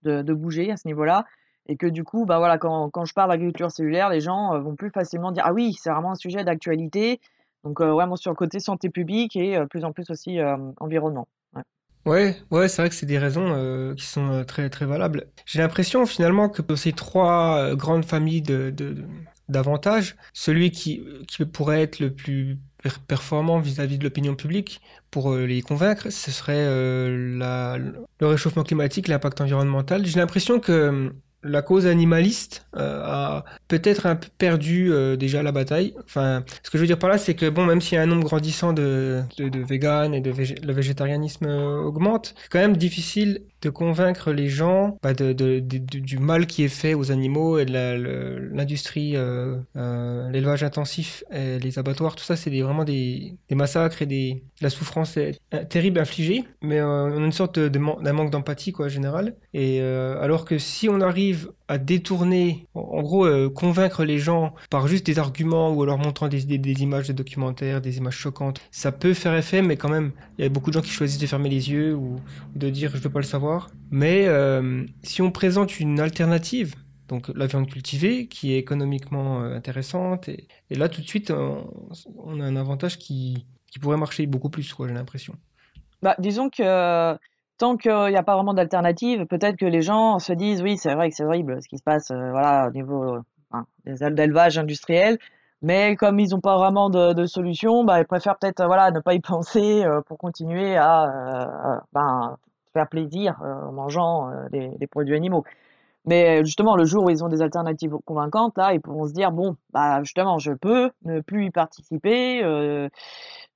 de, 0.03 0.35
bouger 0.35 0.71
à 0.71 0.77
ce 0.77 0.87
niveau-là 0.87 1.25
et 1.67 1.77
que 1.77 1.87
du 1.87 2.05
coup, 2.05 2.25
bah 2.25 2.39
voilà, 2.39 2.59
quand, 2.59 2.91
quand 2.91 3.05
je 3.05 3.15
parle 3.15 3.31
d'agriculture 3.31 3.71
cellulaire, 3.71 4.09
les 4.11 4.21
gens 4.21 4.55
euh, 4.55 4.61
vont 4.61 4.75
plus 4.75 4.91
facilement 4.91 5.33
dire 5.33 5.45
ah 5.47 5.53
oui, 5.53 5.75
c'est 5.81 5.91
vraiment 5.91 6.13
un 6.13 6.17
sujet 6.17 6.45
d'actualité. 6.45 7.21
Donc 7.65 7.81
euh, 7.81 7.93
vraiment 7.93 8.17
sur 8.17 8.33
le 8.33 8.37
côté 8.37 8.59
santé 8.59 8.91
publique 8.91 9.37
et 9.37 9.57
euh, 9.57 9.67
plus 9.67 9.85
en 9.85 9.93
plus 9.93 10.11
aussi 10.11 10.39
environnement. 10.81 11.29
Ouais, 12.05 12.37
ouais, 12.51 12.67
c'est 12.67 12.83
vrai 12.83 12.89
que 12.89 12.97
c'est 12.97 13.07
des 13.07 13.19
raisons 13.19 13.95
qui 13.97 14.05
sont 14.05 14.45
très 14.45 14.69
très 14.69 14.87
valables. 14.87 15.29
J'ai 15.47 15.61
l'impression 15.61 16.05
finalement 16.05 16.49
que 16.49 16.75
ces 16.75 16.93
trois 16.93 17.77
grandes 17.77 18.05
familles 18.05 18.43
de, 18.43 18.75
d'avantages, 19.53 20.17
celui 20.33 20.71
qui, 20.71 21.03
qui 21.29 21.45
pourrait 21.45 21.83
être 21.83 22.01
le 22.01 22.13
plus 22.13 22.59
performant 23.07 23.61
vis-à-vis 23.61 23.99
de 23.99 24.05
l'opinion 24.05 24.35
publique 24.35 24.81
pour 25.13 25.37
les 25.37 25.63
convaincre, 25.63 26.11
ce 26.11 26.33
serait 26.33 26.67
la, 27.09 27.79
le 27.79 28.27
réchauffement 28.27 28.65
climatique, 28.65 29.07
l'impact 29.07 29.41
environnemental. 29.41 30.05
J'ai 30.05 30.19
l'impression 30.19 30.59
que 30.59 31.13
la 31.43 31.63
cause 31.63 31.87
animaliste 31.87 32.67
euh, 32.77 33.03
a 33.05 33.45
peut-être 33.69 34.07
un 34.07 34.17
peu 34.17 34.29
perdu 34.39 34.93
euh, 34.93 35.17
déjà 35.17 35.43
la 35.43 35.53
bataille. 35.53 35.95
Enfin, 36.05 36.45
ce 36.63 36.71
que 36.71 36.79
je 36.79 36.83
veux 36.83 36.87
dire 36.87 36.99
par 36.99 37.11
là, 37.11 37.19
c'est 37.19 37.35
que 37.35 37.49
bon, 37.49 37.65
même 37.65 37.81
a 37.93 38.01
un 38.01 38.07
nombre 38.07 38.25
grandissant 38.25 38.73
de, 38.73 39.23
de, 39.39 39.65
véganes 39.65 40.15
et 40.15 40.21
de 40.21 40.31
le 40.31 40.73
végétarianisme 40.73 41.47
euh, 41.47 41.81
augmente, 41.81 42.35
c'est 42.43 42.49
quand 42.51 42.61
même 42.61 42.77
difficile 42.77 43.43
de 43.63 43.71
convaincre 43.71 44.33
les 44.33 44.49
gens 44.49 44.99
bah, 45.03 45.15
de, 45.15 45.61
du 45.61 46.19
mal 46.19 46.47
qui 46.47 46.65
est 46.65 46.69
fait 46.69 46.95
aux 46.95 47.13
animaux 47.13 47.59
et 47.59 47.65
de 47.65 48.51
l'industrie, 48.53 49.17
euh, 49.17 49.57
euh, 49.77 50.29
l'élevage 50.31 50.65
intensif, 50.65 51.25
les 51.31 51.79
abattoirs, 51.79 52.17
tout 52.17 52.25
ça, 52.25 52.37
c'est 52.37 52.51
vraiment 52.61 52.85
des, 52.85 53.37
massacres 53.53 54.03
et 54.03 54.07
des, 54.07 54.43
la 54.61 54.71
souffrance 54.71 55.19
terrible 55.69 56.01
infligée, 56.01 56.45
mais 56.61 56.81
euh, 56.81 57.05
on 57.15 57.23
a 57.23 57.25
une 57.25 57.33
sorte 57.33 57.59
d'un 57.59 58.13
manque 58.13 58.31
d'empathie 58.31 58.73
quoi, 58.73 58.89
général. 58.89 59.37
Et 59.55 59.81
alors 59.81 60.45
que 60.45 60.59
si 60.59 60.89
on 60.89 61.01
arrive 61.01 61.53
à 61.73 61.79
détourner, 61.79 62.66
en 62.75 63.01
gros, 63.01 63.25
euh, 63.25 63.49
convaincre 63.49 64.05
les 64.05 64.18
gens 64.18 64.53
par 64.68 64.89
juste 64.89 65.07
des 65.07 65.18
arguments 65.18 65.73
ou 65.73 65.83
alors 65.83 65.97
montrant 65.97 66.29
des, 66.29 66.45
des, 66.45 66.83
images 66.83 67.09
de 67.09 67.14
documentaires, 67.14 67.81
des 67.81 67.97
images 67.97 68.16
choquantes. 68.16 68.61
Ça 68.70 68.93
peut 68.93 69.14
faire 69.14 69.35
effet, 69.35 69.62
mais 69.62 69.79
quand 69.79 69.89
même, 69.89 70.12
il 70.37 70.43
y 70.43 70.45
a 70.45 70.51
beaucoup 70.51 70.68
de 70.68 70.75
gens 70.75 70.83
qui 70.83 70.91
choisissent 70.91 71.18
de 71.18 71.27
fermer 71.27 71.49
les 71.49 71.70
yeux 71.70 71.95
ou, 71.95 72.20
de 72.55 72.68
dire 72.68 72.91
je 72.95 72.99
veux 72.99 73.09
pas 73.09 73.20
le 73.20 73.25
savoir. 73.25 73.70
Mais 73.91 74.27
euh, 74.27 74.85
si 75.03 75.23
on 75.23 75.31
présente 75.31 75.81
une 75.81 75.99
alternative, 75.99 76.75
donc 77.09 77.29
la 77.35 77.47
viande 77.47 77.66
cultivée, 77.70 78.27
qui 78.27 78.53
est 78.53 78.59
économiquement 78.59 79.41
euh, 79.41 79.57
intéressante, 79.57 80.29
et, 80.29 80.47
là 80.68 80.91
tout 80.91 81.01
de 81.01 81.09
suite, 81.09 81.31
on, 81.31 82.39
a 82.39 82.45
un 82.45 82.57
avantage 82.57 82.99
qui, 82.99 83.47
qui 83.70 83.79
pourrait 83.79 83.97
marcher 83.97 84.27
beaucoup 84.27 84.51
plus, 84.51 84.75
j'ai 84.79 84.93
l'impression. 84.93 85.37
Bah, 86.03 86.16
disons 86.18 86.51
que 86.51 87.16
tant 87.63 87.77
qu'il 87.77 87.93
n'y 87.93 88.17
a 88.17 88.25
pas 88.25 88.35
vraiment 88.35 88.55
d'alternative, 88.55 89.25
peut-être 89.27 89.55
que 89.55 89.67
les 89.67 89.83
gens 89.83 90.19
se 90.19 90.33
disent 90.33 90.63
oui, 90.63 90.77
c'est 90.77 90.97
vrai 90.97 91.11
que 91.11 91.15
c'est 91.15 91.25
horrible 91.25 91.63
ce 91.63 91.69
qui 91.69 91.79
se 91.79 91.83
passe 91.85 92.11
euh, 92.11 92.31
voilà, 92.33 92.67
au 92.67 92.73
niveau 92.73 93.19
des 93.85 94.03
ailes 94.03 94.17
d'élevage 94.17 94.59
industriel, 94.59 95.17
mais 95.63 95.95
comme 95.95 96.19
ils 96.19 96.31
n'ont 96.31 96.41
pas 96.41 96.57
vraiment 96.57 96.91
de, 96.91 97.25
solution, 97.25 97.85
bah, 97.85 98.01
ils 98.01 98.05
préfèrent 98.05 98.37
peut-être 98.37 98.65
voilà, 98.67 98.91
ne 98.91 98.99
pas 98.99 99.15
y 99.15 99.21
penser 99.35 99.85
euh, 99.85 100.01
pour 100.01 100.19
continuer 100.19 100.77
à 100.77 101.05
euh, 101.05 101.79
ben, 101.93 102.37
faire 102.73 102.89
plaisir 102.89 103.37
en 103.41 103.71
mangeant 103.71 104.33
des, 104.51 104.89
produits 104.91 105.15
animaux. 105.15 105.45
Mais 106.05 106.45
justement, 106.45 106.75
le 106.75 106.85
jour 106.85 107.05
où 107.05 107.11
ils 107.11 107.23
ont 107.23 107.29
des 107.29 107.43
alternatives 107.43 107.95
convaincantes, 108.05 108.59
là, 108.59 108.75
ils 108.75 108.81
pourront 108.81 109.07
se 109.07 109.13
dire 109.13 109.31
bon, 109.31 109.57
bah 109.73 110.03
justement, 110.03 110.39
je 110.39 110.51
peux 110.51 110.91
ne 111.05 111.21
plus 111.21 111.47
y 111.47 111.51
participer. 111.51 112.43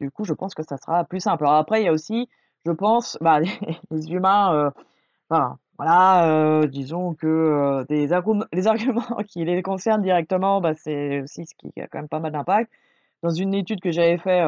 du 0.01 0.11
coup, 0.13 0.25
je 0.25 0.33
pense 0.33 0.55
que 0.55 0.63
ça 0.63 0.77
sera 0.77 1.03
plus 1.03 1.19
simple. 1.19 1.45
Alors 1.45 1.57
après, 1.57 1.83
il 1.83 1.87
y 1.87 1.89
a 1.89 1.93
aussi 1.93 2.29
je 2.67 2.73
pense, 2.73 3.17
bah, 3.21 3.39
les, 3.91 4.13
humains, 4.13 4.53
euh, 4.55 4.71
enfin, 5.31 5.59
voilà, 5.79 6.29
euh, 6.29 6.67
disons 6.67 7.15
que 7.15 7.27
euh, 7.27 7.85
des 7.89 8.09
les 8.53 8.67
arguments 8.67 9.17
qui 9.29 9.45
les 9.45 9.63
concernent 9.63 10.03
directement, 10.03 10.61
bah, 10.61 10.75
c'est 10.75 11.23
aussi 11.23 11.47
ce 11.47 11.55
qui 11.55 11.81
a 11.81 11.87
quand 11.87 11.99
même 11.99 12.09
pas 12.09 12.21
mal 12.21 12.33
d'impact. 12.33 12.71
Dans 13.23 13.31
une 13.31 13.55
étude 13.55 13.81
que 13.81 13.91
j'avais 13.91 14.19
fait 14.19 14.45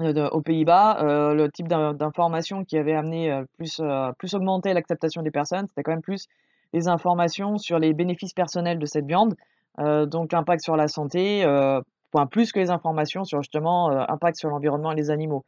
aux 0.00 0.40
Pays-Bas, 0.42 1.32
le 1.32 1.48
type 1.48 1.66
d'information 1.66 2.62
qui 2.64 2.76
avait 2.76 2.94
amené 2.94 3.42
plus, 3.56 3.80
plus 4.18 4.34
augmenter 4.34 4.74
l'acceptation 4.74 5.22
des 5.22 5.30
personnes, 5.30 5.66
c'était 5.66 5.82
quand 5.82 5.92
même 5.92 6.02
plus 6.02 6.28
les 6.74 6.88
informations 6.88 7.56
sur 7.56 7.78
les 7.78 7.94
bénéfices 7.94 8.34
personnels 8.34 8.78
de 8.78 8.86
cette 8.86 9.06
viande, 9.06 9.34
donc 9.78 10.32
l'impact 10.32 10.62
sur 10.62 10.76
la 10.76 10.88
santé, 10.88 11.42
point 12.12 12.26
plus 12.26 12.52
que 12.52 12.60
les 12.60 12.70
informations 12.70 13.24
sur 13.24 13.40
justement 13.40 13.88
impact 13.88 14.36
sur 14.36 14.50
l'environnement 14.50 14.92
et 14.92 14.96
les 14.96 15.10
animaux. 15.10 15.42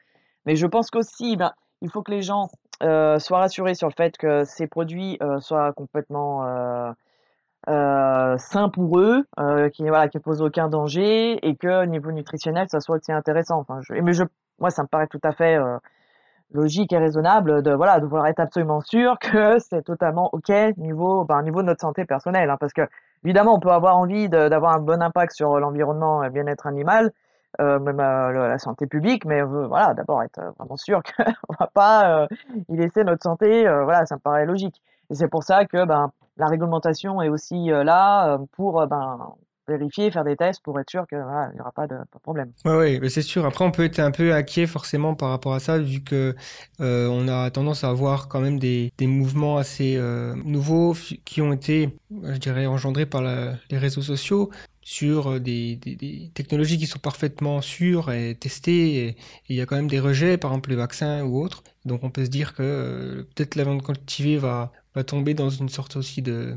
Mais 0.47 0.57
je 0.57 0.67
pense 0.67 0.91
qu'aussi, 0.91 1.37
ben, 1.37 1.53
il 1.83 1.91
faut 1.91 2.03
que 2.03 2.13
les 2.13 2.23
gens 2.23 2.49
euh, 2.83 3.19
soient 3.19 3.41
rassurés 3.41 3.75
sur 3.75 3.89
le 3.89 3.93
fait 3.93 4.17
que 4.17 4.45
ces 4.45 4.67
produits 4.67 5.19
euh, 5.23 5.41
soient 5.41 5.73
complètement 5.73 6.45
euh, 7.69 8.37
sains 8.39 8.69
pour 8.71 8.99
eux, 8.99 9.27
qui 9.73 9.83
voilà, 9.83 10.09
qui 10.09 10.19
posent 10.19 10.43
aucun 10.43 10.69
danger 10.69 11.47
et 11.47 11.57
que 11.57 11.83
au 11.83 11.87
niveau 11.87 12.11
nutritionnel, 12.13 12.69
ça 12.71 12.81
soit 12.81 12.97
aussi 12.97 13.13
intéressant. 13.13 13.59
Enfin, 13.59 13.81
je, 13.83 13.95
mais 13.95 14.13
je, 14.13 14.25
moi, 14.59 14.71
ça 14.71 14.83
me 14.83 14.89
paraît 14.89 15.09
tout 15.09 15.21
à 15.23 15.33
fait 15.33 15.59
logique 16.53 16.93
et 16.93 16.99
raisonnable 16.99 17.63
de 17.63 17.73
voilà 17.73 17.99
de 17.99 18.05
vouloir 18.05 18.27
être 18.27 18.41
absolument 18.41 18.81
sûr 18.83 19.19
que 19.19 19.59
c'est 19.71 19.83
totalement 19.83 20.29
ok 20.33 20.51
niveau 20.77 21.25
ben, 21.25 21.43
niveau 21.43 21.63
de 21.63 21.67
notre 21.67 21.81
santé 21.81 22.05
personnelle, 22.05 22.51
hein, 22.51 22.57
parce 22.61 22.73
que 22.73 22.83
évidemment, 23.25 23.55
on 23.55 23.61
peut 23.61 23.71
avoir 23.71 23.97
envie 23.97 24.29
d'avoir 24.29 24.75
un 24.75 24.81
bon 24.81 25.03
impact 25.03 25.33
sur 25.35 25.59
l'environnement 25.59 26.23
et 26.23 26.27
le 26.27 26.33
bien-être 26.33 26.67
animal. 26.67 27.13
Euh, 27.61 27.79
même 27.79 27.99
la 27.99 28.59
santé 28.59 28.87
publique, 28.87 29.27
mais 29.27 29.43
voilà, 29.43 29.93
d'abord 29.93 30.23
être 30.23 30.39
euh, 30.39 30.51
vraiment 30.59 30.79
sûr 30.79 31.03
qu'on 31.17 31.55
va 31.59 31.67
pas 31.67 32.23
euh, 32.23 32.27
y 32.71 32.77
laisser 32.77 33.05
notre 33.05 33.23
santé, 33.23 33.65
voilà, 33.65 34.07
ça 34.07 34.15
me 34.15 34.21
paraît 34.21 34.47
logique. 34.47 34.81
Et 35.11 35.15
c'est 35.15 35.29
pour 35.29 35.43
ça 35.43 35.67
que 35.67 35.85
ben, 35.85 36.11
la 36.39 36.47
réglementation 36.47 37.21
est 37.21 37.29
aussi 37.29 37.67
là 37.67 38.39
pour 38.53 38.87
ben, 38.87 39.35
vérifier, 39.69 40.11
faire 40.11 40.25
des 40.25 40.37
tests 40.37 40.63
pour 40.63 40.81
être 40.81 40.89
sûr 40.89 41.07
qu'il 41.07 41.19
n'y 41.19 41.61
aura 41.61 41.73
pas 41.73 41.87
de, 41.87 41.97
problème. 42.23 42.53
Oui, 42.65 42.99
ouais, 42.99 43.09
c'est 43.11 43.21
sûr. 43.21 43.45
Après, 43.45 43.65
on 43.67 43.71
peut 43.71 43.85
être 43.85 43.99
un 43.99 44.11
peu 44.11 44.33
inquiet 44.33 44.67
forcément 44.67 45.15
par 45.15 45.29
rapport 45.29 45.53
à 45.53 45.61
ça, 45.61 45.79
vu 45.79 46.03
que 46.03 46.35
on 46.79 47.29
a 47.29 47.51
tendance 47.51 47.85
à 47.85 47.91
avoir 47.91 48.29
quand 48.29 48.41
même 48.41 48.59
des, 48.59 48.91
des 48.97 49.07
mouvements 49.07 49.59
assez 49.59 50.01
nouveaux 50.37 50.95
qui 51.27 51.43
ont 51.43 51.53
été, 51.53 51.95
je 52.23 52.39
dirais, 52.39 52.65
engendrés 52.65 53.07
par 53.07 53.21
les 53.21 53.79
réseaux 53.79 54.03
sociaux 54.03 54.51
sur 54.83 55.29
euh, 55.29 55.39
des, 55.39 55.79
technologies 56.35 56.79
qui 56.79 56.87
sont 56.87 56.99
parfaitement 56.99 57.61
sûres 57.61 58.11
et 58.11 58.35
testées. 58.35 59.17
Il 59.49 59.57
y 59.57 59.61
a 59.61 59.67
quand 59.67 59.77
même 59.77 59.89
des 59.89 60.01
rejets, 60.01 60.37
par 60.37 60.51
exemple 60.51 60.71
les 60.71 60.77
vaccins 60.77 61.23
ou 61.23 61.41
autres. 61.41 61.63
Donc 61.85 62.05
on 62.05 62.11
peut 62.11 62.25
se 62.25 62.31
dire 62.31 62.55
que 62.55 62.63
euh, 62.63 63.23
peut-être 63.35 63.55
la 63.55 63.65
viande 63.65 63.83
cultivée 63.83 64.37
va, 64.39 64.73
va 64.95 65.05
tomber 65.05 65.35
dans 65.35 65.51
une 65.51 65.69
sorte 65.69 65.97
aussi 65.97 66.21
de, 66.21 66.57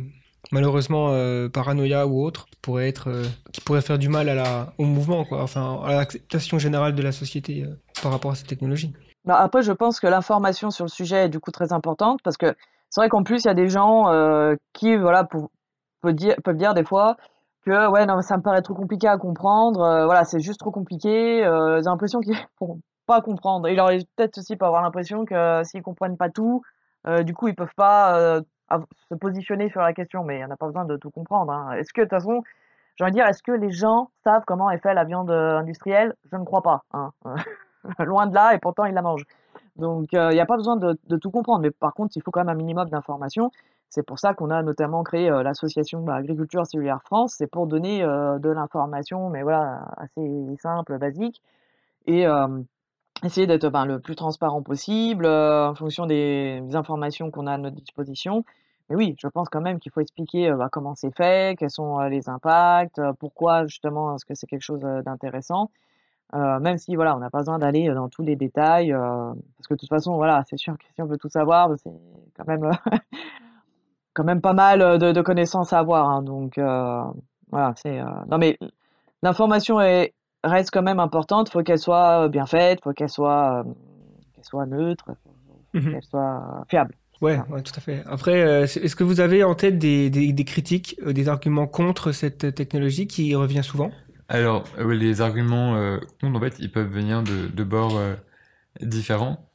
malheureusement 0.52 1.10
euh, 1.12 1.48
paranoïa 1.50 2.08
ou 2.08 2.24
autre, 2.24 2.48
qui 2.48 3.62
pourrait 3.62 3.82
faire 3.82 4.00
du 4.00 4.10
mal 4.10 4.28
à 4.30 4.36
la, 4.36 4.74
au 4.78 4.86
mouvement, 4.86 5.24
quoi, 5.24 5.44
enfin 5.44 5.80
à 5.84 5.94
l'acceptation 5.94 6.60
générale 6.60 6.96
de 6.96 7.02
la 7.02 7.12
société 7.12 7.66
par 8.02 8.12
rapport 8.12 8.32
à 8.32 8.36
cette 8.36 8.48
technologie. 8.48 8.94
Bah, 9.24 9.38
après, 9.40 9.64
je 9.64 9.72
pense 9.72 10.00
que 10.00 10.08
l'information 10.08 10.70
sur 10.70 10.86
le 10.86 10.90
sujet 10.90 11.26
est 11.26 11.30
du 11.30 11.40
coup 11.40 11.52
très 11.52 11.74
importante 11.74 12.20
parce 12.24 12.38
que 12.38 12.56
c'est 12.90 13.02
vrai 13.02 13.10
qu'en 13.10 13.24
plus, 13.24 13.44
il 13.44 13.48
y 13.48 13.50
a 13.50 13.56
des 13.56 13.70
gens 13.70 14.06
qui, 14.74 14.96
voilà, 14.96 15.24
pour, 15.24 15.50
peut 16.02 16.14
dire, 16.14 16.36
peuvent 16.44 16.58
dire 16.58 16.74
des 16.74 16.84
fois 16.84 17.18
que 17.66 17.90
ouais, 17.90 18.06
non, 18.06 18.22
ça 18.22 18.38
me 18.38 18.42
paraît 18.44 18.62
trop 18.62 18.74
compliqué 18.76 19.08
à 19.08 19.18
comprendre, 19.18 19.82
euh, 19.82 20.06
voilà, 20.06 20.24
c'est 20.26 20.40
juste 20.40 20.60
trop 20.60 20.72
compliqué, 20.72 21.44
euh, 21.46 21.78
j'ai 21.78 21.84
l'impression 21.90 22.20
qu'ils 22.22 22.36
pourront 22.58 22.80
pas 23.08 23.22
comprendre. 23.22 23.68
Il 23.70 23.76
leur 23.76 23.90
peut-être 24.16 24.38
aussi 24.40 24.56
pas 24.56 24.68
avoir 24.68 24.82
l'impression 24.82 25.26
que 25.26 25.64
s'ils 25.64 25.84
comprennent 25.84 26.18
pas 26.18 26.30
tout, 26.30 26.62
euh, 27.08 27.24
du 27.24 27.34
coup, 27.34 27.48
ils 27.48 27.56
peuvent 27.56 27.76
pas 27.76 28.18
euh, 28.20 28.42
se 29.10 29.16
positionner 29.16 29.70
sur 29.70 29.82
la 29.82 29.94
question, 29.94 30.24
mais 30.24 30.36
il 30.36 30.40
n'y 30.40 30.46
en 30.46 30.52
a 30.52 30.58
pas 30.58 30.66
besoin 30.68 30.86
de 30.86 30.98
tout 30.98 31.12
comprendre. 31.12 31.52
hein. 31.52 31.72
Est-ce 31.74 31.94
que, 31.94 32.02
de 32.02 32.06
toute 32.06 32.12
façon, 32.12 32.42
j'ai 32.96 33.04
envie 33.04 33.12
de 33.12 33.18
dire, 33.18 33.28
est-ce 33.28 33.44
que 33.44 33.52
les 33.52 33.72
gens 33.72 34.10
savent 34.24 34.44
comment 34.48 34.70
est 34.72 34.80
faite 34.80 34.96
la 34.96 35.04
viande 35.04 35.30
euh, 35.32 35.58
industrielle? 35.60 36.16
Je 36.32 36.38
ne 36.38 36.46
crois 36.46 36.62
pas. 36.64 36.84
hein. 36.94 37.12
Loin 38.00 38.26
de 38.28 38.34
là, 38.34 38.54
et 38.56 38.58
pourtant, 38.60 38.86
ils 38.86 38.94
la 38.94 39.02
mangent. 39.04 39.26
Donc, 39.76 40.14
euh, 40.14 40.32
il 40.32 40.36
n'y 40.36 40.40
a 40.42 40.46
pas 40.46 40.56
besoin 40.58 40.78
de, 40.78 40.98
de 41.08 41.18
tout 41.18 41.30
comprendre, 41.32 41.62
mais 41.62 41.72
par 41.72 41.94
contre, 41.94 42.16
il 42.16 42.22
faut 42.24 42.32
quand 42.32 42.40
même 42.42 42.50
un 42.50 42.56
minimum 42.56 42.90
d'informations. 42.90 43.52
C'est 43.96 44.04
pour 44.04 44.20
ça 44.20 44.34
qu'on 44.34 44.50
a 44.50 44.62
notamment 44.62 45.04
créé 45.04 45.30
l'association 45.30 46.02
bah, 46.02 46.16
Agriculture 46.16 46.66
Cellulaire 46.68 47.02
France, 47.02 47.36
c'est 47.38 47.48
pour 47.48 47.66
donner 47.66 48.02
de 48.02 48.50
l'information, 48.50 49.30
mais 49.30 49.42
voilà, 49.42 49.88
assez 49.96 50.22
simple, 50.60 50.98
basique, 50.98 51.42
et 52.06 52.26
essayer 53.24 53.48
d'être 53.48 53.86
le 53.86 54.00
plus 54.00 54.18
transparent 54.18 54.62
possible 54.62 55.26
en 55.26 55.74
fonction 55.76 56.08
des, 56.08 56.62
informations 56.74 57.32
qu'on 57.32 57.48
a 57.48 57.54
à 57.54 57.58
notre 57.58 57.78
disposition. 57.78 58.44
Mais 58.90 58.98
oui, 58.98 59.16
je 59.18 59.30
pense 59.30 59.48
quand 59.48 59.62
même 59.62 59.80
qu'il 59.80 59.94
faut 59.94 60.02
expliquer 60.02 60.52
bah, 60.52 60.68
comment 60.70 60.94
c'est 60.96 61.16
fait, 61.16 61.58
quels 61.58 61.72
sont 61.72 62.02
les 62.02 62.28
impacts, 62.28 63.00
pourquoi 63.20 63.66
justement 63.66 64.14
est-ce 64.16 64.26
que 64.26 64.36
c'est 64.36 64.46
quelque 64.46 64.62
chose 64.62 64.82
d'intéressant. 65.06 65.72
Même 66.34 66.78
si 66.78 66.98
voilà, 66.98 67.16
on 67.16 67.20
n'a 67.20 67.30
pas 67.30 67.40
besoin 67.40 67.60
d'aller 67.60 67.88
dans 67.94 68.10
tous 68.10 68.24
les 68.24 68.36
détails, 68.36 68.92
parce 68.92 69.68
que 69.70 69.74
de 69.76 69.80
toute 69.80 69.88
façon, 69.88 70.18
voilà, 70.18 70.44
c'est 70.50 70.58
sûr 70.58 70.78
que 70.78 70.84
si 70.94 71.02
on 71.02 71.06
veut 71.06 71.18
tout 71.18 71.30
savoir, 71.30 71.70
c'est 71.82 71.94
quand 72.36 72.46
même 72.46 72.70
quand 74.16 74.24
même 74.24 74.42
pas 74.42 74.54
mal 74.54 74.82
euh, 74.82 74.98
de, 74.98 75.12
de 75.12 75.22
connaissances 75.22 75.74
à 75.74 75.80
avoir. 75.80 76.10
hein. 76.10 76.24
donc 76.24 76.58
euh, 76.58 77.04
voilà, 77.52 77.74
c'est 77.78 78.00
euh, 78.00 78.06
non 78.30 78.38
mais 78.40 78.58
l'information 79.24 79.80
est 79.82 80.14
reste 80.44 80.72
quand 80.72 80.84
même 80.84 81.00
importante. 81.00 81.50
Faut 81.50 81.64
qu'elle 81.64 81.80
soit 81.80 82.30
bien 82.30 82.46
faite, 82.46 82.80
faut 82.84 82.94
qu'elle 82.94 83.10
soit 83.10 83.64
euh, 83.66 83.74
qu'elle 84.34 84.46
soit 84.46 84.66
neutre, 84.66 85.06
faut, 85.24 85.36
faut 85.74 85.80
Mhm. 85.80 85.92
qu'elle 85.92 86.04
soit 86.04 86.66
fiable. 86.70 86.96
Ouais, 87.22 87.40
ouais, 87.50 87.62
tout 87.64 87.74
à 87.76 87.80
fait. 87.82 88.04
Après, 88.08 88.42
euh, 88.44 88.64
est-ce 88.64 88.96
que 88.96 89.04
vous 89.04 89.20
avez 89.22 89.44
en 89.44 89.56
tête 89.56 89.80
des, 89.80 90.10
des, 90.10 90.34
des 90.34 90.44
critiques, 90.46 90.98
euh, 91.06 91.14
des 91.14 91.30
arguments 91.30 91.68
contre 91.68 92.12
cette 92.12 92.54
technologie 92.56 93.08
qui 93.08 93.34
revient 93.36 93.64
souvent? 93.64 93.92
Alors, 94.28 94.66
euh, 94.80 94.94
les 94.94 95.22
arguments 95.22 95.76
euh, 95.76 95.98
contre, 96.22 96.38
en 96.38 96.42
fait, 96.42 96.56
ils 96.60 96.72
peuvent 96.72 96.90
venir 96.92 97.24
de, 97.24 97.48
de 97.48 97.64
bords 97.64 97.98
euh, 97.98 98.16
différents. 98.82 99.50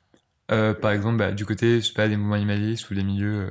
Euh, 0.52 0.74
par 0.74 0.92
exemple, 0.92 1.18
bah, 1.18 1.32
du 1.32 1.44
côté, 1.46 1.80
je 1.80 1.86
sais 1.86 1.92
pas, 1.94 2.08
des 2.08 2.16
mouvements 2.16 2.34
animalistes 2.36 2.90
ou 2.90 2.94
des 2.94 3.04
milieux 3.04 3.50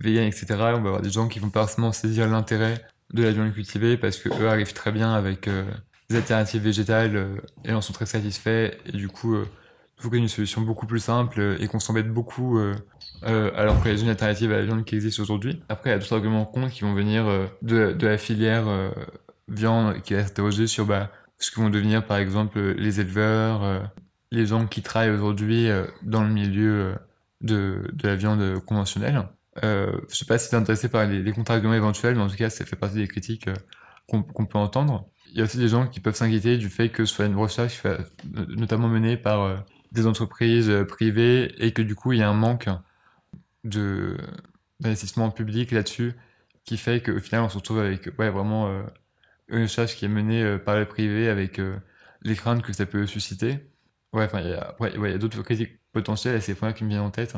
euh, 0.00 0.04
véganes, 0.04 0.24
etc., 0.24 0.46
on 0.50 0.56
va 0.56 0.76
avoir 0.76 1.02
des 1.02 1.10
gens 1.10 1.28
qui 1.28 1.38
vont 1.38 1.50
pas 1.50 1.60
forcément 1.60 1.92
saisir 1.92 2.28
l'intérêt 2.28 2.84
de 3.12 3.22
la 3.22 3.32
viande 3.32 3.52
cultivée 3.52 3.96
parce 3.96 4.18
que 4.18 4.28
eux 4.28 4.48
arrivent 4.48 4.72
très 4.72 4.92
bien 4.92 5.12
avec 5.12 5.48
euh, 5.48 5.64
des 6.08 6.16
alternatives 6.16 6.62
végétales 6.62 7.16
euh, 7.16 7.36
et 7.64 7.72
en 7.72 7.80
sont 7.80 7.92
très 7.92 8.06
satisfaits. 8.06 8.70
Et 8.86 8.92
du 8.92 9.08
coup, 9.08 9.34
euh, 9.34 9.46
il 9.98 10.02
faut 10.02 10.14
y 10.14 10.16
ait 10.16 10.20
une 10.20 10.28
solution 10.28 10.62
beaucoup 10.62 10.86
plus 10.86 11.00
simple 11.00 11.40
euh, 11.40 11.58
et 11.60 11.68
qu'on 11.68 11.78
s'embête 11.78 12.08
beaucoup 12.08 12.58
euh, 12.58 12.74
euh, 13.24 13.50
alors 13.54 13.82
qu'il 13.82 13.92
y 13.92 13.98
a 13.98 14.00
une 14.00 14.08
alternative 14.08 14.52
à 14.52 14.56
la 14.56 14.64
viande 14.64 14.84
qui 14.84 14.94
existe 14.94 15.20
aujourd'hui. 15.20 15.62
Après, 15.68 15.90
il 15.90 15.92
y 15.92 15.96
a 15.96 15.98
d'autres 15.98 16.14
arguments 16.14 16.46
contre 16.46 16.70
qui 16.70 16.82
vont 16.82 16.94
venir 16.94 17.26
euh, 17.26 17.46
de, 17.62 17.94
la 18.00 18.16
filière 18.16 18.66
euh, 18.66 18.90
viande 19.48 20.00
qui 20.02 20.14
va 20.14 20.24
s'interroger 20.24 20.66
sur 20.66 20.86
bah, 20.86 21.10
ce 21.38 21.50
que 21.50 21.60
vont 21.60 21.70
devenir 21.70 22.06
par 22.06 22.16
exemple 22.16 22.58
les 22.58 23.00
éleveurs, 23.00 23.62
euh, 23.62 23.80
les 24.30 24.46
gens 24.46 24.66
qui 24.66 24.80
travaillent 24.80 25.10
aujourd'hui 25.10 25.68
euh, 25.68 25.84
dans 26.02 26.22
le 26.22 26.30
milieu 26.30 26.94
euh, 27.42 27.82
de 27.92 28.06
la 28.06 28.16
viande 28.16 28.60
conventionnelle. 28.64 29.26
Euh, 29.64 30.00
je 30.08 30.16
sais 30.16 30.24
pas 30.24 30.38
si 30.38 30.48
tu 30.48 30.54
es 30.54 30.58
intéressé 30.58 30.88
par 30.88 31.06
les, 31.06 31.22
les 31.22 31.32
contre-arguments 31.32 31.74
éventuels, 31.74 32.14
mais 32.14 32.22
en 32.22 32.28
tout 32.28 32.36
cas, 32.36 32.50
ça 32.50 32.64
fait 32.64 32.76
partie 32.76 32.96
des 32.96 33.08
critiques 33.08 33.48
euh, 33.48 33.54
qu'on 34.06 34.46
peut 34.46 34.58
entendre. 34.58 35.08
Il 35.32 35.38
y 35.38 35.40
a 35.40 35.44
aussi 35.44 35.58
des 35.58 35.68
gens 35.68 35.86
qui 35.86 36.00
peuvent 36.00 36.14
s'inquiéter 36.16 36.56
du 36.58 36.68
fait 36.68 36.88
que 36.88 37.04
ce 37.04 37.14
soit 37.14 37.26
une 37.26 37.36
recherche 37.36 37.82
notamment 38.48 38.88
menée 38.88 39.16
par 39.16 39.42
euh, 39.42 39.56
des 39.92 40.06
entreprises 40.06 40.68
euh, 40.68 40.84
privées 40.84 41.54
et 41.64 41.72
que 41.72 41.82
du 41.82 41.94
coup, 41.94 42.12
il 42.12 42.18
y 42.18 42.22
a 42.22 42.28
un 42.28 42.34
manque 42.34 42.68
d'investissement 43.64 45.30
public 45.30 45.70
là-dessus 45.70 46.14
qui 46.64 46.76
fait 46.76 47.02
qu'au 47.02 47.18
final, 47.20 47.42
on 47.42 47.48
se 47.48 47.56
retrouve 47.58 47.80
avec 47.80 48.08
vraiment 48.16 48.82
une 49.48 49.62
recherche 49.62 49.96
qui 49.96 50.04
est 50.04 50.08
menée 50.08 50.58
par 50.58 50.76
le 50.76 50.86
privé 50.86 51.28
avec 51.28 51.60
les 52.22 52.36
craintes 52.36 52.62
que 52.62 52.72
ça 52.72 52.86
peut 52.86 53.06
susciter. 53.06 53.58
Ouais, 54.12 54.28
il 54.94 55.10
y 55.10 55.14
a 55.14 55.18
d'autres 55.18 55.42
critiques 55.42 55.80
potentielles 55.92 56.36
et 56.36 56.40
c'est 56.40 56.52
les 56.52 56.56
premières 56.56 56.74
qui 56.74 56.84
me 56.84 56.90
viennent 56.90 57.00
en 57.02 57.10
tête. 57.10 57.36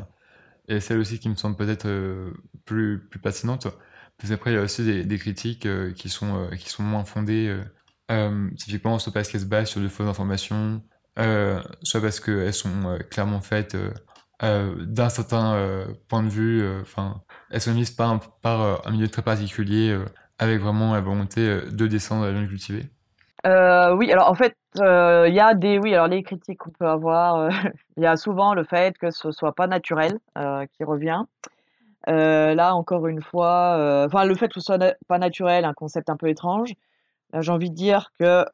Et 0.68 0.80
celle 0.80 0.98
aussi 0.98 1.18
qui 1.18 1.28
me 1.28 1.34
semble 1.34 1.56
peut-être 1.56 1.86
euh, 1.86 2.32
plus, 2.64 3.00
plus 3.08 3.20
pertinente. 3.20 3.66
Parce 4.18 4.30
qu'après, 4.30 4.52
il 4.52 4.54
y 4.54 4.58
a 4.58 4.62
aussi 4.62 5.04
des, 5.04 5.18
critiques 5.18 5.66
euh, 5.66 5.92
qui, 5.92 6.08
sont, 6.08 6.44
euh, 6.44 6.56
qui 6.56 6.68
sont 6.68 6.82
moins 6.82 7.04
fondées. 7.04 7.56
typiquement, 8.56 8.98
soit 8.98 9.12
parce 9.12 9.28
qu'elles 9.28 9.40
se 9.40 9.46
basent 9.46 9.70
sur 9.70 9.80
de 9.80 9.88
fausses 9.88 10.08
informations, 10.08 10.82
soit 11.82 12.00
parce 12.00 12.20
qu'elles 12.20 12.54
sont 12.54 12.98
clairement 13.10 13.40
faites 13.40 13.76
d'un 14.40 15.08
certain 15.08 15.86
point 16.08 16.22
de 16.22 16.28
vue. 16.28 16.62
Enfin, 16.82 17.22
elles 17.50 17.60
sont 17.62 17.74
mises 17.74 17.90
par, 17.90 18.10
un, 18.10 18.18
par 18.18 18.86
un 18.86 18.90
milieu 18.92 19.08
très 19.08 19.22
particulier, 19.22 19.98
avec 20.38 20.60
vraiment 20.60 20.92
la 20.94 21.00
volonté 21.00 21.62
de 21.70 21.86
descendre 21.86 22.26
la 22.26 22.32
viande 22.32 22.48
cultivée. 22.48 22.90
Euh, 23.46 23.94
oui, 23.96 24.12
alors 24.12 24.30
en 24.30 24.34
fait, 24.34 24.56
euh, 24.80 25.26
il 25.28 25.34
y 25.34 25.40
a 25.40 25.54
des, 25.54 25.78
oui, 25.78 25.92
alors 25.94 26.06
les 26.06 26.22
critiques 26.22 26.58
qu'on 26.58 26.70
peut 26.70 26.86
avoir, 26.86 27.36
euh, 27.36 27.50
il 27.96 28.02
y 28.02 28.06
a 28.06 28.16
souvent 28.16 28.54
le 28.54 28.64
fait 28.64 28.96
que 28.98 29.10
ce 29.10 29.32
soit 29.32 29.54
pas 29.54 29.66
naturel 29.66 30.18
qui 30.76 30.84
revient. 30.84 31.24
Là, 32.06 32.74
encore 32.74 33.06
une 33.06 33.22
fois, 33.22 34.04
enfin 34.06 34.24
le 34.24 34.34
fait 34.34 34.48
que 34.48 34.54
ce 34.54 34.60
soit 34.60 34.78
pas 35.08 35.18
naturel, 35.18 35.64
un 35.64 35.74
concept 35.74 36.10
un 36.10 36.16
peu 36.16 36.28
étrange. 36.28 36.72
J'ai 37.40 37.52
envie 37.52 37.70
de 37.70 37.74
dire 37.74 38.12
que 38.18 38.44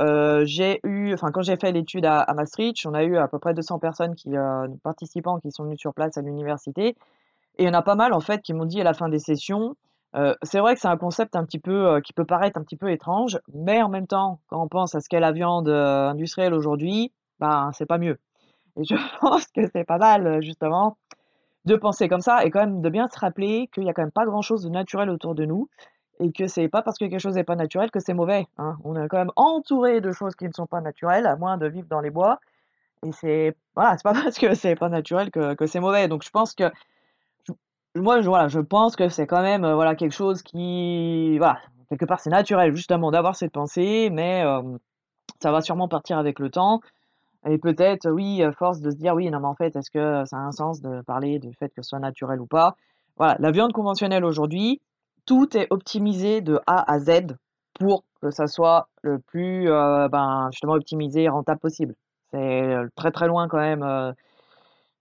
j'ai 0.45 0.81
eu, 0.85 1.13
enfin 1.15 1.31
quand 1.33 1.43
j'ai 1.43 1.57
fait 1.57 1.73
l'étude 1.73 2.07
à, 2.07 2.21
à 2.21 2.35
Maastricht, 2.35 2.87
on 2.87 2.95
a 2.95 3.05
eu 3.05 3.17
à 3.17 3.29
peu 3.29 3.39
près 3.39 3.55
200 3.55 3.79
personnes 3.79 4.15
qui, 4.15 4.31
participants 4.83 5.39
qui 5.39 5.51
sont 5.51 5.65
venus 5.65 5.81
sur 5.81 5.95
place 5.95 6.17
à 6.19 6.23
l'université, 6.23 6.89
et 7.59 7.65
il 7.65 7.67
y 7.67 7.69
en 7.69 7.75
a 7.75 7.83
pas 7.83 7.95
mal 7.95 8.13
en 8.13 8.21
fait 8.21 8.43
qui 8.43 8.53
m'ont 8.55 8.67
dit 8.67 8.81
à 8.81 8.85
la 8.85 8.95
fin 8.95 9.09
des 9.09 9.19
sessions. 9.19 9.77
Euh, 10.17 10.35
c'est 10.43 10.61
vrai 10.61 10.75
que 10.75 10.81
c'est 10.81 10.89
un 10.89 10.97
concept 10.97 11.37
un 11.37 11.45
petit 11.45 11.59
peu 11.59 11.87
euh, 11.87 12.01
qui 12.01 12.13
peut 12.13 12.25
paraître 12.25 12.59
un 12.59 12.63
petit 12.63 12.77
peu 12.77 12.91
étrange, 12.91 13.39
mais 13.53 13.83
en 13.83 13.89
même 13.89 14.07
temps, 14.07 14.41
quand 14.49 14.63
on 14.63 14.69
pense 14.69 14.95
à 14.95 15.01
ce 15.01 15.09
qu'est 15.09 15.21
la 15.21 15.33
viande 15.33 15.69
euh, 15.69 16.09
industrielle 16.09 16.55
aujourd'hui, 16.55 17.13
ben 17.41 17.71
c'est 17.75 17.87
pas 17.87 17.99
mieux. 17.99 18.19
Et 18.77 18.85
je 18.85 18.95
pense 19.21 19.47
que 19.49 19.63
c'est 19.73 19.85
pas 19.85 19.99
mal 19.99 20.43
justement 20.43 20.97
de 21.67 21.77
penser 21.77 22.09
comme 22.09 22.21
ça 22.21 22.45
et 22.45 22.51
quand 22.51 22.61
même 22.61 22.81
de 22.81 22.89
bien 22.89 23.09
se 23.09 23.19
rappeler 23.19 23.69
qu'il 23.75 23.85
y 23.85 23.91
a 23.91 23.93
quand 23.93 24.03
même 24.03 24.11
pas 24.11 24.25
grand-chose 24.25 24.63
de 24.63 24.71
naturel 24.71 25.11
autour 25.11 25.35
de 25.35 25.45
nous 25.45 25.69
et 26.21 26.33
que 26.33 26.47
c'est 26.47 26.69
pas 26.69 26.83
parce 26.83 26.99
que 26.99 27.05
quelque 27.05 27.21
chose 27.21 27.35
n'est 27.35 27.45
pas 27.45 27.57
naturel 27.57 27.91
que 27.91 28.01
c'est 28.01 28.15
mauvais. 28.15 28.47
hein. 28.59 28.77
On 28.85 28.97
est 28.97 29.09
quand 29.09 29.19
même 29.19 29.33
entouré 29.37 30.01
de 30.01 30.13
choses 30.13 30.35
qui 30.35 30.47
ne 30.47 30.53
sont 30.53 30.67
pas 30.67 30.81
naturelles, 30.81 31.27
à 31.27 31.37
moins 31.37 31.59
de 31.59 31.67
vivre 31.67 31.87
dans 31.89 32.01
les 32.01 32.11
bois. 32.11 32.41
Et 33.05 33.13
c'est 33.13 33.57
voilà, 33.75 33.97
c'est 33.97 34.03
pas 34.03 34.13
parce 34.25 34.39
que 34.39 34.55
c'est 34.55 34.75
pas 34.77 34.89
naturel 34.89 35.31
que, 35.31 35.55
que 35.55 35.67
c'est 35.67 35.81
mauvais. 35.81 36.09
Donc 36.09 36.25
je 36.25 36.31
pense 36.31 36.55
que 36.55 36.65
moi, 38.01 38.21
je, 38.21 38.29
voilà, 38.29 38.49
je 38.49 38.61
pense 38.61 38.97
que 38.97 39.09
c'est 39.09 39.27
quand 39.27 39.43
même 39.43 39.65
euh, 39.65 39.75
voilà 39.75 39.95
quelque 39.95 40.13
chose 40.13 40.43
qui 40.43 41.39
voilà 41.39 41.59
quelque 41.89 42.05
part 42.05 42.21
c'est 42.21 42.31
naturel 42.31 42.75
justement 42.75 43.11
d'avoir 43.11 43.37
cette 43.37 43.53
pensée, 43.53 44.11
mais 44.11 44.43
euh, 44.45 44.63
ça 45.41 45.53
va 45.53 45.61
sûrement 45.61 45.89
partir 45.89 46.19
avec 46.19 46.39
le 46.39 46.51
temps. 46.51 46.81
Et 47.47 47.59
peut-être, 47.59 48.11
oui, 48.11 48.43
force 48.59 48.81
de 48.81 48.91
se 48.91 48.97
dire, 48.97 49.15
oui, 49.15 49.31
non, 49.31 49.41
mais 49.41 49.47
en 49.47 49.55
fait, 49.55 49.77
est-ce 49.77 49.91
que 49.91 50.25
ça 50.27 50.37
a 50.37 50.41
un 50.41 50.53
sens 50.53 50.83
de 50.83 51.03
parler 51.03 51.39
du 51.39 51.55
fait 51.55 51.69
que 51.69 51.83
ce 51.83 51.91
soit 51.91 52.01
naturel 52.01 52.41
ou 52.41 52.47
pas? 52.47 52.75
Voilà, 53.17 53.37
la 53.39 53.53
viande 53.53 53.73
conventionnelle 53.73 54.25
aujourd'hui, 54.25 54.81
tout 55.25 55.57
est 55.57 55.69
optimisé 55.71 56.41
de 56.41 56.61
A 56.67 56.91
à 56.91 56.99
Z 56.99 57.37
pour 57.79 58.05
que 58.21 58.31
ça 58.31 58.49
soit 58.49 58.89
le 59.03 59.21
plus, 59.21 59.71
euh, 59.71 60.09
ben, 60.09 60.49
justement, 60.51 60.73
optimisé 60.73 61.23
et 61.23 61.29
rentable 61.29 61.61
possible. 61.61 61.95
C'est 62.33 62.75
très 62.97 63.13
très 63.13 63.29
loin 63.29 63.49
quand 63.49 63.59
même 63.59 64.15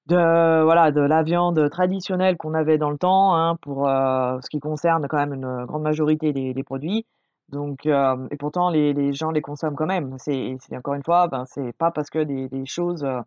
de, 0.07 0.63
voilà, 0.63 0.91
de 0.91 1.01
la 1.01 1.23
viande 1.23 1.69
traditionnelle 1.69 2.37
qu'on 2.37 2.53
avait 2.53 2.77
dans 2.77 2.89
le 2.89 2.97
temps, 2.97 3.35
hein, 3.35 3.57
pour 3.61 3.87
euh, 3.87 4.39
ce 4.41 4.49
qui 4.49 4.59
concerne 4.59 5.07
quand 5.07 5.17
même 5.17 5.33
une 5.33 5.65
grande 5.65 5.83
majorité 5.83 6.33
des, 6.33 6.53
des 6.53 6.63
produits. 6.63 7.05
Donc, 7.49 7.85
euh, 7.85 8.27
et 8.31 8.37
pourtant, 8.37 8.69
les, 8.69 8.93
les 8.93 9.13
gens 9.13 9.31
les 9.31 9.41
consomment 9.41 9.75
quand 9.75 9.85
même. 9.85 10.15
C'est, 10.17 10.57
encore 10.75 10.95
une 10.95 11.03
fois, 11.03 11.27
ben, 11.27 11.45
c'est 11.45 11.73
pas 11.77 11.91
parce 11.91 12.09
que 12.09 12.19
des, 12.19 12.49
des 12.49 12.65
choses 12.65 13.05
euh, 13.05 13.21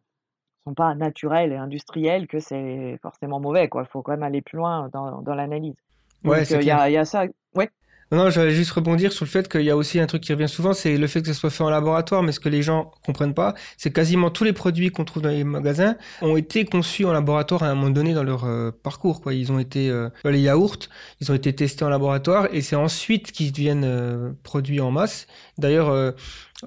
sont 0.64 0.74
pas 0.74 0.94
naturelles 0.94 1.52
et 1.52 1.56
industrielles 1.56 2.26
que 2.26 2.38
c'est 2.38 2.98
forcément 3.02 3.40
mauvais, 3.40 3.68
quoi. 3.68 3.82
Il 3.82 3.88
faut 3.88 4.02
quand 4.02 4.12
même 4.12 4.22
aller 4.22 4.42
plus 4.42 4.58
loin 4.58 4.88
dans, 4.92 5.22
dans 5.22 5.34
l'analyse. 5.34 5.76
Ouais, 6.24 6.40
Donc, 6.40 6.52
euh, 6.52 6.58
il 6.60 6.66
y 6.66 6.70
a, 6.70 6.90
y 6.90 6.98
a 6.98 7.04
ça. 7.04 7.24
Ouais. 7.54 7.70
Non, 8.12 8.24
non, 8.24 8.30
j'allais 8.30 8.50
juste 8.50 8.72
rebondir 8.72 9.12
sur 9.12 9.24
le 9.24 9.30
fait 9.30 9.48
qu'il 9.48 9.62
y 9.62 9.70
a 9.70 9.76
aussi 9.76 10.00
un 10.00 10.06
truc 10.06 10.22
qui 10.22 10.32
revient 10.32 10.48
souvent, 10.48 10.72
c'est 10.72 10.96
le 10.96 11.06
fait 11.06 11.20
que 11.22 11.28
ça 11.28 11.34
soit 11.34 11.50
fait 11.50 11.62
en 11.62 11.70
laboratoire, 11.70 12.24
mais 12.24 12.32
ce 12.32 12.40
que 12.40 12.48
les 12.48 12.60
gens 12.60 12.90
comprennent 13.06 13.34
pas, 13.34 13.54
c'est 13.76 13.92
quasiment 13.92 14.30
tous 14.30 14.42
les 14.42 14.52
produits 14.52 14.90
qu'on 14.90 15.04
trouve 15.04 15.22
dans 15.22 15.28
les 15.28 15.44
magasins 15.44 15.94
ont 16.20 16.36
été 16.36 16.64
conçus 16.64 17.04
en 17.04 17.12
laboratoire 17.12 17.62
à 17.62 17.68
un 17.68 17.76
moment 17.76 17.90
donné 17.90 18.12
dans 18.12 18.24
leur 18.24 18.46
euh, 18.46 18.72
parcours. 18.72 19.20
Quoi. 19.20 19.34
Ils 19.34 19.52
ont 19.52 19.60
été, 19.60 19.88
euh, 19.90 20.08
les 20.24 20.40
yaourts, 20.40 20.88
ils 21.20 21.30
ont 21.30 21.36
été 21.36 21.54
testés 21.54 21.84
en 21.84 21.88
laboratoire 21.88 22.48
et 22.52 22.62
c'est 22.62 22.74
ensuite 22.74 23.30
qu'ils 23.30 23.52
deviennent 23.52 23.84
euh, 23.84 24.32
produits 24.42 24.80
en 24.80 24.90
masse. 24.90 25.28
D'ailleurs, 25.58 25.90
euh, 25.90 26.10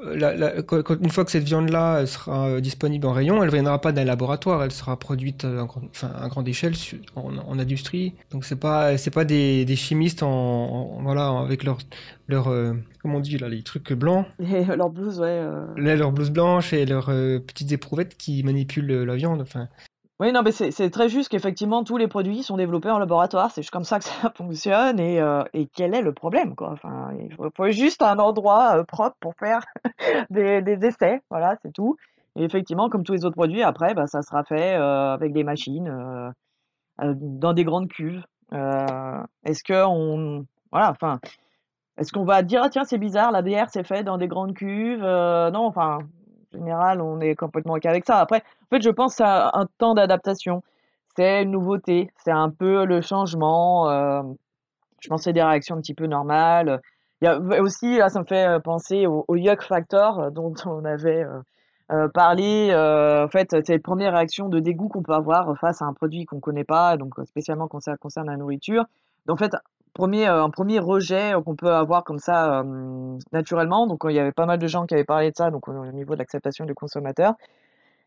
la- 0.02 0.36
la- 0.36 0.54
une 1.02 1.10
fois 1.12 1.24
que 1.26 1.32
cette 1.32 1.44
viande-là 1.44 2.06
sera 2.06 2.48
euh, 2.48 2.62
disponible 2.62 3.06
en 3.06 3.12
rayon, 3.14 3.42
elle 3.44 3.50
ne 3.50 3.54
viendra 3.54 3.80
pas 3.80 3.92
d'un 3.92 4.04
laboratoire, 4.06 4.64
elle 4.64 4.72
sera 4.72 4.98
produite 4.98 5.46
euh, 5.46 5.60
en 5.62 5.66
grand- 5.66 5.82
enfin, 5.90 6.12
à 6.20 6.28
grande 6.30 6.48
échelle 6.48 6.74
en, 7.16 7.38
en 7.38 7.60
industrie. 7.60 8.14
Donc 8.32 8.44
c'est 8.46 8.56
pas 8.60 8.98
c'est 8.98 9.12
pas 9.12 9.26
des, 9.26 9.66
des 9.66 9.76
chimistes 9.76 10.24
en, 10.24 10.30
en- 10.30 11.02
voilà 11.04 11.28
avec 11.40 11.64
leur 11.64 11.78
leur 12.28 12.48
euh, 12.50 12.74
comment 13.02 13.18
on 13.18 13.22
dit 13.22 13.38
là 13.38 13.50
les 13.50 13.62
trucs 13.64 13.94
blancs, 13.94 14.26
Et 14.40 14.64
leur 14.66 14.90
blouse, 14.90 15.20
ouais. 15.20 15.28
euh. 15.28 15.66
là, 15.78 15.96
leurs 15.96 16.12
blouses 16.12 16.32
blanches 16.32 16.74
et 16.74 16.86
leurs 16.86 17.10
euh, 17.10 17.40
petites 17.40 17.72
éprouvettes 17.72 18.16
qui 18.18 18.44
manipulent 18.44 18.92
euh, 18.92 19.06
la 19.06 19.16
viande. 19.16 19.42
Enfin 19.42 19.68
Oui, 20.24 20.32
non, 20.32 20.42
mais 20.42 20.54
c'est 20.54 20.90
très 20.90 21.10
juste 21.10 21.28
qu'effectivement, 21.28 21.84
tous 21.84 21.98
les 21.98 22.08
produits 22.08 22.44
sont 22.44 22.56
développés 22.56 22.90
en 22.90 22.98
laboratoire. 22.98 23.52
C'est 23.52 23.70
comme 23.70 23.84
ça 23.84 24.00
que 24.00 24.06
ça 24.06 24.30
fonctionne. 24.38 24.98
Et, 24.98 25.20
euh, 25.20 25.44
et 25.52 25.68
quel 25.68 25.94
est 25.94 26.02
le 26.02 26.14
problème, 26.14 26.56
quoi? 26.56 26.70
Enfin, 26.72 27.10
il 27.20 27.36
faut, 27.36 27.70
juste 27.72 28.02
un 28.02 28.18
endroit 28.20 28.78
euh, 28.78 28.84
propre 28.86 29.18
pour 29.20 29.36
faire 29.36 29.66
des, 30.30 30.62
des 30.62 30.86
essais. 30.86 31.22
Voilà, 31.30 31.58
c'est 31.62 31.74
tout. 31.74 31.98
Et 32.38 32.44
effectivement, 32.46 32.88
comme 32.88 33.04
tous 33.04 33.12
les 33.12 33.26
autres 33.26 33.36
produits, 33.36 33.64
après, 33.64 33.96
bah, 33.96 34.08
ça 34.08 34.22
sera 34.22 34.46
fait 34.46 34.76
euh, 34.76 35.14
avec 35.14 35.34
des 35.34 35.44
machines, 35.44 35.92
dans 37.00 37.54
des 37.54 37.66
grandes 37.66 37.90
cuves. 37.90 38.24
Est-ce 38.54 39.62
que 39.62 40.40
voilà, 40.72 40.92
enfin, 40.92 41.20
est-ce 41.98 42.14
qu'on 42.14 42.24
va 42.24 42.44
dire, 42.44 42.62
ah, 42.64 42.70
tiens, 42.70 42.86
c'est 42.86 42.98
bizarre, 42.98 43.32
la 43.32 43.42
bière, 43.42 43.68
c'est 43.70 43.86
fait 43.86 44.06
dans 44.06 44.18
des 44.18 44.30
grandes 44.30 44.54
cuves? 44.54 45.02
Non, 45.02 45.66
enfin, 45.66 45.98
en 45.98 46.23
général, 46.54 47.02
on 47.02 47.20
est 47.20 47.36
complètement 47.36 47.74
OK 47.74 47.86
avec 47.86 48.06
ça. 48.06 48.20
Après, 48.20 48.44
en 48.64 48.76
fait, 48.76 48.82
je 48.82 48.90
pense 48.90 49.20
à 49.22 49.52
un 49.54 49.68
temps 49.78 49.94
d'adaptation. 49.94 50.64
C'est 51.16 51.44
une 51.44 51.52
nouveauté, 51.52 52.12
c'est 52.24 52.32
un 52.32 52.50
peu 52.50 52.86
le 52.86 53.02
changement. 53.02 53.90
euh, 53.90 54.24
je 55.00 55.10
pense 55.10 55.22
que 55.22 55.24
c'est 55.26 55.34
des 55.34 55.44
réactions 55.44 55.76
un 55.76 55.82
petit 55.82 55.94
peu 55.94 56.08
normales. 56.08 56.82
Il 57.22 57.26
y 57.26 57.28
a 57.28 57.40
aussi, 57.62 57.98
là, 57.98 58.10
ça 58.10 58.20
me 58.20 58.26
fait 58.26 58.48
euh, 58.48 58.60
penser 58.60 59.06
au, 59.06 59.26
au 59.28 59.36
yuck 59.36 59.62
factor 59.64 60.20
euh, 60.20 60.30
dont 60.30 60.54
on 60.66 60.86
avait 60.86 61.26
parlé. 62.14 62.74
en 62.74 63.28
fait, 63.28 63.52
c'est 63.52 63.70
les 63.70 63.80
premières 63.80 64.14
réactions 64.14 64.50
de 64.50 64.60
dégoût 64.60 64.88
qu'on 64.88 65.04
peut 65.04 65.14
avoir 65.14 65.56
face 65.60 65.82
à 65.82 65.86
un 65.86 65.94
produit 65.94 66.26
qu'on 66.26 66.40
connaît 66.40 66.64
pas, 66.64 66.98
donc 66.98 67.14
spécialement 67.26 67.68
quand 67.68 67.82
ça 67.82 67.98
concerne 67.98 68.28
la 68.28 68.38
nourriture. 68.38 68.86
En 69.30 69.36
fait, 69.36 69.54
premier, 69.94 70.28
euh, 70.28 70.44
un 70.44 70.50
premier 70.50 70.80
rejet 70.80 71.36
euh, 71.36 71.42
qu'on 71.42 71.56
peut 71.56 71.72
avoir 71.74 72.04
comme 72.04 72.20
ça 72.20 72.62
euh, 72.62 73.18
naturellement. 73.32 73.88
Donc, 73.88 74.06
euh, 74.06 74.12
il 74.12 74.16
y 74.16 74.20
avait 74.20 74.32
pas 74.32 74.46
mal 74.46 74.60
de 74.60 74.68
gens 74.68 74.86
qui 74.86 74.94
avaient 74.96 75.04
parlé 75.04 75.32
de 75.32 75.36
ça, 75.36 75.52
donc 75.52 75.68
au 75.68 75.72
au 75.74 75.92
niveau 75.92 76.14
de 76.14 76.20
l'acceptation 76.20 76.66
du 76.66 76.74
consommateur. 76.76 77.34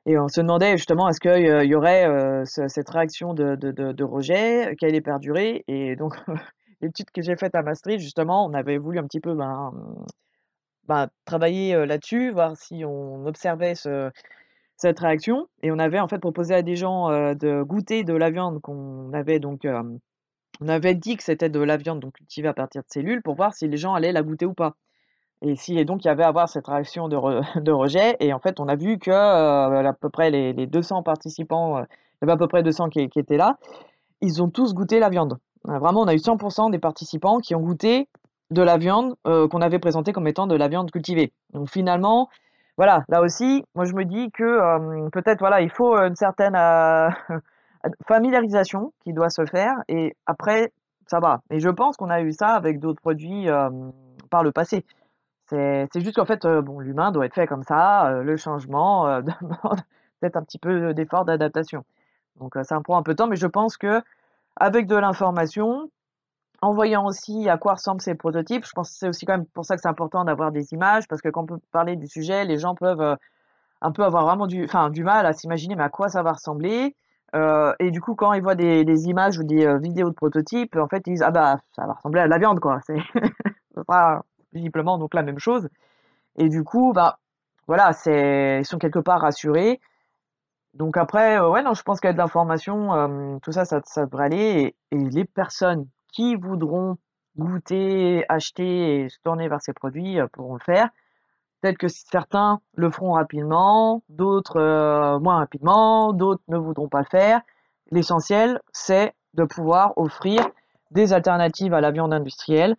Et 0.07 0.19
on 0.19 0.29
se 0.29 0.41
demandait 0.41 0.77
justement, 0.77 1.09
est-ce 1.09 1.21
qu'il 1.21 1.67
y 1.69 1.75
aurait 1.75 2.07
euh, 2.09 2.45
ce- 2.45 2.69
cette 2.69 2.89
réaction 2.91 3.35
de, 3.35 3.57
de, 3.57 3.73
de, 3.73 4.05
rejet 4.05 4.77
qui 4.79 4.87
allait 4.87 5.01
perdurer? 5.01 5.65
Et 5.69 5.97
donc, 5.97 6.15
l'étude 6.81 7.11
que 7.13 7.23
j'ai 7.23 7.37
faite 7.37 7.55
à 7.57 7.63
Maastricht, 7.63 8.01
justement, 8.01 8.47
on 8.47 8.55
avait 8.55 8.79
voulu 8.79 8.99
un 8.99 9.05
petit 9.05 9.21
peu 9.21 9.35
ben, 9.35 9.73
ben, 10.89 11.09
travailler 11.25 11.75
euh, 11.75 11.87
là-dessus, 11.87 12.31
voir 12.31 12.57
si 12.57 12.85
on 12.85 13.27
observait 13.27 13.75
ce, 13.75 14.11
cette 14.77 15.01
réaction. 15.01 15.49
Et 15.63 15.73
on 15.73 15.79
avait 15.79 16.01
en 16.01 16.09
fait 16.09 16.19
proposé 16.19 16.55
à 16.55 16.63
des 16.63 16.77
gens 16.77 17.11
euh, 17.11 17.35
de 17.35 17.63
goûter 17.63 18.05
de 18.05 18.15
la 18.15 18.31
viande 18.31 18.61
qu'on 18.61 19.13
avait 19.13 19.41
donc, 19.41 19.65
euh, 19.65 19.83
on 20.61 20.69
avait 20.69 20.95
dit 20.95 21.17
que 21.17 21.23
c'était 21.23 21.49
de 21.49 21.61
la 21.61 21.77
viande 21.77 22.01
donc 22.01 22.15
cultivée 22.15 22.49
à 22.49 22.55
partir 22.55 22.83
de 22.83 22.87
cellules 22.89 23.23
pour 23.23 23.35
voir 23.35 23.55
si 23.55 23.69
les 23.69 23.77
gens 23.77 23.95
allaient 23.95 24.13
la 24.13 24.23
goûter 24.23 24.47
ou 24.47 24.55
pas. 24.55 24.75
Et 25.43 25.55
si 25.55 25.79
et 25.79 25.85
donc 25.85 26.05
il 26.05 26.09
y 26.09 26.11
avait 26.11 26.23
à 26.23 26.29
avoir 26.29 26.49
cette 26.49 26.67
réaction 26.67 27.09
de, 27.09 27.17
re- 27.17 27.61
de 27.63 27.73
rejet. 27.73 28.17
Et 28.21 28.33
en 28.33 28.39
fait, 28.39 28.59
on 28.61 28.69
a 28.69 28.77
vu 28.77 28.99
que 28.99 29.11
euh, 29.11 29.87
à 29.89 29.93
peu 29.93 30.09
près 30.09 30.31
les, 30.31 30.53
les 30.53 30.67
200 30.67 31.03
participants, 31.03 31.79
euh, 31.79 31.83
il 31.83 32.23
y 32.23 32.25
avait 32.25 32.33
à 32.33 32.37
peu 32.37 32.49
près 32.49 32.63
200 32.63 32.89
qui, 32.89 33.09
qui 33.09 33.19
étaient 33.19 33.37
là, 33.37 33.59
ils 34.23 34.43
ont 34.43 34.49
tous 34.49 34.75
goûté 34.75 34.99
la 34.99 35.11
viande. 35.11 35.39
Euh, 35.69 35.79
Vraiment, 35.79 36.03
on 36.03 36.07
a 36.09 36.15
eu 36.15 36.19
100% 36.19 36.71
des 36.71 36.79
participants 36.79 37.39
qui 37.39 37.55
ont 37.55 37.61
goûté 37.61 38.09
de 38.51 38.63
la 38.63 38.79
viande 38.79 39.17
qu'on 39.25 39.61
avait 39.61 39.81
présentée 39.81 40.13
comme 40.13 40.29
étant 40.29 40.47
de 40.47 40.55
la 40.55 40.69
viande 40.69 40.93
cultivée. 40.93 41.33
Donc 41.53 41.69
finalement, 41.69 42.29
voilà, 42.77 43.03
là 43.09 43.21
aussi, 43.21 43.65
moi 43.75 43.87
je 43.87 43.93
me 43.93 44.05
dis 44.05 44.31
que 44.31 45.09
peut-être 45.11 45.41
voilà, 45.41 45.63
il 45.63 45.71
faut 45.71 45.97
une 45.97 46.15
certaine 46.15 46.55
familiarisation 48.07 48.93
qui 49.01 49.13
doit 49.13 49.31
se 49.31 49.45
faire 49.47 49.77
et 49.89 50.17
après 50.27 50.73
ça 51.07 51.21
va. 51.21 51.41
Et 51.51 51.61
je 51.61 51.69
pense 51.69 51.97
qu'on 51.97 52.11
a 52.11 52.21
eu 52.21 52.33
ça 52.33 52.49
avec 52.49 52.81
d'autres 52.81 53.01
produits 53.01 53.49
euh, 53.49 53.71
par 54.31 54.43
le 54.43 54.53
passé. 54.53 54.85
C'est 55.49 56.01
juste 56.01 56.17
qu'en 56.17 56.25
fait, 56.25 56.45
euh, 56.45 56.61
bon, 56.61 56.81
l'humain 56.81 57.13
doit 57.13 57.27
être 57.27 57.35
fait 57.35 57.47
comme 57.47 57.63
ça, 57.63 58.09
euh, 58.09 58.23
le 58.25 58.37
changement 58.37 59.21
demande 59.23 59.81
peut-être 60.21 60.37
un 60.37 60.43
petit 60.43 60.59
peu 60.59 60.93
d'effort 60.95 61.25
d'adaptation. 61.25 61.85
Donc 62.41 62.55
ça 62.63 62.81
prend 62.81 62.99
un 62.99 63.03
peu 63.03 63.13
de 63.13 63.17
temps, 63.17 63.29
mais 63.29 63.37
je 63.37 63.47
pense 63.47 63.77
que 63.77 64.03
avec 64.57 64.87
de 64.87 64.97
l'information, 64.97 65.91
en 66.63 66.73
voyant 66.73 67.07
aussi 67.07 67.49
à 67.49 67.59
quoi 67.59 67.75
ressemblent 67.75 68.01
ces 68.01 68.15
prototypes, 68.15 68.67
je 68.67 68.73
pense 68.73 68.91
que 68.91 68.97
c'est 68.97 69.09
aussi 69.09 69.27
quand 69.27 69.35
même 69.35 69.47
pour 69.47 69.65
ça 69.65 69.77
que 69.77 69.83
c'est 69.83 69.89
important 69.89 70.25
d'avoir 70.25 70.51
des 70.51 70.73
images, 70.73 71.07
parce 71.07 71.23
que 71.23 71.29
quand 71.29 71.43
on 71.43 71.47
peut 71.47 71.61
parler 71.71 71.97
du 71.97 72.09
sujet, 72.09 72.45
les 72.45 72.59
gens 72.59 72.75
peuvent 72.75 73.17
un 73.81 73.93
peu 73.93 74.05
avoir 74.05 74.25
vraiment 74.25 74.47
du, 74.47 74.65
enfin, 74.65 74.91
du 74.91 75.05
mal 75.05 75.27
à 75.27 75.33
s'imaginer 75.33 75.77
mais 75.77 75.85
à 75.85 75.89
quoi 75.89 76.09
ça 76.09 76.23
va 76.23 76.33
ressembler. 76.33 76.97
Euh, 77.35 77.75
et 77.81 77.91
du 77.91 78.01
coup, 78.01 78.15
quand 78.15 78.33
ils 78.33 78.43
voient 78.43 78.55
des, 78.55 79.09
images 79.09 79.39
ou 79.39 79.45
des 79.45 79.67
euh, 79.67 79.79
vidéos 79.79 80.11
de 80.11 80.15
prototypes, 80.15 80.77
en 80.77 80.89
fait, 80.89 81.03
ils 81.07 81.13
disent 81.13 81.23
ah 81.23 81.31
bah 81.31 81.59
ça 81.75 81.87
va 81.87 81.95
ressembler 81.95 82.21
à 82.21 82.25
de 82.27 82.31
la 82.31 82.39
viande 82.39 82.61
quoi. 82.61 82.81
C'est 82.87 82.99
ce 83.75 83.83
sera 83.83 84.25
visiblement 84.53 84.99
donc 84.99 85.15
la 85.15 85.23
même 85.23 85.39
chose. 85.39 85.69
Et 86.37 86.49
du 86.49 86.65
coup, 86.65 86.93
bah 86.93 87.19
voilà, 87.67 87.91
ils 88.07 88.65
sont 88.65 88.79
quelque 88.79 88.99
part 89.01 89.21
rassurés. 89.23 89.81
Donc 90.75 90.97
après, 90.97 91.39
euh, 91.41 91.51
ouais, 91.51 91.63
non, 91.63 91.75
je 91.75 91.83
pense 91.83 92.05
a 92.05 92.13
de 92.13 92.19
l'information, 92.19 93.41
tout 93.43 93.53
ça, 93.53 93.65
ça, 93.65 93.81
ça 93.85 94.07
devrait 94.07 94.27
aller. 94.27 94.77
Et, 94.93 94.97
les 94.97 95.25
personnes 95.25 95.89
qui 96.13 96.37
voudront 96.37 96.99
goûter, 97.37 98.25
acheter 98.29 99.05
et 99.05 99.09
se 99.09 99.19
tourner 99.23 99.49
vers 99.49 99.61
ces 99.63 99.73
produits 99.73 100.19
pourront 100.33 100.55
le 100.55 100.61
faire. 100.61 100.91
Peut-être 101.61 101.79
que 101.79 101.89
certains 101.89 102.61
le 102.75 102.91
feront 102.91 103.13
rapidement, 103.13 104.03
d'autres 104.09 104.61
euh, 104.61 105.19
moins 105.19 105.37
rapidement, 105.37 106.13
d'autres 106.13 106.43
ne 106.49 106.59
voudront 106.59 106.89
pas 106.89 107.01
le 107.01 107.07
faire. 107.07 107.41
L'essentiel, 107.91 108.61
c'est 108.73 109.15
de 109.35 109.45
pouvoir 109.45 109.93
offrir 109.97 110.47
des 110.91 111.13
alternatives 111.13 111.75
à 111.75 111.81
la 111.81 111.91
viande 111.91 112.13
industrielle 112.13 112.77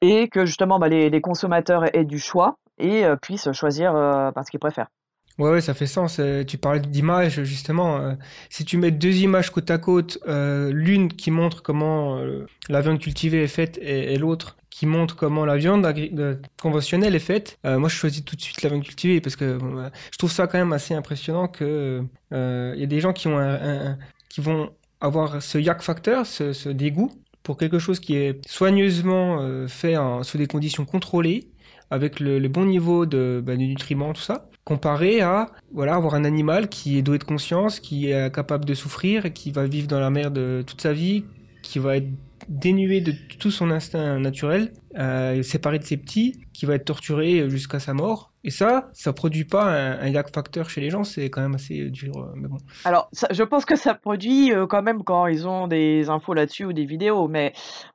et 0.00 0.28
que 0.28 0.44
justement 0.44 0.78
bah, 0.78 0.88
les, 0.88 1.20
consommateurs 1.20 1.84
aient 1.96 2.04
du 2.04 2.18
choix 2.18 2.58
et 2.78 3.04
euh, 3.04 3.16
puissent 3.16 3.50
choisir 3.52 3.94
euh, 3.94 4.30
bah, 4.30 4.42
ce 4.44 4.50
qu'ils 4.50 4.60
préfèrent. 4.60 4.90
Ouais, 5.38 5.60
ça 5.60 5.74
fait 5.74 5.86
sens. 5.86 6.18
Euh, 6.18 6.44
Tu 6.44 6.56
parlais 6.56 6.80
d'images, 6.80 7.42
justement. 7.44 7.98
euh, 7.98 8.14
si 8.48 8.64
tu 8.64 8.78
mets 8.78 8.90
deux 8.90 9.16
images 9.18 9.50
côte 9.50 9.70
à 9.70 9.76
côte, 9.76 10.18
euh, 10.26 10.72
l'une 10.72 11.08
qui 11.12 11.30
montre 11.30 11.62
comment 11.62 12.16
euh, 12.18 12.46
la 12.70 12.80
viande 12.80 12.98
cultivée 12.98 13.42
est 13.42 13.46
faite 13.48 13.78
et, 13.82 14.16
l'autre 14.16 14.56
qui 14.70 14.86
montre 14.86 15.14
comment 15.14 15.44
la 15.44 15.56
viande 15.58 15.84
euh, 15.86 16.36
conventionnelle 16.60 17.14
est 17.14 17.18
faite, 17.18 17.58
euh, 17.66 17.78
moi 17.78 17.88
je 17.88 17.94
choisis 17.96 18.24
tout 18.24 18.34
de 18.36 18.40
suite 18.42 18.62
la 18.62 18.68
viande 18.70 18.82
cultivée 18.84 19.20
parce 19.22 19.36
que 19.36 19.44
euh, 19.44 19.90
je 20.12 20.18
trouve 20.18 20.30
ça 20.30 20.46
quand 20.46 20.58
même 20.58 20.72
assez 20.72 20.94
impressionnant 20.94 21.48
que 21.48 22.02
euh, 22.32 22.72
il 22.74 22.80
y 22.80 22.84
a 22.84 22.86
des 22.86 23.00
gens 23.00 23.12
qui 23.14 23.26
ont 23.28 23.38
un, 23.38 23.98
qui 24.28 24.40
vont 24.42 24.70
avoir 25.00 25.42
ce 25.42 25.58
yak 25.58 25.82
factor, 25.82 26.26
ce, 26.26 26.68
dégoût 26.70 27.10
pour 27.42 27.56
quelque 27.58 27.78
chose 27.78 28.00
qui 28.00 28.16
est 28.16 28.46
soigneusement 28.48 29.40
euh, 29.40 29.66
fait 29.68 29.94
sous 30.22 30.38
des 30.38 30.46
conditions 30.46 30.84
contrôlées 30.84 31.48
avec 31.90 32.20
le, 32.20 32.38
le 32.38 32.48
bon 32.48 32.64
niveau 32.66 33.06
de, 33.06 33.42
bah, 33.44 33.52
de 33.56 33.62
nutriments, 33.62 34.12
tout 34.12 34.20
ça, 34.22 34.50
comparé 34.70 35.20
à 35.22 35.46
voilà, 35.72 35.94
avoir 35.94 36.14
un 36.14 36.24
animal 36.24 36.68
qui 36.68 36.98
est 36.98 37.02
doué 37.02 37.18
de 37.18 37.24
conscience, 37.24 37.80
qui 37.80 38.10
est 38.10 38.34
capable 38.34 38.64
de 38.66 38.74
souffrir, 38.74 39.32
qui 39.32 39.50
va 39.52 39.64
vivre 39.66 39.86
dans 39.86 40.00
la 40.00 40.10
merde 40.10 40.64
toute 40.66 40.80
sa 40.82 40.92
vie, 40.92 41.24
qui 41.62 41.78
va 41.78 41.96
être 41.96 42.08
dénué 42.48 43.00
de 43.00 43.12
tout 43.38 43.50
son 43.50 43.70
instinct 43.70 44.18
naturel, 44.18 44.72
euh, 44.98 45.42
séparé 45.42 45.78
de 45.78 45.84
ses 45.84 45.96
petits, 45.96 46.40
qui 46.52 46.66
va 46.66 46.74
être 46.74 46.84
torturé 46.84 47.48
jusqu'à 47.48 47.78
sa 47.80 47.92
mort. 47.94 48.32
Et 48.44 48.50
ça, 48.50 48.88
ça 48.92 49.12
produit 49.12 49.44
pas 49.44 49.64
un, 49.64 50.00
un 50.00 50.08
yak 50.08 50.32
factor 50.32 50.68
chez 50.70 50.80
les 50.80 50.90
gens, 50.90 51.02
c'est 51.02 51.28
quand 51.30 51.40
même 51.42 51.54
assez 51.56 51.90
dur. 51.90 52.12
euh, 52.18 52.32
Mais 52.36 52.46
bon. 52.48 52.58
Alors, 52.84 53.08
ça- 53.12 53.26
je 53.32 53.42
pense 53.42 53.64
que 53.64 53.74
ça 53.76 53.94
produit 53.94 54.52
euh, 54.52 54.66
quand 54.66 54.82
même 54.82 55.02
quand 55.02 55.26
ils 55.26 55.46
ont 55.48 55.66
des 55.66 56.08
infos 56.08 56.34
là-dessus 56.34 56.64
ou 56.66 56.72
des 56.72 56.84
vidéos, 56.84 57.26
mais 57.26 57.52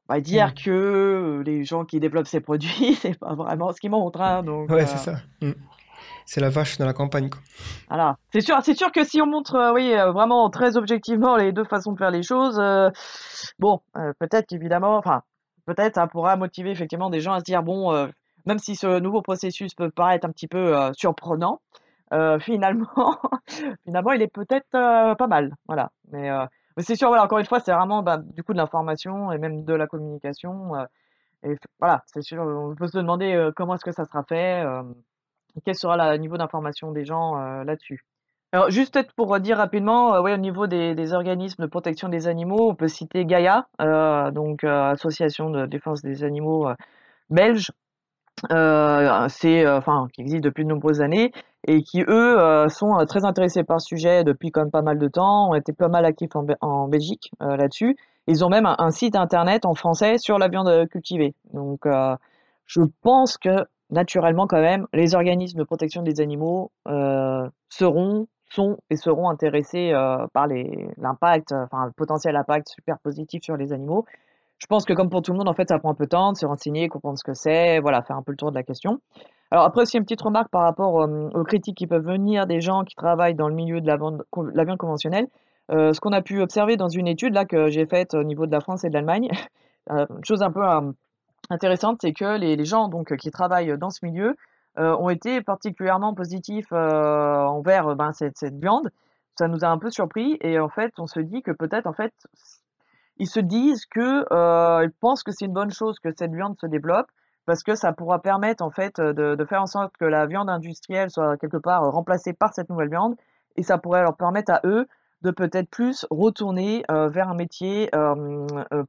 on 0.09 0.15
va 0.15 0.19
dire 0.21 0.47
Mm. 0.49 0.63
que 0.65 0.71
euh, 0.71 1.43
les 1.45 1.63
gens 1.63 1.85
qui 1.85 1.99
développent 2.01 2.27
ces 2.27 2.41
produits, 2.41 2.95
c'est 3.01 3.17
pas 3.17 3.35
vraiment 3.35 3.71
ce 3.71 3.79
qu'ils 3.79 3.91
montrent, 3.91 4.21
hein, 4.21 4.43
donc 4.43 4.69
Ouais, 4.69 4.83
euh, 4.83 4.85
c'est 4.85 4.97
ça. 4.97 5.15
Mm. 5.41 5.51
C'est 6.25 6.41
la 6.41 6.49
vache 6.49 6.77
dans 6.77 6.85
la 6.85 6.93
campagne, 6.93 7.29
quoi. 7.29 7.41
voilà. 7.89 8.17
C'est 8.31 8.41
sûr, 8.41 8.57
c'est 8.63 8.75
sûr 8.75 8.91
que 8.91 9.03
si 9.03 9.21
on 9.21 9.25
montre, 9.25 9.55
euh, 9.55 9.73
oui, 9.73 9.93
euh, 9.93 10.11
vraiment 10.11 10.49
très 10.49 10.77
objectivement 10.77 11.35
les 11.35 11.51
deux 11.51 11.63
façons 11.63 11.91
de 11.91 11.97
faire 11.97 12.11
les 12.11 12.23
choses, 12.23 12.59
euh, 12.59 12.89
bon, 13.59 13.81
peut-être 14.19 14.47
qu'évidemment, 14.47 14.97
enfin, 14.97 15.23
peut-être 15.65 15.95
ça 15.95 16.07
pourra 16.07 16.35
motiver 16.35 16.71
effectivement 16.71 17.09
des 17.09 17.19
gens 17.19 17.33
à 17.33 17.39
se 17.39 17.43
dire, 17.43 17.63
bon, 17.63 18.09
même 18.45 18.59
si 18.59 18.75
ce 18.75 18.99
nouveau 18.99 19.21
processus 19.21 19.73
peut 19.73 19.91
paraître 19.91 20.25
un 20.27 20.31
petit 20.31 20.47
peu 20.47 20.75
surprenant, 20.93 21.61
finalement, 22.39 23.17
finalement, 23.85 24.11
il 24.11 24.21
est 24.21 24.33
peut-être 24.33 24.69
pas 24.71 25.27
mal, 25.27 25.55
voilà. 25.67 25.91
Mais, 26.11 26.29
c'est 26.77 26.95
sûr, 26.95 27.09
voilà, 27.09 27.23
encore 27.23 27.39
une 27.39 27.45
fois, 27.45 27.59
c'est 27.59 27.73
vraiment 27.73 28.01
bah, 28.01 28.17
du 28.17 28.43
coup 28.43 28.53
de 28.53 28.57
l'information 28.57 29.31
et 29.31 29.37
même 29.37 29.65
de 29.65 29.73
la 29.73 29.87
communication. 29.87 30.73
et 31.43 31.55
voilà, 31.79 32.03
c'est 32.07 32.21
sûr, 32.21 32.41
on 32.43 32.75
peut 32.75 32.87
se 32.87 32.97
demander 32.97 33.49
comment 33.55 33.75
est-ce 33.75 33.85
que 33.85 33.91
ça 33.91 34.05
sera 34.05 34.23
fait, 34.23 34.63
quel 35.65 35.75
sera 35.75 36.11
le 36.11 36.17
niveau 36.17 36.37
d'information 36.37 36.91
des 36.91 37.05
gens 37.05 37.37
euh, 37.37 37.63
là-dessus? 37.63 38.05
Alors, 38.53 38.69
juste 38.69 38.93
peut-être 38.93 39.13
pour 39.13 39.39
dire 39.39 39.57
rapidement, 39.57 40.13
euh, 40.13 40.21
au 40.21 40.37
niveau 40.37 40.67
des, 40.67 41.13
organismes 41.13 41.63
de 41.63 41.69
protection 41.69 42.09
des 42.09 42.27
animaux, 42.27 42.69
on 42.69 42.75
peut 42.75 42.89
citer 42.89 43.25
Gaïa, 43.25 43.67
euh, 43.81 44.31
donc 44.31 44.63
Association 44.63 45.49
de 45.49 45.65
défense 45.65 46.01
des 46.01 46.23
animaux 46.23 46.67
belge, 47.29 47.71
c'est 48.49 49.67
enfin 49.67 50.07
qui 50.13 50.21
existe 50.21 50.43
depuis 50.43 50.63
de 50.63 50.69
nombreuses 50.69 51.01
années 51.01 51.31
et 51.67 51.83
qui 51.83 52.03
eux 52.07 52.67
sont 52.69 53.05
très 53.05 53.23
intéressés 53.23 53.63
par 53.63 53.77
le 53.77 53.81
sujet 53.81 54.23
depuis 54.23 54.51
quand 54.51 54.61
même 54.61 54.71
pas 54.71 54.81
mal 54.81 54.97
de 54.97 55.07
temps, 55.07 55.51
ont 55.51 55.55
été 55.55 55.71
pas 55.71 55.87
mal 55.87 56.03
actifs 56.05 56.35
en, 56.35 56.43
Be- 56.43 56.57
en 56.59 56.87
Belgique 56.87 57.31
là-dessus. 57.39 57.95
Ils 58.27 58.43
ont 58.43 58.49
même 58.49 58.65
un, 58.65 58.91
site 58.91 59.15
internet 59.15 59.65
en 59.65 59.75
français 59.75 60.17
sur 60.17 60.39
la 60.39 60.49
viande 60.49 60.87
cultivée. 60.89 61.35
Donc 61.53 61.85
je 62.65 62.81
pense 63.01 63.37
que 63.37 63.65
naturellement 63.91 64.47
quand 64.47 64.61
même 64.61 64.87
les 64.93 65.15
organismes 65.15 65.59
de 65.59 65.63
protection 65.63 66.01
des 66.01 66.21
animaux 66.21 66.71
euh, 66.87 67.47
seront 67.69 68.27
sont 68.49 68.77
et 68.89 68.97
seront 68.97 69.29
intéressés 69.29 69.91
euh, 69.93 70.25
par 70.33 70.47
l'impact, 70.47 71.53
euh, 71.53 71.63
enfin 71.63 71.85
le 71.85 71.91
potentiel 71.91 72.35
impact 72.35 72.67
super 72.69 72.99
positif 72.99 73.43
sur 73.43 73.55
les 73.55 73.71
animaux. 73.71 74.05
Je 74.57 74.65
pense 74.67 74.85
que 74.85 74.93
comme 74.93 75.09
pour 75.09 75.21
tout 75.21 75.31
le 75.31 75.37
monde, 75.37 75.47
en 75.47 75.53
fait, 75.53 75.69
ça 75.69 75.79
prend 75.79 75.91
un 75.91 75.95
peu 75.95 76.03
de 76.03 76.09
temps 76.09 76.33
de 76.33 76.37
se 76.37 76.45
renseigner, 76.45 76.87
comprendre 76.87 77.17
ce 77.17 77.23
que 77.23 77.33
c'est, 77.33 77.79
voilà, 77.79 78.03
faire 78.03 78.17
un 78.17 78.21
peu 78.21 78.31
le 78.31 78.37
tour 78.37 78.51
de 78.51 78.55
la 78.55 78.63
question. 78.63 78.99
Alors 79.51 79.63
après 79.65 79.81
aussi 79.81 79.97
une 79.97 80.03
petite 80.03 80.21
remarque 80.21 80.49
par 80.49 80.63
rapport 80.63 80.93
aux 80.93 81.43
critiques 81.43 81.77
qui 81.77 81.87
peuvent 81.87 82.05
venir 82.05 82.45
des 82.45 82.61
gens 82.61 82.83
qui 82.83 82.95
travaillent 82.95 83.35
dans 83.35 83.47
le 83.47 83.55
milieu 83.55 83.81
de 83.81 83.87
la 83.87 83.97
viande, 83.97 84.23
la 84.53 84.63
viande 84.63 84.77
conventionnelle. 84.77 85.27
Ce 85.69 85.99
qu'on 85.99 86.11
a 86.11 86.21
pu 86.21 86.41
observer 86.41 86.77
dans 86.77 86.89
une 86.89 87.07
étude 87.07 87.33
là 87.33 87.45
que 87.45 87.69
j'ai 87.69 87.85
faite 87.85 88.13
au 88.13 88.23
niveau 88.23 88.45
de 88.45 88.51
la 88.51 88.61
France 88.61 88.83
et 88.83 88.89
de 88.89 88.93
l'Allemagne, 88.93 89.29
chose 90.23 90.41
un 90.41 90.51
peu 90.51 90.61
intéressante, 91.51 91.99
c'est 92.01 92.13
que 92.13 92.37
les, 92.37 92.65
gens 92.65 92.87
donc 92.87 93.15
qui 93.17 93.31
travaillent 93.31 93.77
dans 93.77 93.89
ce 93.89 94.05
milieu 94.05 94.35
euh, 94.77 94.95
ont 94.97 95.09
été 95.09 95.41
particulièrement 95.41 96.13
positifs 96.13 96.71
euh, 96.71 97.43
envers 97.43 97.89
euh, 97.89 97.95
ben, 97.95 98.13
cette, 98.13 98.41
viande. 98.53 98.89
Ça 99.37 99.47
nous 99.47 99.65
a 99.65 99.67
un 99.67 99.77
peu 99.77 99.89
surpris 99.89 100.37
et 100.41 100.59
en 100.59 100.69
fait, 100.69 100.93
on 100.97 101.07
se 101.07 101.19
dit 101.19 101.41
que 101.41 101.51
peut-être 101.51 101.87
en 101.87 101.93
fait 101.93 102.13
ils 103.17 103.27
se 103.27 103.39
disent 103.39 103.85
que 103.85 104.25
ils 104.83 104.91
pensent 104.99 105.23
que 105.23 105.31
c'est 105.31 105.45
une 105.45 105.53
bonne 105.53 105.71
chose 105.71 105.99
que 105.99 106.09
cette 106.17 106.33
viande 106.33 106.57
se 106.59 106.65
développe 106.65 107.07
parce 107.45 107.63
que 107.63 107.75
ça 107.75 107.91
pourra 107.91 108.21
permettre 108.21 108.63
en 108.63 108.71
fait 108.71 108.99
de, 108.99 109.35
de 109.35 109.45
faire 109.45 109.61
en 109.61 109.67
sorte 109.67 109.95
que 109.97 110.05
la 110.05 110.25
viande 110.25 110.49
industrielle 110.49 111.09
soit 111.09 111.37
quelque 111.37 111.57
part 111.57 111.83
remplacée 111.91 112.33
par 112.33 112.53
cette 112.53 112.69
nouvelle 112.69 112.89
viande 112.89 113.15
et 113.57 113.63
ça 113.63 113.77
pourrait 113.77 114.01
leur 114.01 114.15
permettre 114.15 114.51
à 114.51 114.61
eux 114.63 114.87
de 115.21 115.31
peut-être 115.31 115.69
plus 115.69 116.05
retourner 116.09 116.83
euh, 116.89 117.07
vers 117.07 117.29
un 117.29 117.35
métier 117.35 117.89
euh, 117.95 118.45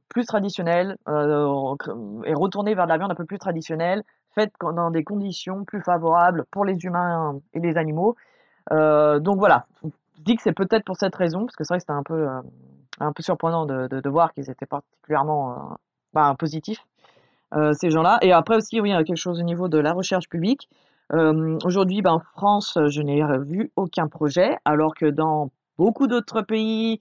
plus 0.09 0.25
traditionnel 0.25 0.97
euh, 1.07 1.75
et 2.25 2.33
retourner 2.33 2.73
vers 2.73 2.85
de 2.85 2.89
la 2.89 2.97
viande 2.97 3.11
un 3.11 3.15
peu 3.15 3.25
plus 3.25 3.37
traditionnelle 3.37 4.03
faite 4.33 4.51
dans 4.59 4.89
des 4.89 5.03
conditions 5.03 5.63
plus 5.63 5.81
favorables 5.81 6.45
pour 6.49 6.65
les 6.65 6.85
humains 6.85 7.39
et 7.53 7.59
les 7.59 7.77
animaux. 7.77 8.15
Donc 8.71 9.37
voilà, 9.37 9.67
je 9.83 10.23
dis 10.23 10.35
que 10.35 10.41
c'est 10.41 10.53
peut-être 10.53 10.85
pour 10.85 10.97
cette 10.97 11.15
raison 11.15 11.45
parce 11.45 11.55
que 11.55 11.63
c'est 11.63 11.73
vrai 11.73 11.77
que 11.77 11.83
c'était 11.83 11.93
un 11.93 12.01
peu 12.01 12.27
un 12.99 13.11
peu 13.11 13.21
surprenant 13.21 13.67
de, 13.67 13.87
de, 13.87 14.09
voir 14.09 14.33
qu'ils 14.33 14.49
étaient 14.49 14.65
particulièrement 14.65 15.77
bah, 16.13 16.35
positifs, 16.39 16.83
ces 17.73 17.91
gens-là. 17.91 18.17
Et 18.23 18.31
après 18.33 18.55
aussi, 18.55 18.81
oui, 18.81 18.89
il 18.89 18.93
y 18.93 18.95
a 18.95 19.03
quelque 19.03 19.17
chose 19.17 19.39
au 19.39 19.43
niveau 19.43 19.67
de 19.67 19.77
la 19.77 19.93
recherche 19.93 20.27
publique. 20.27 20.67
Aujourd'hui, 21.11 22.01
ben, 22.01 22.13
en 22.13 22.19
France, 22.19 22.79
je 22.87 23.01
n'ai 23.03 23.21
vu 23.45 23.71
aucun 23.75 24.07
projet, 24.07 24.57
alors 24.65 24.95
que 24.95 25.05
dans 25.05 25.51
beaucoup 25.77 26.07
d'autres 26.07 26.41
pays, 26.41 26.99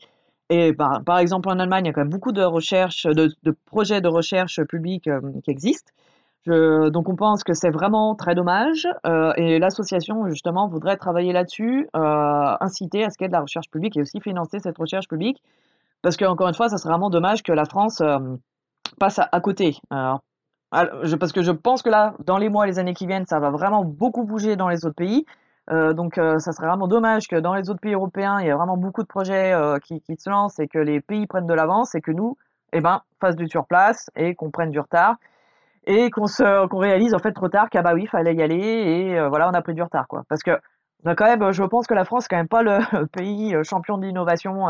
et 0.52 0.72
par, 0.72 1.02
par 1.02 1.18
exemple 1.18 1.48
en 1.48 1.58
Allemagne, 1.58 1.86
il 1.86 1.88
y 1.88 1.90
a 1.90 1.92
quand 1.94 2.02
même 2.02 2.10
beaucoup 2.10 2.32
de 2.32 2.42
recherches, 2.42 3.06
de, 3.06 3.30
de 3.42 3.56
projets 3.66 4.00
de 4.00 4.08
recherche 4.08 4.62
publique 4.64 5.08
euh, 5.08 5.20
qui 5.44 5.50
existent. 5.50 5.92
Donc 6.44 7.08
on 7.08 7.14
pense 7.14 7.44
que 7.44 7.54
c'est 7.54 7.70
vraiment 7.70 8.16
très 8.16 8.34
dommage 8.34 8.88
euh, 9.06 9.32
et 9.36 9.60
l'association 9.60 10.28
justement 10.28 10.66
voudrait 10.66 10.96
travailler 10.96 11.32
là-dessus, 11.32 11.88
euh, 11.94 12.56
inciter 12.60 13.04
à 13.04 13.10
ce 13.10 13.16
qu'il 13.16 13.24
y 13.24 13.26
ait 13.26 13.28
de 13.28 13.34
la 13.34 13.42
recherche 13.42 13.70
publique 13.70 13.96
et 13.96 14.00
aussi 14.00 14.20
financer 14.20 14.58
cette 14.58 14.76
recherche 14.76 15.06
publique 15.06 15.40
parce 16.02 16.16
que 16.16 16.24
encore 16.24 16.48
une 16.48 16.54
fois, 16.54 16.68
ça 16.68 16.78
serait 16.78 16.90
vraiment 16.90 17.10
dommage 17.10 17.44
que 17.44 17.52
la 17.52 17.64
France 17.64 18.02
passe 18.98 19.20
à, 19.20 19.40
côté. 19.40 19.76
Alors, 19.90 20.20
parce 21.20 21.30
que 21.30 21.42
je 21.42 21.52
pense 21.52 21.80
que 21.80 21.90
là, 21.90 22.14
dans 22.26 22.38
les 22.38 22.48
mois, 22.48 22.66
les 22.66 22.80
années 22.80 22.94
qui 22.94 23.06
viennent, 23.06 23.26
ça 23.26 23.38
va 23.38 23.50
vraiment 23.50 23.84
beaucoup 23.84 24.24
bouger 24.24 24.56
dans 24.56 24.68
les 24.68 24.84
autres 24.84 24.96
pays. 24.96 25.24
Euh, 25.70 25.92
donc, 25.92 26.18
euh, 26.18 26.38
ça 26.38 26.52
serait 26.52 26.66
vraiment 26.66 26.88
dommage 26.88 27.28
que 27.28 27.36
dans 27.36 27.54
les 27.54 27.70
autres 27.70 27.80
pays 27.80 27.94
européens, 27.94 28.40
il 28.40 28.46
y 28.46 28.48
ait 28.48 28.52
vraiment 28.52 28.76
beaucoup 28.76 29.02
de 29.02 29.08
projets 29.08 29.52
euh, 29.52 29.78
qui, 29.78 30.02
se 30.18 30.28
lancent 30.28 30.58
et 30.58 30.68
que 30.68 30.78
les 30.78 31.00
pays 31.00 31.26
prennent 31.26 31.46
de 31.46 31.54
l'avance 31.54 31.94
et 31.94 32.00
que 32.00 32.10
nous, 32.10 32.36
eh 32.72 32.80
ben, 32.80 33.02
fasse 33.20 33.36
du 33.36 33.48
surplace 33.48 34.10
et 34.16 34.34
qu'on 34.34 34.50
prenne 34.50 34.70
du 34.70 34.80
retard 34.80 35.16
et 35.84 36.10
qu'on 36.10 36.26
se 36.26 36.66
qu'on 36.68 36.78
réalise 36.78 37.12
en 37.14 37.18
fait 37.18 37.32
trop 37.32 37.48
tard 37.48 37.68
qu'ah 37.68 37.82
bah 37.82 37.92
oui, 37.94 38.06
fallait 38.06 38.34
y 38.34 38.42
aller 38.42 38.56
et 38.56 39.28
voilà, 39.28 39.48
on 39.48 39.52
a 39.52 39.62
pris 39.62 39.74
du 39.74 39.82
retard 39.82 40.06
quoi. 40.06 40.24
Parce 40.28 40.42
que 40.42 40.52
a 41.04 41.14
quand 41.16 41.24
même, 41.24 41.52
je 41.52 41.64
pense 41.64 41.88
que 41.88 41.94
la 41.94 42.04
France, 42.04 42.24
c'est 42.24 42.28
quand 42.28 42.36
même 42.36 42.48
pas 42.48 42.62
le 42.62 43.06
pays 43.12 43.54
champion 43.64 43.98
de 43.98 44.06
l'innovation. 44.06 44.64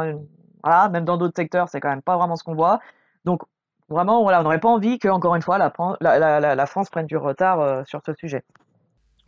voilà, 0.64 0.88
même 0.88 1.04
dans 1.04 1.18
d'autres 1.18 1.36
secteurs, 1.36 1.68
c'est 1.68 1.80
quand 1.80 1.90
même 1.90 2.02
pas 2.02 2.16
vraiment 2.16 2.36
ce 2.36 2.44
qu'on 2.44 2.54
voit. 2.54 2.80
Donc 3.24 3.42
vraiment, 3.90 4.22
voilà, 4.22 4.40
on 4.40 4.44
n'aurait 4.44 4.60
pas 4.60 4.70
envie 4.70 4.98
que 4.98 5.08
encore 5.08 5.34
une 5.36 5.42
fois 5.42 5.58
la, 5.58 6.54
la, 6.54 6.66
France 6.66 6.90
prenne 6.90 7.06
du 7.06 7.16
retard 7.16 7.86
sur 7.86 8.00
ce 8.04 8.14
sujet. 8.14 8.42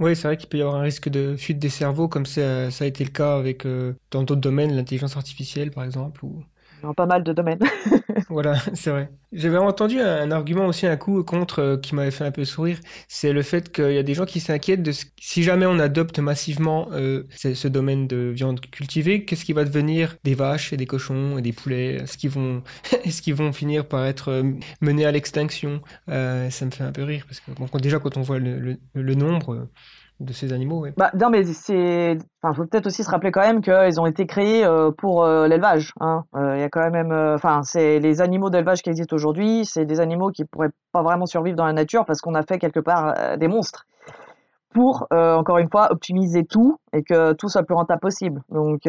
Oui, 0.01 0.17
c'est 0.17 0.27
vrai 0.29 0.37
qu'il 0.37 0.49
peut 0.49 0.59
y 0.59 0.63
avoir 0.63 0.77
un 0.77 0.83
risque 0.83 1.09
de 1.09 1.37
fuite 1.37 1.59
des 1.61 1.69
cerveaux, 1.69 2.09
comme 2.09 2.27
ça, 2.27 2.71
ça 2.73 2.85
a 2.85 2.87
été 2.89 3.05
le 3.05 3.11
cas 3.11 3.37
avec 3.37 3.65
euh, 3.65 3.95
dans 4.11 4.23
d'autres 4.25 4.41
domaines, 4.41 4.75
l'intelligence 4.75 5.17
artificielle 5.17 5.71
par 5.71 5.85
exemple. 5.85 6.25
Ou... 6.25 6.45
Dans 6.85 6.93
pas 6.93 7.07
mal 7.07 7.25
de 7.25 7.33
domaines. 7.33 7.61
Voilà, 8.29 8.55
c'est 8.75 8.91
vrai. 8.91 9.11
J'avais 9.33 9.59
entendu 9.59 10.01
un, 10.01 10.31
argument 10.31 10.67
aussi, 10.67 10.87
un 10.87 10.97
coup 10.97 11.23
contre, 11.25 11.59
euh, 11.61 11.77
qui 11.77 11.95
m'avait 11.95 12.11
fait 12.11 12.25
un 12.25 12.31
peu 12.31 12.45
sourire, 12.45 12.79
c'est 13.09 13.33
le 13.33 13.43
fait 13.43 13.71
qu'il 13.73 13.93
y 13.93 13.99
a 13.99 14.03
des 14.03 14.15
gens 14.15 14.25
qui 14.25 14.41
s'inquiètent 14.41 14.83
de 14.83 14.93
si 15.21 15.43
jamais 15.43 15.67
on 15.67 15.79
adopte 15.79 16.19
massivement 16.19 16.89
euh, 16.93 17.25
ce, 17.37 17.69
domaine 17.69 18.07
de 18.07 18.33
viande 18.35 18.61
cultivée, 18.61 19.25
qu'est-ce 19.25 19.45
qui 19.45 19.53
va 19.53 19.65
devenir 19.65 20.17
des 20.25 20.35
vaches 20.35 20.73
et 20.73 20.77
des 20.77 20.87
cochons 20.87 21.39
et 21.39 21.43
des 21.43 21.53
poulets? 21.53 21.97
Est-ce 21.97 22.17
qu'ils 22.17 22.31
vont, 22.31 22.63
est-ce 23.05 23.23
qu'ils 23.23 23.35
vont 23.35 23.53
finir 23.53 23.87
par 23.87 24.05
être 24.05 24.31
euh, 24.31 24.43
menés 24.81 25.07
à 25.07 25.13
l'extinction? 25.13 25.81
Ça 26.07 26.67
me 26.67 26.71
fait 26.71 26.85
un 26.85 26.93
peu 26.93 27.03
rire 27.03 27.27
parce 27.27 27.41
que 27.41 27.79
déjà 27.79 27.99
quand 27.99 28.17
on 28.17 28.23
voit 28.23 28.39
le, 28.39 29.15
nombre 29.15 29.69
de 30.21 30.33
ces 30.33 30.53
animaux, 30.53 30.81
ouais. 30.81 30.95
Bah, 30.97 31.11
non, 31.19 31.29
mais 31.29 31.45
c'est. 31.45 32.17
Enfin, 32.41 32.55
faut 32.55 32.65
peut-être 32.67 32.87
aussi 32.87 33.03
se 33.03 33.11
rappeler 33.11 33.33
quand 33.33 33.41
même 33.41 33.61
qu'ils 33.61 34.01
ont 34.01 34.07
été 34.07 34.27
créés 34.27 34.65
euh, 34.65 34.93
pour 34.93 35.25
euh, 35.25 35.49
l'élevage. 35.49 35.93
Hein. 36.01 36.25
Euh, 36.37 36.57
Il 36.57 36.61
y 36.61 36.63
a 36.63 36.69
quand 36.69 36.89
même. 36.91 37.13
Enfin, 37.13 37.63
c'est 37.65 37.99
les 37.99 38.21
animaux 38.21 38.49
d'élevage 38.49 38.83
qui 38.83 38.91
existent 38.91 39.15
aujourd'hui, 39.17 39.65
c'est 39.65 39.85
des 39.85 40.01
animaux 40.01 40.31
qui 40.31 40.45
pourraient 40.45 40.71
pas 40.93 41.03
vraiment 41.03 41.27
survivre 41.27 41.57
dans 41.57 41.67
la 41.67 41.73
nature 41.73 42.05
parce 42.05 42.21
qu'on 42.21 42.35
a 42.35 42.43
fait 42.43 42.59
quelque 42.59 42.81
part 42.81 43.37
des 43.39 43.49
monstres 43.49 43.87
pour, 44.73 45.07
encore 45.11 45.59
une 45.59 45.71
fois, 45.71 45.93
optimiser 45.93 46.45
tout 46.45 46.79
et 46.93 47.03
que 47.03 47.33
tout 47.33 47.49
soit 47.49 47.63
plus 47.63 47.75
rentable 47.75 48.01
possible. 48.01 48.43
Donc, 48.51 48.83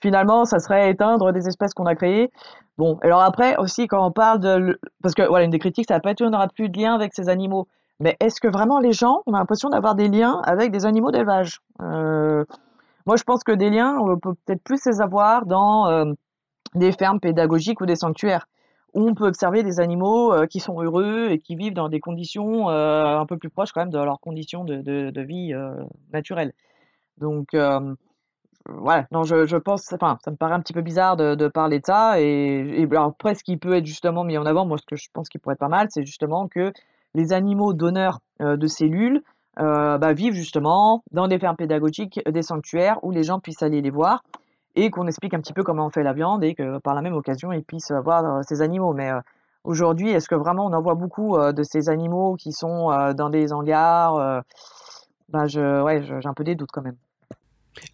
finalement, 0.00 0.44
ça 0.44 0.58
serait 0.58 0.90
éteindre 0.90 1.32
des 1.32 1.48
espèces 1.48 1.74
qu'on 1.74 1.86
a 1.86 1.94
créées. 1.94 2.30
Bon, 2.78 2.98
alors 3.02 3.22
après 3.22 3.56
aussi, 3.56 3.86
quand 3.86 4.06
on 4.06 4.10
parle 4.10 4.40
de. 4.40 4.78
Parce 5.02 5.14
que, 5.14 5.22
voilà, 5.22 5.46
une 5.46 5.50
des 5.50 5.58
critiques, 5.58 5.86
ça 5.88 5.94
va 5.94 6.00
pas 6.00 6.10
être 6.10 6.22
on 6.22 6.30
n'aura 6.30 6.48
plus 6.48 6.68
de 6.68 6.78
lien 6.78 6.94
avec 6.94 7.14
ces 7.14 7.28
animaux. 7.30 7.68
Mais 8.00 8.16
est-ce 8.20 8.40
que 8.40 8.48
vraiment 8.48 8.78
les 8.78 8.92
gens 8.92 9.22
ont 9.26 9.32
l'impression 9.32 9.70
d'avoir 9.70 9.94
des 9.94 10.08
liens 10.08 10.40
avec 10.44 10.70
des 10.70 10.84
animaux 10.84 11.10
d'élevage? 11.10 11.60
Euh, 11.80 12.44
Moi, 13.06 13.16
je 13.16 13.24
pense 13.24 13.42
que 13.42 13.52
des 13.52 13.70
liens, 13.70 13.96
on 13.98 14.18
peut 14.18 14.34
peut-être 14.44 14.62
plus 14.62 14.84
les 14.86 15.00
avoir 15.00 15.46
dans 15.46 15.88
euh, 15.88 16.12
des 16.74 16.92
fermes 16.92 17.20
pédagogiques 17.20 17.80
ou 17.80 17.86
des 17.86 17.96
sanctuaires, 17.96 18.48
où 18.92 19.08
on 19.08 19.14
peut 19.14 19.26
observer 19.26 19.62
des 19.62 19.80
animaux 19.80 20.32
euh, 20.32 20.46
qui 20.46 20.60
sont 20.60 20.80
heureux 20.82 21.28
et 21.30 21.38
qui 21.38 21.56
vivent 21.56 21.72
dans 21.74 21.88
des 21.88 22.00
conditions 22.00 22.68
un 22.68 23.24
peu 23.26 23.38
plus 23.38 23.50
proches 23.50 23.72
quand 23.72 23.80
même 23.80 23.90
de 23.90 23.98
leurs 23.98 24.20
conditions 24.20 24.64
de, 24.64 24.82
de, 24.82 25.22
vie 25.22 25.54
naturelles. 26.12 26.52
Donc, 27.16 27.56
voilà, 28.68 29.06
non, 29.12 29.22
je, 29.22 29.46
je 29.46 29.56
pense, 29.56 29.92
enfin, 29.92 30.18
ça 30.24 30.30
me 30.30 30.36
paraît 30.36 30.54
un 30.54 30.60
petit 30.60 30.72
peu 30.72 30.82
bizarre 30.82 31.16
de, 31.16 31.48
parler 31.48 31.78
de 31.80 31.86
ça. 31.86 32.20
Et, 32.20 32.82
et 32.82 32.82
alors, 32.90 33.04
après, 33.04 33.34
ce 33.34 33.44
qui 33.44 33.56
peut 33.56 33.74
être 33.74 33.86
justement 33.86 34.24
mis 34.24 34.36
en 34.36 34.44
avant, 34.44 34.66
moi, 34.66 34.76
ce 34.76 34.84
que 34.84 34.96
je 34.96 35.08
pense 35.12 35.30
qui 35.30 35.38
pourrait 35.38 35.54
être 35.54 35.60
pas 35.60 35.68
mal, 35.68 35.86
c'est 35.90 36.04
justement 36.04 36.48
que 36.48 36.72
les 37.16 37.32
animaux 37.32 37.72
donneurs 37.72 38.20
euh, 38.42 38.56
de 38.56 38.66
cellules 38.66 39.22
euh, 39.58 39.96
bah, 39.96 40.12
vivent 40.12 40.34
justement 40.34 41.02
dans 41.12 41.28
des 41.28 41.38
fermes 41.38 41.56
pédagogiques, 41.56 42.20
des 42.28 42.42
sanctuaires 42.42 43.02
où 43.02 43.10
les 43.10 43.24
gens 43.24 43.40
puissent 43.40 43.62
aller 43.62 43.80
les 43.80 43.90
voir 43.90 44.22
et 44.74 44.90
qu'on 44.90 45.06
explique 45.06 45.32
un 45.32 45.40
petit 45.40 45.54
peu 45.54 45.62
comment 45.62 45.86
on 45.86 45.90
fait 45.90 46.02
la 46.02 46.12
viande 46.12 46.44
et 46.44 46.54
que 46.54 46.78
par 46.80 46.94
la 46.94 47.00
même 47.00 47.14
occasion, 47.14 47.50
ils 47.52 47.64
puissent 47.64 47.92
voir 48.04 48.24
euh, 48.24 48.42
ces 48.46 48.60
animaux. 48.60 48.92
Mais 48.92 49.10
aujourd'hui, 49.64 50.10
est-ce 50.10 50.28
que 50.28 50.34
vraiment 50.34 50.66
on 50.66 50.72
en 50.74 50.82
voit 50.82 50.94
beaucoup 50.94 51.38
de 51.38 51.62
ces 51.62 51.88
animaux 51.88 52.36
qui 52.36 52.52
sont 52.52 52.88
dans 53.14 53.30
des 53.30 53.52
hangars 53.52 54.42
bah, 55.28 55.46
je, 55.46 55.82
ouais, 55.82 56.02
j'ai 56.04 56.28
un 56.28 56.34
peu 56.34 56.44
des 56.44 56.54
doutes 56.54 56.70
quand 56.72 56.82
même. 56.82 56.96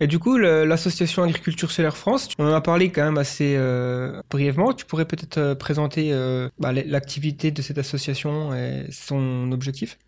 Et 0.00 0.06
du 0.06 0.18
coup, 0.18 0.36
l'association 0.36 1.22
Agriculture 1.22 1.70
Solaire 1.70 1.96
France, 1.96 2.28
on 2.38 2.48
en 2.48 2.52
a 2.52 2.60
parlé 2.60 2.90
quand 2.90 3.04
même 3.04 3.18
assez 3.18 3.54
euh, 3.56 4.20
brièvement. 4.30 4.72
Tu 4.72 4.84
pourrais 4.84 5.04
peut-être 5.04 5.38
euh, 5.38 5.54
présenter 5.54 6.12
euh, 6.12 6.48
bah, 6.58 6.72
l'activité 6.72 7.50
de 7.50 7.62
cette 7.62 7.78
association 7.78 8.54
et 8.54 8.86
son 8.90 9.50
objectif? 9.52 9.98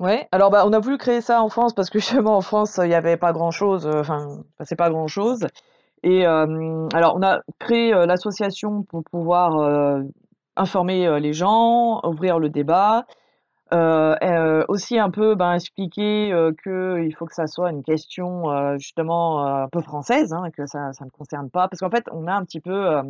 Ouais, 0.00 0.26
alors 0.32 0.50
bah, 0.50 0.64
on 0.66 0.72
a 0.72 0.80
voulu 0.80 0.98
créer 0.98 1.20
ça 1.20 1.42
en 1.42 1.48
France 1.48 1.72
parce 1.74 1.90
que 1.90 1.98
justement 2.00 2.36
en 2.36 2.40
France 2.40 2.80
il 2.82 2.88
n'y 2.88 2.94
avait 2.94 3.16
pas 3.16 3.32
grand-chose, 3.32 3.86
enfin, 3.86 4.42
c'est 4.64 4.76
pas 4.76 4.90
grand-chose. 4.90 5.46
Et 6.02 6.26
alors 6.26 7.16
on 7.16 7.22
a 7.22 7.40
créé 7.58 7.90
l'association 7.90 8.82
pour 8.82 9.02
pouvoir 9.04 10.02
informer 10.54 11.18
les 11.18 11.32
gens, 11.32 12.02
ouvrir 12.04 12.38
le 12.38 12.50
débat, 12.50 13.06
aussi 13.72 14.98
un 14.98 15.10
peu 15.10 15.34
ben, 15.34 15.54
expliquer 15.54 16.32
qu'il 16.62 17.14
faut 17.16 17.26
que 17.26 17.34
ça 17.34 17.46
soit 17.46 17.70
une 17.70 17.82
question 17.82 18.76
justement 18.78 19.44
un 19.44 19.68
peu 19.68 19.80
française, 19.80 20.32
hein, 20.32 20.50
que 20.56 20.66
ça, 20.66 20.92
ça 20.92 21.04
ne 21.04 21.10
concerne 21.10 21.50
pas, 21.50 21.68
parce 21.68 21.80
qu'en 21.80 21.90
fait 21.90 22.04
on 22.12 22.26
a 22.26 22.34
un 22.34 22.44
petit 22.44 22.60
peu 22.60 23.02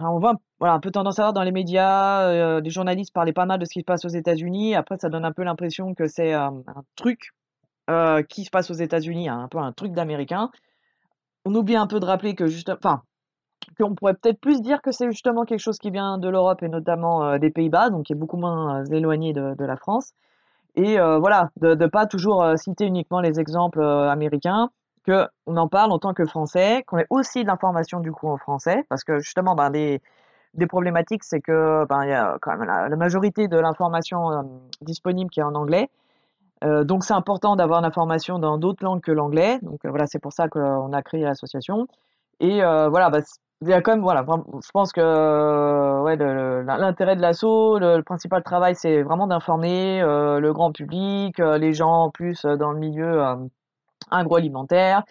on 0.00 0.18
voit 0.18 0.34
voilà, 0.58 0.74
un 0.74 0.80
peu 0.80 0.90
tendance 0.90 1.18
à 1.18 1.22
voir 1.22 1.32
dans 1.32 1.42
les 1.42 1.52
médias, 1.52 2.22
euh, 2.28 2.60
des 2.60 2.70
journalistes 2.70 3.12
parlaient 3.12 3.32
pas 3.32 3.46
mal 3.46 3.58
de 3.58 3.64
ce 3.64 3.72
qui 3.72 3.80
se 3.80 3.84
passe 3.84 4.04
aux 4.04 4.08
États-Unis. 4.08 4.74
Après, 4.74 4.96
ça 4.98 5.08
donne 5.08 5.24
un 5.24 5.32
peu 5.32 5.42
l'impression 5.42 5.94
que 5.94 6.06
c'est 6.06 6.34
euh, 6.34 6.48
un 6.48 6.84
truc 6.96 7.30
euh, 7.90 8.22
qui 8.22 8.44
se 8.44 8.50
passe 8.50 8.70
aux 8.70 8.74
États-Unis, 8.74 9.28
hein, 9.28 9.40
un 9.40 9.48
peu 9.48 9.58
un 9.58 9.72
truc 9.72 9.92
d'américain. 9.92 10.50
On 11.44 11.54
oublie 11.54 11.76
un 11.76 11.86
peu 11.86 12.00
de 12.00 12.06
rappeler 12.06 12.34
que 12.34 12.46
juste, 12.46 12.70
enfin, 12.70 13.02
qu'on 13.78 13.94
pourrait 13.94 14.14
peut-être 14.14 14.40
plus 14.40 14.60
dire 14.62 14.82
que 14.82 14.92
c'est 14.92 15.10
justement 15.10 15.44
quelque 15.44 15.60
chose 15.60 15.78
qui 15.78 15.90
vient 15.90 16.18
de 16.18 16.28
l'Europe 16.28 16.62
et 16.62 16.68
notamment 16.68 17.38
des 17.38 17.50
Pays-Bas, 17.50 17.90
donc 17.90 18.04
qui 18.04 18.12
est 18.12 18.16
beaucoup 18.16 18.36
moins 18.36 18.84
éloigné 18.86 19.32
de, 19.32 19.64
la 19.64 19.76
France. 19.76 20.12
Et 20.76 20.98
voilà, 20.98 21.50
de 21.60 21.74
ne 21.74 21.86
pas 21.86 22.06
toujours 22.06 22.44
citer 22.56 22.86
uniquement 22.86 23.20
les 23.20 23.40
exemples 23.40 23.82
américains, 23.82 24.70
qu'on 25.06 25.56
en 25.56 25.68
parle 25.68 25.92
en 25.92 25.98
tant 25.98 26.14
que 26.14 26.24
Français, 26.24 26.84
qu'on 26.86 26.98
ait 26.98 27.06
aussi 27.10 27.42
de 27.42 27.48
l'information 27.48 28.00
du 28.00 28.12
coup 28.12 28.28
en 28.28 28.36
français, 28.36 28.84
parce 28.88 29.04
que 29.04 29.18
justement, 29.20 29.54
ben, 29.54 29.70
des, 29.70 30.00
des 30.56 30.66
problématiques, 30.66 31.24
c'est 31.24 31.40
que 31.40 31.84
ben, 31.86 32.04
y 32.04 32.12
a 32.12 32.38
quand 32.40 32.56
même 32.56 32.66
la, 32.66 32.96
majorité 32.96 33.48
de 33.48 33.58
l'information 33.58 34.30
euh, 34.30 34.42
disponible 34.80 35.30
qui 35.30 35.40
est 35.40 35.44
en 35.44 35.54
anglais. 35.54 35.90
Euh, 36.64 36.84
donc 36.84 37.04
c'est 37.04 37.12
important 37.12 37.54
d'avoir 37.54 37.82
l'information 37.82 38.38
dans 38.38 38.58
d'autres 38.58 38.82
langues 38.82 39.02
que 39.02 39.12
l'anglais. 39.12 39.58
Donc 39.62 39.84
euh, 39.84 39.90
voilà, 39.90 40.06
c'est 40.06 40.18
pour 40.18 40.32
ça 40.32 40.48
qu'on 40.48 40.92
a 40.92 41.02
créé 41.02 41.22
l'association. 41.22 41.86
Et 42.40 42.60
voilà, 42.60 43.08
bah, 43.08 43.20
il 43.62 43.68
y 43.68 43.72
a 43.72 43.80
quand 43.80 43.92
même, 43.92 44.02
voilà, 44.02 44.24
je 44.62 44.70
pense 44.72 44.92
que 44.92 46.02
ouais, 46.02 46.16
l'intérêt 46.16 47.16
de 47.16 47.22
l'asso, 47.22 47.78
le, 47.78 48.02
principal 48.02 48.42
travail, 48.42 48.74
c'est 48.76 49.02
vraiment 49.02 49.26
d'informer 49.26 50.00
le 50.02 50.52
grand 50.52 50.72
public, 50.72 51.38
les 51.38 51.72
gens 51.72 52.10
plus 52.10 52.42
dans 52.42 52.72
le 52.72 52.78
milieu 52.78 53.22
agroalimentaire. 54.10 55.04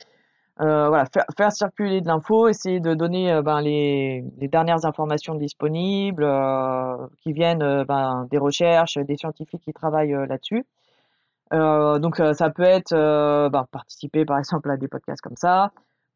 Euh, 0.61 0.87
voilà, 0.87 1.05
faire, 1.35 1.51
circuler 1.51 1.99
de 1.99 2.07
l'info, 2.07 2.47
essayer 2.47 2.79
de 2.79 2.93
donner 2.93 3.29
euh, 3.29 3.41
ben, 3.41 3.59
les, 3.59 4.23
dernières 4.43 4.85
informations 4.85 5.35
disponibles 5.35 6.23
euh, 6.23 7.07
qui 7.21 7.33
viennent 7.33 7.61
euh, 7.61 7.83
ben, 7.83 8.25
des 8.31 8.37
recherches, 8.37 8.97
des 8.97 9.17
scientifiques 9.17 9.63
qui 9.63 9.73
travaillent 9.73 10.13
euh, 10.13 10.25
là-dessus. 10.25 10.65
donc 11.51 12.17
ça 12.17 12.49
peut 12.49 12.63
être 12.63 12.93
ben, 13.49 13.65
participer 13.69 14.23
par 14.25 14.39
exemple 14.39 14.69
à 14.71 14.77
des 14.77 14.87
podcasts 14.87 15.21
comme 15.21 15.35
ça, 15.35 15.71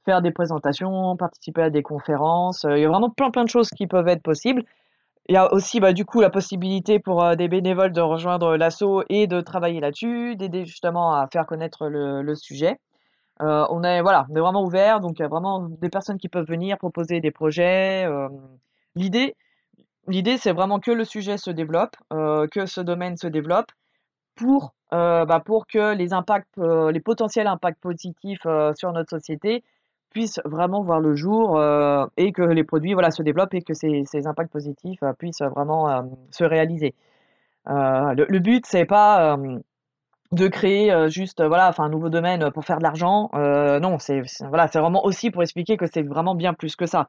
faire 0.05 0.21
des 0.21 0.31
présentations, 0.31 1.15
participer 1.17 1.63
à 1.63 1.69
des 1.69 1.83
conférences. 1.83 2.65
il 2.69 2.79
y 2.79 2.85
a 2.85 2.89
vraiment 2.89 3.09
plein 3.09 3.31
plein 3.31 3.43
de 3.43 3.49
choses 3.49 3.69
qui 3.69 3.87
peuvent 3.87 4.07
être 4.07 4.23
possibles. 4.23 4.63
Il 5.29 5.33
y 5.33 5.37
a 5.37 5.53
aussi 5.53 5.79
bah, 5.79 5.93
du 5.93 6.05
coup 6.05 6.21
la 6.21 6.31
possibilité 6.31 6.97
pour 6.97 7.35
des 7.35 7.47
bénévoles 7.47 7.91
de 7.91 8.01
rejoindre 8.01 8.57
l'assaut 8.57 9.03
et 9.09 9.27
de 9.27 9.41
travailler 9.41 9.79
là-dessus, 9.79 10.35
d'aider 10.35 10.65
justement 10.65 11.13
à 11.13 11.27
faire 11.27 11.45
connaître 11.45 11.87
le, 11.87 12.33
sujet. 12.33 12.79
Euh, 13.41 13.65
on 13.69 13.83
est 13.83 14.01
voilà, 14.01 14.25
on 14.31 14.35
est 14.35 14.39
vraiment 14.39 14.63
ouvert, 14.63 14.99
donc 14.99 15.19
il 15.19 15.21
y 15.21 15.25
a 15.25 15.27
vraiment 15.27 15.61
des 15.61 15.89
personnes 15.89 16.17
qui 16.17 16.29
peuvent 16.29 16.47
venir 16.47 16.79
proposer 16.79 17.21
des 17.21 17.29
projets. 17.29 18.05
Euh, 18.05 18.27
l'idée, 18.95 19.35
l'idée, 20.07 20.37
c'est 20.37 20.51
vraiment 20.51 20.79
que 20.79 20.91
le 20.91 21.05
sujet 21.05 21.37
se 21.37 21.51
développe, 21.51 21.95
euh, 22.11 22.47
que 22.47 22.65
ce 22.65 22.81
domaine 22.81 23.15
se 23.15 23.27
développe, 23.27 23.71
pour 24.35 24.73
bah, 24.91 25.41
pour 25.45 25.67
que 25.67 25.93
les 25.93 26.11
impacts, 26.13 26.57
les 26.57 26.99
potentiels 26.99 27.45
impacts 27.45 27.79
positifs 27.79 28.47
sur 28.75 28.91
notre 28.93 29.11
société 29.11 29.63
puissent 30.09 30.41
vraiment 30.45 30.83
voir 30.83 30.99
le 30.99 31.15
jour 31.15 31.61
et 32.17 32.31
que 32.31 32.41
les 32.41 32.63
produits 32.63 32.93
voilà 32.93 33.11
se 33.11 33.21
développent 33.23 33.53
et 33.53 33.61
que 33.61 33.73
ces, 33.73 34.03
ces 34.05 34.27
impacts 34.27 34.51
positifs 34.51 34.99
puissent 35.17 35.41
vraiment 35.41 36.09
se 36.31 36.43
réaliser. 36.43 36.95
Le, 37.67 38.25
le, 38.27 38.39
but 38.39 38.65
c'est 38.65 38.85
pas 38.85 39.37
de 40.31 40.47
créer 40.47 40.91
euh, 40.91 41.09
juste 41.09 41.43
voilà 41.43 41.71
un 41.77 41.89
nouveau 41.89 42.09
domaine 42.09 42.51
pour 42.51 42.63
faire 42.63 42.77
de 42.77 42.83
l'argent 42.83 43.29
euh, 43.33 43.79
non 43.79 43.97
c'est 43.97 44.21
voilà 44.47 44.67
vraiment 44.67 45.03
aussi 45.03 45.31
pour 45.31 45.41
expliquer 45.41 45.75
que 45.75 45.87
c'est 45.87 46.03
vraiment 46.03 46.35
bien 46.35 46.53
plus 46.53 46.75
que 46.75 46.85
ça 46.85 47.07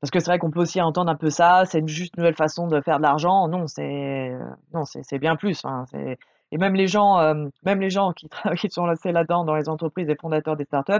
parce 0.00 0.10
que 0.10 0.20
c'est 0.20 0.30
vrai 0.30 0.38
qu'on 0.38 0.50
peut 0.50 0.60
aussi 0.60 0.80
entendre 0.80 1.10
un 1.10 1.16
peu 1.16 1.30
ça 1.30 1.64
c'est 1.66 1.86
juste 1.88 2.14
une 2.16 2.22
nouvelle 2.22 2.36
façon 2.36 2.68
de 2.68 2.80
faire 2.80 2.98
de 2.98 3.02
l'argent 3.02 3.48
non 3.48 3.66
c'est 3.66 4.38
bien 5.18 5.34
plus 5.34 5.64
hein, 5.64 5.84
et 6.52 6.58
même 6.58 6.74
les 6.74 6.86
gens 6.86 7.18
euh, 7.18 7.46
même 7.64 7.80
les 7.80 7.90
gens 7.90 8.12
qui, 8.12 8.28
qui 8.56 8.70
sont 8.70 8.86
lancés 8.86 9.10
là-dedans 9.10 9.44
dans 9.44 9.56
les 9.56 9.68
entreprises 9.68 10.06
des 10.06 10.16
fondateurs 10.16 10.56
des 10.56 10.64
startups 10.64 10.92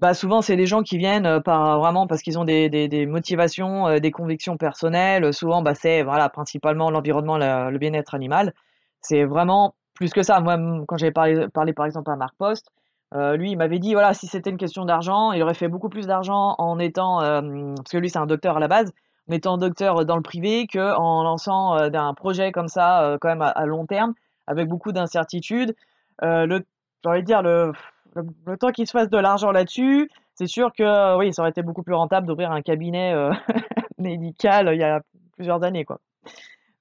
bah 0.00 0.14
souvent 0.14 0.42
c'est 0.42 0.56
des 0.56 0.66
gens 0.66 0.82
qui 0.82 0.98
viennent 0.98 1.40
par 1.42 1.78
vraiment 1.80 2.06
parce 2.06 2.22
qu'ils 2.22 2.38
ont 2.38 2.44
des, 2.44 2.68
des, 2.68 3.06
motivations 3.06 3.98
des 3.98 4.10
convictions 4.10 4.56
personnelles 4.56 5.32
souvent 5.34 5.60
bah 5.62 5.74
c'est 5.74 6.02
voilà 6.02 6.28
principalement 6.28 6.90
l'environnement 6.90 7.36
le 7.36 7.78
bien-être 7.78 8.14
animal 8.14 8.54
c'est 9.00 9.24
vraiment 9.24 9.74
plus 9.98 10.12
que 10.12 10.22
ça. 10.22 10.40
Moi, 10.40 10.56
quand 10.86 10.96
j'avais 10.96 11.12
parlé, 11.12 11.48
parlé 11.48 11.72
par 11.72 11.86
exemple 11.86 12.10
à 12.10 12.16
Marc 12.16 12.34
Post, 12.38 12.70
euh, 13.14 13.36
lui, 13.36 13.52
il 13.52 13.56
m'avait 13.56 13.78
dit 13.78 13.94
voilà, 13.94 14.14
si 14.14 14.26
c'était 14.26 14.50
une 14.50 14.56
question 14.56 14.84
d'argent, 14.84 15.32
il 15.32 15.42
aurait 15.42 15.54
fait 15.54 15.68
beaucoup 15.68 15.88
plus 15.88 16.06
d'argent 16.06 16.54
en 16.58 16.78
étant, 16.78 17.20
euh, 17.22 17.74
parce 17.76 17.90
que 17.90 17.98
lui, 17.98 18.10
c'est 18.10 18.18
un 18.18 18.26
docteur 18.26 18.56
à 18.56 18.60
la 18.60 18.68
base, 18.68 18.92
en 19.28 19.34
étant 19.34 19.58
docteur 19.58 20.04
dans 20.04 20.16
le 20.16 20.22
privé 20.22 20.66
qu'en 20.66 21.22
lançant 21.22 21.76
euh, 21.76 21.90
d'un 21.90 22.14
projet 22.14 22.52
comme 22.52 22.68
ça, 22.68 23.16
quand 23.20 23.28
même 23.28 23.42
à, 23.42 23.66
long 23.66 23.86
terme, 23.86 24.14
avec 24.46 24.68
beaucoup 24.68 24.92
d'incertitudes. 24.92 25.74
le, 26.22 26.60
j'ai 27.04 27.22
dire, 27.22 27.42
le, 27.42 27.72
le, 28.14 28.56
temps 28.56 28.70
qu'il 28.70 28.86
se 28.86 28.92
fasse 28.92 29.10
de 29.10 29.18
l'argent 29.18 29.50
là-dessus, 29.50 30.10
c'est 30.34 30.46
sûr 30.46 30.72
que 30.72 31.18
oui, 31.18 31.32
ça 31.32 31.42
aurait 31.42 31.50
été 31.50 31.62
beaucoup 31.62 31.82
plus 31.82 31.94
rentable 31.94 32.26
d'ouvrir 32.26 32.50
un 32.52 32.62
cabinet 32.62 33.14
médical 33.98 34.70
il 34.72 34.78
y 34.78 34.84
a 34.84 35.00
plusieurs 35.36 35.62
années, 35.62 35.84
quoi. 35.84 36.00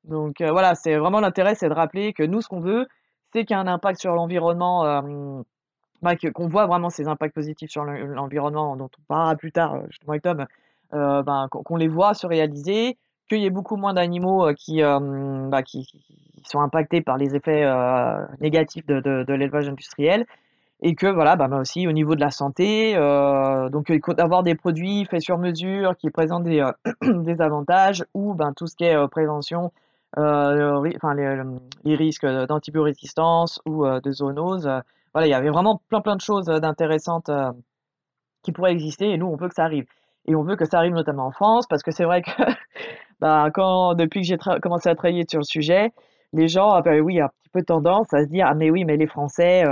Donc 0.03 0.41
voilà, 0.41 0.75
c'est 0.75 0.95
vraiment 0.95 1.19
l'intérêt, 1.19 1.55
c'est 1.55 1.67
de 1.67 1.73
rappeler 1.73 2.13
que 2.13 2.23
nous, 2.23 2.41
ce 2.41 2.47
qu'on 2.47 2.61
veut, 2.61 2.88
c'est 3.34 3.45
qu'il 3.45 3.55
y 3.55 3.57
a 3.57 3.59
un 3.59 3.67
impact 3.67 3.99
sur 3.99 4.13
l'environnement, 4.13 4.86
euh, 4.86 5.41
bah, 6.01 6.15
qu'on 6.15 6.47
voit 6.47 6.65
vraiment 6.65 6.89
ces 6.89 7.07
impacts 7.07 7.36
positifs 7.36 7.69
sur 7.69 7.84
l'environnement 7.84 8.75
dont 8.75 8.89
on 8.97 9.03
parlera 9.07 9.36
plus 9.36 9.51
tard, 9.51 9.75
euh, 9.75 9.82
justement 9.89 10.11
avec 10.11 10.23
Tom, 10.23 10.45
euh, 10.93 11.23
ben, 11.23 11.47
qu'on 11.49 11.75
les 11.75 11.88
voit 11.88 12.13
se 12.13 12.25
réaliser, 12.25 12.97
qu'il 13.30 13.39
y 13.39 13.45
ait 13.45 13.51
beaucoup 13.51 13.75
moins 13.75 13.93
d'animaux 13.93 14.53
qui, 14.55 14.82
bah, 14.82 15.61
qui, 15.63 15.86
sont 16.45 16.61
impactés 16.61 17.01
par 17.01 17.17
les 17.17 17.36
effets 17.36 17.69
négatifs 18.39 18.86
de 18.86 19.34
l'élevage 19.34 19.67
industriel 19.67 20.25
et 20.82 20.95
que 20.95 21.07
voilà 21.07 21.36
bah, 21.36 21.49
aussi 21.59 21.88
au 21.88 21.91
niveau 21.91 22.15
de 22.15 22.21
la 22.21 22.30
santé 22.30 22.95
euh, 22.95 23.69
donc 23.69 23.91
d'avoir 24.15 24.43
des 24.43 24.55
produits 24.55 25.05
faits 25.05 25.21
sur 25.21 25.38
mesure 25.38 25.97
qui 25.97 26.09
présentent 26.11 26.43
des, 26.43 26.63
des 27.01 27.41
avantages 27.41 28.05
ou 28.13 28.34
ben 28.34 28.53
tout 28.53 28.67
ce 28.67 28.75
qui 28.75 28.84
est 28.84 29.07
prévention 29.09 29.71
euh, 30.17 30.89
enfin, 30.95 31.13
les, 31.13 31.43
les, 31.84 31.95
risques 31.95 32.25
d'antibiorésistance 32.25 33.59
ou 33.65 33.86
euh, 33.86 33.99
de 33.99 34.11
zoonose. 34.11 34.69
voilà, 35.13 35.28
il 35.28 35.30
y 35.30 35.34
avait 35.34 35.49
vraiment 35.49 35.82
plein 35.89 36.01
plein 36.01 36.15
de 36.15 36.21
choses 36.21 36.45
d'intéressantes 36.45 37.30
euh, 37.30 37.51
qui 38.41 38.51
pourraient 38.51 38.71
exister 38.71 39.11
et 39.11 39.17
nous 39.17 39.28
on 39.28 39.36
veut 39.36 39.49
que 39.49 39.55
ça 39.55 39.65
arrive. 39.65 39.86
Et 40.25 40.36
on 40.36 40.43
veut 40.43 40.55
que 40.55 40.65
ça 40.65 40.80
arrive 40.80 40.93
notamment 40.93 41.28
en 41.28 41.32
France 41.32 41.67
parce 41.67 41.84
que 41.84 41.91
c'est 41.91 42.05
vrai 42.05 42.21
que 42.21 42.32
bah, 43.19 43.49
quand 43.53 43.95
depuis 43.95 44.21
que 44.21 44.28
j'ai 44.28 44.38
commencé 44.61 44.89
à 44.89 44.95
travailler 44.95 45.25
sur 45.30 45.39
le 45.39 45.45
sujet, 45.45 45.91
les 46.34 46.47
gens, 46.47 46.82
bah, 46.82 46.97
oui, 46.99 47.19
un 47.21 47.28
petit 47.28 47.49
peu 47.49 47.63
tendance 47.63 48.13
à 48.13 48.23
se 48.23 48.30
dire 48.30 48.47
ah 48.49 48.55
mais 48.55 48.69
oui 48.71 48.86
mais 48.86 48.97
les 48.97 49.07
Français 49.07 49.65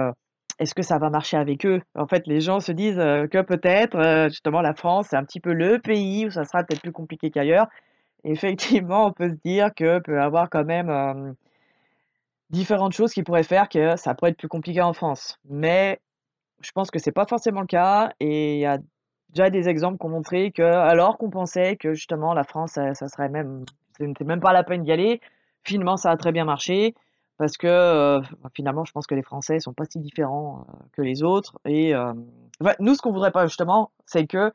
est-ce 0.60 0.74
que 0.74 0.84
ça 0.84 0.98
va 0.98 1.10
marcher 1.10 1.38
avec 1.38 1.66
eux? 1.66 1.82
En 1.96 2.08
fait, 2.08 2.28
les 2.28 2.42
gens 2.42 2.60
se 2.60 2.72
disent 2.72 2.96
que 2.96 3.42
peut-être, 3.42 4.28
justement, 4.30 4.62
la 4.62 4.74
France, 4.74 5.08
c'est 5.10 5.18
un 5.18 5.24
petit 5.24 5.40
peu 5.40 5.54
le 5.54 5.80
pays 5.80 6.26
où 6.26 6.30
ça 6.32 6.46
sera 6.46 6.64
peut-être 6.64 6.82
plus 6.82 6.92
compliqué 6.92 7.30
qu'ailleurs 7.32 7.68
effectivement, 8.26 9.06
on 9.08 9.12
peut 9.14 9.30
se 9.30 9.36
dire 9.46 9.74
que 9.74 10.00
peut 10.00 10.20
avoir 10.20 10.50
quand 10.50 10.66
même 10.66 11.36
différentes 12.50 12.94
choses 12.94 13.14
qui 13.14 13.24
pourraient 13.24 13.44
faire 13.44 13.70
que 13.70 13.96
ça 13.96 14.14
pourrait 14.14 14.32
être 14.32 14.38
plus 14.38 14.48
compliqué 14.48 14.82
en 14.82 14.94
France. 14.94 15.40
Mais 15.46 16.00
je 16.62 16.72
pense 16.72 16.92
que 16.92 17.00
c'est 17.00 17.12
pas 17.12 17.26
forcément 17.26 17.62
le 17.62 17.68
cas 17.68 18.14
et 18.20 18.56
il 18.56 18.60
y 18.60 18.66
a 18.66 18.80
déjà 19.30 19.50
des 19.50 19.70
exemples 19.70 19.98
qui 19.98 20.06
ont 20.06 20.10
montré 20.10 20.52
que 20.52 20.64
alors 20.64 21.18
qu'on 21.18 21.30
pensait 21.30 21.76
que 21.76 21.94
justement 21.94 22.34
la 22.34 22.44
France 22.44 22.74
ça, 22.74 22.94
serait 22.94 23.30
même 23.30 23.66
c'était 23.98 24.24
même 24.24 24.40
pas 24.40 24.54
la 24.54 24.64
peine 24.64 24.84
d'y 24.84 24.92
aller, 24.92 25.22
finalement 25.64 25.98
ça 25.98 26.12
a 26.12 26.18
très 26.18 26.32
bien 26.32 26.46
marché 26.46 26.96
parce 27.38 27.58
que 27.58 28.22
finalement 28.54 28.86
je 28.86 28.92
pense 28.92 29.08
que 29.08 29.16
les 29.16 29.24
Français 29.24 29.60
sont 29.60 29.74
pas 29.74 29.86
si 29.86 30.00
différents 30.00 30.66
que 30.94 31.02
les 31.02 31.24
autres 31.24 31.60
et 31.66 31.94
nous 32.80 32.96
ce 32.96 33.02
qu'on 33.02 33.12
voudrait 33.12 33.32
pas 33.32 33.46
justement 33.46 33.92
c'est 34.06 34.26
que 34.28 34.52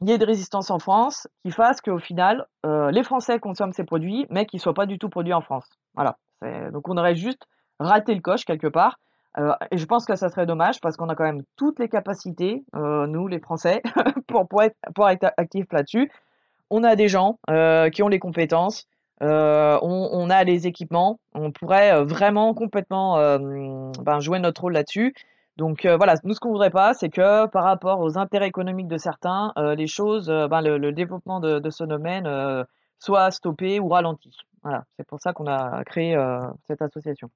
il 0.00 0.08
y 0.08 0.12
ait 0.12 0.18
des 0.18 0.24
résistances 0.24 0.70
en 0.70 0.78
France 0.78 1.28
qui 1.42 1.50
fassent 1.50 1.80
qu'au 1.80 1.98
final, 1.98 2.46
euh, 2.64 2.90
les 2.90 3.02
Français 3.02 3.38
consomment 3.38 3.72
ces 3.72 3.84
produits, 3.84 4.26
mais 4.30 4.46
qu'ils 4.46 4.58
ne 4.58 4.62
soient 4.62 4.74
pas 4.74 4.86
du 4.86 4.98
tout 4.98 5.08
produits 5.08 5.32
en 5.32 5.40
France. 5.40 5.68
Voilà. 5.94 6.18
Donc 6.70 6.88
on 6.88 6.96
aurait 6.98 7.16
juste 7.16 7.46
raté 7.80 8.14
le 8.14 8.20
coche 8.20 8.44
quelque 8.44 8.66
part. 8.66 8.98
Euh, 9.38 9.52
et 9.70 9.78
je 9.78 9.84
pense 9.86 10.04
que 10.04 10.16
ça 10.16 10.28
serait 10.28 10.46
dommage 10.46 10.80
parce 10.80 10.96
qu'on 10.96 11.08
a 11.08 11.14
quand 11.14 11.24
même 11.24 11.42
toutes 11.56 11.78
les 11.78 11.88
capacités, 11.88 12.64
euh, 12.74 13.06
nous 13.06 13.26
les 13.26 13.40
Français, 13.40 13.82
pour, 14.26 14.46
pour, 14.46 14.62
être, 14.62 14.76
pour 14.94 15.08
être 15.08 15.32
actifs 15.36 15.72
là-dessus. 15.72 16.10
On 16.68 16.84
a 16.84 16.96
des 16.96 17.08
gens 17.08 17.38
qui 17.92 18.02
ont 18.02 18.08
les 18.08 18.18
compétences, 18.18 18.88
on, 19.20 20.08
on, 20.12 20.30
a 20.30 20.44
les 20.44 20.66
équipements, 20.66 21.20
on 21.34 21.52
pourrait 21.52 22.04
vraiment 22.04 22.54
complètement 22.54 23.16
ben, 23.38 24.20
jouer 24.20 24.38
notre 24.38 24.62
rôle 24.62 24.74
là-dessus. 24.74 25.14
Donc 25.56 25.86
euh, 25.86 25.96
voilà, 25.96 26.16
nous 26.24 26.34
ce 26.34 26.40
qu'on 26.40 26.50
voudrait 26.50 26.70
pas, 26.70 26.92
c'est 26.94 27.08
que 27.08 27.46
par 27.46 27.64
rapport 27.64 28.00
aux 28.00 28.18
intérêts 28.18 28.48
économiques 28.48 28.88
de 28.88 28.98
certains, 28.98 29.52
euh, 29.56 29.74
les 29.74 29.86
choses, 29.86 30.28
euh, 30.28 30.48
ben, 30.48 30.60
le, 30.60 30.92
développement 30.92 31.40
de, 31.40 31.70
ce 31.70 31.84
domaine 31.84 32.26
euh, 32.26 32.62
soit 32.98 33.30
stoppé 33.30 33.80
ou 33.80 33.88
ralenti. 33.88 34.36
Voilà, 34.62 34.84
c'est 34.96 35.06
pour 35.06 35.20
ça 35.20 35.32
qu'on 35.32 35.46
a 35.46 35.82
créé 35.84 36.14
euh, 36.14 36.40
cette 36.66 36.82
association. 36.82 37.30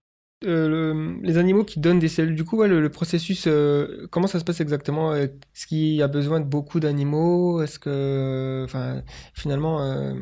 Euh, 0.44 0.68
le- 0.68 1.20
les 1.22 1.38
animaux 1.38 1.64
qui 1.64 1.80
donnent 1.80 1.98
des 1.98 2.08
cellules, 2.08 2.34
du 2.34 2.44
coup, 2.44 2.62
le, 2.62 2.80
le 2.80 2.88
processus, 2.90 3.46
euh, 3.46 4.06
comment 4.10 4.26
ça 4.26 4.38
se 4.38 4.44
passe 4.44 4.60
exactement? 4.60 5.12
Euh, 5.12 5.24
Est-ce 5.24 5.66
qu'il 5.66 5.94
y 5.94 6.02
a 6.02 6.08
besoin 6.08 6.40
de 6.40 6.46
beaucoup 6.46 6.80
d'animaux? 6.80 7.62
Est-ce 7.62 7.78
que, 7.78 8.62
enfin, 8.64 9.02
finalement, 9.34 9.82
euh, 9.82 10.14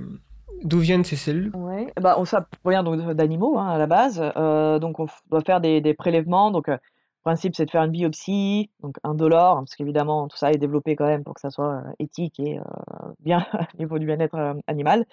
d'où 0.64 0.78
viennent 0.78 1.04
ces 1.04 1.16
cellules? 1.16 1.50
Ouais, 1.54 1.92
bah, 2.00 2.16
on, 2.18 2.24
ça 2.24 2.46
provient 2.62 2.82
d'animaux 2.82 3.58
hein, 3.58 3.68
à 3.68 3.78
la 3.78 3.86
base. 3.86 4.22
Euh, 4.36 4.78
donc 4.78 5.00
on 5.00 5.06
doit 5.30 5.42
faire 5.42 5.60
des, 5.60 5.94
prélèvements. 5.94 6.50
Donc 6.50 6.68
euh, 6.68 6.72
le 6.72 7.22
principe 7.22 7.54
c'est 7.54 7.66
de 7.66 7.70
faire 7.70 7.82
une 7.82 7.90
biopsie, 7.90 8.70
donc 8.82 8.96
indolore, 9.04 9.58
hein, 9.58 9.60
parce 9.60 9.74
qu'évidemment 9.76 10.28
tout 10.28 10.36
ça 10.36 10.52
est 10.52 10.58
développé 10.58 10.96
quand 10.96 11.06
même 11.06 11.24
pour 11.24 11.34
que 11.34 11.40
ça 11.40 11.50
soit 11.50 11.74
euh, 11.74 11.92
éthique 11.98 12.40
et 12.40 12.58
bien 13.20 13.46
au 13.74 13.78
niveau 13.78 13.98
du 13.98 14.06
bien-être 14.06 14.56
animal. 14.66 15.04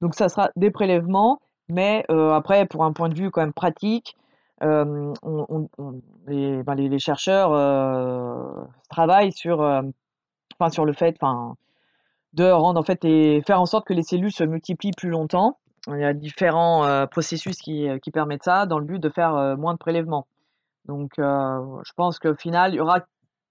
Donc 0.00 0.14
ça 0.14 0.28
sera 0.28 0.50
des 0.56 0.70
prélèvements, 0.70 1.40
mais 1.68 2.04
après 2.08 2.66
pour 2.66 2.84
un 2.84 2.92
point 2.92 3.08
de 3.08 3.14
vue 3.14 3.30
quand 3.30 3.40
même 3.40 3.52
pratique, 3.52 4.16
ben, 4.60 5.12
les, 6.26 6.98
chercheurs 6.98 7.50
travaillent 8.88 9.32
sur, 9.32 9.82
sur 10.70 10.84
le 10.84 10.92
fait, 10.92 11.18
de 12.34 12.44
rendre 12.50 12.78
en 12.78 12.82
fait 12.82 13.04
et 13.04 13.42
faire 13.46 13.60
en 13.60 13.66
sorte 13.66 13.86
que 13.86 13.94
les 13.94 14.02
cellules 14.02 14.32
se 14.32 14.44
multiplient 14.44 14.92
plus 14.96 15.10
longtemps. 15.10 15.58
Il 15.88 15.98
y 15.98 16.04
a 16.04 16.12
différents 16.12 16.84
euh, 16.84 17.06
processus 17.06 17.58
qui, 17.58 17.88
qui 18.02 18.10
permettent 18.10 18.44
ça 18.44 18.66
dans 18.66 18.78
le 18.78 18.84
but 18.84 18.98
de 18.98 19.08
faire 19.08 19.34
euh, 19.34 19.56
moins 19.56 19.72
de 19.72 19.78
prélèvements. 19.78 20.26
Donc 20.86 21.18
euh, 21.18 21.60
je 21.84 21.92
pense 21.94 22.18
qu'au 22.18 22.34
final, 22.34 22.74
il 22.74 22.76
y 22.76 22.80
aura 22.80 23.00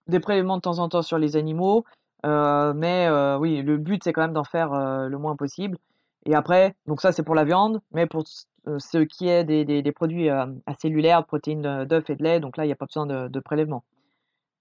des 0.07 0.19
prélèvements 0.19 0.57
de 0.57 0.61
temps 0.61 0.79
en 0.79 0.89
temps 0.89 1.01
sur 1.01 1.17
les 1.17 1.35
animaux, 1.35 1.85
euh, 2.25 2.73
mais 2.75 3.07
euh, 3.07 3.37
oui, 3.37 3.61
le 3.61 3.77
but 3.77 4.03
c'est 4.03 4.13
quand 4.13 4.21
même 4.21 4.33
d'en 4.33 4.43
faire 4.43 4.73
euh, 4.73 5.07
le 5.07 5.17
moins 5.17 5.35
possible. 5.35 5.77
Et 6.25 6.35
après, 6.35 6.75
donc 6.87 7.01
ça 7.01 7.11
c'est 7.11 7.23
pour 7.23 7.35
la 7.35 7.45
viande, 7.45 7.81
mais 7.91 8.05
pour 8.05 8.23
euh, 8.67 8.79
ce 8.79 8.97
qui 8.99 9.27
est 9.29 9.43
des, 9.43 9.63
des, 9.65 9.91
produits 9.91 10.29
euh, 10.29 10.45
à 10.65 10.73
cellulaires, 10.75 11.25
protéines 11.25 11.85
d'œufs 11.85 12.09
et 12.09 12.15
de 12.15 12.23
lait, 12.23 12.39
donc 12.39 12.57
là 12.57 12.65
il 12.65 12.67
n'y 12.67 12.73
a 12.73 12.75
pas 12.75 12.85
besoin 12.85 13.05
de, 13.05 13.27
de 13.27 13.39
prélèvement. 13.39 13.83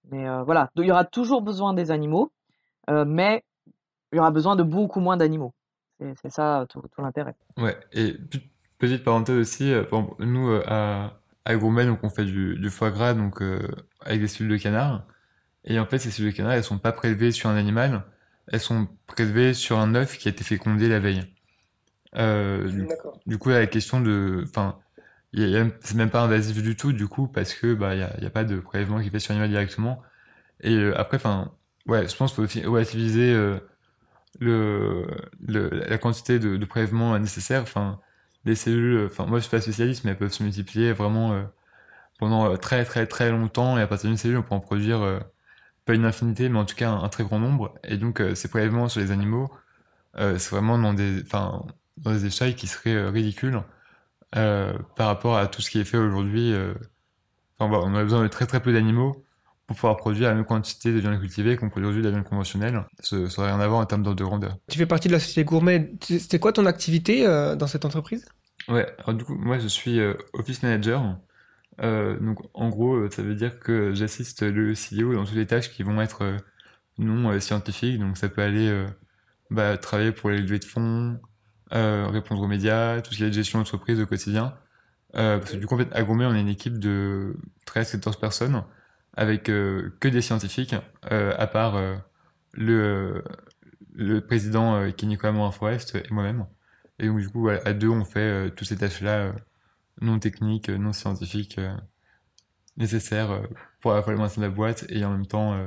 Mais 0.09 0.27
euh, 0.27 0.43
voilà, 0.43 0.69
il 0.75 0.85
y 0.85 0.91
aura 0.91 1.03
toujours 1.03 1.41
besoin 1.41 1.73
des 1.73 1.91
animaux, 1.91 2.31
euh, 2.89 3.03
mais 3.05 3.43
il 4.13 4.17
y 4.17 4.19
aura 4.19 4.31
besoin 4.31 4.55
de 4.55 4.63
beaucoup 4.63 4.99
moins 4.99 5.17
d'animaux. 5.17 5.53
C'est 5.99 6.13
c'est 6.21 6.29
ça 6.31 6.65
tout, 6.69 6.81
tout 6.93 7.01
l'intérêt. 7.01 7.35
Ouais, 7.57 7.77
et 7.91 8.13
pe- 8.13 8.37
petite 8.77 9.03
parenthèse 9.03 9.37
aussi, 9.37 9.71
euh, 9.71 9.83
nous 10.19 10.49
euh, 10.49 10.63
à, 10.67 11.19
à 11.45 11.55
Gourmet, 11.55 11.85
donc 11.85 12.03
on 12.03 12.09
fait 12.09 12.25
du, 12.25 12.55
du 12.57 12.69
foie 12.69 12.91
gras 12.91 13.13
donc 13.13 13.41
euh, 13.41 13.67
avec 14.01 14.21
des 14.21 14.27
cellules 14.27 14.51
de 14.51 14.57
canard. 14.57 15.05
Et 15.65 15.79
en 15.79 15.85
fait, 15.85 15.99
ces 15.99 16.11
cellules 16.11 16.31
de 16.31 16.37
canard, 16.37 16.53
elles 16.53 16.63
sont 16.63 16.79
pas 16.79 16.91
prélevées 16.93 17.31
sur 17.31 17.49
un 17.49 17.57
animal, 17.57 18.03
elles 18.47 18.61
sont 18.61 18.87
prélevées 19.07 19.53
sur 19.53 19.79
un 19.79 19.95
œuf 19.95 20.17
qui 20.17 20.27
a 20.27 20.31
été 20.31 20.43
fécondé 20.43 20.89
la 20.89 20.99
veille. 20.99 21.23
Euh, 22.15 22.67
du, 22.67 22.87
du 23.25 23.37
coup, 23.37 23.49
la 23.49 23.67
question 23.67 24.01
de, 24.01 24.43
enfin, 24.47 24.77
c'est 25.33 25.95
même 25.95 26.09
pas 26.09 26.21
invasif 26.23 26.61
du 26.61 26.75
tout, 26.75 26.93
du 26.93 27.07
coup, 27.07 27.27
parce 27.27 27.53
que 27.53 27.73
bah 27.73 27.95
il 27.95 27.99
y 27.99 28.03
a, 28.03 28.19
y 28.21 28.25
a 28.25 28.29
pas 28.29 28.43
de 28.43 28.59
prélèvement 28.59 28.99
qui 29.01 29.07
est 29.07 29.11
fait 29.11 29.19
sur 29.19 29.33
l'animal 29.33 29.49
directement. 29.49 30.01
Et 30.61 30.75
euh, 30.75 30.97
après, 30.99 31.17
enfin, 31.17 31.51
ouais, 31.87 32.07
je 32.07 32.15
pense 32.15 32.31
qu'il 32.31 32.37
faut 32.37 32.43
aussi 32.43 32.65
relativiser 32.65 33.33
euh, 33.33 33.59
la 34.41 35.97
quantité 35.97 36.39
de, 36.39 36.65
prélèvements 36.65 37.17
nécessaires. 37.19 37.61
Enfin, 37.63 37.99
les 38.45 38.55
cellules, 38.55 39.05
enfin, 39.07 39.25
moi 39.25 39.39
je 39.39 39.43
suis 39.43 39.51
pas 39.51 39.61
spécialiste, 39.61 40.03
mais 40.03 40.11
elles 40.11 40.17
peuvent 40.17 40.31
se 40.31 40.43
multiplier 40.43 40.93
vraiment 40.93 41.33
euh, 41.33 41.43
pendant 42.19 42.51
euh, 42.51 42.57
très 42.57 42.85
très 42.85 43.07
très 43.07 43.31
longtemps. 43.31 43.77
Et 43.77 43.81
à 43.81 43.87
partir 43.87 44.09
d'une 44.09 44.17
cellule, 44.17 44.37
on 44.37 44.43
peut 44.43 44.55
en 44.55 44.59
produire 44.59 45.01
euh, 45.01 45.19
pas 45.85 45.95
une 45.95 46.05
infinité, 46.05 46.49
mais 46.49 46.59
en 46.59 46.65
tout 46.65 46.75
cas 46.75 46.91
un, 46.91 47.09
très 47.09 47.23
grand 47.23 47.39
nombre. 47.39 47.73
Et 47.83 47.97
donc, 47.97 48.21
euh, 48.21 48.35
ces 48.35 48.49
prélèvements 48.49 48.89
sur 48.89 49.01
les 49.01 49.11
animaux, 49.11 49.51
euh, 50.17 50.37
c'est 50.39 50.51
vraiment 50.51 50.77
dans 50.79 50.93
des, 50.93 51.21
enfin, 51.23 51.65
dans 51.97 52.11
des 52.13 52.25
échelles 52.27 52.55
qui 52.55 52.67
seraient 52.67 52.95
euh, 52.95 53.09
ridicules 53.11 53.61
euh, 54.35 54.77
par 54.95 55.07
rapport 55.07 55.37
à 55.37 55.47
tout 55.47 55.61
ce 55.61 55.69
qui 55.71 55.79
est 55.79 55.85
fait 55.85 55.97
aujourd'hui. 55.97 56.53
euh. 56.53 56.73
Enfin, 57.59 57.71
on 57.83 57.95
a 57.95 58.03
besoin 58.03 58.23
de 58.23 58.27
très 58.27 58.45
très 58.47 58.61
peu 58.61 58.73
d'animaux 58.73 59.25
pour 59.67 59.75
pouvoir 59.75 59.97
produire 59.97 60.29
la 60.29 60.35
même 60.35 60.45
quantité 60.45 60.93
de 60.93 60.99
viande 60.99 61.19
cultivée 61.19 61.57
qu'on 61.57 61.69
produit 61.69 61.87
aujourd'hui 61.87 62.01
de 62.01 62.07
la 62.07 62.13
viande 62.13 62.27
conventionnelle. 62.27 62.73
N'a 63.11 63.27
rien 63.37 63.59
à 63.59 63.67
voir 63.67 63.81
en 63.81 63.85
termes 63.85 64.01
d'ordre 64.01 64.17
de 64.17 64.23
grandeur. 64.23 64.57
Tu 64.69 64.77
fais 64.77 64.85
partie 64.85 65.09
de 65.09 65.13
la 65.13 65.19
société 65.19 65.43
Gourmet. 65.43 65.91
C'était 66.01 66.39
quoi 66.39 66.53
ton 66.53 66.65
activité 66.65 67.27
euh, 67.27 67.55
dans 67.55 67.67
cette 67.67 67.83
entreprise? 67.83 68.25
Ouais, 68.69 68.87
alors 68.99 69.13
du 69.13 69.25
coup, 69.25 69.35
moi 69.35 69.59
je 69.59 69.67
suis 69.67 69.99
euh, 69.99 70.13
office 70.33 70.63
manager. 70.63 71.17
Euh, 71.81 72.17
donc 72.19 72.39
en 72.53 72.69
gros, 72.69 73.09
ça 73.11 73.21
veut 73.21 73.35
dire 73.35 73.59
que 73.59 73.93
j'assiste 73.93 74.41
le 74.41 74.73
CEO 74.73 75.13
dans 75.13 75.25
toutes 75.25 75.35
les 75.35 75.45
tâches 75.45 75.69
qui 75.69 75.83
vont 75.83 76.01
être 76.01 76.37
non 76.97 77.37
scientifiques. 77.41 77.99
Donc 77.99 78.17
ça 78.17 78.29
peut 78.29 78.41
aller 78.41 78.85
bah, 79.51 79.77
travailler 79.77 80.13
pour 80.13 80.29
les 80.29 80.39
levées 80.39 80.59
de 80.59 80.65
fonds, 80.65 81.19
répondre 81.71 82.41
aux 82.41 82.47
médias, 82.47 83.01
tout 83.01 83.11
ce 83.11 83.17
qui 83.17 83.23
est 83.25 83.33
gestion 83.33 83.59
d'entreprise 83.59 83.99
au 83.99 84.05
quotidien. 84.05 84.53
Parce 85.11 85.51
que 85.51 85.57
du 85.57 85.67
coup, 85.67 85.75
en 85.75 85.79
fait, 85.79 85.89
à 85.91 86.03
Gourmet, 86.03 86.25
on 86.25 86.33
est 86.33 86.41
une 86.41 86.47
équipe 86.47 86.79
de 86.79 87.35
13-14 87.67 88.17
personnes 88.17 88.63
avec 89.17 89.49
euh, 89.49 89.91
que 89.99 90.07
des 90.07 90.21
scientifiques, 90.21 90.75
euh, 91.11 91.33
à 91.37 91.47
part 91.47 91.75
euh, 91.75 91.95
le, 92.53 93.23
le 93.93 94.21
président 94.21 94.89
qui 94.91 95.05
est 95.05 95.07
Nicolas 95.09 95.33
Morin-Forest 95.33 95.95
et 95.95 96.13
moi-même. 96.13 96.45
Et 96.99 97.07
donc, 97.07 97.19
du 97.19 97.29
coup, 97.29 97.49
à 97.49 97.73
deux, 97.73 97.89
on 97.89 98.05
fait 98.05 98.49
toutes 98.55 98.67
ces 98.67 98.77
tâches-là 98.77 99.33
non 100.01 100.17
techniques, 100.17 100.69
non 100.69 100.93
scientifiques, 100.93 101.59
nécessaires 102.75 103.43
pour 103.81 103.91
fois 104.03 104.13
le 104.13 104.19
maintien 104.19 104.41
de 104.41 104.47
la 104.47 104.53
boîte 104.53 104.85
et 104.89 105.05
en 105.05 105.11
même 105.11 105.27
temps 105.27 105.59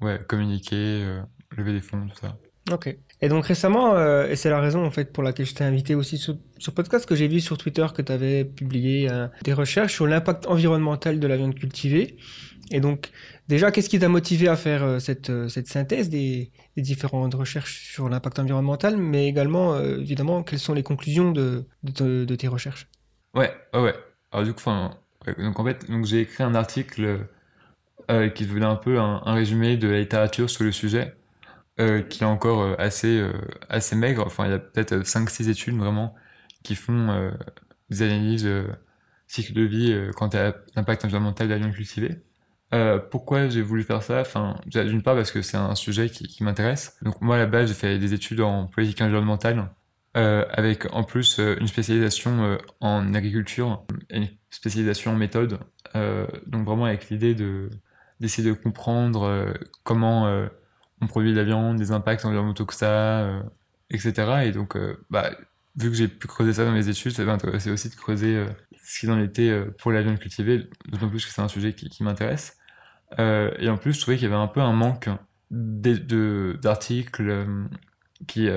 ouais, 0.00 0.20
communiquer, 0.26 1.20
lever 1.56 1.72
des 1.72 1.80
fonds, 1.80 2.08
tout 2.08 2.16
ça. 2.16 2.36
Ok. 2.72 2.96
Et 3.22 3.28
donc 3.28 3.44
récemment, 3.44 3.96
euh, 3.96 4.28
et 4.28 4.36
c'est 4.36 4.48
la 4.48 4.60
raison 4.60 4.84
en 4.84 4.90
fait 4.90 5.12
pour 5.12 5.22
laquelle 5.22 5.44
je 5.44 5.54
t'ai 5.54 5.64
invité 5.64 5.94
aussi 5.94 6.16
sur, 6.16 6.36
podcast, 6.74 7.06
que 7.06 7.14
j'ai 7.14 7.28
vu 7.28 7.40
sur 7.40 7.58
Twitter 7.58 7.86
que 7.94 8.00
tu 8.00 8.10
avais 8.12 8.44
publié 8.44 9.10
euh, 9.10 9.28
des 9.44 9.52
recherches 9.52 9.92
sur 9.92 10.06
l'impact 10.06 10.46
environnemental 10.46 11.20
de 11.20 11.26
la 11.26 11.36
viande 11.36 11.54
cultivée. 11.54 12.16
Et 12.70 12.80
donc 12.80 13.10
déjà, 13.46 13.70
qu'est-ce 13.70 13.90
qui 13.90 13.98
t'a 13.98 14.08
motivé 14.08 14.48
à 14.48 14.56
faire 14.56 14.82
euh, 14.84 14.98
cette, 15.00 15.28
euh, 15.28 15.48
cette 15.48 15.66
synthèse 15.66 16.08
des, 16.08 16.50
différentes 16.78 17.34
recherches 17.34 17.92
sur 17.92 18.08
l'impact 18.08 18.38
environnemental, 18.38 18.96
mais 18.96 19.28
également, 19.28 19.78
évidemment, 19.78 20.42
quelles 20.42 20.58
sont 20.58 20.72
les 20.72 20.82
conclusions 20.82 21.30
de, 21.30 21.66
de, 21.82 21.92
te- 21.92 22.24
de 22.24 22.34
tes 22.36 22.48
recherches? 22.48 22.88
Ouais, 23.34 23.52
ouais. 23.74 23.94
Alors 24.32 24.46
du 24.46 24.54
coup, 24.54 24.70
donc 25.36 25.60
en 25.60 25.64
fait, 25.66 25.90
donc 25.90 26.06
j'ai 26.06 26.20
écrit 26.22 26.42
un 26.42 26.54
article 26.54 27.26
qui 28.34 28.46
devenait 28.46 28.64
un 28.64 28.76
peu 28.76 28.98
un 28.98 29.34
résumé 29.34 29.76
de 29.76 29.88
la 29.88 29.98
littérature 29.98 30.48
sur 30.48 30.64
le 30.64 30.72
sujet, 30.72 31.14
euh, 31.80 32.02
qui 32.02 32.24
est 32.24 32.26
encore 32.26 32.60
euh, 32.60 32.74
assez, 32.78 33.18
euh, 33.18 33.32
assez 33.70 33.96
maigre. 33.96 34.24
Enfin, 34.26 34.44
il 34.44 34.50
y 34.50 34.54
a 34.54 34.58
peut-être 34.58 34.94
5-6 35.02 35.48
études 35.48 35.76
vraiment 35.78 36.14
qui 36.62 36.74
font 36.74 37.32
des 37.88 38.02
analyses 38.02 38.46
cycle 39.26 39.54
de 39.54 39.62
vie 39.62 40.10
quant 40.14 40.28
à 40.28 40.52
l'impact 40.76 41.06
environnemental 41.06 41.48
viande 41.48 41.72
cultivée. 41.72 42.20
Euh, 42.74 42.98
pourquoi 42.98 43.48
j'ai 43.48 43.62
voulu 43.62 43.82
faire 43.82 44.02
ça? 44.02 44.20
Enfin, 44.20 44.60
d'une 44.66 45.02
part 45.02 45.14
parce 45.14 45.32
que 45.32 45.40
c'est 45.40 45.56
un 45.56 45.74
sujet 45.74 46.10
qui, 46.10 46.44
m'intéresse. 46.44 46.98
Donc 47.00 47.22
moi, 47.22 47.36
à 47.36 47.38
la 47.38 47.46
base, 47.46 47.68
j'ai 47.68 47.74
fait 47.74 47.98
des 47.98 48.12
études 48.12 48.42
en 48.42 48.66
politique 48.66 49.00
environnementale, 49.00 49.70
avec 50.12 50.86
en 50.92 51.02
plus 51.02 51.38
une 51.38 51.66
spécialisation 51.66 52.58
en 52.80 53.14
agriculture 53.14 53.86
et 54.10 54.18
une 54.18 54.28
spécialisation 54.50 55.12
en 55.12 55.16
méthode. 55.16 55.60
Donc 56.46 56.66
vraiment 56.66 56.84
avec 56.84 57.08
l'idée 57.08 57.34
de 57.34 57.70
d'essayer 58.20 58.46
de 58.50 58.54
comprendre 58.54 59.54
comment 59.82 60.46
on 61.00 61.06
produit 61.06 61.32
de 61.32 61.36
la 61.36 61.44
viande, 61.44 61.76
des 61.76 61.92
impacts 61.92 62.24
environnementaux 62.24 62.66
que 62.66 62.74
ça, 62.74 63.20
euh, 63.20 63.42
etc. 63.90 64.42
Et 64.44 64.52
donc, 64.52 64.76
euh, 64.76 64.96
bah, 65.10 65.30
vu 65.76 65.90
que 65.90 65.96
j'ai 65.96 66.08
pu 66.08 66.26
creuser 66.26 66.52
ça 66.54 66.64
dans 66.64 66.72
mes 66.72 66.88
études, 66.88 67.12
ça 67.12 67.24
m'a 67.24 67.32
intéressé 67.32 67.70
aussi 67.70 67.88
de 67.88 67.94
creuser 67.94 68.36
euh, 68.36 68.46
ce 68.82 69.00
qu'il 69.00 69.10
en 69.10 69.20
était 69.20 69.64
pour 69.78 69.92
la 69.92 70.02
viande 70.02 70.18
cultivée, 70.18 70.68
d'autant 70.88 71.08
plus 71.08 71.24
que 71.24 71.32
c'est 71.32 71.40
un 71.40 71.48
sujet 71.48 71.72
qui, 71.72 72.02
m'intéresse. 72.02 72.58
Et 73.18 73.68
en 73.68 73.76
plus, 73.76 73.94
je 73.94 74.00
trouvais 74.00 74.16
qu'il 74.16 74.28
y 74.28 74.32
avait 74.32 74.40
un 74.40 74.48
peu 74.48 74.60
un 74.60 74.72
manque 74.72 75.08
d'articles 75.50 77.46
qui, 78.26 78.48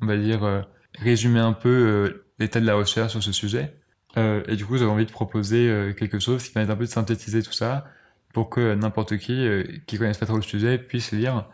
on 0.00 0.06
va 0.06 0.16
dire, 0.16 0.64
résumaient 1.00 1.40
un 1.40 1.52
peu 1.52 2.22
l'état 2.38 2.60
de 2.60 2.66
la 2.66 2.74
recherche 2.74 3.10
sur 3.10 3.22
ce 3.24 3.32
sujet. 3.32 3.76
Et 4.16 4.54
du 4.54 4.64
coup, 4.64 4.76
j'avais 4.76 4.90
envie 4.90 5.06
de 5.06 5.10
proposer 5.10 5.94
quelque 5.98 6.20
chose 6.20 6.44
qui 6.44 6.52
permette 6.52 6.70
un 6.70 6.76
peu 6.76 6.84
de 6.84 6.90
synthétiser 6.90 7.42
tout 7.42 7.52
ça 7.52 7.86
pour 8.32 8.50
que 8.50 8.74
n'importe 8.74 9.16
qui, 9.16 9.48
qui 9.86 9.98
connaisse 9.98 10.18
pas 10.18 10.26
trop 10.26 10.36
le 10.36 10.42
sujet, 10.42 10.78
puisse 10.78 11.10
lire 11.10 11.48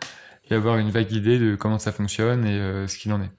et 0.50 0.54
avoir 0.54 0.78
une 0.78 0.90
vague 0.90 1.12
idée 1.12 1.38
de 1.38 1.56
comment 1.56 1.78
ça 1.78 1.92
fonctionne 1.92 2.46
et 2.46 2.58
euh, 2.58 2.86
ce 2.86 2.98
qu'il 2.98 3.12
en 3.12 3.22
est. 3.22 3.30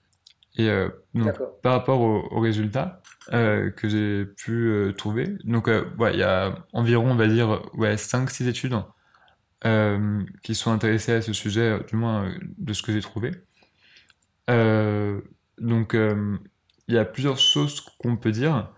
Et 0.56 0.70
euh, 0.70 0.90
donc, 1.14 1.34
par 1.62 1.74
rapport 1.74 2.02
aux, 2.02 2.28
aux 2.32 2.40
résultats 2.40 3.02
euh, 3.32 3.70
que 3.72 3.88
j'ai 3.88 4.26
pu 4.26 4.94
trouver, 4.98 5.38
donc 5.44 5.68
ouais, 5.68 6.14
il 6.14 6.20
y 6.20 6.24
a 6.24 6.56
environ, 6.74 7.12
on 7.12 7.16
va 7.16 7.28
dire, 7.28 7.62
ouais, 7.76 7.96
5-6 7.96 8.48
études 8.48 8.76
qui 10.44 10.56
sont 10.56 10.72
intéressées 10.72 11.14
à 11.14 11.22
ce 11.22 11.34
sujet, 11.34 11.80
du 11.88 11.96
moins 11.96 12.34
de 12.58 12.74
ce 12.74 12.82
que 12.82 12.92
j'ai 12.92 13.02
trouvé. 13.02 13.32
Donc, 14.48 15.94
il 15.94 16.96
y 16.96 16.98
a 16.98 17.06
plusieurs 17.06 17.38
choses 17.38 17.82
qu'on 18.00 18.18
peut 18.18 18.32
dire. 18.32 18.72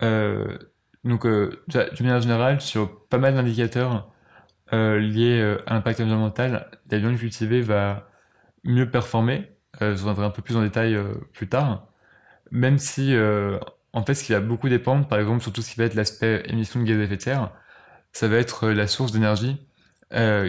Donc, 0.00 1.26
d'une 1.26 2.06
manière 2.06 2.20
générale, 2.20 2.60
sur 2.60 3.06
pas 3.06 3.18
mal 3.18 3.34
d'indicateurs, 3.34 4.14
euh, 4.72 5.58
à 5.66 5.74
l'impact 5.74 6.00
environnemental, 6.00 6.70
la 6.94 7.00
viande 7.00 7.18
cultivée 7.18 7.60
va 7.62 8.08
mieux 8.64 8.90
performer. 8.90 9.50
Euh, 9.82 9.96
je 9.96 10.00
reviendrai 10.02 10.26
un 10.26 10.30
peu 10.30 10.42
plus 10.42 10.56
en 10.56 10.62
détail 10.62 10.94
euh, 10.94 11.14
plus 11.32 11.48
tard. 11.48 11.88
Même 12.50 12.78
si, 12.78 13.14
euh, 13.14 13.58
en 13.92 14.04
fait, 14.04 14.14
ce 14.14 14.24
qui 14.24 14.32
va 14.32 14.40
beaucoup 14.40 14.68
dépendre, 14.68 15.08
par 15.08 15.18
exemple, 15.18 15.42
sur 15.42 15.52
tout 15.52 15.62
ce 15.62 15.72
qui 15.72 15.78
va 15.78 15.84
être 15.84 15.94
l'aspect 15.94 16.44
émission 16.48 16.80
de 16.80 16.86
gaz 16.86 16.98
à 17.00 17.04
effet 17.04 17.16
de 17.16 17.22
serre, 17.22 17.52
ça 18.12 18.28
va 18.28 18.36
être 18.38 18.66
euh, 18.66 18.74
la 18.74 18.86
source 18.86 19.12
d'énergie 19.12 19.58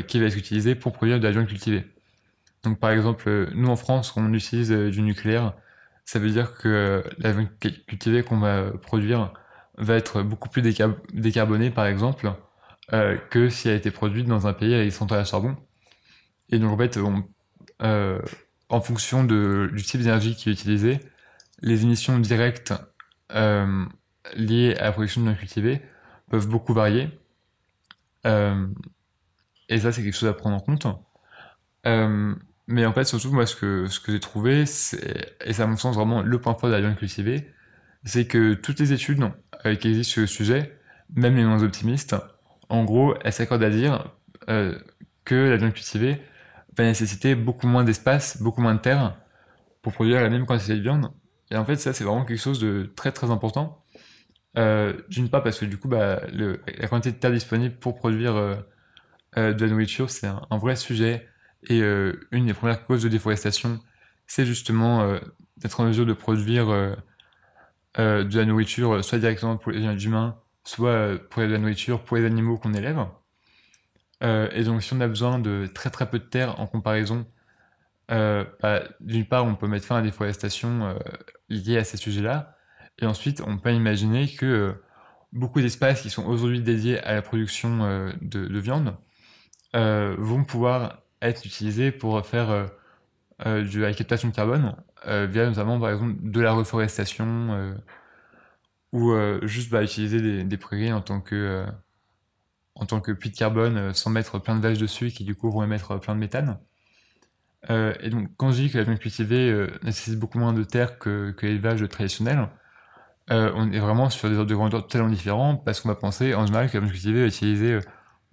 qui 0.08 0.20
va 0.20 0.28
être 0.28 0.38
utilisée 0.38 0.76
pour 0.76 0.94
produire 0.94 1.20
de 1.20 1.24
la 1.24 1.32
viande 1.32 1.48
cultivée. 1.48 1.86
Donc, 2.64 2.80
par 2.80 2.92
exemple, 2.92 3.50
nous 3.56 3.68
en 3.70 3.76
France, 3.76 4.14
on 4.16 4.34
utilise 4.34 4.72
du 4.72 5.02
nucléaire. 5.02 5.54
Ça 6.06 6.20
veut 6.20 6.30
dire 6.30 6.56
que 6.56 7.04
la 7.18 7.32
viande 7.32 7.50
cu- 7.60 7.84
cultivée 7.88 8.24
qu'on 8.24 8.40
va 8.40 8.72
produire 8.82 9.34
va 9.78 9.96
être 9.96 10.22
beaucoup 10.22 10.50
plus 10.50 10.62
décar- 10.62 10.96
décarbonée, 11.14 11.72
par 11.72 11.88
exemple, 11.88 12.32
que 13.30 13.50
si 13.50 13.68
elle 13.68 13.76
a 13.76 13.78
été 13.78 13.92
produite 13.92 14.28
dans 14.28 14.48
un 14.48 14.54
pays 14.54 14.74
avec 14.74 14.88
des 14.88 14.92
centrales 14.92 15.22
à 15.22 15.26
charbon. 15.26 15.56
Et 16.50 16.60
donc, 16.60 16.72
en 16.72 16.78
fait, 16.78 17.00
euh, 17.82 18.22
en 18.70 18.82
fonction 18.82 19.24
de, 19.24 19.70
du 19.74 19.84
type 19.84 20.02
d'énergie 20.02 20.36
qui 20.36 20.50
est 20.50 20.54
utilisé, 20.54 21.00
les 21.62 21.84
émissions 21.84 22.20
directes 22.20 22.74
euh, 23.34 23.86
liées 24.36 24.76
à 24.76 24.86
la 24.86 24.92
production 24.92 25.22
de 25.22 25.28
viande 25.28 25.40
cultivée 25.40 25.82
peuvent 26.30 26.48
beaucoup 26.48 26.74
varier. 26.74 27.10
Euh, 28.26 28.68
et 29.70 29.80
ça, 29.80 29.92
c'est 29.92 30.04
quelque 30.04 30.16
chose 30.16 30.30
à 30.30 30.34
prendre 30.34 30.56
en 30.56 30.60
compte. 30.60 30.88
Mais 32.68 32.86
en 32.86 32.94
fait, 32.94 33.04
surtout, 33.04 33.32
moi, 33.32 33.46
ce 33.46 33.56
que, 33.56 33.86
ce 33.88 34.00
que 34.00 34.12
j'ai 34.12 34.20
trouvé, 34.20 34.62
et 34.62 34.66
c'est 34.66 35.60
à 35.60 35.68
mon 35.68 35.78
sens 35.78 35.96
vraiment 35.96 36.24
le 36.24 36.42
point 36.42 36.56
fort 36.56 36.70
de 36.70 36.74
la 36.76 36.82
viande 36.82 36.96
cultivée, 36.98 37.54
c'est 38.06 38.26
que 38.26 38.56
toutes 38.56 38.80
les 38.80 38.92
études 38.92 39.24
euh, 39.66 39.76
qui 39.76 39.90
existent 39.90 40.14
sur 40.14 40.22
le 40.22 40.28
sujet, 40.28 40.80
même 41.16 41.36
les 41.36 41.46
moins 41.46 41.62
optimistes, 41.62 42.16
en 42.70 42.84
gros, 42.84 43.16
elles 43.24 43.34
s'accordent 43.34 43.64
à 43.64 43.70
dire 43.70 44.12
que 45.26 45.36
la 45.36 45.58
viande 45.58 45.74
cultivée 45.74 46.22
va 46.78 46.84
nécessiter 46.84 47.36
beaucoup 47.36 47.68
moins 47.68 47.84
d'espace, 47.84 48.42
beaucoup 48.42 48.62
moins 48.62 48.76
de 48.76 48.80
terre 48.80 49.18
pour 49.82 49.94
produire 49.94 50.22
la 50.22 50.30
même 50.30 50.46
quantité 50.46 50.76
de 50.76 50.82
viande. 50.82 51.12
Et 51.52 51.58
en 51.58 51.66
fait, 51.66 51.76
ça, 51.78 51.94
c'est 51.94 52.04
vraiment 52.04 52.26
quelque 52.26 52.42
chose 52.42 52.60
de 52.60 52.92
très 52.96 53.12
très 53.12 53.32
important. 53.32 53.84
Euh, 54.58 54.94
D'une 55.10 55.30
part, 55.30 55.44
parce 55.44 55.60
que 55.60 55.66
du 55.66 55.78
coup, 55.78 55.88
bah, 55.88 56.22
la 56.34 56.88
quantité 56.88 57.12
de 57.12 57.20
terre 57.20 57.32
disponible 57.32 57.76
pour 57.76 57.96
produire 57.96 58.36
euh, 58.36 58.56
euh, 59.38 59.54
de 59.54 59.66
la 59.66 59.72
nourriture, 59.72 60.10
c'est 60.10 60.28
un, 60.28 60.58
vrai 60.58 60.76
sujet. 60.76 61.28
Et 61.70 61.82
euh, 61.82 62.28
une 62.32 62.46
des 62.48 62.54
premières 62.54 62.86
causes 62.86 63.04
de 63.04 63.10
déforestation, 63.10 63.80
c'est 64.28 64.46
justement 64.46 65.20
d'être 65.58 65.80
en 65.80 65.86
mesure 65.86 66.06
de 66.06 66.14
produire 66.14 66.68
de 67.98 68.38
la 68.38 68.46
nourriture, 68.46 69.04
soit 69.04 69.20
directement 69.20 69.58
pour 69.58 69.72
les 69.72 70.06
humains, 70.06 70.40
soit 70.64 71.20
pour 71.30 71.44
la 71.44 71.58
nourriture 71.58 72.04
pour 72.04 72.18
les 72.18 72.26
animaux 72.26 72.58
qu'on 72.58 72.74
élève. 72.74 73.06
Euh, 74.24 74.50
et 74.52 74.64
donc, 74.64 74.82
si 74.84 74.94
on 74.94 75.02
a 75.02 75.08
besoin 75.08 75.40
de 75.40 75.68
très 75.74 75.90
très 75.90 76.10
peu 76.10 76.20
de 76.20 76.24
terre 76.26 76.60
en 76.60 76.68
comparaison, 76.68 77.26
euh, 78.12 78.46
bah, 78.62 78.84
d'une 79.00 79.26
part, 79.26 79.46
on 79.46 79.56
peut 79.56 79.68
mettre 79.68 79.86
fin 79.86 79.96
à 79.98 80.00
la 80.00 80.06
déforestation 80.06 80.86
euh, 80.86 80.94
liée 81.50 81.78
à 81.78 81.84
ces 81.84 81.98
sujets-là. 81.98 82.56
Et 83.00 83.06
ensuite, 83.06 83.42
on 83.46 83.58
peut 83.58 83.74
imaginer 83.74 84.28
que 84.34 84.46
euh, 84.46 84.74
beaucoup 85.34 85.62
d'espaces 85.62 86.02
qui 86.02 86.10
sont 86.10 86.26
aujourd'hui 86.26 86.62
dédiés 86.62 87.00
à 87.02 87.14
la 87.16 87.22
production 87.22 88.12
de, 88.22 88.48
de 88.48 88.60
viande 88.60 88.96
vont 89.74 90.46
pouvoir 90.46 91.02
être 91.22 91.46
utilisés 91.46 91.92
pour 91.92 92.26
faire 92.26 92.70
de 93.46 93.80
la 93.82 93.94
captation 93.94 94.30
de 94.30 94.34
carbone, 94.34 94.78
via 95.06 95.48
notamment 95.48 95.78
par 95.78 95.90
exemple 95.90 96.16
de 96.22 96.40
la 96.40 96.54
reforestation 96.54 97.76
ou 98.94 99.14
juste 99.44 99.72
bah, 99.72 99.84
utiliser 99.84 100.22
des, 100.22 100.44
des 100.46 100.58
prairies 100.58 100.94
en 100.94 101.02
tant 101.02 101.20
que, 101.20 101.66
en 102.76 102.86
tant 102.86 103.02
que 103.02 103.12
puits 103.12 103.32
de 103.32 103.38
carbone 103.38 103.78
euh, 103.78 103.94
sans 103.94 104.10
mettre 104.10 104.40
plein 104.40 104.56
de 104.56 104.62
vaches 104.62 104.78
dessus 104.78 105.10
qui 105.12 105.24
du 105.24 105.36
coup 105.36 105.50
vont 105.50 105.64
émettre 105.64 106.00
plein 106.00 106.16
de 106.16 106.20
méthane. 106.20 106.60
Euh, 107.70 107.94
et 108.00 108.10
donc 108.10 108.30
quand 108.38 108.52
je 108.52 108.64
dis 108.64 108.70
que 108.70 108.78
la 108.78 108.84
viande 108.84 109.00
cultivée 109.00 109.50
euh, 109.50 109.68
nécessite 109.84 110.20
beaucoup 110.20 110.38
moins 110.38 110.54
de 110.54 110.64
terre 110.64 111.00
que, 111.00 111.36
l'élevage 111.42 111.88
traditionnel, 111.90 112.50
euh, 113.32 113.52
on 113.56 113.72
est 113.72 113.80
vraiment 113.80 114.10
sur 114.10 114.30
des 114.30 114.36
ordres 114.38 114.50
de 114.50 114.56
grandeur 114.56 114.84
totalement 114.84 115.10
différents 115.10 115.56
parce 115.56 115.82
qu'on 115.82 115.90
va 115.90 115.96
penser 115.96 116.36
en 116.36 116.46
général 116.46 116.70
que 116.70 116.76
la 116.76 116.82
viande 116.82 116.92
cultivée 116.92 117.22
va 117.22 117.28
utiliser 117.28 117.74
euh, 117.74 117.82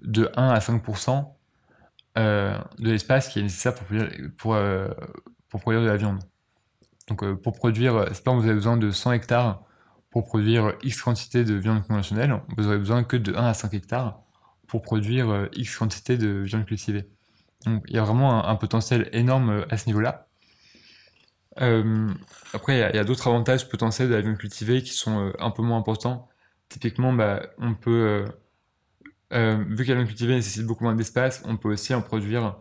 de 0.01 0.31
1 0.37 0.49
à 0.49 0.59
5% 0.59 1.33
euh, 2.19 2.59
de 2.79 2.91
l'espace 2.91 3.29
qui 3.29 3.39
est 3.39 3.43
nécessaire 3.43 3.75
pour 3.75 3.87
produire, 3.87 4.05
euh, 4.57 5.85
de 5.85 5.89
la 5.89 5.97
viande. 5.97 6.19
Donc 7.09 7.23
euh, 7.23 7.35
pour 7.35 7.55
produire, 7.55 7.97
euh, 7.97 8.07
c'est 8.13 8.23
pas 8.23 8.33
vous 8.33 8.45
avez 8.45 8.55
besoin 8.55 8.77
de 8.77 8.91
100 8.91 9.13
hectares 9.13 9.63
pour 10.11 10.27
produire 10.27 10.75
X 10.83 11.01
quantité 11.01 11.43
de 11.43 11.55
viande 11.55 11.87
conventionnelle, 11.87 12.43
vous 12.59 12.67
aurez 12.67 12.77
besoin 12.77 13.03
que 13.03 13.17
de 13.17 13.35
1 13.35 13.47
à 13.47 13.55
5 13.55 13.73
hectares 13.73 14.23
pour 14.73 14.81
produire 14.81 15.29
euh, 15.29 15.49
X 15.53 15.77
quantité 15.77 16.17
de 16.17 16.29
viande 16.29 16.65
cultivée. 16.65 17.05
Donc 17.67 17.85
il 17.89 17.95
y 17.95 17.99
a 17.99 18.05
vraiment 18.05 18.49
un, 18.49 18.57
potentiel 18.57 19.11
énorme 19.13 19.51
euh, 19.51 19.67
à 19.69 19.77
ce 19.77 19.87
niveau-là. 19.87 20.29
Euh, 21.61 22.09
après, 22.55 22.79
il 22.79 22.97
y 22.97 22.99
a, 22.99 23.05
d'autres 23.05 23.29
avantages 23.29 23.69
potentiels 23.69 24.09
de 24.09 24.15
la 24.15 24.23
viande 24.23 24.39
cultivée 24.39 24.83
qui 24.83 24.95
sont 24.95 25.31
un 25.39 25.51
peu 25.51 25.61
moins 25.61 25.77
importants. 25.77 26.27
Typiquement, 26.71 27.13
bah, 27.13 27.43
on 27.59 27.75
peut, 27.75 28.25
vu 29.31 29.85
que 29.85 29.89
la 29.91 29.97
viande 29.97 30.07
cultivée 30.07 30.37
nécessite 30.37 30.65
beaucoup 30.65 30.85
moins 30.85 30.95
d'espace, 30.95 31.43
on 31.45 31.59
peut 31.59 31.69
aussi 31.69 31.93
en 31.93 32.01
produire 32.01 32.57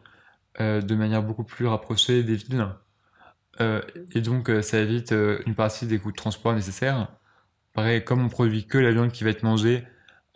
de 0.60 0.96
manière 0.96 1.24
beaucoup 1.24 1.46
plus 1.46 1.68
rapprochée 1.68 2.24
des 2.24 2.36
villes. 2.36 2.68
Et 4.14 4.20
donc, 4.20 4.52
ça 4.62 4.80
évite 4.80 5.14
une 5.46 5.56
partie 5.56 5.86
des 5.86 5.98
coûts 5.98 6.12
de 6.12 6.18
transport 6.18 6.54
nécessaires. 6.54 7.08
Pareil, 7.72 8.04
comme 8.04 8.26
on 8.26 8.28
produit 8.28 8.68
que 8.68 8.78
la 8.78 8.92
viande 8.92 9.14
qui 9.14 9.24
va 9.24 9.30
être 9.30 9.44
mangée, 9.44 9.86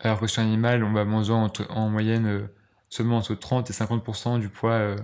alors 0.00 0.20
que 0.20 0.26
sur 0.26 0.42
un 0.42 0.46
animal, 0.46 0.84
on 0.84 0.92
va 0.92 1.04
manger 1.04 1.32
entre- 1.32 1.70
en 1.70 1.88
moyenne 1.88 2.26
euh, 2.26 2.46
seulement 2.90 3.18
entre 3.18 3.34
30 3.34 3.70
et 3.70 3.72
50% 3.72 4.38
du 4.38 4.48
poids 4.48 4.72
euh, 4.72 4.96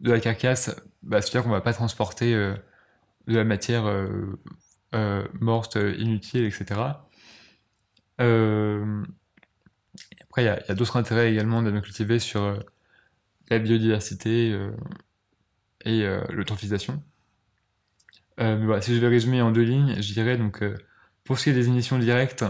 de 0.00 0.10
la 0.12 0.20
carcasse, 0.20 0.74
bah, 1.02 1.20
c'est-à-dire 1.22 1.44
qu'on 1.44 1.50
va 1.50 1.60
pas 1.60 1.72
transporter 1.72 2.34
euh, 2.34 2.54
de 3.26 3.36
la 3.36 3.44
matière 3.44 3.84
morte, 5.40 5.76
inutile, 5.76 6.44
etc. 6.44 6.80
Après, 10.20 10.42
il 10.42 10.44
y 10.44 10.48
a, 10.48 10.74
d'autres 10.74 10.96
intérêts 10.96 11.32
également 11.32 11.62
viande 11.62 11.80
cultivée 11.82 12.18
sur 12.18 12.62
la 13.48 13.58
biodiversité 13.58 14.54
et 15.86 16.06
l'eutrophisation. 16.30 17.02
Si 18.38 18.94
je 18.94 19.00
vais 19.00 19.08
résumer 19.08 19.40
en 19.40 19.50
deux 19.50 19.62
lignes, 19.62 19.96
je 20.02 20.12
dirais 20.12 20.36
donc 20.36 20.62
pour 21.24 21.38
ce 21.38 21.44
qui 21.44 21.50
est 21.50 21.54
des 21.54 21.68
émissions 21.68 21.98
directes, 21.98 22.44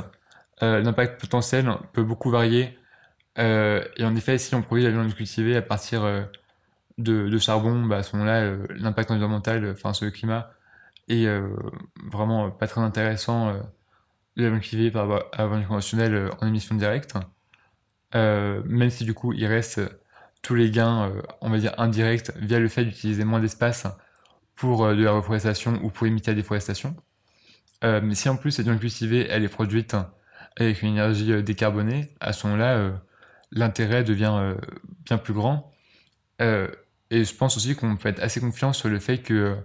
euh, 0.63 0.81
l'impact 0.81 1.21
potentiel 1.21 1.69
peut 1.93 2.05
beaucoup 2.05 2.31
varier. 2.31 2.79
Euh, 3.39 3.85
et 3.97 4.05
en 4.05 4.15
effet, 4.15 4.39
si 4.39 4.55
on 4.55 4.63
produit 4.63 4.85
la 4.85 4.91
viande 4.91 5.13
cultivée 5.15 5.57
à 5.57 5.63
partir 5.63 6.05
euh, 6.05 6.23
de, 6.99 7.39
charbon, 7.39 7.85
bah, 7.85 7.99
à 7.99 8.03
ce 8.03 8.17
moment-là, 8.17 8.57
l'impact 8.77 9.11
environnemental, 9.11 9.69
enfin 9.73 9.93
sur 9.93 10.05
le 10.05 10.13
climat, 10.13 10.51
est 11.09 11.29
vraiment 12.11 12.51
pas 12.51 12.67
très 12.67 12.81
intéressant 12.81 13.53
de 14.37 14.43
la 14.43 14.49
viande 14.49 14.61
cultivée 14.61 14.91
par 14.91 15.09
rapport 15.09 15.29
à 15.33 15.43
la 15.43 15.49
viande 15.49 15.67
conventionnelle 15.67 16.31
en 16.41 16.47
émissions 16.47 16.77
directes. 16.77 17.15
Euh, 18.15 18.63
même 18.65 18.91
si 18.91 19.05
du 19.05 19.13
coup 19.13 19.33
il 19.33 19.45
reste 19.47 19.81
tous 20.41 20.55
les 20.55 20.71
gains, 20.71 21.13
on 21.41 21.51
va 21.51 21.59
dire 21.59 21.75
indirects, 21.79 22.31
via 22.37 22.59
le 22.59 22.69
fait 22.69 22.85
d'utiliser 22.85 23.25
moins 23.25 23.41
d'espace 23.41 23.87
pour 24.57 24.89
de 24.89 25.03
la 25.03 25.13
reforestation 25.13 25.79
ou 25.83 25.91
pour 25.91 26.07
imiter 26.07 26.31
la 26.31 26.37
déforestation. 26.37 26.97
Mais 27.83 28.15
si 28.15 28.29
en 28.31 28.37
plus 28.37 28.53
cette 28.53 28.65
viande 28.65 28.81
cultivée 28.81 29.27
elle 29.29 29.45
est 29.45 29.49
produite 29.49 29.95
avec 30.57 30.83
une 30.83 30.91
énergie 30.91 31.33
euh, 31.33 31.43
décarbonée, 31.43 32.11
à 32.21 32.33
ce 32.33 32.47
moment-là, 32.47 32.77
euh, 32.77 32.93
l'intérêt 33.51 34.05
devient 34.05 34.35
euh, 34.35 34.55
bien 35.05 35.19
plus 35.19 35.35
grand. 35.35 35.73
Et 36.41 37.25
je 37.25 37.35
pense 37.35 37.57
aussi 37.57 37.77
qu'on 37.77 37.97
peut 37.97 38.09
être 38.09 38.21
assez 38.21 38.41
confiant 38.41 38.73
sur 38.73 38.89
le 38.89 38.99
fait 38.99 39.19
que 39.19 39.57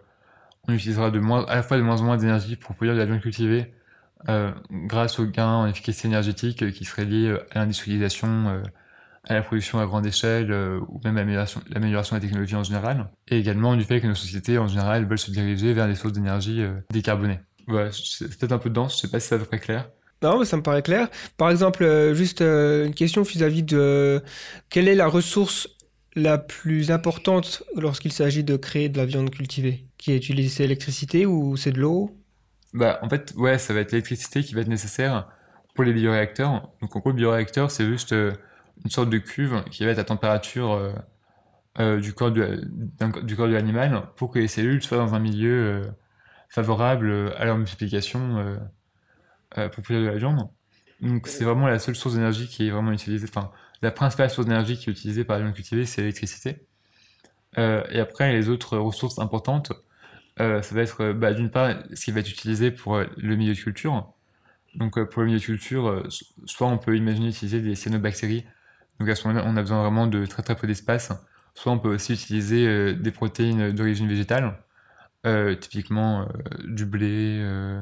on 0.68 0.74
utilisera 0.74 1.08
à 1.08 1.56
la 1.56 1.64
fois 1.64 1.78
de 1.78 1.82
moins 1.82 2.00
en 2.00 2.04
moins 2.04 2.18
d'énergie 2.18 2.56
pour 2.56 2.76
produire 2.76 2.94
de 2.94 3.00
la 3.00 3.06
viande 3.06 3.22
cultivée 3.22 3.74
grâce 4.70 5.20
aux 5.20 5.26
gains 5.26 5.48
en 5.48 5.68
efficacité 5.68 6.10
énergétique 6.10 6.72
qui 6.72 6.86
seraient 6.86 7.06
liés 7.06 7.36
à 7.52 7.60
l'industrialisation, 7.60 8.62
à 9.24 9.34
la 9.34 9.42
production 9.42 9.80
à 9.80 9.86
grande 9.88 10.06
échelle 10.06 10.54
ou 10.88 11.02
même 11.04 11.18
à 11.18 11.22
l'amélioration 11.22 11.62
l'amélioration 11.70 12.16
de 12.16 12.22
la 12.22 12.28
technologie 12.28 12.56
en 12.56 12.64
général. 12.64 13.10
Et 13.28 13.40
également 13.40 13.76
du 13.76 13.84
fait 13.84 14.00
que 14.00 14.08
nos 14.08 14.16
sociétés 14.16 14.60
en 14.60 14.68
général 14.68 15.06
veulent 15.06 15.18
se 15.18 15.32
diriger 15.32 15.74
vers 15.74 15.88
des 15.88 15.96
sources 15.96 16.14
d'énergie 16.14 16.64
décarbonées. 16.92 17.40
Voilà, 17.68 17.90
c'est 17.92 18.28
peut-être 18.38 18.52
un 18.52 18.60
peu 18.60 18.70
dense, 18.70 18.96
je 18.96 19.00
sais 19.00 19.10
pas 19.10 19.20
si 19.20 19.28
c'est 19.28 19.36
à 19.36 19.40
peu 19.40 19.46
près 19.46 19.60
clair. 19.60 19.90
Non, 20.22 20.40
mais 20.40 20.46
ça 20.46 20.58
me 20.58 20.62
paraît 20.62 20.82
clair. 20.82 21.10
Par 21.38 21.50
exemple, 21.50 21.84
euh, 21.84 22.14
juste 22.14 22.42
euh, 22.42 22.86
une 22.86 22.94
question 22.94 23.22
vis-à-vis 23.22 23.64
de 23.64 24.22
quelle 24.70 24.88
est 24.88 24.96
la 24.96 25.08
ressource 25.08 25.70
la 26.16 26.38
plus 26.38 26.92
importante 26.92 27.64
lorsqu'il 27.76 28.12
s'agit 28.12 28.44
de 28.44 28.58
créer 28.58 28.90
de 28.90 28.98
la 28.98 29.06
viande 29.06 29.30
cultivée? 29.30 29.86
Qui 29.98 30.12
est 30.12 30.18
utilisée, 30.18 30.50
c'est 30.50 30.64
l'électricité 30.64 31.26
ou 31.26 31.56
c'est 31.56 31.72
de 31.72 31.80
l'eau? 31.80 32.18
Bah, 32.74 33.00
en 33.02 33.10
fait, 33.10 33.34
ouais, 33.38 33.58
ça 33.58 33.74
va 33.74 33.80
être 33.80 33.94
l'électricité 33.94 34.44
qui 34.44 34.54
va 34.56 34.62
être 34.62 34.68
nécessaire 34.68 35.30
pour 35.74 35.86
les 35.86 35.94
bioréacteurs. 35.94 36.70
Donc, 36.82 36.96
en 36.96 37.00
gros, 37.00 37.12
le 37.12 37.16
bioréacteur, 37.16 37.72
c'est 37.72 37.86
juste 37.86 38.12
euh, 38.12 38.34
une 38.84 38.92
sorte 38.92 39.10
de 39.10 39.20
cuve 39.20 39.64
qui 39.72 39.86
va 39.86 39.92
être 39.92 40.00
à 40.00 40.04
température 40.04 40.94
du 41.78 42.14
corps 42.14 42.32
de, 42.32 43.46
l'animal 43.46 44.04
pour 44.18 44.32
que 44.32 44.40
les 44.40 44.50
cellules 44.50 44.82
soient 44.84 44.98
dans 44.98 45.14
un 45.16 45.20
milieu 45.20 45.82
favorable 46.50 47.34
à 47.38 47.46
leur 47.46 47.58
multiplication 47.58 48.58
pour 49.56 49.84
produire 49.84 50.02
de 50.02 50.08
la 50.08 50.18
viande. 50.18 50.50
Donc 51.02 51.28
c'est 51.28 51.44
vraiment 51.46 51.68
la 51.68 51.80
seule 51.80 51.96
source 51.96 52.16
d'énergie 52.16 52.48
qui 52.48 52.68
est 52.68 52.72
vraiment 52.72 52.92
utilisée, 52.92 53.28
enfin 53.30 53.52
la 53.82 53.92
principale 53.92 54.30
source 54.30 54.48
d'énergie 54.48 54.78
qui 54.78 54.90
est 54.90 54.94
utilisée 54.94 55.24
par 55.24 55.38
les 55.38 55.44
viandes 55.44 55.56
cultivées, 55.56 55.86
c'est 55.86 56.02
l'électricité. 56.02 56.66
Euh, 57.58 57.84
et 57.90 58.00
après, 58.00 58.32
les 58.34 58.50
autres 58.50 58.78
ressources 58.78 59.20
importantes, 59.20 59.74
euh, 60.40 60.62
ça 60.62 60.76
va 60.76 60.82
être 60.82 61.02
euh, 61.02 61.14
bah, 61.14 61.34
d'une 61.34 61.50
part 61.52 61.76
ce 61.94 62.06
qui 62.06 62.12
va 62.12 62.22
être 62.22 62.30
utilisé 62.30 62.72
pour 62.72 62.96
euh, 62.98 63.06
le 63.18 63.36
milieu 63.36 63.54
de 63.54 63.60
culture. 63.60 64.14
Donc 64.76 64.98
euh, 64.98 65.06
pour 65.06 65.22
le 65.22 65.28
milieu 65.28 65.40
de 65.40 65.44
culture, 65.46 65.88
euh, 65.90 66.04
so- 66.10 66.26
soit 66.46 66.68
on 66.68 66.78
peut 66.78 66.96
imaginer 66.98 67.30
utiliser 67.30 67.62
des 67.62 67.76
cyanobactéries, 67.76 68.46
donc 69.00 69.10
à 69.10 69.16
ce 69.16 69.28
moment-là, 69.28 69.46
on 69.48 69.58
a 69.58 69.62
besoin 69.62 69.82
vraiment 69.84 70.08
de 70.08 70.26
très 70.26 70.44
très 70.44 70.56
peu 70.56 70.68
d'espace. 70.68 71.12
Soit 71.56 71.72
on 71.74 71.80
peut 71.80 71.94
aussi 71.94 72.14
utiliser 72.14 72.68
euh, 72.68 72.94
des 72.94 73.12
protéines 73.12 73.72
d'origine 73.72 74.08
végétale, 74.08 74.60
euh, 75.26 75.56
typiquement 75.56 76.24
euh, 76.24 76.26
du 76.66 76.86
blé, 76.86 77.40
euh, 77.42 77.82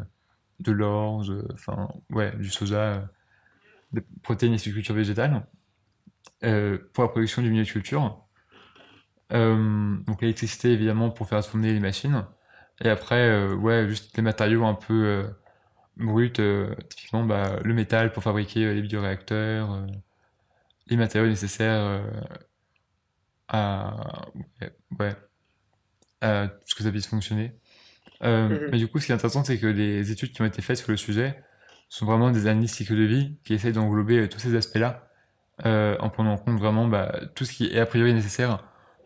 de 0.59 0.71
l'orge, 0.71 1.31
euh, 1.31 1.47
enfin 1.53 1.89
ouais, 2.11 2.35
du 2.37 2.49
soja, 2.49 2.77
euh, 2.77 3.01
des 3.93 4.01
protéines 4.23 4.53
issues 4.53 4.69
de 4.69 4.75
culture 4.75 4.95
végétale, 4.95 5.45
euh, 6.43 6.77
pour 6.93 7.03
la 7.03 7.09
production 7.09 7.41
du 7.41 7.49
milieu 7.49 7.63
de 7.63 7.69
culture. 7.69 8.23
Donc 9.29 10.21
l'électricité 10.21 10.71
évidemment 10.71 11.09
pour 11.09 11.27
faire 11.27 11.45
tourner 11.45 11.73
les 11.73 11.79
machines. 11.79 12.25
Et 12.79 12.89
après, 12.89 13.51
ouais, 13.53 13.87
juste 13.89 14.15
les 14.15 14.23
matériaux 14.23 14.65
un 14.65 14.73
peu 14.73 15.29
bruts, 15.97 16.31
typiquement 16.89 17.23
bah, 17.25 17.59
le 17.63 17.73
métal 17.73 18.13
pour 18.13 18.23
fabriquer 18.23 18.73
les 18.73 18.81
bioréacteurs, 18.81 19.85
les 20.87 20.97
matériaux 20.97 21.27
nécessaires 21.27 22.01
à, 23.47 24.25
ouais, 24.99 25.15
à 26.21 26.47
tout 26.47 26.57
ce 26.65 26.75
que 26.75 26.83
ça 26.83 26.91
puisse 26.91 27.07
fonctionner. 27.07 27.55
Euh, 28.23 28.49
Mhm. 28.49 28.69
Mais 28.71 28.77
du 28.77 28.87
coup, 28.87 28.99
ce 28.99 29.05
qui 29.05 29.11
est 29.11 29.15
intéressant, 29.15 29.43
c'est 29.43 29.57
que 29.59 29.67
les 29.67 30.11
études 30.11 30.31
qui 30.31 30.41
ont 30.41 30.45
été 30.45 30.61
faites 30.61 30.77
sur 30.77 30.91
le 30.91 30.97
sujet 30.97 31.41
sont 31.89 32.05
vraiment 32.05 32.31
des 32.31 32.47
analyses 32.47 32.71
cycle 32.71 32.95
de 32.95 33.03
vie 33.03 33.37
qui 33.43 33.53
essayent 33.53 33.73
d'englober 33.73 34.19
euh, 34.19 34.27
tous 34.27 34.39
ces 34.39 34.55
aspects-là, 34.55 35.09
euh, 35.65 35.95
en 35.99 36.09
prenant 36.09 36.33
en 36.33 36.37
compte 36.37 36.59
vraiment 36.59 36.87
bah, 36.87 37.19
tout 37.35 37.45
ce 37.45 37.53
qui 37.53 37.67
est 37.67 37.79
a 37.79 37.85
priori 37.85 38.13
nécessaire 38.13 38.63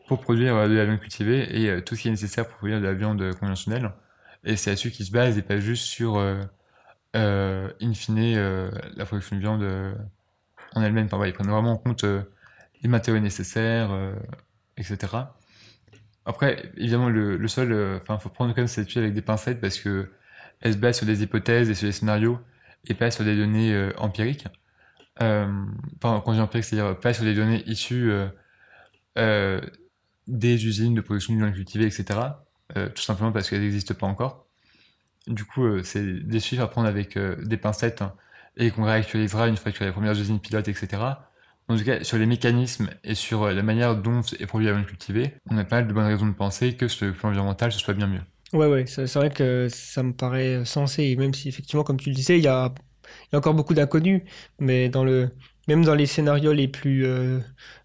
pour 0.07 0.21
produire 0.21 0.67
de 0.67 0.73
la 0.75 0.85
viande 0.85 0.99
cultivée 0.99 1.63
et 1.63 1.83
tout 1.83 1.95
ce 1.95 2.01
qui 2.01 2.07
est 2.09 2.11
nécessaire 2.11 2.45
pour 2.47 2.57
produire 2.57 2.81
de 2.81 2.85
la 2.85 2.93
viande 2.93 3.33
conventionnelle. 3.35 3.91
Et 4.43 4.57
c'est 4.57 4.71
là-dessus 4.71 4.91
qu'ils 4.91 5.05
se 5.05 5.11
basent 5.11 5.37
et 5.37 5.41
pas 5.41 5.57
juste 5.57 5.85
sur, 5.85 6.17
in 7.13 7.93
fine, 7.93 8.71
la 8.97 9.05
production 9.05 9.37
de 9.37 9.41
viande 9.41 9.95
en 10.75 10.81
elle-même. 10.81 11.07
Enfin, 11.09 11.25
ils 11.25 11.31
prennent 11.31 11.49
vraiment 11.49 11.71
en 11.71 11.77
compte 11.77 12.03
les 12.03 12.89
matériaux 12.89 13.21
nécessaires, 13.21 13.91
etc. 14.75 14.97
Après, 16.25 16.71
évidemment, 16.77 17.09
le, 17.09 17.47
sol, 17.47 17.71
euh, 17.71 17.99
enfin, 18.01 18.17
faut 18.19 18.29
prendre 18.29 18.53
quand 18.53 18.61
même 18.61 18.67
cette 18.67 18.87
étude 18.87 19.01
avec 19.01 19.13
des 19.13 19.21
pincettes 19.21 19.59
parce 19.59 19.79
que 19.79 20.11
elle 20.61 20.73
se 20.73 20.77
base 20.77 20.97
sur 20.97 21.07
des 21.07 21.23
hypothèses 21.23 21.69
et 21.69 21.75
sur 21.75 21.87
des 21.87 21.91
scénarios 21.91 22.39
et 22.85 22.93
pas 22.93 23.09
sur 23.09 23.23
des 23.23 23.35
données 23.35 23.73
euh, 23.73 23.91
empiriques. 23.97 24.45
Euh, 25.21 25.47
enfin, 25.97 26.21
quand 26.23 26.31
je 26.31 26.37
dis 26.37 26.41
empirique, 26.41 26.65
c'est-à-dire 26.65 26.99
pas 26.99 27.13
sur 27.13 27.23
des 27.23 27.33
données 27.33 27.63
issues 27.67 28.11
des 30.27 30.65
usines 30.65 30.93
de 30.93 31.01
production 31.01 31.35
viande 31.35 31.53
cultivée, 31.53 31.85
etc. 31.85 32.19
Tout 32.73 33.01
simplement 33.01 33.31
parce 33.31 33.49
qu'elles 33.49 33.61
n'existent 33.61 33.95
pas 33.95 34.07
encore. 34.07 34.47
Du 35.27 35.45
coup, 35.45 35.83
c'est 35.83 36.05
des 36.25 36.39
chiffres 36.39 36.63
à 36.63 36.69
prendre 36.69 36.87
avec 36.87 37.17
des 37.17 37.57
pincettes 37.57 38.03
et 38.57 38.71
qu'on 38.71 38.83
réactualisera 38.83 39.47
une 39.47 39.57
fois 39.57 39.71
a 39.77 39.85
les 39.85 39.91
premières 39.91 40.13
usines 40.13 40.39
pilotes, 40.39 40.67
etc. 40.67 41.01
En 41.67 41.77
tout 41.77 41.83
cas, 41.83 42.03
sur 42.03 42.17
les 42.17 42.25
mécanismes 42.25 42.89
et 43.03 43.15
sur 43.15 43.43
euh, 43.43 43.53
la 43.53 43.63
manière 43.63 43.95
dont 43.95 44.21
est 44.39 44.45
produit 44.45 44.67
la 44.67 44.73
viande 44.73 44.85
cultivée, 44.87 45.35
on 45.49 45.57
a 45.57 45.63
pas 45.63 45.77
mal 45.77 45.87
de 45.87 45.93
bonnes 45.93 46.05
raisons 46.05 46.27
de 46.27 46.33
penser 46.33 46.75
que 46.75 46.87
sur 46.87 47.05
le 47.05 47.13
plan 47.13 47.29
environnemental, 47.29 47.71
ce 47.71 47.79
soit 47.79 47.93
bien 47.93 48.07
mieux. 48.07 48.21
Ouais, 48.53 48.67
ouais, 48.67 48.85
c'est 48.85 49.13
vrai 49.13 49.29
que 49.29 49.69
ça 49.69 50.03
me 50.03 50.11
paraît 50.13 50.65
sensé, 50.65 51.03
et 51.03 51.15
même 51.15 51.33
si 51.33 51.47
effectivement, 51.47 51.83
comme 51.83 51.97
tu 51.97 52.09
le 52.09 52.15
disais, 52.15 52.37
il 52.37 52.43
y 52.43 52.49
a, 52.49 52.73
il 53.05 53.29
y 53.31 53.35
a 53.35 53.37
encore 53.37 53.53
beaucoup 53.53 53.73
d'inconnus, 53.73 54.23
mais 54.59 54.89
dans 54.89 55.05
le, 55.05 55.29
même 55.69 55.85
dans 55.85 55.95
les 55.95 56.05
scénarios 56.05 56.51
les 56.51 56.67
plus, 56.67 57.05
euh, 57.05 57.39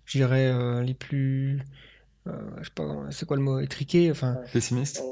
je 0.05 0.19
dirais, 0.19 0.47
euh, 0.47 0.83
les 0.83 0.95
plus, 0.95 1.61
euh, 2.27 2.33
je 2.59 2.65
sais 2.65 2.71
pas, 2.75 2.85
c'est 3.11 3.27
quoi 3.27 3.37
le 3.37 3.45
mot, 3.45 3.61
étriqués, 3.61 4.11
enfin, 4.11 4.39
Pessimiste 4.53 5.03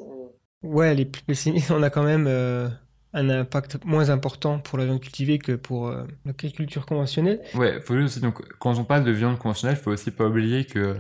ouais, 0.62 0.94
les 0.94 1.04
plus 1.04 1.22
pessimistes, 1.22 1.70
on 1.70 1.82
a 1.84 1.90
quand 1.90 2.02
même 2.02 2.26
un 3.14 3.30
impact 3.30 3.78
moins 3.84 4.10
important 4.10 4.58
pour 4.58 4.76
la 4.76 4.84
viande 4.84 5.00
cultivée 5.00 5.38
que 5.38 5.52
pour 5.52 5.86
euh, 5.86 6.02
l'agriculture 6.26 6.84
conventionnelle. 6.84 7.40
Ouais, 7.54 7.80
faut 7.80 7.96
juste 7.96 8.20
donc, 8.20 8.42
quand 8.58 8.76
on 8.76 8.84
parle 8.84 9.04
de 9.04 9.12
viande 9.12 9.38
conventionnelle, 9.38 9.76
faut 9.76 9.92
aussi 9.92 10.10
pas 10.10 10.26
oublier 10.26 10.64
que 10.64 10.96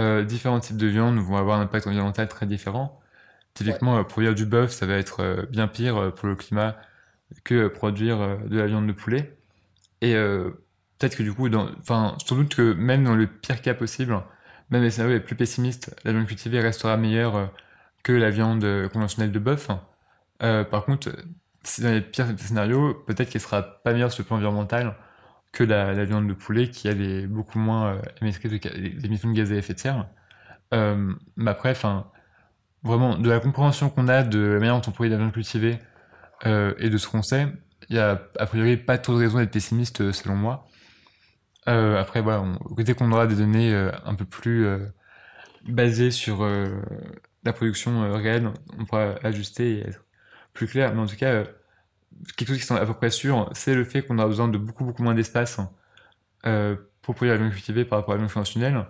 euh, 0.00 0.24
différents 0.24 0.58
types 0.58 0.78
de 0.78 0.86
viande 0.86 1.18
vont 1.18 1.36
avoir 1.36 1.60
un 1.60 1.62
impact 1.62 1.86
environnemental 1.86 2.28
très 2.28 2.46
différent. 2.46 2.98
Typiquement, 3.52 3.98
euh, 3.98 4.02
produire 4.02 4.34
du 4.34 4.46
bœuf, 4.46 4.72
ça 4.72 4.86
va 4.86 4.94
être 4.94 5.46
bien 5.50 5.68
pire 5.68 6.12
pour 6.14 6.28
le 6.28 6.34
climat 6.34 6.76
que 7.44 7.68
produire 7.68 8.38
de 8.46 8.58
la 8.58 8.66
viande 8.66 8.86
de 8.86 8.92
poulet. 8.92 9.36
Et 10.00 10.14
peut-être 10.14 11.16
que 11.16 11.22
du 11.22 11.32
coup, 11.32 11.48
enfin, 11.80 12.16
sans 12.24 12.36
doute 12.36 12.54
que 12.54 12.72
même 12.74 13.04
dans 13.04 13.14
le 13.14 13.26
pire 13.26 13.60
cas 13.62 13.74
possible, 13.74 14.18
même 14.70 14.82
les 14.82 14.90
scénarios 14.90 15.14
les 15.14 15.22
plus 15.22 15.34
pessimistes, 15.34 15.94
la 16.04 16.12
viande 16.12 16.26
cultivée 16.26 16.60
restera 16.60 16.96
meilleure 16.96 17.50
que 18.02 18.12
la 18.12 18.30
viande 18.30 18.66
conventionnelle 18.92 19.32
de 19.32 19.38
bœuf. 19.38 19.70
Euh, 20.44 20.64
par 20.64 20.84
contre, 20.84 21.10
si 21.64 21.82
dans 21.82 21.90
les 21.90 22.02
pires 22.02 22.26
scénarios, 22.38 22.94
peut-être 23.06 23.30
qu'elle 23.30 23.40
sera 23.40 23.62
pas 23.62 23.92
meilleure 23.92 24.12
sur 24.12 24.22
le 24.22 24.26
plan 24.28 24.36
environnemental 24.36 24.96
que 25.52 25.64
la, 25.64 26.04
viande 26.04 26.28
de 26.28 26.34
poulet 26.34 26.68
qui 26.70 26.88
elle 26.88 27.00
est 27.02 27.26
beaucoup 27.26 27.58
moins 27.58 27.94
euh, 27.94 28.02
émettrice 28.20 28.52
d'émissions 29.00 29.30
de 29.30 29.34
gaz 29.36 29.52
à 29.52 29.56
effet 29.56 29.74
de 29.74 29.78
serre. 29.78 30.08
Euh, 30.74 31.14
mais 31.36 31.50
après, 31.50 31.74
vraiment, 32.82 33.18
de 33.18 33.30
la 33.30 33.40
compréhension 33.40 33.90
qu'on 33.90 34.08
a 34.08 34.22
de 34.22 34.38
la 34.38 34.58
manière 34.60 34.80
dont 34.80 34.88
on 34.88 34.92
produit 34.92 35.10
la 35.10 35.18
viande 35.18 35.32
cultivée 35.32 35.78
euh, 36.46 36.74
et 36.78 36.90
de 36.90 36.98
ce 36.98 37.08
qu'on 37.08 37.22
sait, 37.22 37.48
il 37.88 37.96
y 37.96 37.98
a 37.98 38.22
a 38.38 38.46
priori 38.46 38.76
pas 38.76 38.98
trop 38.98 39.14
de 39.14 39.18
raison 39.20 39.38
d'être 39.38 39.52
pessimiste 39.52 40.00
euh, 40.02 40.12
selon 40.12 40.36
moi. 40.36 40.68
Euh, 41.68 41.98
après, 42.00 42.20
voilà, 42.20 42.42
on- 42.42 42.58
dès 42.82 42.94
qu'on 42.94 43.10
aura 43.12 43.26
des 43.26 43.36
données 43.36 43.72
euh, 43.74 43.90
un 44.04 44.14
peu 44.14 44.24
plus 44.24 44.66
euh, 44.66 44.86
basées 45.68 46.10
sur 46.10 46.44
euh, 46.44 46.66
la 47.44 47.52
production 47.52 48.02
euh, 48.04 48.14
réelle, 48.16 48.50
on 48.78 48.84
pourra 48.86 49.14
ajuster 49.24 49.78
et 49.78 49.88
être 49.88 50.03
plus 50.54 50.66
clair. 50.68 50.94
Mais 50.94 51.02
en 51.02 51.06
tout 51.06 51.16
cas, 51.16 51.32
euh, 51.32 51.44
quelque 52.36 52.48
chose 52.48 52.58
qui 52.58 52.64
semble 52.64 52.80
à 52.80 52.86
peu 52.86 52.94
près 52.94 53.10
sûr, 53.10 53.50
c'est 53.54 53.74
le 53.74 53.84
fait 53.84 54.02
qu'on 54.02 54.18
a 54.18 54.26
besoin 54.26 54.48
de 54.48 54.58
beaucoup 54.58 54.84
beaucoup 54.84 55.02
moins 55.02 55.14
d'espace 55.14 55.60
euh, 56.46 56.76
pour 57.02 57.14
produire 57.14 57.34
la 57.34 57.40
viande 57.40 57.52
cultivée 57.52 57.84
par 57.84 57.98
rapport 57.98 58.14
à 58.14 58.16
la 58.16 58.22
viande 58.22 58.32
conventionnelle. 58.32 58.86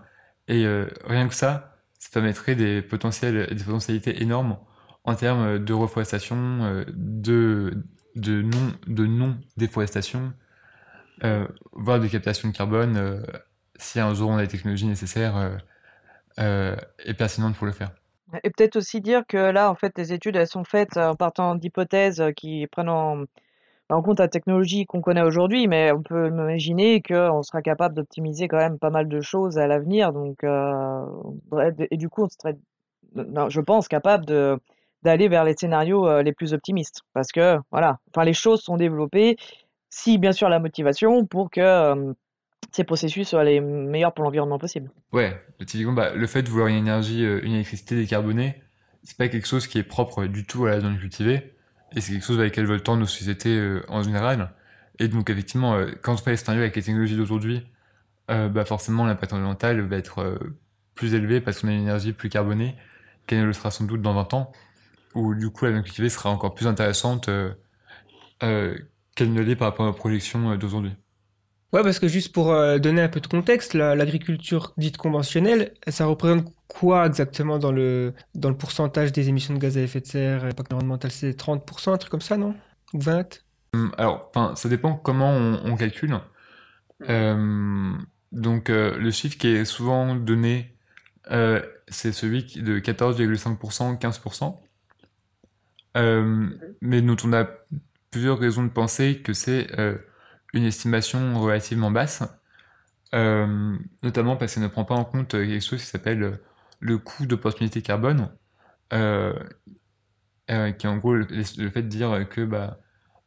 Et 0.49 0.66
euh, 0.66 0.86
rien 1.05 1.28
que 1.28 1.35
ça, 1.35 1.77
ça 1.99 2.11
permettrait 2.12 2.55
des 2.55 2.82
potentiels, 2.82 3.55
des 3.55 3.65
potentialités 3.65 4.23
énormes 4.23 4.59
en 5.05 5.15
termes 5.15 5.59
de 5.59 5.73
reforestation, 5.73 6.36
euh, 6.62 6.85
de, 6.89 7.85
de 8.16 8.43
non, 8.43 8.73
de 8.86 9.07
non 9.07 9.39
déforestation, 9.57 10.32
euh, 11.24 11.47
voire 11.73 12.01
de 12.01 12.09
captation 12.09 12.49
de 12.49 12.57
carbone, 12.57 13.24
si 13.77 14.01
un 14.01 14.15
jour 14.15 14.31
on 14.31 14.36
a 14.36 14.43
les 14.43 14.49
technologies 14.49 14.86
nécessaires 14.86 15.59
et 16.39 17.15
pertinentes 17.15 17.57
pour 17.57 17.66
le 17.66 17.73
faire. 17.73 17.93
Et 18.43 18.51
peut-être 18.51 18.77
aussi 18.77 19.01
dire 19.01 19.23
que 19.27 19.36
là, 19.36 19.70
en 19.70 19.74
fait, 19.74 19.97
les 19.98 20.12
études, 20.12 20.36
elles 20.36 20.47
sont 20.48 20.65
faites 20.65 20.97
en 20.97 21.15
partant 21.15 21.55
d'hypothèses 21.55 22.23
qui 22.36 22.66
prennent 22.66 22.89
en, 22.89 23.24
compte 24.02 24.19
la 24.19 24.28
technologie 24.28 24.86
qu'on 24.86 25.01
connaît 25.01 25.23
aujourd'hui, 25.23 25.69
mais 25.69 25.93
on 25.93 26.02
peut 26.02 26.28
imaginer 26.28 27.02
qu'on 27.02 27.43
sera 27.43 27.62
capable 27.62 27.94
d'optimiser 27.94 28.48
quand 28.48 28.56
même 28.56 28.78
pas 28.78 28.90
mal 28.90 29.09
de 29.09 29.20
choses 29.20 29.59
à 29.59 29.66
l'avenir. 29.66 30.12
Donc, 30.12 30.43
euh, 30.44 31.05
et 31.90 31.97
du 31.97 32.09
coup, 32.09 32.24
on 32.24 32.28
serait, 32.28 32.56
je 33.15 33.61
pense, 33.61 33.89
capable 33.89 34.24
d'aller 35.02 35.28
vers 35.28 35.44
les 35.44 35.55
scénarios 35.56 36.23
les 36.23 36.32
plus 36.32 36.55
optimistes. 36.55 37.02
Parce 37.12 37.31
que, 37.32 37.59
voilà, 37.70 37.98
enfin, 38.11 38.24
les 38.24 38.32
choses 38.32 38.62
sont 38.62 38.77
développées, 38.77 39.36
si 39.90 40.19
bien 40.19 40.32
sûr 40.32 40.48
la 40.48 40.59
motivation, 40.59 41.24
pour 41.27 41.51
que 41.51 42.15
ces 42.73 42.85
processus 42.85 43.28
soient 43.28 43.45
les 43.45 43.61
meilleurs 43.61 44.15
pour 44.15 44.24
l'environnement 44.24 44.59
possible. 44.59 44.91
Ouais, 45.12 45.41
typiquement, 45.66 45.93
bah, 45.93 46.15
le 46.15 46.27
fait 46.27 46.43
de 46.43 46.49
vouloir 46.49 46.69
une 46.69 46.77
énergie, 46.77 47.24
euh, 47.24 47.41
une 47.45 47.53
électricité 47.53 47.97
décarbonée, 47.97 48.62
c'est 49.03 49.16
pas 49.16 49.28
quelque 49.28 49.47
chose 49.47 49.66
qui 49.66 49.78
est 49.78 49.82
propre 49.82 50.27
du 50.27 50.47
tout 50.47 50.66
à 50.66 50.70
la 50.70 50.78
viande 50.78 50.99
cultivée, 50.99 51.55
et 51.95 52.01
c'est 52.01 52.12
quelque 52.12 52.24
chose 52.24 52.39
avec 52.39 52.53
lequel 52.53 52.66
veulent 52.66 52.82
tendre 52.82 53.01
nos 53.01 53.07
sociétés 53.07 53.57
euh, 53.57 53.82
en 53.89 54.03
général. 54.03 54.53
Et 54.99 55.09
donc, 55.09 55.31
effectivement, 55.31 55.74
euh, 55.74 55.91
quand 56.03 56.15
on 56.15 56.16
fait 56.16 56.32
les 56.32 56.36
scénarios 56.36 56.62
avec 56.62 56.77
les 56.77 56.82
technologies 56.82 57.16
d'aujourd'hui, 57.16 57.66
euh, 58.31 58.49
bah, 58.49 58.65
forcément, 58.65 59.05
l'impact 59.05 59.32
environnemental 59.32 59.81
va 59.81 59.97
être 59.97 60.20
euh, 60.20 60.39
plus 60.95 61.15
élevé 61.15 61.41
parce 61.41 61.61
qu'on 61.61 61.69
a 61.69 61.73
une 61.73 61.82
énergie 61.82 62.12
plus 62.12 62.28
carbonée 62.28 62.74
qu'elle 63.27 63.41
ne 63.41 63.47
le 63.47 63.53
sera 63.53 63.70
sans 63.70 63.85
doute 63.85 64.03
dans 64.03 64.15
20 64.15 64.35
ans, 64.35 64.53
où 65.15 65.35
du 65.35 65.51
coup, 65.51 65.65
la 65.65 65.73
viande 65.73 65.85
cultivée 65.85 66.09
sera 66.09 66.31
encore 66.31 66.55
plus 66.55 66.66
intéressante 66.66 67.28
euh, 67.28 67.53
euh, 68.43 68.77
qu'elle 69.15 69.32
ne 69.32 69.43
l'est 69.43 69.57
par 69.57 69.69
rapport 69.69 69.86
aux 69.89 69.93
projections 69.93 70.51
euh, 70.51 70.57
d'aujourd'hui. 70.57 70.95
Ouais, 71.75 71.83
parce 71.83 71.99
que 71.99 72.07
juste 72.07 72.33
pour 72.33 72.53
euh, 72.53 72.79
donner 72.79 73.03
un 73.03 73.09
peu 73.09 73.19
de 73.19 73.27
contexte, 73.27 73.75
la- 73.75 73.97
l'agriculture 73.97 74.73
dite 74.77 74.97
conventionnelle, 74.97 75.75
ça 75.89 76.07
représente 76.07 76.47
quoi 76.69 77.05
exactement 77.05 77.59
dans 77.59 77.73
le, 77.73 78.15
dans 78.37 78.49
le 78.49 78.57
pourcentage 78.57 79.11
des 79.11 79.29
émissions 79.29 79.55
de 79.55 79.59
gaz 79.59 79.77
à 79.77 79.81
effet 79.81 80.01
de 80.01 80.07
serre 80.07 80.45
l'impact 80.45 80.73
environnemental? 80.73 81.11
C'est 81.11 81.33
30%, 81.37 81.93
un 81.93 81.99
truc 81.99 82.13
comme 82.13 82.21
ça, 82.21 82.37
non? 82.37 82.55
Ou 82.93 83.01
20? 83.01 83.41
Hum, 83.73 83.91
Alors, 83.99 84.31
ça 84.55 84.69
dépend 84.69 84.95
comment 84.95 85.33
on, 85.33 85.75
calcule. 85.75 86.17
Euh, 87.11 87.93
donc, 88.31 88.71
euh, 88.71 88.97
le 88.97 89.11
chiffre 89.11 89.37
qui 89.37 89.49
est 89.49 89.65
souvent 89.65 90.15
donné, 90.15 90.77
euh, 91.33 91.61
c'est 91.89 92.13
celui 92.13 92.45
de 92.45 92.79
14,5%, 92.79 93.97
15%. 93.97 94.63
Euh, 95.97 96.51
mais 96.81 97.03
dont 97.03 97.17
on 97.25 97.33
a 97.33 97.49
plusieurs 98.13 98.39
raisons 98.39 98.63
de 98.63 98.69
penser 98.71 99.23
que 99.25 99.33
c'est 99.33 99.77
euh, 99.81 99.97
une 100.55 100.65
estimation 100.65 101.39
relativement 101.39 101.91
basse, 101.91 102.23
euh, 103.15 103.77
notamment 104.03 104.37
parce 104.37 104.55
qu'elle 104.55 104.63
ne 104.63 104.69
prend 104.69 104.85
pas 104.85 104.95
en 104.95 105.05
compte 105.05 105.33
quelque 105.33 105.61
chose 105.61 105.81
qui 105.81 105.87
s'appelle 105.87 106.41
le 106.81 106.99
coût 106.99 107.27
d'opportunité 107.27 107.83
carbone, 107.83 108.31
euh, 108.93 109.35
euh, 110.51 110.73
qui 110.73 110.87
est 110.87 110.89
en 110.89 110.97
gros 110.97 111.15
le, 111.15 111.27
fait 111.27 111.83
de 111.83 111.89
dire 111.89 112.27
que 112.29 112.45
bah, 112.45 112.79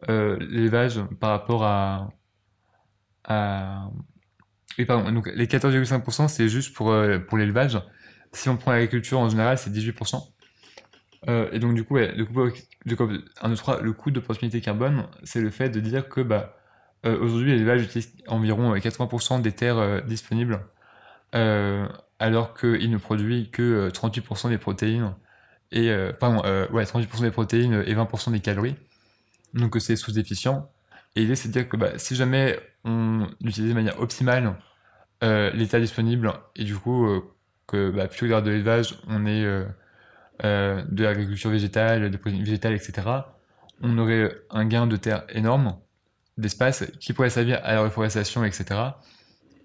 euh, 0.10 0.38
l'élevage 0.40 1.02
par 1.20 1.32
rapport 1.32 1.64
à, 1.64 2.10
pardon, 4.86 5.12
donc 5.12 5.28
les 5.28 5.48
14,5% 5.48 6.28
c'est 6.28 6.48
juste 6.50 6.74
pour, 6.76 6.92
euh, 6.92 7.20
pour 7.20 7.38
l'élevage. 7.38 7.82
Si 8.34 8.50
on 8.50 8.58
prend 8.58 8.72
l'agriculture 8.72 9.20
en 9.20 9.30
général, 9.30 9.58
c'est 9.58 9.72
18%. 9.72 10.22
Euh, 11.28 11.50
et 11.52 11.60
donc 11.60 11.74
du 11.74 11.84
coup, 11.84 11.96
ouais, 11.96 12.14
le 12.16 13.56
trois, 13.56 13.82
le 13.82 13.94
coût 13.94 14.12
d'opportunité 14.12 14.62
carbone, 14.62 15.08
c'est 15.24 15.42
le 15.42 15.50
fait 15.50 15.70
de 15.70 15.80
dire 15.80 16.08
que 16.08 16.22
bah, 16.22 16.57
euh, 17.08 17.20
aujourd'hui 17.20 17.52
l'élevage 17.52 17.84
utilise 17.84 18.14
environ 18.28 18.76
80% 18.76 19.42
des 19.42 19.52
terres 19.52 19.78
euh, 19.78 20.02
disponibles, 20.02 20.60
euh, 21.36 21.88
alors 22.20 22.54
qu'il 22.54 22.90
ne 22.90 22.98
produit 22.98 23.50
que 23.52 23.62
euh, 23.62 23.90
38% 23.90 24.50
des 24.50 24.58
protéines 24.58 25.14
et 25.72 25.90
euh, 25.90 26.14
pardon, 26.14 26.42
euh, 26.46 26.68
ouais, 26.70 26.84
38% 26.84 27.22
des 27.22 27.32
protéines 27.32 27.84
et 27.86 27.94
20% 27.94 28.32
des 28.32 28.40
calories. 28.40 28.76
Donc 29.54 29.76
euh, 29.76 29.80
c'est 29.80 29.96
sous-efficient. 29.96 30.70
Et 31.16 31.22
l'idée 31.22 31.36
c'est 31.36 31.50
de 31.50 31.54
dire 31.54 31.68
que 31.68 31.78
bah, 31.78 31.98
si 31.98 32.16
jamais 32.16 32.60
on 32.84 33.28
utilise 33.44 33.70
de 33.70 33.76
manière 33.76 34.00
optimale 34.00 34.56
euh, 35.24 35.52
les 35.52 35.68
terres 35.68 35.82
disponibles 35.82 36.32
et 36.56 36.64
du 36.64 36.76
coup 36.76 37.08
euh, 37.08 37.22
que 37.68 37.92
bah, 37.92 38.08
plutôt 38.08 38.28
que 38.28 38.42
de 38.42 38.52
l'élevage, 38.52 38.96
on 39.08 39.26
euh, 39.26 39.66
euh, 40.44 40.84
de 40.90 41.04
l'agriculture 41.04 41.50
végétale, 41.50 42.10
des 42.10 42.18
protéines 42.18 42.44
végétales, 42.44 42.74
etc., 42.74 43.08
on 43.82 43.98
aurait 43.98 44.32
un 44.50 44.66
gain 44.66 44.88
de 44.88 44.96
terre 44.96 45.24
énorme, 45.30 45.78
d'espace, 46.38 46.86
qui 47.00 47.14
pourrait 47.14 47.30
servir 47.30 47.60
à 47.64 47.74
la 47.74 47.82
reforestation, 47.82 48.44
etc. 48.44 48.80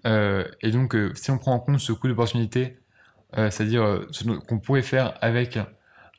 Euh, 0.05 0.45
et 0.61 0.71
donc, 0.71 0.95
euh, 0.95 1.11
si 1.15 1.31
on 1.31 1.37
prend 1.37 1.53
en 1.53 1.59
compte 1.59 1.79
ce 1.79 1.91
coût 1.91 2.07
d'opportunité, 2.07 2.77
euh, 3.37 3.49
c'est-à-dire 3.49 4.05
ce 4.11 4.23
qu'on 4.23 4.59
pourrait 4.59 4.81
faire 4.81 5.17
avec 5.21 5.57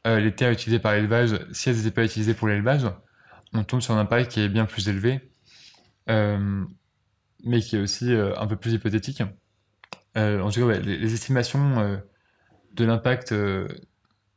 les 0.06 0.34
terres 0.34 0.50
utilisées 0.50 0.80
par 0.80 0.92
l'élevage, 0.92 1.38
si 1.52 1.70
elles 1.70 1.76
n'étaient 1.76 1.90
pas 1.90 2.04
utilisées 2.04 2.34
pour 2.34 2.48
l'élevage, 2.48 2.84
on 3.54 3.64
tombe 3.64 3.80
sur 3.80 3.94
un 3.94 4.00
impact 4.00 4.32
qui 4.32 4.40
est 4.40 4.48
bien 4.48 4.66
plus 4.66 4.88
élevé, 4.88 5.30
mais 6.08 7.60
qui 7.60 7.76
est 7.76 7.80
aussi 7.80 8.12
un 8.12 8.46
peu 8.46 8.56
plus 8.56 8.72
hypothétique. 8.74 9.22
En 10.16 10.50
tout 10.50 10.68
cas, 10.68 10.78
les, 10.80 11.14
estimations 11.14 12.02
de 12.74 12.84
l'impact 12.84 13.32
de, 13.32 13.68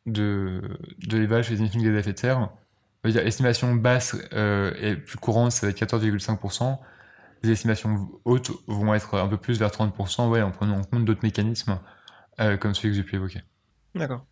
de 0.05 0.61
l'élevage 1.09 1.45
sur 1.45 1.53
les 1.53 1.59
émissions 1.59 1.81
de 1.81 1.85
gaz 1.85 1.95
à 1.95 1.99
effet 1.99 2.13
de 2.13 2.19
serre, 2.19 2.49
on 3.03 3.07
va 3.07 3.11
dire 3.11 3.25
estimation 3.25 3.73
basse 3.75 4.15
euh, 4.33 4.73
et 4.81 4.95
plus 4.95 5.17
courante, 5.17 5.51
c'est 5.51 5.69
14,5%. 5.69 6.79
Les 7.43 7.51
estimations 7.51 8.09
hautes 8.25 8.51
vont 8.67 8.93
être 8.93 9.15
un 9.15 9.27
peu 9.27 9.37
plus 9.37 9.59
vers 9.59 9.69
30%, 9.69 10.29
ouais, 10.29 10.41
en 10.41 10.51
prenant 10.51 10.79
en 10.79 10.83
compte 10.83 11.05
d'autres 11.05 11.23
mécanismes 11.23 11.79
euh, 12.39 12.57
comme 12.57 12.73
celui 12.73 12.89
que 12.89 12.95
j'ai 12.95 13.03
pu 13.03 13.15
évoquer. 13.15 13.41
D'accord. 13.93 14.25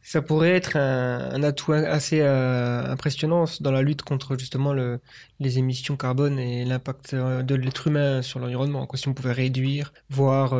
Ça 0.00 0.22
pourrait 0.22 0.52
être 0.52 0.76
un, 0.76 1.42
atout 1.42 1.72
assez 1.72 2.20
euh, 2.20 2.86
impressionnant 2.86 3.44
dans 3.60 3.72
la 3.72 3.82
lutte 3.82 4.02
contre 4.02 4.38
justement 4.38 4.72
le, 4.72 5.00
les 5.40 5.58
émissions 5.58 5.96
carbone 5.96 6.38
et 6.38 6.64
l'impact 6.64 7.16
de 7.16 7.54
l'être 7.56 7.88
humain 7.88 8.22
sur 8.22 8.38
l'environnement. 8.38 8.88
Si 8.94 9.08
on 9.08 9.12
pouvait 9.12 9.32
réduire, 9.32 9.92
voire 10.08 10.50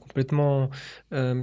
complètement 0.00 0.68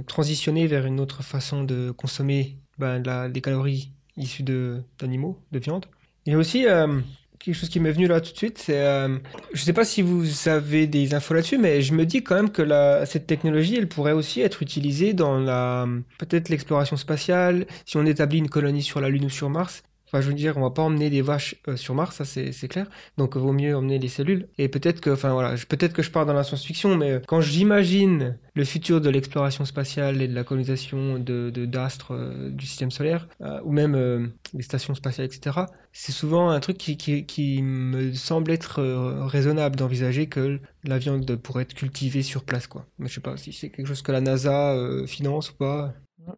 transitionner 0.06 0.66
vers 0.66 0.84
une 0.84 1.00
autre 1.00 1.24
façon 1.24 1.64
de 1.64 1.90
consommer 1.90 2.60
ben, 2.78 3.02
la, 3.02 3.30
calories 3.40 3.95
issues 4.16 4.42
de, 4.42 4.82
d'animaux, 4.98 5.38
de 5.52 5.58
viande. 5.58 5.86
Il 6.24 6.32
y 6.32 6.36
a 6.36 6.38
aussi 6.38 6.66
euh, 6.66 7.00
quelque 7.38 7.54
chose 7.54 7.68
qui 7.68 7.80
m'est 7.80 7.92
venu 7.92 8.06
là 8.06 8.20
tout 8.20 8.32
de 8.32 8.36
suite, 8.36 8.58
c'est, 8.58 8.80
euh, 8.80 9.18
je 9.52 9.62
sais 9.62 9.72
pas 9.72 9.84
si 9.84 10.02
vous 10.02 10.48
avez 10.48 10.86
des 10.86 11.14
infos 11.14 11.34
là-dessus, 11.34 11.58
mais 11.58 11.82
je 11.82 11.94
me 11.94 12.04
dis 12.04 12.22
quand 12.22 12.34
même 12.34 12.50
que 12.50 12.66
cette 13.06 13.26
technologie, 13.26 13.76
elle 13.76 13.88
pourrait 13.88 14.12
aussi 14.12 14.40
être 14.40 14.62
utilisée 14.62 15.12
dans 15.12 15.38
la, 15.38 15.86
peut-être 16.18 16.48
l'exploration 16.48 16.96
spatiale, 16.96 17.66
si 17.84 17.96
on 17.96 18.06
établit 18.06 18.38
une 18.38 18.48
colonie 18.48 18.82
sur 18.82 19.00
la 19.00 19.08
Lune 19.08 19.26
ou 19.26 19.30
sur 19.30 19.50
Mars. 19.50 19.82
Je 20.20 20.28
veux 20.28 20.34
dire, 20.34 20.56
on 20.56 20.62
va 20.62 20.70
pas 20.70 20.82
emmener 20.82 21.10
des 21.10 21.22
vaches 21.22 21.56
euh, 21.68 21.76
sur 21.76 21.94
Mars, 21.94 22.16
ça 22.16 22.24
c'est 22.24 22.68
clair. 22.68 22.88
Donc, 23.16 23.36
vaut 23.36 23.52
mieux 23.52 23.76
emmener 23.76 23.98
les 23.98 24.08
cellules. 24.08 24.48
Et 24.58 24.68
peut-être 24.68 25.00
que, 25.00 25.10
enfin 25.10 25.32
voilà, 25.32 25.54
peut-être 25.68 25.92
que 25.92 26.02
je 26.02 26.10
pars 26.10 26.26
dans 26.26 26.32
la 26.32 26.44
science-fiction, 26.44 26.96
mais 26.96 27.10
euh, 27.12 27.20
quand 27.26 27.40
j'imagine 27.40 28.38
le 28.54 28.64
futur 28.64 29.00
de 29.00 29.10
l'exploration 29.10 29.64
spatiale 29.64 30.22
et 30.22 30.28
de 30.28 30.34
la 30.34 30.44
colonisation 30.44 31.18
de 31.18 31.50
d'astres 31.66 32.12
euh, 32.14 32.50
du 32.50 32.66
système 32.66 32.90
solaire, 32.90 33.28
ou 33.64 33.72
même 33.72 34.32
des 34.54 34.62
stations 34.62 34.94
spatiales, 34.94 35.26
etc., 35.26 35.60
c'est 35.92 36.12
souvent 36.12 36.50
un 36.50 36.60
truc 36.60 36.76
qui, 36.78 36.96
qui, 36.96 37.62
me 37.62 38.12
semble 38.12 38.50
être 38.50 38.82
raisonnable 39.26 39.76
d'envisager 39.76 40.26
que 40.26 40.60
la 40.84 40.98
viande 40.98 41.36
pourrait 41.36 41.62
être 41.62 41.74
cultivée 41.74 42.22
sur 42.22 42.44
place, 42.44 42.66
quoi. 42.66 42.86
Mais 42.98 43.08
je 43.08 43.14
sais 43.14 43.20
pas 43.20 43.36
si 43.36 43.52
c'est 43.52 43.70
quelque 43.70 43.86
chose 43.86 44.02
que 44.02 44.12
la 44.12 44.20
NASA 44.20 44.76
finance 45.06 45.50
ou 45.50 45.54
pas. 45.54 45.94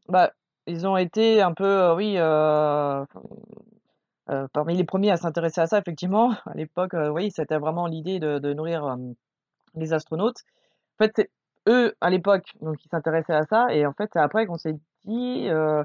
Bah, 0.09 0.33
ils 0.69 0.87
ont 0.87 0.97
été 0.97 1.41
un 1.41 1.53
peu, 1.53 1.93
oui, 1.97 2.17
parmi 4.53 4.77
les 4.77 4.85
premiers 4.85 5.11
à 5.11 5.17
s'intéresser 5.17 5.61
à 5.61 5.67
ça, 5.67 5.79
effectivement. 5.79 6.31
À 6.47 6.55
l'époque, 6.55 6.95
euh, 6.95 7.09
oui, 7.11 7.31
c'était 7.31 7.59
vraiment 7.59 7.87
l'idée 7.87 8.19
de, 8.21 8.53
nourrir 8.53 8.85
euh, 8.85 8.97
les 9.75 9.93
astronautes. 9.93 10.45
En 10.99 11.05
fait, 11.05 11.31
eux, 11.69 11.95
à 12.01 12.11
l'époque, 12.11 12.53
donc 12.61 12.85
ils 12.85 12.89
s'intéressaient 12.89 13.35
à 13.35 13.45
ça, 13.45 13.67
et 13.71 13.87
en 13.87 13.93
fait, 13.93 14.11
c'est 14.13 14.21
après 14.21 14.47
qu'on 14.47 14.59
s'est 14.59 14.77
dit, 15.05 15.49
euh, 15.49 15.85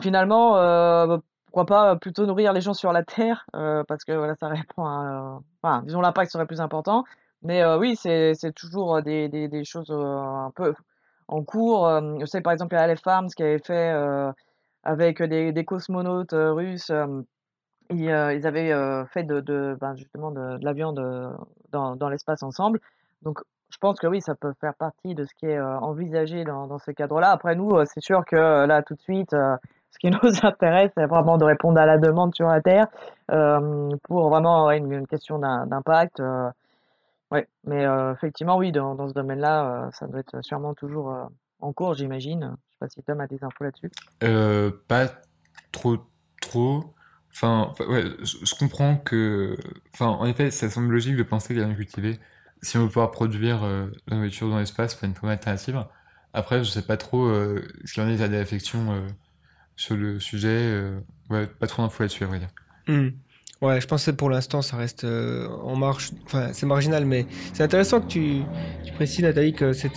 finalement, 0.00 0.56
euh, 0.56 1.06
bah, 1.06 1.20
pourquoi 1.46 1.66
pas 1.66 1.96
plutôt 1.96 2.26
nourrir 2.26 2.52
les 2.52 2.62
gens 2.62 2.74
sur 2.74 2.92
la 2.92 3.04
Terre, 3.04 3.46
euh, 3.56 3.84
parce 3.84 4.04
que 4.04 4.12
voilà, 4.12 4.34
ça 4.36 4.48
répond 4.48 4.84
à, 4.86 5.40
euh, 5.64 5.80
disons, 5.84 6.00
l'impact 6.00 6.32
serait 6.32 6.46
plus 6.46 6.60
important. 6.60 7.04
Mais 7.42 7.62
euh, 7.62 7.78
oui, 7.78 7.96
c'est 7.96 8.34
toujours 8.54 9.02
des, 9.02 9.28
des, 9.28 9.64
choses 9.64 9.90
euh, 9.90 9.96
un 9.96 10.52
peu 10.54 10.74
en 11.28 11.42
cours. 11.42 11.86
Euh, 11.86 12.18
je 12.20 12.26
sais 12.26 12.40
par 12.40 12.52
exemple, 12.52 12.74
il 12.74 12.76
y 12.78 12.80
a 12.80 12.82
Aleph 12.84 13.00
Farms 13.02 13.28
qui 13.28 13.42
avait 13.42 13.58
fait 13.58 13.90
euh, 13.92 14.32
avec 14.84 15.22
des, 15.22 15.64
cosmonautes 15.64 16.32
euh, 16.34 16.52
russes. 16.52 16.92
Euh, 18.00 18.34
ils, 18.34 18.46
avaient 18.46 18.72
euh, 18.72 19.04
fait 19.06 19.24
de, 19.24 19.76
ben, 19.80 19.94
justement 19.96 20.30
de, 20.30 20.58
la 20.62 20.72
viande 20.72 20.98
euh, 20.98 21.30
dans, 21.70 22.08
l'espace 22.08 22.42
ensemble. 22.42 22.80
Donc, 23.22 23.40
je 23.70 23.78
pense 23.78 23.98
que 23.98 24.06
oui, 24.06 24.20
ça 24.20 24.34
peut 24.34 24.52
faire 24.60 24.74
partie 24.74 25.14
de 25.14 25.24
ce 25.24 25.34
qui 25.34 25.46
est 25.46 25.60
envisagé 25.60 26.44
dans, 26.44 26.78
ce 26.78 26.90
cadre-là. 26.90 27.30
Après, 27.30 27.54
nous, 27.54 27.72
c'est 27.86 28.02
sûr 28.02 28.24
que 28.26 28.66
là, 28.66 28.82
tout 28.82 28.94
de 28.94 29.00
suite, 29.00 29.30
ce 29.30 29.98
qui 29.98 30.10
nous 30.22 30.46
intéresse, 30.46 30.90
c'est 30.96 31.06
vraiment 31.06 31.38
de 31.38 31.44
répondre 31.44 31.80
à 31.80 31.86
la 31.86 31.96
demande 31.96 32.34
sur 32.34 32.48
la 32.48 32.60
Terre 32.60 32.88
pour 34.02 34.28
vraiment 34.28 34.66
ouais, 34.66 34.76
une, 34.76 35.06
question 35.06 35.38
d'im- 35.38 35.66
d'impact. 35.66 36.22
Ouais, 37.30 37.48
mais 37.64 37.86
effectivement, 38.12 38.58
oui, 38.58 38.72
dans, 38.72 39.08
ce 39.08 39.14
domaine-là, 39.14 39.88
ça 39.92 40.06
doit 40.06 40.20
être 40.20 40.42
sûrement 40.42 40.74
toujours 40.74 41.30
en 41.60 41.72
cours, 41.72 41.94
j'imagine. 41.94 42.54
Je 42.66 42.72
sais 42.72 42.78
pas 42.78 42.88
si 42.90 43.02
Tom 43.04 43.20
a 43.20 43.26
des 43.26 43.42
infos 43.42 43.64
là-dessus. 43.64 43.90
Pas 44.86 45.06
trop, 45.72 45.96
trop. 46.42 46.94
Enfin, 47.34 47.72
ouais, 47.88 48.04
je, 48.22 48.54
comprends 48.54 48.96
que. 48.96 49.56
Enfin, 49.94 50.06
en 50.06 50.26
effet, 50.26 50.50
ça 50.50 50.68
semble 50.68 50.92
logique 50.92 51.16
de 51.16 51.22
penser 51.22 51.54
qu'il 51.54 51.62
y 51.62 51.64
a 51.64 51.74
cultivé. 51.74 52.18
Si 52.60 52.76
on 52.76 52.82
veut 52.82 52.88
pouvoir 52.88 53.10
produire 53.10 53.64
euh, 53.64 53.88
la 54.06 54.16
nourriture 54.16 54.48
dans 54.48 54.58
l'espace, 54.58 54.96
c'est 54.98 55.06
une 55.06 55.14
bonne 55.14 55.30
alternative. 55.30 55.84
Après, 56.34 56.62
je 56.62 56.70
sais 56.70 56.82
pas 56.82 56.96
trop 56.96 57.24
euh, 57.26 57.66
ce 57.84 57.94
qu'il 57.94 58.02
est, 58.02 58.22
à 58.22 58.28
des 58.28 58.36
euh, 58.36 59.08
sur 59.76 59.96
le 59.96 60.20
sujet. 60.20 60.48
euh, 60.48 61.00
ouais, 61.30 61.46
pas 61.46 61.66
trop 61.66 61.82
d'infos 61.82 62.02
là-dessus, 62.02 62.24
à 62.24 62.26
vrai 62.26 62.38
dire. 62.38 62.50
Hmm. 62.86 63.10
Ouais, 63.62 63.80
je 63.80 63.86
pense 63.86 64.04
que 64.04 64.10
pour 64.10 64.28
l'instant, 64.28 64.60
ça 64.60 64.76
reste 64.76 65.04
euh, 65.04 65.48
en 65.48 65.76
marche. 65.76 66.10
Enfin, 66.24 66.52
c'est 66.52 66.66
marginal, 66.66 67.04
mais 67.04 67.26
c'est 67.52 67.62
intéressant 67.62 68.00
que 68.00 68.08
tu, 68.08 68.42
précises, 68.96 69.22
Nathalie, 69.22 69.52
que 69.52 69.72
c'est 69.72 69.88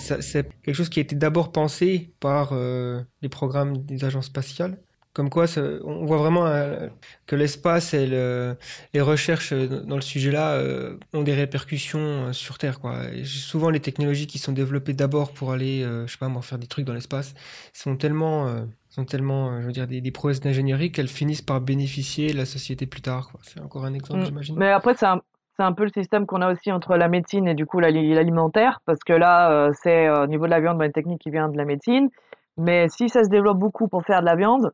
quelque 0.64 0.74
chose 0.74 0.90
qui 0.90 1.00
a 1.00 1.02
été 1.02 1.16
d'abord 1.16 1.52
pensé 1.52 2.14
par 2.20 2.50
euh, 2.52 3.02
les 3.24 3.30
programmes 3.30 3.84
des 3.84 4.06
agences 4.06 4.28
spatiales. 4.28 4.78
Comme 5.16 5.30
quoi, 5.30 5.48
ça- 5.48 5.62
on 5.86 6.06
voit 6.06 6.18
vraiment 6.18 6.46
euh, 6.46 6.88
que 7.26 7.36
l'espace 7.38 7.94
et 7.94 8.06
le- 8.06 8.58
les 8.94 9.00
recherches 9.02 9.54
euh, 9.54 9.66
dans 9.84 9.96
le 9.96 10.02
sujet-là 10.02 10.56
euh, 10.56 10.98
ont 11.14 11.24
des 11.24 11.34
répercussions 11.34 12.34
sur 12.34 12.58
Terre, 12.58 12.80
quoi. 12.82 12.96
Et 13.14 13.24
souvent, 13.24 13.70
les 13.70 13.80
technologies 13.80 14.28
qui 14.28 14.38
sont 14.40 14.52
développées 14.52 14.94
d'abord 14.94 15.32
pour 15.32 15.54
aller, 15.54 15.84
euh, 15.84 16.06
je 16.06 16.12
sais 16.12 16.18
pas, 16.18 16.28
moi, 16.28 16.42
faire 16.42 16.58
des 16.60 16.68
trucs 16.68 16.84
dans 16.86 16.94
l'espace, 16.94 17.34
sont 17.72 17.96
tellement, 17.96 18.54
sont 18.90 19.06
tellement, 19.06 19.62
je 19.62 19.66
veux 19.68 19.72
dire, 19.72 19.88
des, 19.88 20.02
des 20.02 20.12
prouesses 20.12 20.42
d'ingénierie 20.42 20.92
qu'elles 20.92 21.08
finissent 21.08 21.42
par 21.42 21.62
bénéficier 21.62 22.34
de 22.34 22.38
la 22.38 22.46
société 22.46 22.86
plus 22.86 23.02
tard. 23.02 23.32
C'est 23.42 23.62
encore 23.62 23.86
un 23.86 23.94
exemple, 23.94 24.20
Mm. 24.20 24.26
j'imagine. 24.26 24.56
Mais 24.58 24.70
après, 24.70 24.96
c'est 24.96 25.06
un, 25.06 25.22
c'est 25.58 25.64
un 25.64 25.72
peu 25.72 25.84
le 25.84 25.92
système 25.92 26.26
qu'on 26.26 26.42
a 26.42 26.52
aussi 26.52 26.74
entre 26.74 26.98
la 26.98 27.08
médecine 27.08 27.48
et 27.48 27.56
du 27.56 27.66
coup 27.66 27.80
l'ali- 27.80 28.14
l'alimentaire, 28.14 28.82
parce 28.86 29.00
que 29.00 29.14
là, 29.14 29.70
c'est 29.82 30.10
au 30.10 30.28
niveau 30.28 30.44
de 30.46 30.52
la 30.52 30.60
viande, 30.60 30.78
bah, 30.78 30.86
une 30.86 30.92
technique 30.92 31.22
qui 31.22 31.30
vient 31.32 31.48
de 31.48 31.58
la 31.58 31.64
médecine. 31.64 32.10
Mais 32.58 32.88
si 32.90 33.08
ça 33.08 33.24
se 33.24 33.30
développe 33.30 33.60
beaucoup 33.60 33.88
pour 33.88 34.04
faire 34.04 34.20
de 34.20 34.26
la 34.26 34.36
viande, 34.36 34.72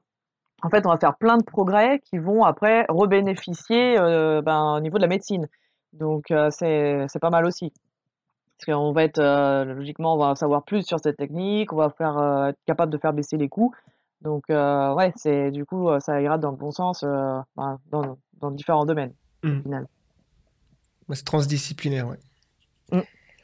en 0.64 0.70
fait, 0.70 0.86
on 0.86 0.90
va 0.90 0.98
faire 0.98 1.16
plein 1.18 1.38
de 1.38 1.44
progrès 1.44 2.00
qui 2.00 2.18
vont 2.18 2.44
après 2.44 2.86
rebénéficier 2.90 4.00
euh, 4.00 4.42
ben, 4.42 4.76
au 4.78 4.80
niveau 4.80 4.98
de 4.98 5.02
la 5.02 5.08
médecine. 5.08 5.48
Donc, 5.94 6.32
euh, 6.32 6.50
c'est, 6.52 7.08
pas 7.20 7.30
mal 7.30 7.46
aussi. 7.46 7.74
Parce 8.58 8.78
qu'on 8.78 8.92
va 8.94 9.04
être, 9.04 9.20
euh, 9.20 9.66
logiquement, 9.66 10.16
on 10.16 10.18
va 10.18 10.36
savoir 10.36 10.64
plus 10.64 10.86
sur 10.86 11.00
cette 11.00 11.18
technique, 11.18 11.74
on 11.74 11.78
va 11.78 11.90
faire, 11.90 12.48
être 12.50 12.60
capable 12.66 12.92
de 12.92 12.98
faire 12.98 13.14
baisser 13.14 13.38
les 13.38 13.50
coûts. 13.50 13.74
Donc, 14.22 14.44
ouais, 14.50 15.12
c'est, 15.16 15.50
du 15.52 15.66
coup, 15.66 15.90
ça 16.00 16.22
ira 16.22 16.38
dans 16.38 16.52
le 16.52 16.58
bon 16.58 16.72
sens 16.72 17.04
ben, 17.04 17.80
dans, 17.90 18.18
dans 18.40 18.52
différents 18.52 18.86
domaines, 18.86 19.14
au 19.44 19.48
Mm. 19.48 19.64
final. 19.64 19.88
Ouais, 21.10 21.16
C'est 21.16 21.26
transdisciplinaire, 21.26 22.08
ouais. 22.08 22.20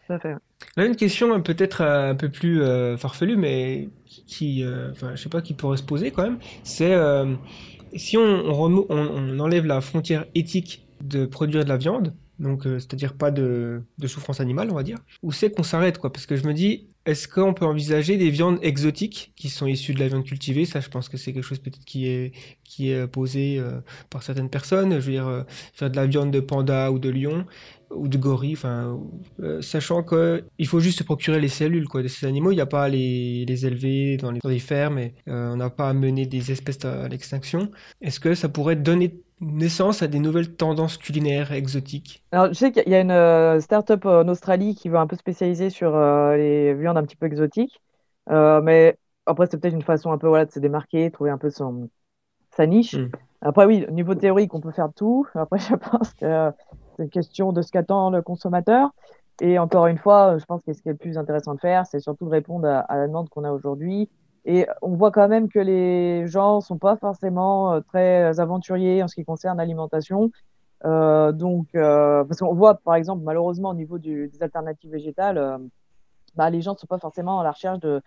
Tout 0.07 0.13
à. 0.13 0.39
Là, 0.75 0.85
une 0.85 0.95
question 0.95 1.33
euh, 1.33 1.39
peut-être 1.39 1.81
euh, 1.81 2.11
un 2.11 2.15
peu 2.15 2.29
plus 2.29 2.61
euh, 2.61 2.97
farfelue, 2.97 3.37
mais 3.37 3.89
qui, 4.05 4.63
je 4.63 5.15
sais 5.15 5.29
pas, 5.29 5.41
qui 5.41 5.53
pourrait 5.53 5.77
se 5.77 5.83
poser 5.83 6.11
quand 6.11 6.23
même, 6.23 6.39
c'est 6.63 6.95
si 7.95 8.17
on, 8.17 9.39
enlève 9.39 9.65
la 9.65 9.79
frontière 9.79 10.25
éthique 10.35 10.85
de 11.01 11.25
produire 11.25 11.63
de 11.63 11.69
la 11.69 11.77
viande, 11.77 12.13
donc 12.39 12.63
c'est-à-dire 12.63 13.13
pas 13.13 13.31
de, 13.31 13.83
souffrance 14.05 14.39
animale, 14.41 14.69
on 14.71 14.75
va 14.75 14.83
dire, 14.83 14.97
où 15.23 15.31
c'est 15.31 15.51
qu'on 15.51 15.63
s'arrête, 15.63 15.97
quoi? 15.97 16.11
Parce 16.11 16.25
que 16.25 16.35
je 16.35 16.45
me 16.45 16.53
dis, 16.53 16.87
est-ce 17.05 17.27
qu'on 17.27 17.53
peut 17.53 17.65
envisager 17.65 18.17
des 18.17 18.29
viandes 18.29 18.59
exotiques 18.61 19.31
qui 19.35 19.49
sont 19.49 19.67
issues 19.67 19.93
de 19.93 19.99
la 19.99 20.09
viande 20.09 20.25
cultivée? 20.25 20.65
Ça, 20.65 20.81
je 20.81 20.89
pense 20.89 21.07
que 21.09 21.17
c'est 21.17 21.31
quelque 21.31 21.45
chose 21.45 21.59
peut-être 21.59 21.85
qui 21.85 22.07
est, 22.07 23.07
posé 23.07 23.61
par 24.09 24.23
certaines 24.23 24.49
personnes. 24.49 24.99
Je 24.99 25.05
veux 25.05 25.13
dire, 25.13 25.45
faire 25.73 25.89
de 25.89 25.95
la 25.95 26.05
viande 26.05 26.31
de 26.31 26.39
panda 26.41 26.91
ou 26.91 26.99
de 26.99 27.09
lion 27.09 27.45
ou 27.91 28.07
de 28.07 28.17
gorille, 28.17 28.53
enfin, 28.53 28.99
euh, 29.41 29.61
sachant 29.61 30.03
que 30.03 30.43
il 30.57 30.67
faut 30.67 30.79
juste 30.79 30.99
se 30.99 31.03
procurer 31.03 31.39
les 31.39 31.47
cellules 31.47 31.87
quoi, 31.87 32.03
de 32.03 32.07
ces 32.07 32.25
animaux. 32.25 32.51
Il 32.51 32.55
n'y 32.55 32.61
a 32.61 32.65
pas 32.65 32.83
à 32.83 32.89
les, 32.89 33.45
les 33.45 33.65
élever 33.65 34.17
dans, 34.17 34.31
les, 34.31 34.39
dans 34.39 34.49
des 34.49 34.59
fermes 34.59 34.99
et 34.99 35.13
euh, 35.27 35.53
on 35.53 35.57
n'a 35.57 35.69
pas 35.69 35.89
à 35.89 35.93
mener 35.93 36.25
des 36.25 36.51
espèces 36.51 36.83
à, 36.85 37.07
l'extinction. 37.07 37.71
Est-ce 38.01 38.19
que 38.19 38.35
ça 38.35 38.49
pourrait 38.49 38.75
donner 38.75 39.21
naissance 39.39 40.01
à 40.01 40.07
des 40.07 40.19
nouvelles 40.19 40.55
tendances 40.55 40.97
culinaires 40.97 41.51
exotiques? 41.51 42.23
Alors, 42.31 42.47
je 42.47 42.53
sais 42.53 42.71
qu'il 42.71 42.89
y 42.89 42.95
a 42.95 43.01
une 43.01 43.11
euh, 43.11 43.59
start-up 43.59 44.05
en 44.05 44.27
Australie 44.27 44.75
qui 44.75 44.89
veut 44.89 44.97
un 44.97 45.07
peu 45.07 45.15
spécialiser 45.15 45.69
sur 45.69 45.95
euh, 45.95 46.35
les 46.35 46.73
viandes 46.73 46.97
un 46.97 47.03
petit 47.03 47.15
peu 47.15 47.27
exotiques. 47.27 47.81
Euh, 48.29 48.61
mais 48.61 48.97
après, 49.25 49.47
c'est 49.47 49.57
peut-être 49.57 49.73
une 49.73 49.81
façon 49.81 50.11
un 50.11 50.17
peu 50.17 50.27
voilà, 50.27 50.45
de 50.45 50.51
se 50.51 50.59
démarquer, 50.59 51.11
trouver 51.11 51.29
un 51.29 51.37
peu 51.37 51.49
son, 51.49 51.89
sa 52.55 52.65
niche. 52.65 52.95
Mm. 52.95 53.11
Après, 53.41 53.65
oui, 53.65 53.85
au 53.87 53.91
niveau 53.91 54.15
théorique, 54.15 54.53
on 54.53 54.61
peut 54.61 54.71
faire 54.71 54.89
tout. 54.95 55.27
Après, 55.35 55.59
je 55.69 55.75
pense 55.75 56.13
que 56.13 56.51
euh, 56.99 57.03
une 57.03 57.09
question 57.09 57.51
de 57.53 57.61
ce 57.61 57.71
qu'attend 57.71 58.09
le 58.09 58.21
consommateur. 58.21 58.89
Et 59.39 59.59
encore 59.59 59.87
une 59.87 59.97
fois, 59.97 60.37
je 60.37 60.45
pense 60.45 60.61
que 60.63 60.73
ce 60.73 60.81
qui 60.81 60.89
est 60.89 60.93
le 60.93 60.97
plus 60.97 61.17
intéressant 61.17 61.53
de 61.53 61.59
faire, 61.59 61.85
c'est 61.85 61.99
surtout 61.99 62.25
de 62.25 62.31
répondre 62.31 62.67
à, 62.67 62.97
la 62.97 63.07
demande 63.07 63.29
qu'on 63.29 63.43
a 63.43 63.51
aujourd'hui. 63.51 64.09
Et 64.45 64.65
on 64.81 64.95
voit 64.95 65.11
quand 65.11 65.27
même 65.27 65.49
que 65.49 65.59
les 65.59 66.25
gens 66.27 66.61
sont 66.61 66.77
pas 66.77 66.95
forcément 66.95 67.73
euh, 67.73 67.81
très 67.81 68.39
aventuriers 68.39 69.03
en 69.03 69.07
ce 69.07 69.15
qui 69.15 69.25
concerne 69.25 69.57
l'alimentation. 69.57 70.31
Euh, 70.85 71.31
donc, 71.31 71.67
euh, 71.75 72.23
parce 72.23 72.39
qu'on 72.39 72.53
voit, 72.53 72.75
par 72.75 72.95
exemple, 72.95 73.23
malheureusement, 73.23 73.69
au 73.69 73.73
niveau 73.73 73.97
des 73.97 74.29
alternatives 74.41 74.91
végétales, 74.91 75.37
euh, 75.37 75.57
bah, 76.35 76.49
les 76.49 76.61
gens 76.61 76.73
ne 76.73 76.77
sont 76.77 76.87
pas 76.87 76.99
forcément 76.99 77.39
à 77.39 77.43
la 77.43 77.51
recherche 77.51 77.79
de, 77.79 78.01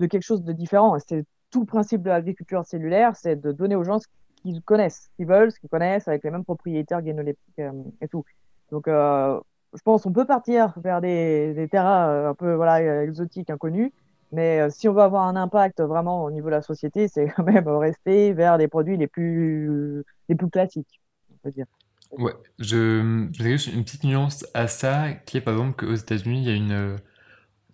quelque 0.00 0.22
chose 0.22 0.42
de 0.42 0.52
différent. 0.52 0.96
C'est 1.06 1.24
tout 1.50 1.60
le 1.60 1.66
principe 1.66 2.02
de 2.02 2.08
l'agriculture 2.08 2.64
cellulaire, 2.64 3.16
c'est 3.16 3.36
de 3.36 3.52
donner 3.52 3.76
aux 3.76 3.84
gens 3.84 3.98
ce 3.98 4.06
qu'ils 4.44 4.62
connaissent, 4.62 5.08
ce 5.10 5.16
qu'ils 5.16 5.26
veulent, 5.26 5.50
ce 5.50 5.58
qu'ils 5.58 5.68
connaissent, 5.68 6.06
avec 6.06 6.22
les 6.22 6.30
mêmes 6.30 6.44
propriétés 6.44 6.94
organoleptiques 6.94 7.58
euh, 7.58 7.72
et 8.00 8.06
tout. 8.06 8.24
Donc, 8.70 8.86
euh, 8.86 9.40
je 9.74 9.82
pense 9.82 10.02
qu'on 10.02 10.12
peut 10.12 10.24
partir 10.24 10.72
vers 10.76 11.00
des, 11.00 11.54
des 11.54 11.68
terrains 11.68 12.08
euh, 12.08 12.30
un 12.30 12.34
peu 12.34 12.54
voilà, 12.54 13.02
exotiques, 13.02 13.50
inconnus, 13.50 13.90
mais 14.30 14.70
si 14.70 14.88
on 14.88 14.92
veut 14.92 15.02
avoir 15.02 15.24
un 15.24 15.36
impact 15.36 15.80
vraiment 15.80 16.24
au 16.24 16.30
niveau 16.30 16.46
de 16.46 16.54
la 16.54 16.62
société, 16.62 17.08
c'est 17.08 17.26
quand 17.36 17.44
même 17.44 17.66
rester 17.68 18.32
vers 18.32 18.56
les 18.56 18.68
produits 18.68 18.96
les 18.96 19.08
plus, 19.08 20.04
les 20.28 20.34
plus 20.36 20.48
classiques, 20.48 21.00
on 21.32 21.36
peut 21.42 21.50
dire. 21.50 21.66
Ouais, 22.12 22.34
je, 22.60 23.28
je 23.32 23.42
juste 23.42 23.72
une 23.72 23.82
petite 23.82 24.04
nuance 24.04 24.46
à 24.54 24.68
ça, 24.68 25.12
qui 25.26 25.38
est 25.38 25.40
par 25.40 25.54
exemple 25.54 25.74
qu'aux 25.76 25.94
États-Unis, 25.94 26.42
il 26.42 26.48
y 26.48 26.52
a 26.52 26.54
une 26.54 26.96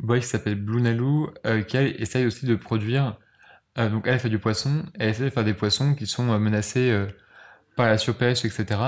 boîte 0.03 0.21
qui 0.21 0.29
s'appelle 0.29 0.55
Blue 0.55 0.81
Nalu, 0.81 1.27
euh, 1.47 1.63
qui 1.63 1.77
essaye 1.77 2.27
aussi 2.27 2.47
de 2.47 2.55
produire, 2.55 3.19
euh, 3.79 3.89
donc 3.89 4.07
elle 4.07 4.19
fait 4.19 4.29
du 4.29 4.39
poisson, 4.39 4.85
elle 4.99 5.11
essaie 5.11 5.25
de 5.25 5.31
faire 5.31 5.45
des 5.45 5.55
poissons 5.55 5.95
qui 5.95 6.07
sont 6.07 6.31
euh, 6.31 6.39
menacés 6.39 6.91
euh, 6.91 7.07
par 7.77 7.87
la 7.87 7.99
surpêche, 7.99 8.45
etc., 8.45 8.81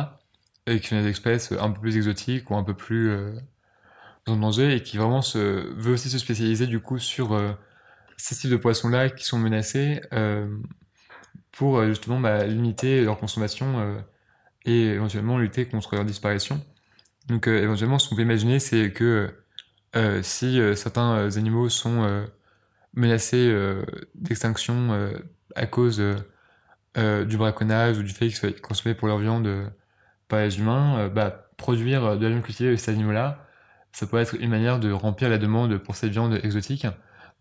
et 0.67 0.81
qui 0.81 0.89
sont 0.89 1.01
des 1.01 1.09
espèces 1.09 1.53
un 1.53 1.71
peu 1.71 1.81
plus 1.81 1.97
exotiques 1.97 2.51
ou 2.51 2.57
un 2.57 2.65
peu 2.65 2.75
plus 2.75 3.11
euh, 3.11 3.33
en 4.27 4.37
danger, 4.37 4.75
et 4.75 4.83
qui 4.83 4.97
vraiment 4.97 5.21
veut 5.35 5.93
aussi 5.93 6.09
se 6.11 6.19
spécialiser 6.19 6.67
du 6.67 6.81
coup 6.81 6.99
sur 6.99 7.37
ces 8.17 8.37
types 8.37 8.51
de 8.51 8.57
poissons-là 8.57 9.11
qui 9.11 9.25
sont 9.25 9.39
menacés, 9.39 10.01
pour 11.51 11.85
justement 11.87 12.21
bah, 12.21 12.47
limiter 12.47 13.05
leur 13.05 13.19
consommation. 13.19 14.05
et 14.65 14.91
éventuellement 14.91 15.39
lutter 15.39 15.67
contre 15.67 15.97
leur 15.97 16.05
disparition. 16.05 16.65
Donc 17.27 17.49
éventuellement, 17.49 17.99
ce 17.99 18.09
qu'on 18.09 18.15
peut 18.15 18.23
imaginer, 18.23 18.61
c'est 18.61 18.93
que 18.93 19.35
si 20.23 20.61
certains 20.77 21.37
animaux 21.37 21.69
sont 21.69 22.25
menacés 22.95 23.49
euh, 23.49 23.85
d'extinction 24.15 24.93
euh, 24.93 25.13
à 25.55 25.67
cause 25.67 26.03
euh, 26.97 27.25
du 27.25 27.37
braconnage 27.37 27.99
ou 27.99 28.03
du 28.03 28.11
fait 28.11 28.27
qu'ils 28.27 28.37
soient 28.37 28.53
consommés 28.53 28.95
pour 28.95 29.09
leur 29.09 29.19
viande 29.19 29.49
par 30.29 30.41
les 30.41 30.59
humains, 30.59 31.09
bah, 31.09 31.49
produire 31.57 32.17
de 32.19 32.25
la 32.25 32.31
viande 32.31 32.43
cultivée 32.43 32.71
de 32.71 32.77
ces 32.77 32.93
animaux-là, 32.93 33.47
ça 33.93 34.07
peut 34.07 34.19
être 34.19 34.35
une 34.41 34.51
manière 34.51 34.81
de 34.81 34.91
remplir 34.91 35.29
la 35.29 35.39
demande 35.39 35.77
pour 35.79 35.95
ces 35.95 36.09
viandes 36.09 36.41
exotiques, 36.43 36.87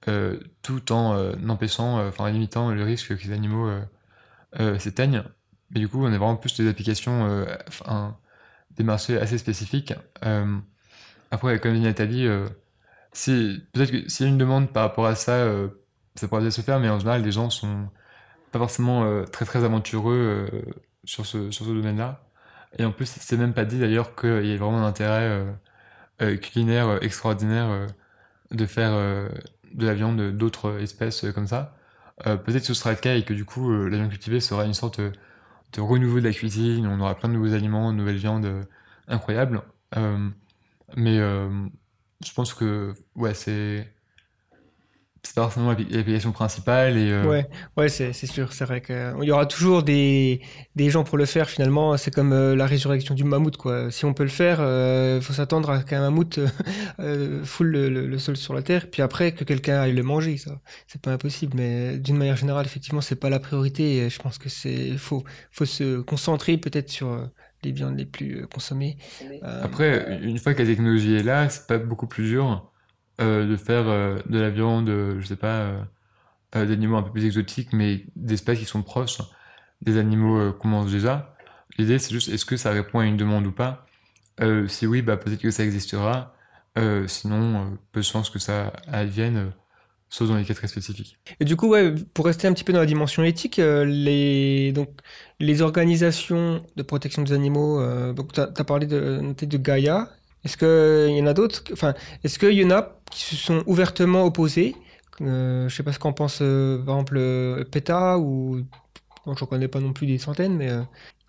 euh, 0.08 0.38
tout 0.62 0.92
en 0.92 1.34
empêchant, 1.48 2.06
enfin 2.06 2.30
limitant 2.30 2.72
le 2.72 2.84
risque 2.84 3.16
que 3.16 3.24
ces 3.24 3.32
animaux 3.32 3.70
s'éteignent. 4.78 5.24
Mais 5.70 5.80
du 5.80 5.88
coup, 5.88 6.04
on 6.04 6.08
a 6.08 6.18
vraiment 6.18 6.36
plus 6.36 6.58
des 6.58 6.68
applications, 6.68 7.46
des 8.72 8.84
marchés 8.84 9.18
assez 9.18 9.38
spécifiques. 9.38 9.94
Après, 11.32 11.60
comme 11.60 11.74
dit 11.74 11.80
Nathalie, 11.80 12.28
si, 13.14 13.64
peut-être 13.74 13.92
que 13.92 14.10
s'il 14.10 14.26
y 14.26 14.30
a 14.30 14.32
une 14.32 14.38
demande 14.38 14.72
par 14.72 14.84
rapport 14.84 15.06
à 15.06 15.16
ça, 15.16 15.34
euh, 15.34 15.68
ça 16.16 16.28
pourrait 16.28 16.42
bien 16.42 16.52
se 16.52 16.62
faire, 16.62 16.80
mais 16.80 16.90
en 16.90 17.00
général, 17.00 17.24
les 17.24 17.32
gens 17.32 17.50
sont 17.50 17.90
pas 18.52 18.60
forcément 18.60 19.04
euh, 19.04 19.24
très 19.26 19.46
très 19.46 19.64
aventureux 19.64 20.50
euh, 20.54 20.62
sur 21.06 21.26
ce, 21.26 21.52
sur 21.52 21.66
ce 21.66 21.72
domaine-là. 21.72 22.24
Et 22.78 22.86
en 22.86 22.92
plus, 22.92 23.06
c'est 23.06 23.38
même 23.38 23.54
pas 23.54 23.66
dit 23.66 23.80
d'ailleurs 23.80 24.16
qu'il 24.16 24.46
y 24.46 24.54
ait 24.54 24.58
vraiment 24.58 24.84
un 24.84 24.88
intérêt 24.88 25.46
culinaire 26.42 27.04
extraordinaire 27.04 27.88
de 28.52 28.66
faire 28.66 28.94
de 28.94 29.86
la 29.86 29.94
viande 29.94 30.32
d'autres 30.38 30.80
espèces 30.80 31.26
comme 31.34 31.48
ça. 31.48 31.76
Peut-être 32.24 32.60
que 32.60 32.68
ce 32.68 32.74
sera 32.74 32.92
le 32.92 32.98
cas 32.98 33.16
et 33.16 33.26
que 33.26 33.34
du 33.34 33.44
coup, 33.44 33.74
la 33.88 33.98
viande 33.98 34.10
cultivée 34.10 34.40
sera 34.40 34.64
une 34.66 34.74
sorte 34.74 35.02
de 35.02 35.82
renouveau 35.82 36.20
de 36.22 36.26
la 36.26 36.32
cuisine, 36.32 36.88
on 36.88 37.02
aura 37.02 37.16
plein 37.16 37.28
de 37.28 37.34
nouveaux 37.34 37.54
aliments, 37.54 37.92
de 37.92 37.98
nouvelles 37.98 38.16
viandes 38.16 38.66
incroyables. 39.10 39.62
Mais 40.96 41.20
je 42.26 42.34
pense 42.34 42.54
que 42.54 42.94
c'est 45.24 45.36
pas 45.36 45.44
forcément 45.44 45.72
l'appli- 45.72 45.88
l'application 45.90 46.32
principale 46.32 46.98
et 46.98 47.12
euh, 47.12 47.44
Ouais, 47.78 47.90
c'est 47.90 48.14
sûr, 48.14 48.54
c'est 48.54 48.66
vrai 48.66 48.82
qu'il 48.82 49.24
y 49.24 49.32
aura 49.32 49.46
toujours 49.46 49.84
des, 49.84 50.42
gens 50.78 51.04
pour 51.04 51.18
le 51.18 51.26
faire 51.26 51.50
finalement. 51.50 51.96
C'est 51.98 52.12
comme 52.14 52.34
euh, 52.34 52.56
la 52.56 52.66
résurrection 52.66 53.14
du 53.14 53.24
mammouth, 53.24 53.56
quoi. 53.56 53.92
Si 53.92 54.04
on 54.06 54.14
peut 54.14 54.24
le 54.24 54.30
faire, 54.30 54.60
il 54.60 55.22
faut 55.22 55.34
s'attendre 55.34 55.70
à 55.70 55.84
qu'un 55.84 56.02
mammouth 56.02 56.40
euh, 56.40 56.48
euh, 57.00 57.44
foule 57.46 57.70
le, 57.70 58.18
sol 58.18 58.36
sur 58.36 58.54
la 58.54 58.62
terre, 58.62 58.90
puis 58.90 59.02
après 59.02 59.32
que 59.34 59.44
quelqu'un 59.44 59.82
aille 59.82 59.94
le 59.94 60.04
manger, 60.04 60.38
ça, 60.38 60.60
c'est 60.88 61.02
pas 61.02 61.12
impossible. 61.12 61.54
Mais 61.56 61.98
d'une 61.98 62.18
manière 62.18 62.36
générale, 62.36 62.66
effectivement, 62.66 63.02
c'est 63.02 63.16
pas 63.16 63.30
la 63.30 63.40
priorité. 63.40 64.10
Je 64.10 64.20
pense 64.20 64.38
que 64.38 64.50
c'est 64.50 64.98
faut 64.98 65.24
faut 65.52 65.66
se 65.66 66.02
concentrer 66.02 66.58
peut-être 66.58 66.90
sur 66.90 67.08
euh, 67.08 67.26
les 67.64 67.72
viandes 67.72 67.98
les 67.98 68.06
plus 68.06 68.42
euh, 68.42 68.48
consommées. 68.48 68.98
Euh, 69.44 69.64
Après, 69.64 70.20
une 70.22 70.38
fois 70.38 70.54
que 70.54 70.62
la 70.62 70.68
technologie 70.68 71.16
est 71.16 71.24
là, 71.24 71.50
c'est 71.50 71.68
pas 71.68 71.78
beaucoup 71.78 72.08
plus 72.08 72.24
dur 72.30 72.72
euh, 73.20 73.46
de 73.46 73.56
faire 73.58 73.88
euh, 73.88 74.20
de 74.28 74.40
la 74.40 74.50
viande, 74.50 74.90
euh, 74.90 75.20
je 75.20 75.28
sais 75.28 75.36
pas, 75.36 75.60
euh, 75.62 75.82
euh, 76.56 76.66
d'animaux 76.66 76.98
un 76.98 77.04
peu 77.04 77.12
plus 77.12 77.26
exotiques, 77.26 77.74
mais 77.74 78.06
d'espèces 78.16 78.60
qui 78.60 78.66
sont 78.66 78.84
proches 78.84 79.20
des 79.82 79.98
animaux 79.98 80.40
euh, 80.40 80.52
qu'on 80.52 80.68
mange 80.70 80.92
déjà. 80.92 81.36
L'idée, 81.78 82.00
c'est 82.00 82.12
juste, 82.12 82.30
est-ce 82.30 82.46
que 82.46 82.58
ça 82.58 82.72
répond 82.72 83.00
à 83.00 83.06
une 83.06 83.18
demande 83.18 83.48
ou 83.48 83.52
pas? 83.52 83.86
Euh, 84.42 84.68
si 84.68 84.88
oui, 84.88 85.02
bah 85.02 85.18
peut-être 85.18 85.42
que 85.42 85.52
ça 85.52 85.64
existera. 85.64 86.36
Euh, 86.78 87.06
sinon, 87.08 87.66
euh, 87.66 87.76
peu 87.92 88.00
de 88.00 88.06
chances 88.06 88.30
que 88.30 88.40
ça 88.40 88.74
advienne, 88.88 89.38
euh, 89.38 89.50
sauf 90.12 90.28
dans 90.28 90.36
les 90.36 90.44
cas 90.44 90.54
très 90.54 90.68
spécifiques. 90.68 91.18
Et 91.40 91.46
du 91.46 91.56
coup, 91.56 91.70
ouais, 91.70 91.96
pour 92.14 92.26
rester 92.26 92.48
un 92.48 92.54
petit 92.54 92.66
peu 92.66 92.74
dans 92.74 92.82
la 92.82 92.86
dimension 92.86 93.24
éthique, 93.24 93.60
euh, 93.60 93.86
les, 93.86 94.74
donc, 94.74 94.90
les 95.40 95.62
organisations 95.62 96.64
de 96.76 96.84
protection 96.84 97.24
des 97.24 97.32
animaux, 97.32 97.80
euh, 97.80 98.14
tu 98.34 98.42
as, 98.42 98.48
parlé 98.66 98.86
de, 98.86 99.34
de 99.40 99.58
Gaïa. 99.58 100.10
Est-ce 100.44 100.58
qu'il 100.58 101.16
y 101.16 101.22
en 101.22 101.28
a 101.28 101.34
d'autres? 101.34 101.64
Enfin, 101.72 101.94
est-ce 102.24 102.38
qu'il 102.38 102.52
y 102.52 102.66
en 102.66 102.72
a 102.72 103.00
qui 103.10 103.22
se 103.22 103.36
sont 103.36 103.64
ouvertement 103.66 104.26
opposés? 104.26 104.76
Euh, 105.22 105.70
je 105.70 105.76
sais 105.76 105.84
pas 105.84 105.94
ce 105.94 106.00
qu'en 106.00 106.14
pense, 106.14 106.40
euh, 106.42 106.78
par 106.84 106.96
exemple, 106.96 107.16
euh, 107.18 107.64
PETA 107.64 108.20
ou, 108.20 108.66
je 109.26 109.32
ne 109.32 109.48
connais 109.48 109.68
pas 109.70 109.80
non 109.80 109.94
plus 109.94 110.08
des 110.08 110.18
centaines, 110.18 110.56
mais 110.58 110.72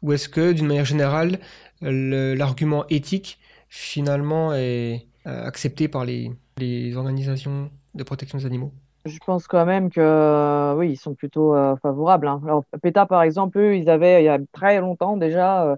ou 0.02 0.12
est-ce 0.12 0.28
que, 0.28 0.52
d'une 0.52 0.66
manière 0.66 0.86
générale, 0.86 1.38
le- 1.82 2.34
l'argument 2.34 2.84
éthique, 2.88 3.38
finalement, 3.68 4.54
est 4.54 5.06
accepté 5.24 5.86
par 5.86 6.04
les, 6.04 6.32
les 6.58 6.96
organisations? 6.96 7.70
De 7.94 8.02
protection 8.04 8.38
des 8.38 8.46
animaux? 8.46 8.72
Je 9.04 9.18
pense 9.26 9.48
quand 9.48 9.66
même 9.66 9.90
que 9.90 10.00
euh, 10.00 10.74
oui, 10.76 10.92
ils 10.92 10.96
sont 10.96 11.14
plutôt 11.14 11.54
euh, 11.56 11.74
favorables. 11.82 12.28
hein. 12.28 12.40
Alors, 12.44 12.64
PETA, 12.82 13.06
par 13.06 13.22
exemple, 13.22 13.58
eux, 13.58 13.76
ils 13.76 13.90
avaient, 13.90 14.22
il 14.22 14.26
y 14.26 14.28
a 14.28 14.38
très 14.52 14.80
longtemps 14.80 15.16
déjà, 15.16 15.64
euh, 15.66 15.76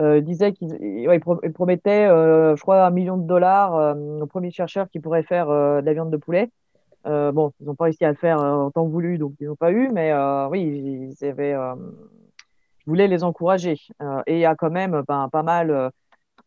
euh, 0.00 0.20
qu'ils 0.20 0.76
ils 0.82 1.20
pro- 1.20 1.38
ils 1.44 1.52
promettaient, 1.52 2.06
je 2.08 2.60
crois, 2.60 2.84
un 2.84 2.90
million 2.90 3.16
de 3.16 3.26
dollars 3.26 3.96
aux 3.96 4.26
premiers 4.26 4.50
chercheurs 4.50 4.88
qui 4.90 4.98
pourraient 4.98 5.22
faire 5.22 5.46
de 5.46 5.82
la 5.84 5.92
viande 5.92 6.10
de 6.10 6.16
poulet. 6.16 6.50
Bon, 7.04 7.52
ils 7.60 7.66
n'ont 7.66 7.76
pas 7.76 7.84
réussi 7.84 8.04
à 8.04 8.10
le 8.10 8.16
faire 8.16 8.40
en 8.40 8.70
temps 8.72 8.86
voulu, 8.86 9.18
donc 9.18 9.34
ils 9.40 9.46
n'ont 9.46 9.56
pas 9.56 9.70
eu, 9.70 9.88
mais 9.92 10.12
oui, 10.50 11.14
ils 11.20 11.24
avaient, 11.26 11.52
ils 11.52 12.86
voulaient 12.86 13.08
les 13.08 13.24
encourager. 13.24 13.78
Et 14.26 14.34
il 14.34 14.38
y 14.40 14.44
a 14.46 14.54
quand 14.54 14.70
même 14.70 15.02
ben, 15.06 15.28
pas 15.30 15.42
mal 15.42 15.90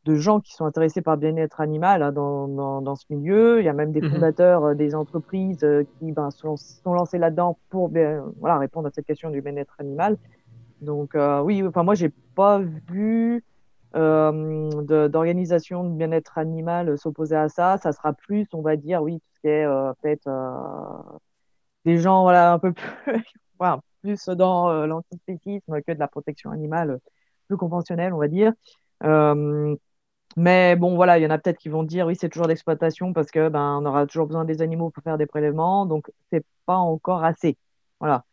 de 0.08 0.16
gens 0.16 0.40
qui 0.40 0.54
sont 0.54 0.66
intéressés 0.66 1.02
par 1.02 1.16
le 1.16 1.20
bien-être 1.20 1.60
animal 1.60 2.02
hein, 2.02 2.12
dans, 2.14 2.48
dans, 2.48 2.82
dans, 2.82 2.96
ce 2.96 3.06
milieu. 3.10 3.60
Il 3.60 3.66
y 3.66 3.70
a 3.70 3.74
même 3.74 3.92
des 3.92 4.02
Mhm. 4.02 4.10
fondateurs 4.10 4.64
euh, 4.64 4.74
des 4.74 4.96
entreprises 4.96 5.64
euh, 5.64 5.84
qui 6.00 6.12
ben, 6.14 6.32
sont, 6.32 6.56
sont 6.58 6.94
lancés 6.94 7.18
là-dedans 7.18 7.60
pour 7.70 7.90
bien, 7.90 8.24
voilà, 8.40 8.58
répondre 8.58 8.88
à 8.88 8.92
cette 8.92 9.06
question 9.06 9.30
du 9.30 9.42
bien-être 9.42 9.76
animal. 9.80 10.18
Donc 10.82 11.16
euh, 11.16 11.42
oui, 11.42 11.62
enfin 11.64 11.84
moi 11.84 11.96
j'ai 11.96 12.12
pas 12.36 12.60
vu 12.60 13.44
de- 13.94 15.08
d'organisation 15.08 15.84
de, 15.84 15.98
bien-être 15.98 16.38
animal 16.38 16.98
s'opposer 16.98 17.36
à 17.36 17.50
ça. 17.50 17.78
Ça 17.78 17.92
sera 17.92 18.14
plus, 18.14 18.48
on 18.54 18.62
va 18.62 18.76
dire, 18.76 19.02
oui, 19.02 19.20
tout 19.20 19.28
ce 19.36 19.42
qui 19.42 19.48
est 19.48 19.66
peut-être 20.02 20.30
des 21.86 21.98
gens 21.98 22.22
voilà 22.24 22.54
un 22.54 22.60
peu 22.60 22.74
plus, 23.06 23.24
voilà, 23.58 23.80
plus 24.02 24.28
dans 24.30 24.86
l'antispécisme 24.86 25.82
que 25.82 25.92
de 25.94 26.00
la 26.00 26.08
protection 26.08 26.52
animale 26.52 27.00
plus 27.48 27.58
conventionnelle, 27.58 28.14
on 28.14 28.20
va 28.20 28.28
dire. 28.28 28.54
Euh, 29.04 29.76
mais 30.38 30.76
bon, 30.76 30.96
voilà, 30.96 31.18
il 31.18 31.24
y 31.24 31.26
en 31.26 31.32
a 31.32 31.40
peut-être 31.40 31.58
qui 31.58 31.68
vont 31.68 31.82
dire 31.82 32.06
oui, 32.06 32.16
c'est 32.16 32.30
toujours 32.30 32.48
d'exploitation 32.48 33.12
parce 33.12 33.32
que 33.32 33.50
ben 33.50 33.80
on 33.82 33.86
aura 33.88 34.06
toujours 34.06 34.28
besoin 34.28 34.46
des 34.46 34.62
animaux 34.62 34.92
pour 34.92 35.04
faire 35.04 35.18
des 35.18 35.26
prélèvements, 35.26 35.88
donc 35.88 36.12
c'est 36.32 36.46
pas 36.68 36.78
encore 36.78 37.24
assez. 37.24 37.58
Voilà. 38.00 38.24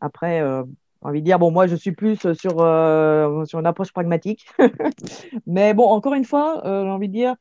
Après, 0.00 0.40
euh, 0.40 0.62
j'ai 1.02 1.08
envie 1.08 1.20
de 1.20 1.24
dire 1.24 1.40
bon, 1.40 1.50
moi 1.50 1.66
je 1.66 1.74
suis 1.74 1.90
plus 1.90 2.32
sur 2.34 2.60
euh, 2.60 3.44
sur 3.46 3.58
une 3.58 3.66
approche 3.66 3.92
pragmatique, 3.92 4.46
mais 5.46 5.74
bon, 5.74 5.88
encore 5.88 6.14
une 6.14 6.24
fois, 6.24 6.64
euh, 6.66 6.84
j'ai 6.84 6.90
envie 6.90 7.08
de 7.08 7.14
dire 7.14 7.34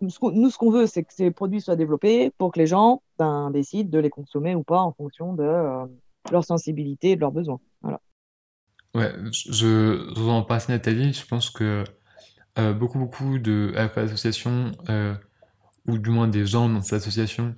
nous 0.00 0.50
ce 0.50 0.58
qu'on 0.58 0.70
veut, 0.70 0.86
c'est 0.86 1.02
que 1.02 1.12
ces 1.12 1.32
produits 1.32 1.60
soient 1.60 1.74
développés 1.74 2.30
pour 2.38 2.52
que 2.52 2.60
les 2.60 2.68
gens 2.68 3.02
ben, 3.18 3.50
décident 3.50 3.90
de 3.90 3.98
les 3.98 4.10
consommer 4.10 4.54
ou 4.54 4.62
pas 4.62 4.80
en 4.80 4.92
fonction 4.92 5.32
de 5.32 5.42
euh, 5.42 5.86
leur 6.30 6.44
sensibilité 6.44 7.12
et 7.12 7.16
de 7.16 7.20
leurs 7.20 7.32
besoins. 7.32 7.58
Voilà. 7.82 8.00
Ouais, 8.94 9.12
je, 9.32 9.52
je 9.52 10.14
rejoins 10.14 10.42
pas 10.42 10.56
assez 10.56 10.70
Nathalie, 10.70 11.12
je 11.12 11.26
pense 11.26 11.50
que 11.50 11.82
euh, 12.58 12.72
beaucoup, 12.72 12.98
beaucoup 12.98 13.38
de 13.38 13.72
d'associations, 13.74 14.72
euh, 14.88 15.14
ou 15.86 15.98
du 15.98 16.10
moins 16.10 16.28
des 16.28 16.46
gens 16.46 16.68
dans 16.68 16.82
ces 16.82 16.94
associations, 16.96 17.56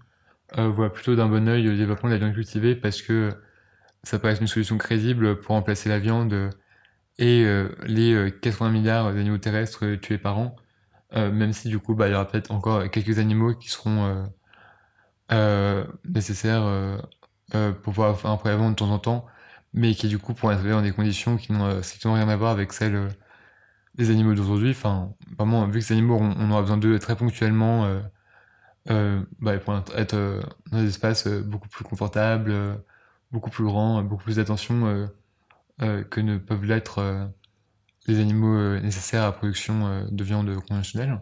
euh, 0.59 0.69
voient 0.69 0.93
plutôt 0.93 1.17
d'un 1.17 1.29
bon 1.29 1.49
œil 1.49 1.65
le 1.65 1.77
développement 1.77 2.09
de 2.09 2.15
la 2.15 2.19
viande 2.21 2.35
cultivée 2.35 2.75
parce 2.77 3.03
que 3.03 3.31
ça 4.05 4.19
paraît 4.19 4.37
une 4.37 4.47
solution 4.47 4.79
crédible 4.79 5.41
pour 5.41 5.55
remplacer 5.55 5.89
la 5.89 5.99
viande 5.99 6.51
et 7.19 7.45
les 7.87 8.15
euh, 8.15 8.31
80 8.31 8.71
milliards 8.71 9.13
d'animaux 9.15 9.39
terrestres 9.39 9.97
tués 9.97 10.19
par 10.19 10.39
an, 10.39 10.57
même 11.15 11.53
si 11.53 11.69
du 11.69 11.79
coup, 11.79 11.95
bah, 11.95 12.09
il 12.09 12.13
y 12.13 12.15
aura 12.15 12.27
peut-être 12.29 12.51
encore 12.53 12.91
quelques 12.91 13.19
animaux 13.19 13.55
qui 13.55 13.71
seront 13.71 14.29
nécessaires 16.05 16.99
pour 17.53 17.81
pouvoir 17.95 18.21
faire 18.21 18.31
un 18.31 18.37
prélèvement 18.37 18.71
de 18.71 18.77
temps 18.77 18.91
en 18.91 18.99
temps, 18.99 19.27
mais 19.73 19.95
qui 19.95 20.09
du 20.09 20.19
coup 20.19 20.33
être 20.33 20.53
élevés 20.53 20.71
dans 20.71 20.83
des 20.83 20.93
conditions 20.93 21.37
qui 21.37 21.53
n'ont 21.53 21.83
strictement 21.83 22.15
rien 22.15 22.29
à 22.29 22.37
voir 22.37 22.51
avec 22.53 22.73
celles 22.73 23.09
des 23.97 24.11
animaux 24.11 24.35
d'aujourd'hui. 24.35 24.71
Enfin, 24.71 25.13
vraiment, 25.39 25.67
vu 25.67 25.81
que 25.81 25.85
ces 25.85 25.95
animaux, 25.95 26.19
on, 26.21 26.51
aura 26.51 26.63
besoin 26.63 26.77
d'eux 26.77 26.99
très 26.99 27.17
ponctuellement, 27.17 27.85
euh, 27.85 28.01
euh, 28.91 29.21
bah, 29.41 29.59
pourront 29.59 29.83
être 29.97 30.15
euh, 30.15 30.41
dans 30.71 30.79
des 30.81 30.89
espaces 30.89 31.27
euh, 31.27 31.43
beaucoup 31.43 31.69
plus 31.69 31.85
confortables, 31.85 32.55
beaucoup 33.33 33.51
plus 33.51 33.65
grands, 33.65 34.03
beaucoup 34.03 34.25
plus 34.25 34.37
d'attention 34.37 35.09
que 35.79 36.21
ne 36.21 36.39
peuvent 36.39 36.65
l'être 36.65 37.29
les 38.07 38.21
animaux 38.21 38.79
nécessaires 38.79 39.23
à 39.23 39.27
la 39.27 39.33
production 39.33 40.07
de 40.09 40.25
viande 40.25 40.55
conventionnelle. 40.69 41.21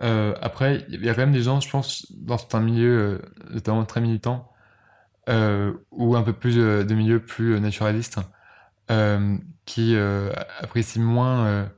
Après, 0.00 0.86
il 0.88 1.04
y 1.04 1.08
a 1.08 1.14
quand 1.14 1.22
même 1.22 1.32
des 1.32 1.42
gens, 1.42 1.60
je 1.60 1.68
pense, 1.68 2.10
dans 2.12 2.38
certains 2.38 2.60
milieux, 2.60 2.98
euh, 2.98 3.18
notamment 3.50 3.84
très 3.84 4.00
militants, 4.00 4.50
ou 5.90 6.16
un 6.16 6.22
peu 6.22 6.32
plus 6.32 6.56
de 6.56 6.94
milieux 6.94 7.20
plus 7.20 7.60
naturalistes, 7.60 8.20
qui 9.66 9.96
apprécient 9.96 11.02
moins 11.02 11.68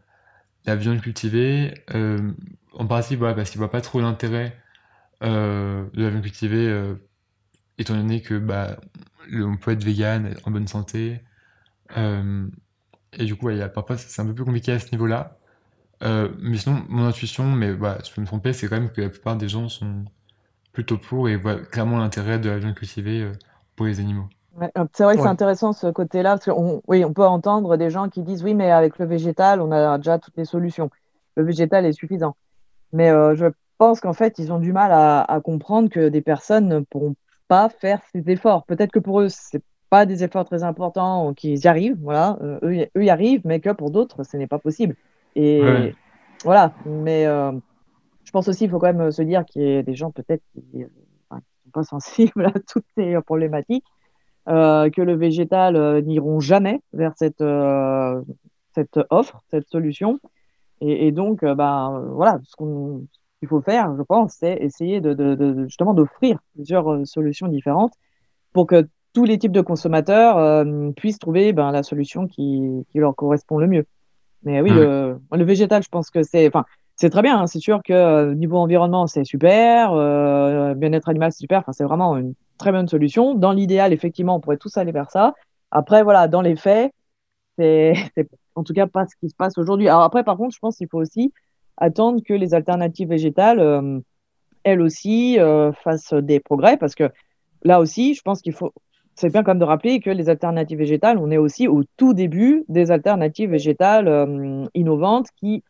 la 0.67 0.77
viande 0.77 1.01
cultivée, 1.01 1.75
euh, 1.95 2.33
en 2.73 2.87
partie 2.87 3.17
voilà, 3.17 3.35
parce 3.35 3.51
qu'ils 3.51 3.59
voient 3.59 3.71
pas 3.71 3.81
trop 3.81 4.01
l'intérêt 4.01 4.57
euh, 5.23 5.87
de 5.95 6.03
la 6.03 6.11
viande 6.11 6.23
cultivée, 6.23 6.69
euh, 6.69 6.95
étant 7.79 7.95
donné 7.95 8.21
que 8.23 8.39
bah, 8.39 8.79
on 9.33 9.57
peut 9.57 9.73
être 9.73 9.85
vegan, 9.85 10.35
en 10.45 10.51
bonne 10.51 10.69
santé, 10.69 11.21
et 13.19 13.25
du 13.25 13.37
coup, 13.37 13.51
y 13.51 13.63
a, 13.63 13.69
parfois 13.69 13.97
c'est 13.97 14.21
un 14.21 14.27
peu 14.27 14.35
plus 14.35 14.45
compliqué 14.45 14.73
à 14.73 14.79
ce 14.79 14.91
niveau-là. 14.93 15.39
Mais 16.03 16.59
sinon, 16.59 16.85
mon 16.89 17.07
intuition, 17.07 17.51
mais 17.51 17.69
je 17.73 18.15
peux 18.15 18.21
me 18.21 18.27
tromper, 18.27 18.53
c'est 18.53 18.69
quand 18.69 18.81
même 18.81 18.91
que 18.91 19.01
la 19.01 19.09
plupart 19.09 19.37
des 19.37 19.49
gens 19.49 19.69
sont 19.69 20.05
plutôt 20.73 20.99
pour 20.99 21.29
et 21.29 21.37
voient 21.37 21.57
clairement 21.57 21.99
l'intérêt 21.99 22.39
de 22.39 22.51
la 22.51 22.59
viande 22.59 22.75
cultivée 22.75 23.31
pour 23.77 23.87
les 23.87 24.01
animaux. 24.01 24.29
Ouais, 24.57 24.71
euh, 24.79 24.87
c'est 24.95 25.05
vrai 25.05 25.17
que 25.17 25.23
c'est 25.23 25.29
intéressant 25.29 25.73
ce 25.73 25.89
côté-là, 25.89 26.33
parce 26.39 26.47
qu'on 26.47 26.83
oui, 26.89 27.05
on 27.05 27.13
peut 27.13 27.27
entendre 27.27 27.77
des 27.77 27.91
gens 27.91 28.09
qui 28.09 28.23
disent 28.23 28.43
oui, 28.43 28.55
mais 28.55 28.71
avec 28.71 28.99
le 28.99 29.05
végétal, 29.07 29.61
on 29.61 29.71
a 29.71 29.99
déjà 29.99 30.19
toutes 30.19 30.37
les 30.37 30.47
solutions. 30.47 30.91
Le 31.37 31.45
végétal 31.45 31.85
est 31.85 31.93
suffisant. 31.93 32.37
Mais 32.93 33.11
euh, 33.11 33.35
je 33.37 33.47
pense 33.79 34.01
qu'en 34.01 34.15
fait, 34.15 34.39
ils 34.39 34.53
ont 34.53 34.61
du 34.61 34.73
mal 34.73 34.93
à, 34.93 35.23
à 35.23 35.41
comprendre 35.41 35.91
que 35.91 36.09
des 36.11 36.23
personnes 36.23 36.69
ne 36.69 36.81
pourront 36.81 37.17
pas 37.49 37.69
faire 37.71 38.03
ces 38.13 38.23
efforts. 38.31 38.67
Peut-être 38.67 38.93
que 38.93 39.01
pour 39.01 39.21
eux, 39.23 39.29
c'est 39.31 39.63
pas 39.91 40.07
des 40.07 40.25
efforts 40.25 40.47
très 40.47 40.65
importants, 40.65 41.35
qu'ils 41.35 41.59
y 41.65 41.69
arrivent, 41.69 41.99
voilà, 42.03 42.39
euh, 42.43 42.59
eux, 42.65 42.77
y- 42.77 42.91
eux 42.97 43.05
y 43.05 43.11
arrivent, 43.11 43.43
mais 43.45 43.61
que 43.61 43.71
pour 43.71 43.91
d'autres, 43.91 44.25
ce 44.25 44.37
n'est 44.39 44.49
pas 44.49 44.59
possible. 44.61 44.97
Et 45.37 45.93
Ouais. 45.93 45.97
voilà, 46.45 46.77
mais 46.85 47.27
euh, 47.27 47.53
je 48.25 48.31
pense 48.33 48.49
aussi, 48.49 48.65
il 48.65 48.71
faut 48.71 48.79
quand 48.79 48.93
même 48.93 49.11
se 49.13 49.23
dire 49.23 49.45
qu'il 49.45 49.63
y 49.63 49.77
a 49.79 49.83
des 49.83 49.95
gens 49.95 50.11
peut-être 50.13 50.43
qui 50.53 50.63
ne 50.79 50.87
sont 51.35 51.71
pas 51.73 51.83
sensibles 51.85 52.47
à 52.47 52.53
toutes 52.69 52.87
ces 52.97 53.17
problématiques 53.23 53.85
euh, 54.49 54.91
que 54.91 55.03
le 55.03 55.15
végétal 55.17 55.77
euh, 55.77 56.01
n'iront 56.01 56.41
jamais 56.41 56.81
vers 56.93 57.13
cette, 57.17 57.41
euh, 57.41 58.21
cette 58.75 58.99
offre, 59.11 59.41
cette 59.51 59.69
solution. 59.69 60.19
Et, 60.81 61.07
et 61.07 61.13
donc, 61.13 61.45
ben, 61.45 62.05
voilà, 62.13 62.39
ce 62.45 62.55
qu'il 62.57 63.49
faut 63.49 63.61
faire, 63.63 63.95
je 63.97 64.03
pense, 64.03 64.35
c'est 64.35 64.57
essayer 64.61 65.01
de, 65.01 65.15
de- 65.15 65.35
de- 65.35 65.65
justement 65.65 65.95
d'offrir 65.95 66.39
plusieurs 66.55 67.07
solutions 67.07 67.49
différentes 67.49 67.93
pour 68.53 68.67
que 68.67 68.87
tous 69.15 69.25
les 69.25 69.39
types 69.39 69.53
de 69.53 69.63
consommateurs 69.63 70.65
puissent 70.97 71.19
trouver 71.19 71.55
ben, 71.55 71.73
la 71.73 71.83
solution 71.83 72.27
qui, 72.27 72.85
qui 72.91 72.99
leur 72.99 73.15
correspond 73.17 73.57
le 73.59 73.67
mieux. 73.67 73.87
Mais 74.43 74.61
oui, 74.61 74.71
Ouais. 74.71 74.77
le, 74.77 75.19
le 75.33 75.45
végétal, 75.45 75.83
je 75.83 75.89
pense 75.89 76.11
que 76.11 76.23
c'est, 76.23 76.47
enfin, 76.47 76.65
c'est 76.97 77.11
très 77.11 77.23
bien. 77.23 77.39
hein. 77.41 77.47
C'est 77.47 77.61
sûr 77.61 77.83
que 77.83 77.93
euh, 77.93 78.35
niveau 78.35 78.57
environnement, 78.57 79.07
c'est 79.07 79.25
super. 79.25 79.93
euh, 79.93 80.75
bien-être 80.75 81.09
animal, 81.11 81.31
c'est 81.33 81.41
super. 81.41 81.61
Enfin, 81.61 81.73
c'est 81.73 81.85
vraiment 81.85 82.17
une 82.17 82.35
très 82.59 82.73
bonne 82.73 82.89
solution. 82.89 83.35
Dans 83.35 83.53
l'idéal, 83.53 83.93
effectivement, 83.93 84.37
on 84.37 84.41
pourrait 84.41 84.57
tous 84.57 84.77
aller 84.79 84.93
vers 84.93 85.11
ça. 85.11 85.35
Après, 85.71 86.03
voilà, 86.03 86.27
dans 86.27 86.41
les 86.41 86.57
faits, 86.57 86.93
c'est, 87.59 87.93
en 88.55 88.65
tout 88.65 88.73
cas 88.73 88.87
pas 88.87 89.07
ce 89.07 89.15
qui 89.21 89.29
se 89.29 89.37
passe 89.37 89.59
aujourd'hui. 89.59 89.89
Alors 89.89 90.03
après, 90.03 90.25
par 90.25 90.37
contre, 90.39 90.55
je 90.55 90.59
pense 90.59 90.77
qu'il 90.79 90.89
faut 90.89 90.99
aussi 91.01 91.33
attendre 91.77 92.23
que 92.25 92.33
les 92.33 92.55
alternatives 92.55 93.09
végétales, 93.09 93.61
euh, 93.61 94.01
elles 94.65 94.81
aussi, 94.81 95.39
fassent 95.85 96.15
des 96.15 96.41
progrès, 96.41 96.77
parce 96.77 96.95
que 96.97 97.11
là 97.63 97.79
aussi, 97.81 98.15
je 98.15 98.23
pense 98.23 98.41
qu'il 98.41 98.53
faut, 98.53 98.73
c'est 99.15 99.31
bien 99.31 99.45
quand 99.45 99.53
même 99.53 99.61
de 99.61 99.65
rappeler 99.65 100.01
que 100.01 100.11
les 100.11 100.29
alternatives 100.29 100.79
végétales, 100.79 101.19
on 101.19 101.31
est 101.31 101.37
aussi 101.37 101.69
au 101.69 101.85
tout 101.97 102.15
début 102.15 102.65
des 102.69 102.91
alternatives 102.91 103.51
végétales 103.51 104.69
innovantes 104.75 105.29
qui 105.37 105.63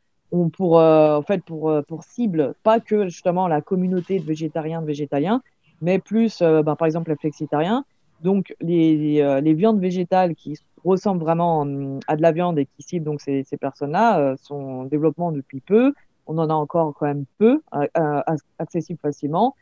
pour, 0.44 0.78
euh, 0.78 1.16
en 1.16 1.22
fait, 1.22 1.42
pour, 1.44 1.70
euh, 1.70 1.82
pour 1.82 2.04
cible 2.04 2.54
pas 2.62 2.80
que 2.80 3.04
justement 3.08 3.48
la 3.48 3.60
communauté 3.60 4.18
de 4.18 4.24
végétariens, 4.24 4.80
de 4.80 4.86
végétaliens, 4.86 5.42
mais 5.80 5.98
plus, 5.98 6.40
euh, 6.42 6.62
ben, 6.62 6.76
par 6.76 6.86
exemple, 6.86 7.10
les 7.10 7.16
flexitariens. 7.16 7.84
Donc, 8.22 8.54
les, 8.60 8.96
les, 9.42 9.54
viandes 9.54 9.78
végétales 9.78 10.34
qui 10.34 10.58
ressemblent 10.84 11.22
vraiment 11.22 11.60
hum, 11.60 12.00
à 12.06 12.16
de 12.16 12.22
la 12.22 12.32
viande 12.32 12.58
et 12.58 12.66
qui 12.66 12.82
ciblent 12.82 13.04
donc 13.04 13.20
ces, 13.20 13.44
ces 13.44 13.58
personnes-là 13.58 14.36
sont 14.38 14.54
en 14.54 14.84
développement 14.84 15.32
depuis 15.32 15.60
peu. 15.60 15.92
On 16.26 16.38
en 16.38 16.48
a 16.48 16.54
encore 16.54 16.94
quand 16.94 17.06
même 17.06 17.24
peu, 17.38 17.60
euh, 17.74 18.20
accessible 18.58 18.98
facilement 19.00 19.54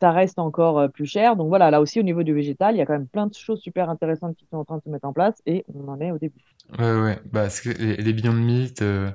ça 0.00 0.12
reste 0.12 0.38
encore 0.38 0.90
plus 0.90 1.06
cher. 1.06 1.36
Donc 1.36 1.48
voilà, 1.48 1.70
là 1.70 1.80
aussi 1.80 2.00
au 2.00 2.02
niveau 2.02 2.22
du 2.22 2.32
végétal, 2.32 2.74
il 2.74 2.78
y 2.78 2.80
a 2.80 2.86
quand 2.86 2.94
même 2.94 3.06
plein 3.06 3.26
de 3.26 3.34
choses 3.34 3.60
super 3.60 3.90
intéressantes 3.90 4.34
qui 4.36 4.46
sont 4.50 4.56
en 4.56 4.64
train 4.64 4.78
de 4.78 4.82
se 4.82 4.88
mettre 4.88 5.06
en 5.06 5.12
place 5.12 5.42
et 5.46 5.64
on 5.74 5.86
en 5.88 6.00
est 6.00 6.10
au 6.10 6.18
début. 6.18 6.40
Ouais, 6.78 7.00
ouais, 7.02 7.18
bah, 7.30 7.48
les, 7.78 7.96
les 7.96 8.12
Beyond 8.12 8.32
Meat, 8.32 8.80
euh, 8.82 9.10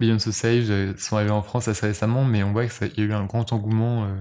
Beyond 0.00 0.18
Sausage 0.18 0.70
euh, 0.70 0.94
sont 0.98 1.16
arrivés 1.16 1.30
en 1.32 1.42
France 1.42 1.68
assez 1.68 1.86
récemment, 1.86 2.24
mais 2.24 2.42
on 2.42 2.52
voit 2.52 2.66
qu'il 2.66 2.88
y 2.98 3.00
a 3.02 3.04
eu 3.04 3.12
un 3.12 3.24
grand 3.24 3.52
engouement 3.52 4.04
euh, 4.04 4.18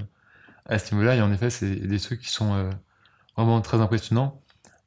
à 0.67 0.79
ce 0.79 0.93
niveau-là, 0.95 1.15
et 1.15 1.21
en 1.21 1.31
effet, 1.33 1.49
c'est 1.49 1.75
des 1.75 1.99
trucs 1.99 2.21
qui 2.21 2.29
sont 2.31 2.53
euh, 2.55 2.69
vraiment 3.37 3.61
très 3.61 3.79
impressionnants. 3.81 4.41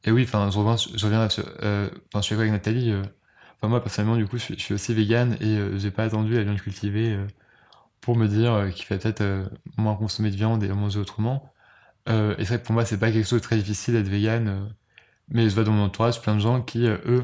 Et 0.04 0.12
oui, 0.12 0.24
enfin, 0.24 0.50
je 0.50 0.58
reviens, 0.58 0.76
je 0.76 1.06
reviens 1.06 1.28
sur, 1.30 1.44
euh, 1.62 1.90
je 2.14 2.20
suis 2.22 2.34
avec 2.34 2.50
Nathalie, 2.52 2.92
moi, 3.62 3.82
personnellement, 3.82 4.16
du 4.16 4.26
coup, 4.26 4.38
je, 4.38 4.54
suis- 4.54 4.74
aussi 4.74 4.94
vegan 4.94 5.36
et 5.40 5.58
euh, 5.58 5.78
j'ai 5.78 5.90
pas 5.90 6.04
attendu 6.04 6.34
la 6.34 6.44
viande 6.44 6.60
cultivée 6.60 7.18
pour 8.00 8.16
me 8.16 8.28
dire 8.28 8.68
qu'il 8.74 8.84
fallait 8.86 9.00
peut-être 9.00 9.50
moins 9.76 9.94
consommer 9.96 10.30
de 10.30 10.36
viande 10.36 10.62
et 10.64 10.68
manger 10.68 11.00
autrement. 11.00 11.52
Et 12.08 12.12
c'est 12.38 12.44
vrai 12.46 12.60
que 12.60 12.64
pour 12.66 12.74
moi, 12.74 12.84
c'est 12.86 12.98
pas 12.98 13.12
quelque 13.12 13.26
chose 13.28 13.40
de 13.40 13.44
très 13.44 13.56
difficile 13.56 13.94
d'être 13.94 14.08
vegan, 14.08 14.70
mais 15.28 15.48
je 15.50 15.54
vois 15.54 15.64
dans 15.64 15.72
mon 15.72 15.84
entourage 15.84 16.22
plein 16.22 16.34
de 16.36 16.40
gens 16.40 16.62
qui, 16.62 16.86
eux, 16.86 17.22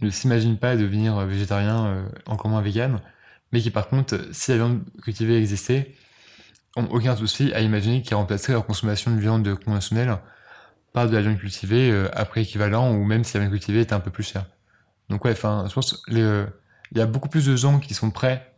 ne 0.00 0.10
s'imaginent 0.10 0.58
pas 0.58 0.76
devenir 0.76 1.18
euh, 1.18 1.26
végétarien, 1.26 1.86
euh, 1.86 2.08
encore 2.26 2.50
moins 2.50 2.62
vegan, 2.62 3.00
mais 3.52 3.60
qui 3.60 3.70
par 3.70 3.88
contre, 3.88 4.14
euh, 4.14 4.28
si 4.32 4.50
la 4.50 4.58
viande 4.58 4.82
cultivée 5.02 5.36
existait, 5.38 5.94
ont 6.76 6.86
aucun 6.86 7.16
souci 7.16 7.52
à 7.52 7.60
imaginer 7.60 8.02
qu'ils 8.02 8.16
remplaceraient 8.16 8.52
leur 8.52 8.66
consommation 8.66 9.14
de 9.14 9.20
viande 9.20 9.54
conventionnelle 9.64 10.18
par 10.92 11.08
de 11.08 11.14
la 11.14 11.22
viande 11.22 11.38
cultivée 11.38 11.92
à 12.12 12.24
prix 12.24 12.42
équivalent, 12.42 12.92
ou 12.94 13.04
même 13.04 13.24
si 13.24 13.34
la 13.34 13.40
viande 13.40 13.52
cultivée 13.52 13.80
était 13.80 13.92
un 13.92 14.00
peu 14.00 14.10
plus 14.10 14.22
chère. 14.22 14.46
Donc 15.08 15.24
ouais, 15.24 15.32
enfin, 15.32 15.64
je 15.68 15.74
pense 15.74 16.02
qu'il 16.04 16.48
y 16.94 17.00
a 17.00 17.06
beaucoup 17.06 17.28
plus 17.28 17.46
de 17.46 17.56
gens 17.56 17.80
qui 17.80 17.94
sont 17.94 18.10
prêts 18.10 18.54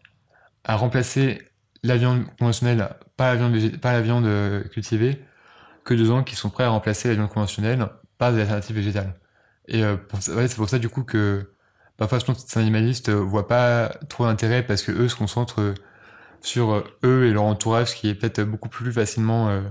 à 0.65 0.77
remplacer 0.77 1.41
la 1.83 1.97
viande 1.97 2.25
conventionnelle 2.39 2.89
par 3.17 3.29
la 3.29 3.37
viande, 3.37 3.77
par 3.79 3.93
la 3.95 4.03
viande 4.03 4.29
cultivée 4.71 5.25
que 5.85 5.95
de 5.95 6.05
gens 6.05 6.23
qui 6.23 6.37
sont 6.37 6.51
prêts 6.51 6.65
à 6.65 6.71
remplacer 6.71 7.09
la 7.09 7.15
viande 7.15 7.31
conventionnelle 7.31 7.89
par 8.19 8.33
des 8.33 8.41
alternatives 8.41 8.77
végétales. 8.77 9.15
Et 9.69 9.85
euh, 9.85 9.97
c'est 10.21 10.57
pour 10.57 10.69
ça 10.69 10.79
du 10.79 10.89
coup 10.89 11.05
que 11.05 11.53
parfois 11.97 12.19
je 12.19 12.25
pense 12.25 12.45
que 12.45 12.51
ces 12.51 12.61
animalistes 12.61 13.09
euh, 13.09 13.21
voient 13.21 13.49
pas 13.49 13.89
trop 14.09 14.25
d'intérêt 14.27 14.67
parce 14.67 14.83
que 14.83 14.93
eux 14.93 15.09
se 15.09 15.17
concentrent 15.17 15.61
euh, 15.61 15.75
sur 16.41 16.73
euh, 16.73 16.85
eux 17.05 17.27
et 17.27 17.33
leur 17.33 17.45
entourage 17.45 17.95
qui 17.95 18.09
est 18.09 18.15
peut-être 18.15 18.43
beaucoup 18.43 18.69
plus 18.69 18.93
facilement 18.93 19.63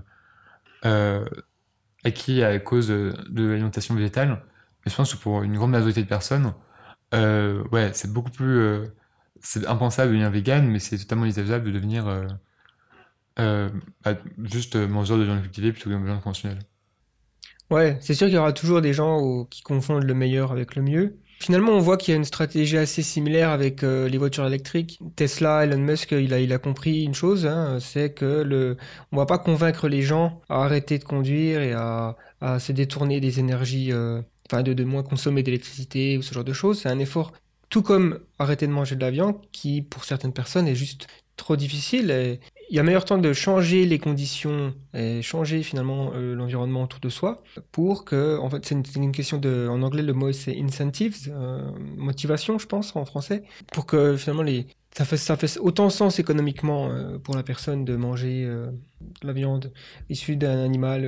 acquis 2.03 2.43
à 2.43 2.57
cause 2.59 2.87
de, 2.87 3.13
l'alimentation 3.35 3.95
végétale. 3.95 4.41
Mais 4.85 4.91
je 4.91 4.95
pense 4.95 5.13
que 5.13 5.19
pour 5.19 5.43
une 5.43 5.55
grande 5.55 5.71
majorité 5.71 6.01
de 6.01 6.07
personnes, 6.07 6.53
ouais, 7.13 7.91
c'est 7.93 8.11
beaucoup 8.11 8.31
plus 8.31 8.87
c'est 9.41 9.67
impensable 9.67 10.11
de 10.11 10.17
devenir 10.17 10.31
vegan, 10.31 10.67
mais 10.67 10.79
c'est 10.79 10.97
totalement 10.97 11.23
envisageable 11.23 11.65
de 11.65 11.71
devenir 11.71 12.05
bah, 13.35 14.13
juste 14.43 14.75
mangeur 14.75 15.17
de 15.17 15.23
viande 15.23 15.41
cultivée 15.41 15.71
plutôt 15.71 15.89
que 15.89 15.95
de 15.95 16.03
viande 16.03 16.21
conventionnelle. 16.21 16.59
Ouais, 17.71 17.97
c'est 18.01 18.13
sûr 18.13 18.27
qu'il 18.27 18.35
y 18.35 18.37
aura 18.37 18.51
toujours 18.51 18.81
des 18.81 18.93
gens 18.93 19.45
qui 19.45 19.61
confondent 19.61 20.03
le 20.03 20.13
meilleur 20.13 20.51
avec 20.51 20.75
le 20.75 20.81
mieux. 20.81 21.17
Finalement, 21.39 21.71
on 21.71 21.79
voit 21.79 21.97
qu'il 21.97 22.11
y 22.11 22.13
a 22.13 22.17
une 22.17 22.25
stratégie 22.25 22.77
assez 22.77 23.01
similaire 23.01 23.49
avec 23.49 23.81
euh, 23.83 24.09
les 24.09 24.17
voitures 24.17 24.45
électriques. 24.45 24.99
Tesla, 25.15 25.63
Elon 25.63 25.79
Musk, 25.79 26.11
il 26.11 26.33
a, 26.33 26.57
compris 26.59 27.03
une 27.03 27.15
chose, 27.15 27.47
hein, 27.47 27.79
c'est 27.79 28.13
que 28.13 28.43
le, 28.43 28.77
on 29.13 29.17
va 29.17 29.25
pas 29.25 29.39
convaincre 29.39 29.87
les 29.87 30.01
gens 30.01 30.41
à 30.49 30.65
arrêter 30.65 30.99
de 30.99 31.03
conduire 31.05 31.61
et 31.61 31.71
à, 31.71 32.17
se 32.59 32.73
détourner 32.73 33.21
des 33.21 33.39
énergies, 33.39 33.91
euh, 33.91 34.21
enfin 34.51 34.63
de, 34.63 34.83
moins 34.83 35.03
consommer 35.03 35.41
d'électricité 35.41 36.17
ou 36.17 36.21
ce 36.21 36.33
genre 36.33 36.43
de 36.43 36.53
choses. 36.53 36.81
C'est 36.81 36.89
un 36.89 36.99
effort, 36.99 37.31
tout 37.69 37.81
comme 37.81 38.19
arrêter 38.37 38.67
de 38.67 38.71
manger 38.71 38.95
de 38.95 39.01
la 39.01 39.11
viande, 39.11 39.37
qui 39.51 39.81
pour 39.81 40.03
certaines 40.03 40.33
personnes 40.33 40.67
est 40.67 40.75
juste 40.75 41.07
trop 41.37 41.55
difficile. 41.55 42.39
Il 42.71 42.77
y 42.77 42.79
a 42.79 42.83
meilleur 42.83 43.03
temps 43.03 43.17
de 43.17 43.33
changer 43.33 43.85
les 43.85 43.99
conditions 43.99 44.73
et 44.93 45.21
changer 45.21 45.61
finalement 45.61 46.13
euh, 46.15 46.33
l'environnement 46.35 46.83
autour 46.83 47.01
de 47.01 47.09
soi 47.09 47.43
pour 47.73 48.05
que, 48.05 48.37
en 48.39 48.49
fait, 48.49 48.65
c'est 48.65 48.95
une, 48.95 49.11
question 49.11 49.37
de, 49.37 49.67
en 49.69 49.81
anglais 49.81 50.01
le 50.01 50.13
mot 50.13 50.31
c'est 50.31 50.57
incentives, 50.57 51.29
euh, 51.29 51.69
motivation 51.97 52.57
je 52.57 52.67
pense 52.67 52.95
en 52.95 53.03
français, 53.03 53.43
pour 53.73 53.85
que 53.85 54.15
finalement 54.15 54.43
les, 54.43 54.67
ça 54.95 55.03
fait, 55.03 55.17
ça 55.17 55.35
fait 55.35 55.59
autant 55.59 55.89
sens 55.89 56.17
économiquement 56.19 56.89
euh, 56.89 57.17
pour 57.17 57.35
la 57.35 57.43
personne 57.43 57.83
de 57.83 57.97
manger 57.97 58.49
la 59.21 59.33
viande 59.33 59.73
issue 60.09 60.37
d'un 60.37 60.63
animal 60.63 61.03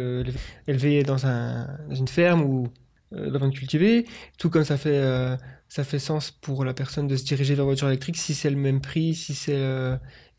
élevé 0.68 1.04
dans, 1.04 1.26
un, 1.26 1.70
dans 1.88 1.96
une 1.96 2.10
ferme 2.10 2.42
ou 2.42 2.68
de 3.14 3.30
la 3.30 3.40
viande 3.40 3.54
cultivée, 3.54 4.06
tout 4.38 4.50
comme 4.50 4.66
ça 4.66 4.76
fait, 4.76 5.02
ça 5.70 5.86
fait 5.86 6.00
sens 6.00 6.30
pour 6.30 6.66
la 6.66 6.74
personne 6.74 7.08
de 7.08 7.16
se 7.16 7.24
diriger 7.24 7.54
vers 7.56 7.64
la 7.64 7.70
voiture 7.70 7.88
électrique 7.88 8.18
si 8.18 8.34
c'est 8.34 8.50
le 8.50 8.58
même 8.58 8.82
prix, 8.82 9.16
si 9.16 9.34
c'est 9.34 9.62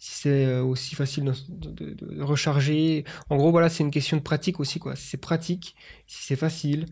si 0.04 0.16
c'est 0.16 0.44
euh, 0.44 0.62
aussi 0.62 0.94
facile 0.94 1.32
de, 1.48 2.22
recharger. 2.22 3.04
En 3.30 3.36
gros, 3.36 3.50
voilà, 3.50 3.70
c'est 3.70 3.82
une 3.82 3.90
question 3.90 4.18
de 4.18 4.22
pratique 4.22 4.60
aussi, 4.60 4.78
quoi. 4.78 4.96
Si 4.96 5.08
c'est 5.08 5.16
pratique, 5.16 5.76
si 6.06 6.22
c'est 6.24 6.36
facile, 6.36 6.84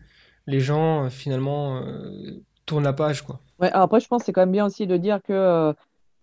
les 0.46 0.60
gens, 0.60 1.04
euh, 1.04 1.08
finalement, 1.10 1.76
euh, 1.76 2.42
tournent 2.64 2.84
la 2.84 2.94
page, 2.94 3.20
quoi. 3.20 3.40
Ouais, 3.60 3.70
après, 3.70 4.00
je 4.00 4.08
pense 4.08 4.22
que 4.22 4.26
c'est 4.26 4.32
quand 4.32 4.40
même 4.40 4.52
bien 4.52 4.64
aussi 4.64 4.86
de 4.86 4.96
dire 4.96 5.20
que 5.22 5.74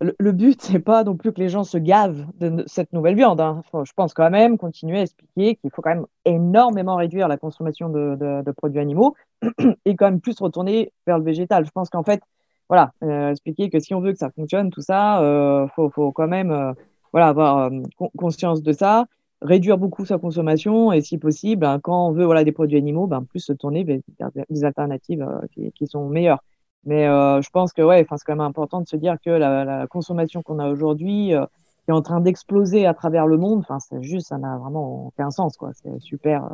le, 0.02 0.16
le 0.18 0.32
but, 0.32 0.60
c'est 0.64 0.80
pas 0.80 1.04
non 1.04 1.16
plus 1.16 1.32
que 1.32 1.40
les 1.40 1.50
gens 1.50 1.64
se 1.64 1.78
gavent 1.78 2.26
de 2.40 2.64
cette 2.66 2.92
nouvelle 2.92 3.16
viande. 3.16 3.40
hein. 3.40 3.62
Je 3.84 3.94
pense 3.96 4.16
quand 4.16 4.32
même 4.32 4.58
continuer 4.58 4.98
à 4.98 5.02
expliquer 5.04 5.58
qu'il 5.58 5.70
faut 5.70 5.84
quand 5.84 5.94
même 5.94 6.08
énormément 6.26 6.96
réduire 6.96 7.28
la 7.28 7.38
consommation 7.38 7.90
de- 7.90 8.16
de 8.20 8.52
produits 8.52 8.80
animaux 8.80 9.16
et 9.86 9.96
quand 9.96 10.06
même 10.06 10.22
plus 10.22 10.40
retourner 10.40 10.92
vers 11.06 11.20
le 11.20 11.24
végétal. 11.24 11.66
Je 11.66 11.72
pense 11.72 11.92
qu'en 11.92 12.04
fait, 12.04 12.24
voilà, 12.70 12.92
euh, 13.04 13.32
expliquer 13.32 13.70
que 13.70 13.80
si 13.80 13.94
on 13.94 14.00
veut 14.00 14.14
que 14.14 14.20
ça 14.20 14.30
fonctionne, 14.30 14.70
tout 14.70 14.82
ça, 14.82 15.22
euh, 15.22 15.68
faut, 15.76 15.90
faut 15.90 16.12
quand 16.12 16.28
même 16.28 16.52
euh, 16.52 16.72
voilà, 17.12 17.28
avoir 17.28 17.72
con- 17.98 18.12
conscience 18.16 18.62
de 18.62 18.72
ça, 18.72 19.06
réduire 19.42 19.78
beaucoup 19.78 20.06
sa 20.06 20.18
consommation 20.18 20.92
et 20.92 21.02
si 21.02 21.18
possible, 21.18 21.62
ben, 21.62 21.80
quand 21.80 22.08
on 22.08 22.12
veut 22.12 22.26
voilà, 22.26 22.44
des 22.44 22.52
produits 22.52 22.78
animaux, 22.78 23.08
ben, 23.08 23.24
plus 23.24 23.40
se 23.40 23.54
tourner 23.54 23.84
vers 23.84 24.30
des 24.50 24.64
alternatives 24.64 25.24
euh, 25.24 25.48
qui, 25.54 25.72
qui 25.72 25.88
sont 25.88 26.08
meilleures. 26.08 26.44
Mais 26.86 27.08
euh, 27.08 27.42
je 27.42 27.50
pense 27.50 27.74
que 27.74 27.82
ouais, 27.82 28.06
c'est 28.10 28.24
quand 28.26 28.36
même 28.36 28.42
important 28.42 28.82
de 28.82 28.88
se 28.88 28.96
dire 28.96 29.18
que 29.26 29.32
la, 29.32 29.66
la 29.66 29.88
consommation 29.88 30.42
qu'on 30.44 30.60
a 30.60 30.70
aujourd'hui, 30.70 31.34
euh, 31.34 31.46
qui 31.86 31.92
est 31.92 31.94
en 31.94 32.02
train 32.02 32.22
d'exploser 32.22 32.86
à 32.86 32.94
travers 32.94 33.26
le 33.28 33.38
monde, 33.38 33.66
c'est 33.80 34.04
juste, 34.04 34.28
ça 34.28 34.38
n'a 34.38 34.58
vraiment 34.58 35.08
aucun 35.08 35.32
sens. 35.32 35.58
C'est 35.74 36.00
super. 36.00 36.48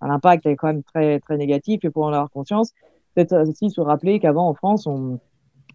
L'impact 0.00 0.46
est 0.46 0.54
quand 0.54 0.68
même 0.68 0.84
très, 0.84 1.18
très 1.18 1.36
négatif 1.36 1.84
et 1.84 1.90
pour 1.90 2.04
en 2.04 2.12
avoir 2.12 2.30
conscience, 2.30 2.72
peut-être 3.14 3.36
aussi 3.48 3.70
se 3.70 3.80
rappeler 3.80 4.20
qu'avant 4.20 4.48
en 4.48 4.54
France, 4.54 4.86
on 4.86 5.18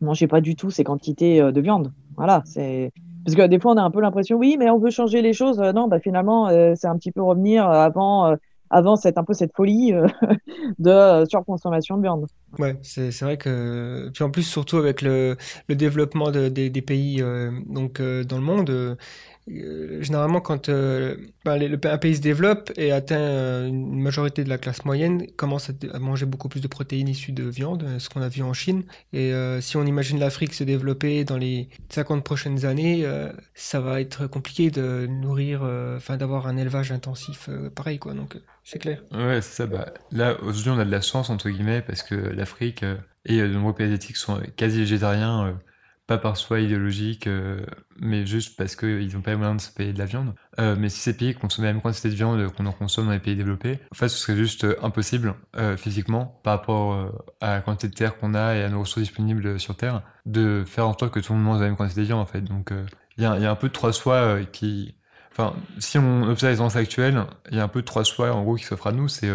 mangeait 0.03 0.27
pas 0.27 0.41
du 0.41 0.55
tout 0.55 0.69
ces 0.71 0.83
quantités 0.83 1.41
euh, 1.41 1.51
de 1.51 1.61
viande. 1.61 1.91
Voilà, 2.17 2.41
c'est 2.45 2.91
parce 3.25 3.35
que 3.35 3.47
des 3.47 3.59
fois 3.59 3.73
on 3.73 3.77
a 3.77 3.81
un 3.81 3.91
peu 3.91 4.01
l'impression, 4.01 4.37
oui, 4.37 4.57
mais 4.59 4.69
on 4.69 4.79
veut 4.79 4.91
changer 4.91 5.21
les 5.21 5.33
choses. 5.33 5.59
Euh, 5.59 5.71
non, 5.73 5.87
bah 5.87 5.99
finalement, 5.99 6.47
euh, 6.49 6.73
c'est 6.75 6.87
un 6.87 6.97
petit 6.97 7.11
peu 7.11 7.21
revenir 7.21 7.67
avant, 7.67 8.35
avant 8.69 8.95
cette 8.95 9.17
un 9.17 9.23
peu 9.23 9.33
cette 9.33 9.55
folie 9.55 9.93
de 10.79 11.25
surconsommation 11.29 11.97
de 11.97 12.01
viande. 12.03 12.27
Ouais, 12.59 12.77
c'est 12.83 13.11
c'est 13.11 13.25
vrai 13.25 13.37
que 13.37 14.11
puis 14.13 14.23
en 14.23 14.29
plus 14.29 14.43
surtout 14.43 14.77
avec 14.77 15.01
le, 15.01 15.37
le 15.67 15.75
développement 15.75 16.29
de- 16.29 16.49
des 16.49 16.81
pays 16.83 17.17
donc 17.65 17.99
dans 17.99 18.37
le 18.37 18.43
monde 18.43 18.97
généralement 19.47 20.39
quand 20.39 20.69
euh, 20.69 21.17
ben, 21.43 21.79
un 21.83 21.97
pays 21.97 22.15
se 22.15 22.21
développe 22.21 22.71
et 22.77 22.91
atteint 22.91 23.19
euh, 23.19 23.67
une 23.67 24.01
majorité 24.01 24.43
de 24.43 24.49
la 24.49 24.57
classe 24.57 24.85
moyenne 24.85 25.27
commence 25.35 25.69
à, 25.69 25.99
manger 25.99 26.25
beaucoup 26.25 26.49
plus 26.49 26.61
de 26.61 26.67
protéines 26.67 27.09
issues 27.09 27.33
de 27.33 27.43
viande, 27.43 27.83
euh, 27.83 27.99
ce 27.99 28.09
qu'on 28.09 28.21
a 28.21 28.29
vu 28.29 28.41
en 28.41 28.53
Chine 28.53 28.83
et 29.11 29.33
euh, 29.33 29.59
si 29.61 29.75
on 29.77 29.85
imagine 29.85 30.19
l'Afrique 30.19 30.53
se 30.53 30.63
développer 30.63 31.25
dans 31.25 31.37
les 31.37 31.69
50 31.89 32.23
prochaines 32.23 32.65
années, 32.65 33.05
euh, 33.05 33.31
ça 33.53 33.79
va 33.79 33.99
être 33.99 34.27
compliqué 34.27 34.71
de 34.71 35.07
nourrir 35.07 35.61
euh, 35.63 35.97
enfin 35.97 36.17
d'avoir 36.17 36.47
un 36.47 36.57
élevage 36.57 36.91
intensif 36.91 37.47
euh, 37.49 37.69
pareil 37.69 37.99
quoi 37.99 38.13
donc 38.13 38.35
euh, 38.35 38.39
c'est 38.63 38.79
clair. 38.79 39.03
Ouais, 39.11 39.41
c'est 39.41 39.55
ça. 39.55 39.65
Bah, 39.67 39.93
là, 40.11 40.37
aujourd'hui, 40.41 40.71
on 40.71 40.79
a 40.79 40.85
de 40.85 40.91
la 40.91 41.01
chance, 41.01 41.29
entre 41.29 41.49
guillemets, 41.49 41.81
parce 41.81 42.01
que 42.01 42.15
l'Afrique 42.15 42.83
euh, 42.83 42.95
et 43.25 43.39
euh, 43.39 43.47
de 43.47 43.53
nombreux 43.53 43.73
pays 43.73 43.87
asiatiques 43.87 44.17
sont 44.17 44.37
euh, 44.37 44.43
quasi 44.55 44.79
végétariens, 44.79 45.47
euh, 45.47 45.51
pas 46.05 46.17
par 46.17 46.35
choix 46.35 46.59
idéologique, 46.59 47.27
euh, 47.27 47.65
mais 47.97 48.25
juste 48.25 48.57
parce 48.57 48.75
qu'ils 48.75 49.13
n'ont 49.13 49.21
pas 49.21 49.31
les 49.31 49.37
moyens 49.37 49.63
de 49.63 49.69
se 49.69 49.73
payer 49.73 49.93
de 49.93 49.99
la 49.99 50.05
viande. 50.05 50.33
Euh, 50.59 50.75
mais 50.77 50.89
si 50.89 50.99
ces 50.99 51.15
pays 51.15 51.33
consommaient 51.33 51.69
la 51.69 51.73
même 51.73 51.81
quantité 51.81 52.09
de 52.09 52.15
viande 52.15 52.51
qu'on 52.53 52.65
en 52.65 52.73
consomme 52.73 53.05
dans 53.05 53.13
les 53.13 53.19
pays 53.19 53.37
développés, 53.37 53.79
en 53.91 53.95
fait, 53.95 54.09
ce 54.09 54.17
serait 54.17 54.35
juste 54.35 54.65
euh, 54.65 54.75
impossible 54.81 55.35
physiquement, 55.77 56.39
par 56.43 56.59
rapport 56.59 57.11
à 57.39 57.55
la 57.55 57.61
quantité 57.61 57.87
de 57.87 57.93
terre 57.93 58.17
qu'on 58.17 58.33
a 58.33 58.55
et 58.55 58.63
à 58.63 58.69
nos 58.69 58.81
ressources 58.81 59.01
disponibles 59.01 59.59
sur 59.59 59.75
Terre, 59.75 60.01
de 60.25 60.63
faire 60.65 60.87
en 60.87 60.97
sorte 60.97 61.13
que 61.13 61.19
tout 61.19 61.33
le 61.33 61.39
monde 61.39 61.47
mange 61.47 61.61
la 61.61 61.67
même 61.67 61.77
quantité 61.77 62.01
de 62.01 62.05
viande, 62.07 62.21
en 62.21 62.25
fait. 62.25 62.41
Donc, 62.41 62.71
il 63.17 63.23
y, 63.23 63.25
a, 63.25 63.31
un 63.31 63.55
peu 63.55 63.67
de 63.67 63.73
trois 63.73 63.91
choix 63.91 64.39
qui... 64.51 64.95
Enfin, 65.31 65.53
si 65.77 65.97
on 65.97 66.23
observe 66.23 66.51
les 66.51 66.57
tendances 66.57 66.75
actuelles, 66.75 67.23
il 67.51 67.57
y 67.57 67.59
a 67.59 67.63
un 67.63 67.67
peu 67.67 67.81
de 67.81 67.85
trois 67.85 68.03
choix, 68.03 68.33
en 68.33 68.43
gros, 68.43 68.55
qui 68.55 68.63
s'offrent 68.63 68.87
à 68.87 68.91
nous. 68.91 69.07
C'est 69.07 69.31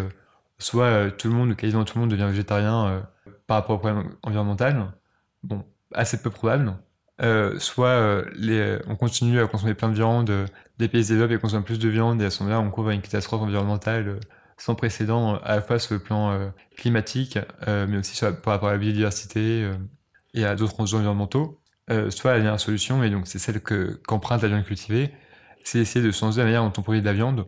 soit 0.57 1.09
tout 1.11 1.29
le 1.29 1.33
monde, 1.33 1.55
quasiment 1.55 1.85
tout 1.85 1.97
le 1.97 2.01
monde 2.01 2.11
devient 2.11 2.27
végétarien 2.29 3.03
par 3.47 3.57
rapport 3.57 3.77
au 3.77 3.79
problème 3.79 4.11
environnemental, 4.23 4.91
bon, 5.43 5.63
assez 5.93 6.21
peu 6.21 6.29
probable. 6.29 6.75
Euh, 7.21 7.59
soit 7.59 7.87
euh, 7.87 8.79
on 8.87 8.95
continue 8.95 9.41
à 9.41 9.47
consommer 9.47 9.73
plein 9.73 9.89
de 9.89 9.95
viande, 9.95 10.29
euh, 10.29 10.45
les 10.79 10.87
pays 10.87 11.03
se 11.03 11.11
développent 11.11 11.31
et 11.31 11.37
consomment 11.37 11.65
plus 11.65 11.79
de 11.79 11.89
viande, 11.89 12.21
et 12.21 12.25
à 12.25 12.29
ce 12.29 12.43
moment-là, 12.43 12.61
on 12.61 12.69
court 12.69 12.85
vers 12.85 12.93
une 12.93 13.01
catastrophe 13.01 13.41
environnementale 13.41 14.07
euh, 14.07 14.19
sans 14.57 14.75
précédent, 14.75 15.35
à 15.43 15.55
la 15.55 15.61
fois 15.61 15.79
sur 15.79 15.95
le 15.95 16.01
plan 16.01 16.51
climatique, 16.75 17.39
mais 17.65 17.95
aussi 17.97 18.13
sur 18.13 18.41
par 18.41 18.55
rapport 18.55 18.67
à 18.67 18.73
la 18.73 18.77
biodiversité 18.77 19.71
et 20.33 20.43
à 20.43 20.55
d'autres 20.57 20.81
enjeux 20.81 20.97
environnementaux. 20.97 21.61
Soit 22.09 22.33
la 22.33 22.39
dernière 22.39 22.59
solution, 22.59 23.01
et 23.01 23.09
donc 23.09 23.25
c'est 23.25 23.39
celle 23.39 23.61
que 23.61 24.01
qu'emprunte 24.05 24.41
la 24.41 24.49
viande 24.49 24.65
cultivée, 24.65 25.13
c'est 25.63 25.79
essayer 25.79 26.05
de 26.05 26.11
changer 26.11 26.39
la 26.39 26.43
manière 26.43 26.63
dont 26.63 26.73
on 26.77 26.81
produit 26.81 26.99
de 26.99 27.05
la 27.05 27.13
viande 27.13 27.45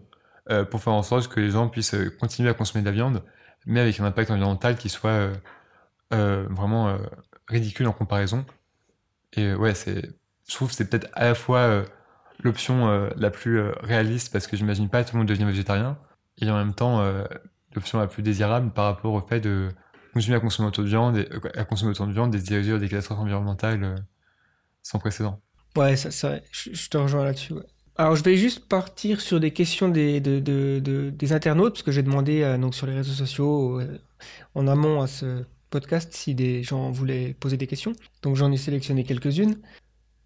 pour 0.69 0.81
faire 0.81 0.93
en 0.93 1.03
sorte 1.03 1.27
que 1.27 1.41
les 1.41 1.49
gens 1.49 1.67
puissent 1.67 1.97
continuer 2.17 2.49
à 2.49 2.53
consommer 2.53 2.81
de 2.81 2.87
la 2.87 2.93
viande, 2.93 3.23
mais 3.65 3.81
avec 3.81 3.99
un 3.99 4.05
impact 4.05 4.31
environnemental 4.31 4.77
qui 4.77 4.87
soit 4.87 5.31
vraiment 6.11 6.97
ridicule 7.51 7.87
en 7.87 7.93
comparaison. 7.93 8.45
Et 9.33 9.47
euh, 9.47 9.55
ouais, 9.55 9.73
c'est, 9.73 10.09
je 10.47 10.55
trouve 10.55 10.69
que 10.69 10.75
c'est 10.75 10.89
peut-être 10.89 11.09
à 11.13 11.25
la 11.25 11.35
fois 11.35 11.59
euh, 11.59 11.85
l'option 12.43 12.89
euh, 12.89 13.09
la 13.17 13.29
plus 13.29 13.61
réaliste 13.81 14.31
parce 14.31 14.47
que 14.47 14.57
j'imagine 14.57 14.89
pas 14.89 15.03
tout 15.03 15.15
le 15.15 15.19
monde 15.19 15.27
devenir 15.27 15.47
végétarien, 15.47 15.97
et 16.39 16.49
en 16.49 16.57
même 16.57 16.73
temps 16.73 17.03
l'option 17.75 17.99
la 17.99 18.07
plus 18.07 18.23
désirable 18.23 18.71
par 18.71 18.85
rapport 18.85 19.13
au 19.13 19.21
fait 19.21 19.39
de 19.39 19.69
continuer 20.13 20.37
à 20.37 20.39
consommer 20.39 20.69
autant 20.69 20.81
de 20.81 20.87
viande, 20.87 21.17
et, 21.17 21.29
à 21.55 21.65
consommer 21.65 21.91
autant 21.91 22.07
de 22.07 22.13
viande 22.13 22.33
et 22.33 22.39
se 22.39 22.45
diriger 22.45 22.79
des 22.79 22.89
catastrophes 22.89 23.19
environnementales 23.19 24.03
sans 24.81 24.97
précédent. 24.97 25.39
Ouais, 25.77 25.95
ça, 25.95 26.09
ça, 26.09 26.39
je, 26.51 26.89
te 26.89 26.97
rejoins 26.97 27.25
là-dessus. 27.25 27.53
Alors, 27.95 28.15
je 28.15 28.23
vais 28.23 28.37
juste 28.37 28.67
partir 28.67 29.21
sur 29.21 29.39
des 29.39 29.51
questions 29.51 29.87
des, 29.89 30.19
de- 30.19 30.39
de- 30.39 30.79
de- 30.83 31.11
des 31.11 31.33
internautes, 31.33 31.73
parce 31.73 31.83
que 31.83 31.91
j'ai 31.91 32.01
demandé 32.01 32.57
donc, 32.59 32.73
sur 32.73 32.87
les 32.87 32.95
réseaux 32.95 33.13
sociaux, 33.13 33.79
en 34.55 34.67
amont 34.67 35.01
à 35.01 35.07
ce 35.07 35.45
podcast, 35.71 36.13
si 36.13 36.35
des 36.35 36.61
gens 36.61 36.91
voulaient 36.91 37.35
poser 37.39 37.57
des 37.57 37.67
questions. 37.67 37.93
Donc, 38.21 38.35
j'en 38.35 38.51
ai 38.51 38.57
sélectionné 38.57 39.03
quelques-unes. 39.03 39.57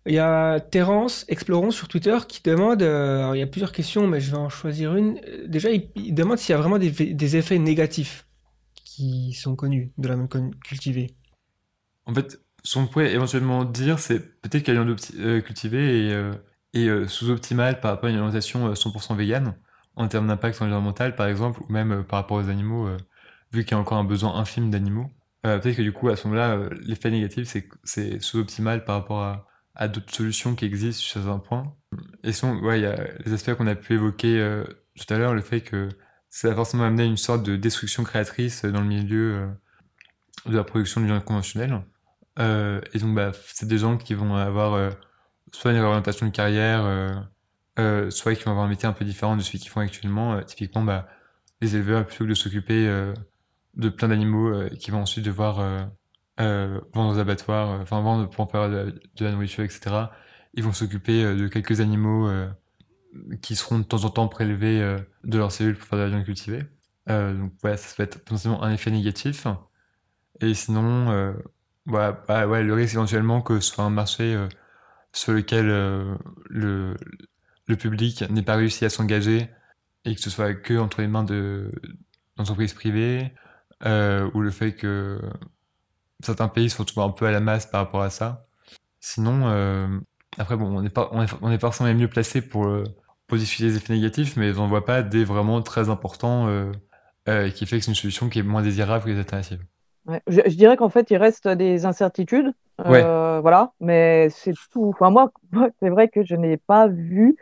Il 0.07 0.13
y 0.13 0.19
a 0.19 0.59
Terence, 0.59 1.25
Explorons 1.29 1.71
sur 1.71 1.87
Twitter, 1.87 2.15
qui 2.27 2.41
demande, 2.43 2.83
euh, 2.83 3.31
il 3.33 3.39
y 3.39 3.41
a 3.41 3.47
plusieurs 3.47 3.71
questions, 3.71 4.07
mais 4.07 4.19
je 4.19 4.29
vais 4.29 4.37
en 4.37 4.49
choisir 4.49 4.95
une. 4.95 5.19
Euh, 5.27 5.47
Déjà, 5.47 5.69
il, 5.71 6.13
demande 6.13 6.37
s'il 6.37 6.53
y 6.53 6.55
a 6.55 6.61
vraiment 6.61 6.77
des, 6.77 7.35
effets 7.35 7.57
négatifs 7.57 8.27
qui 8.75 9.33
sont 9.33 9.55
connus 9.55 9.91
de 9.97 10.07
la 10.07 10.15
viande 10.15 10.53
cultivée. 10.63 11.15
En 12.05 12.13
fait, 12.13 12.39
Ce 12.63 12.77
qu'on 12.77 12.85
pourrait 12.85 13.13
éventuellement 13.13 13.65
dire, 13.65 13.97
c'est 13.97 14.19
peut-être 14.41 14.63
qu'elle 14.63 14.77
est 14.77 15.19
euh, 15.19 15.41
cultivée 15.41 16.11
et, 16.73 17.07
sous-optimale 17.07 17.79
par 17.79 17.91
rapport 17.91 18.07
à 18.07 18.09
une 18.11 18.17
alimentation 18.17 18.73
100% 18.73 19.15
végane, 19.15 19.55
en 19.95 20.07
termes 20.07 20.27
d'impact 20.27 20.61
environnemental 20.61 21.15
par 21.15 21.27
exemple, 21.27 21.61
ou 21.63 21.71
même 21.71 22.03
par 22.03 22.19
rapport 22.19 22.37
aux 22.37 22.49
animaux, 22.49 22.89
vu 23.53 23.63
qu'il 23.63 23.71
y 23.71 23.75
a 23.75 23.79
encore 23.79 23.97
un 23.97 24.03
besoin 24.03 24.35
infime 24.35 24.69
d'animaux. 24.69 25.09
Peut-être 25.45 25.77
que 25.77 25.81
du 25.81 25.91
coup, 25.91 26.09
à 26.09 26.15
ce 26.15 26.27
moment-là, 26.27 26.69
l'effet 26.81 27.11
négatif, 27.11 27.47
c'est 27.47 27.67
c'est 27.83 28.21
sous-optimal 28.21 28.85
par 28.85 28.95
rapport 28.95 29.21
à, 29.21 29.47
à 29.75 29.87
d'autres 29.87 30.13
solutions 30.13 30.55
qui 30.55 30.65
existent 30.65 31.01
sur 31.01 31.29
un 31.29 31.39
point. 31.39 31.75
Et 32.23 32.31
sinon, 32.31 32.59
ouais, 32.61 32.79
il 32.79 32.83
y 32.83 32.87
a 32.87 33.07
les 33.25 33.33
aspects 33.33 33.53
qu'on 33.53 33.67
a 33.67 33.75
pu 33.75 33.93
évoquer 33.93 34.63
tout 34.97 35.13
à 35.13 35.17
l'heure, 35.17 35.33
le 35.33 35.41
fait 35.41 35.61
que 35.61 35.89
ça 36.29 36.51
a 36.51 36.55
forcément 36.55 36.83
amené 36.83 37.05
une 37.05 37.17
sorte 37.17 37.43
de 37.43 37.55
destruction 37.55 38.03
créatrice 38.03 38.65
dans 38.65 38.81
le 38.81 38.87
milieu 38.87 39.47
de 40.45 40.55
la 40.55 40.63
production 40.63 41.01
de 41.01 41.05
viande 41.05 41.23
conventionnelle. 41.23 41.81
Euh, 42.39 42.81
et 42.93 42.99
donc, 42.99 43.15
bah, 43.15 43.31
c'est 43.47 43.67
des 43.67 43.77
gens 43.77 43.97
qui 43.97 44.13
vont 44.13 44.35
avoir 44.35 44.73
euh, 44.73 44.89
soit 45.51 45.71
une 45.71 45.77
réorientation 45.77 46.25
de 46.25 46.31
carrière, 46.31 46.83
euh, 46.85 47.13
euh, 47.79 48.09
soit 48.09 48.35
qui 48.35 48.43
vont 48.43 48.51
avoir 48.51 48.65
un 48.65 48.69
métier 48.69 48.87
un 48.87 48.93
peu 48.93 49.05
différent 49.05 49.37
de 49.37 49.41
celui 49.41 49.59
qu'ils 49.59 49.71
font 49.71 49.79
actuellement. 49.79 50.33
Euh, 50.35 50.41
typiquement, 50.41 50.83
bah, 50.83 51.07
les 51.61 51.75
éleveurs, 51.75 52.05
plutôt 52.05 52.25
que 52.25 52.29
de 52.29 52.33
s'occuper 52.33 53.13
de 53.75 53.89
plein 53.89 54.07
d'animaux 54.07 54.69
qui 54.79 54.91
vont 54.91 55.01
ensuite 55.01 55.25
devoir 55.25 55.89
vendre 56.37 57.15
aux 57.15 57.19
abattoirs, 57.19 57.81
enfin 57.81 58.01
vendre 58.01 58.29
pour 58.29 58.45
en 58.45 58.47
faire 58.47 58.69
de, 58.69 58.99
la 59.19 59.31
nourriture, 59.31 59.63
etc., 59.63 59.95
ils 60.53 60.63
vont 60.63 60.73
s'occuper 60.73 61.35
de 61.35 61.47
quelques 61.47 61.81
animaux 61.81 62.29
qui 63.41 63.55
seront 63.55 63.79
de 63.79 63.83
temps 63.83 64.05
en 64.05 64.09
temps 64.09 64.27
prélevés 64.27 64.79
de 65.23 65.37
leurs 65.37 65.51
cellules 65.51 65.75
pour 65.75 65.87
faire 65.87 65.99
de 65.99 66.03
la 66.03 66.09
viande 66.09 66.25
cultivée. 66.25 66.63
donc, 67.07 67.51
voilà, 67.61 67.77
ça 67.77 67.93
peut 67.95 68.03
être 68.03 68.19
potentiellement 68.19 68.63
un 68.63 68.71
effet 68.71 68.91
négatif. 68.91 69.47
Et 70.41 70.53
sinon, 70.53 71.11
euh, 71.11 71.33
bah, 71.85 72.47
ouais, 72.47 72.63
le 72.63 72.73
risque 72.73 72.95
éventuellement 72.95 73.41
que 73.41 73.59
ce 73.59 73.73
soit 73.73 73.83
un 73.83 73.89
marché 73.89 74.35
euh, 74.35 74.47
sur 75.13 75.33
lequel 75.33 75.69
euh, 75.69 76.15
le, 76.49 76.95
public 77.77 78.23
n'ait 78.29 78.43
pas 78.43 78.55
réussi 78.55 78.85
à 78.85 78.89
s'engager 78.89 79.49
et 80.05 80.15
que 80.15 80.21
ce 80.21 80.29
soit 80.29 80.53
que 80.53 80.77
entre 80.77 81.01
les 81.01 81.07
mains 81.07 81.23
de 81.23 81.71
d'entreprises 82.37 82.75
privées, 83.85 84.29
ou 84.33 84.41
le 84.41 84.51
fait 84.51 84.73
que 84.73 85.19
certains 86.23 86.47
pays 86.47 86.69
se 86.69 86.77
retrouvent 86.77 87.03
un 87.03 87.09
peu 87.09 87.25
à 87.25 87.31
la 87.31 87.39
masse 87.39 87.65
par 87.65 87.81
rapport 87.81 88.01
à 88.01 88.09
ça. 88.09 88.47
Sinon, 88.99 89.45
après, 90.37 90.57
bon, 90.57 90.77
on 90.77 90.81
n'est 90.81 90.89
pas, 90.89 91.09
on 91.11 91.21
est, 91.23 91.33
on 91.41 91.51
est 91.51 91.59
forcément 91.59 91.93
mieux 91.93 92.07
placé 92.07 92.41
pour, 92.41 92.67
pour 93.27 93.37
discuter 93.37 93.69
des 93.69 93.77
effets 93.77 93.93
négatifs, 93.93 94.35
mais 94.37 94.57
on 94.57 94.63
ne 94.63 94.69
voit 94.69 94.85
pas 94.85 95.03
des 95.03 95.23
vraiment 95.23 95.61
très 95.61 95.89
importants 95.89 96.47
qui 97.25 97.65
fait 97.65 97.77
que 97.79 97.85
c'est 97.85 97.91
une 97.91 97.95
solution 97.95 98.29
qui 98.29 98.39
est 98.39 98.43
moins 98.43 98.63
désirable 98.63 99.05
que 99.05 99.09
les 99.09 99.19
alternatives. 99.19 99.63
Je, 100.27 100.55
dirais 100.55 100.77
qu'en 100.77 100.89
fait, 100.89 101.09
il 101.09 101.17
reste 101.17 101.47
des 101.47 101.85
incertitudes. 101.85 102.53
Euh, 102.85 103.39
voilà, 103.41 103.73
mais 103.79 104.29
c'est 104.29 104.53
tout. 104.71 104.91
Enfin, 104.93 105.09
moi, 105.11 105.31
c'est 105.79 105.89
vrai 105.89 106.09
que 106.09 106.23
je 106.23 106.35
n'ai 106.35 106.57
pas 106.57 106.87
vu 106.87 107.37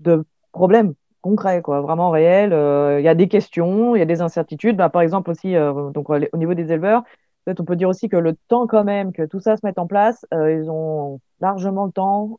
de 0.00 0.24
problème 0.52 0.94
concret, 1.24 1.62
quoi, 1.62 1.80
vraiment 1.80 2.10
réel. 2.10 2.52
Euh, 2.52 3.00
il 3.00 3.04
y 3.04 3.08
a 3.08 3.14
des 3.14 3.28
questions, 3.28 3.96
il 3.96 3.98
y 3.98 4.02
a 4.02 4.06
des 4.06 4.20
incertitudes. 4.20 4.76
Bah, 4.76 4.90
par 4.90 5.02
exemple, 5.02 5.30
aussi, 5.30 5.56
euh, 5.56 5.90
donc, 5.90 6.10
au 6.10 6.36
niveau 6.36 6.54
des 6.54 6.70
éleveurs, 6.70 7.02
peut-être 7.44 7.60
on 7.60 7.64
peut 7.64 7.76
dire 7.76 7.88
aussi 7.88 8.08
que 8.08 8.16
le 8.16 8.36
temps, 8.48 8.66
quand 8.66 8.84
même, 8.84 9.12
que 9.12 9.22
tout 9.22 9.40
ça 9.40 9.56
se 9.56 9.64
mette 9.64 9.78
en 9.78 9.86
place, 9.86 10.26
ils 10.32 10.70
ont 10.70 11.20
largement 11.40 11.86
le 11.86 11.92
temps 11.92 12.36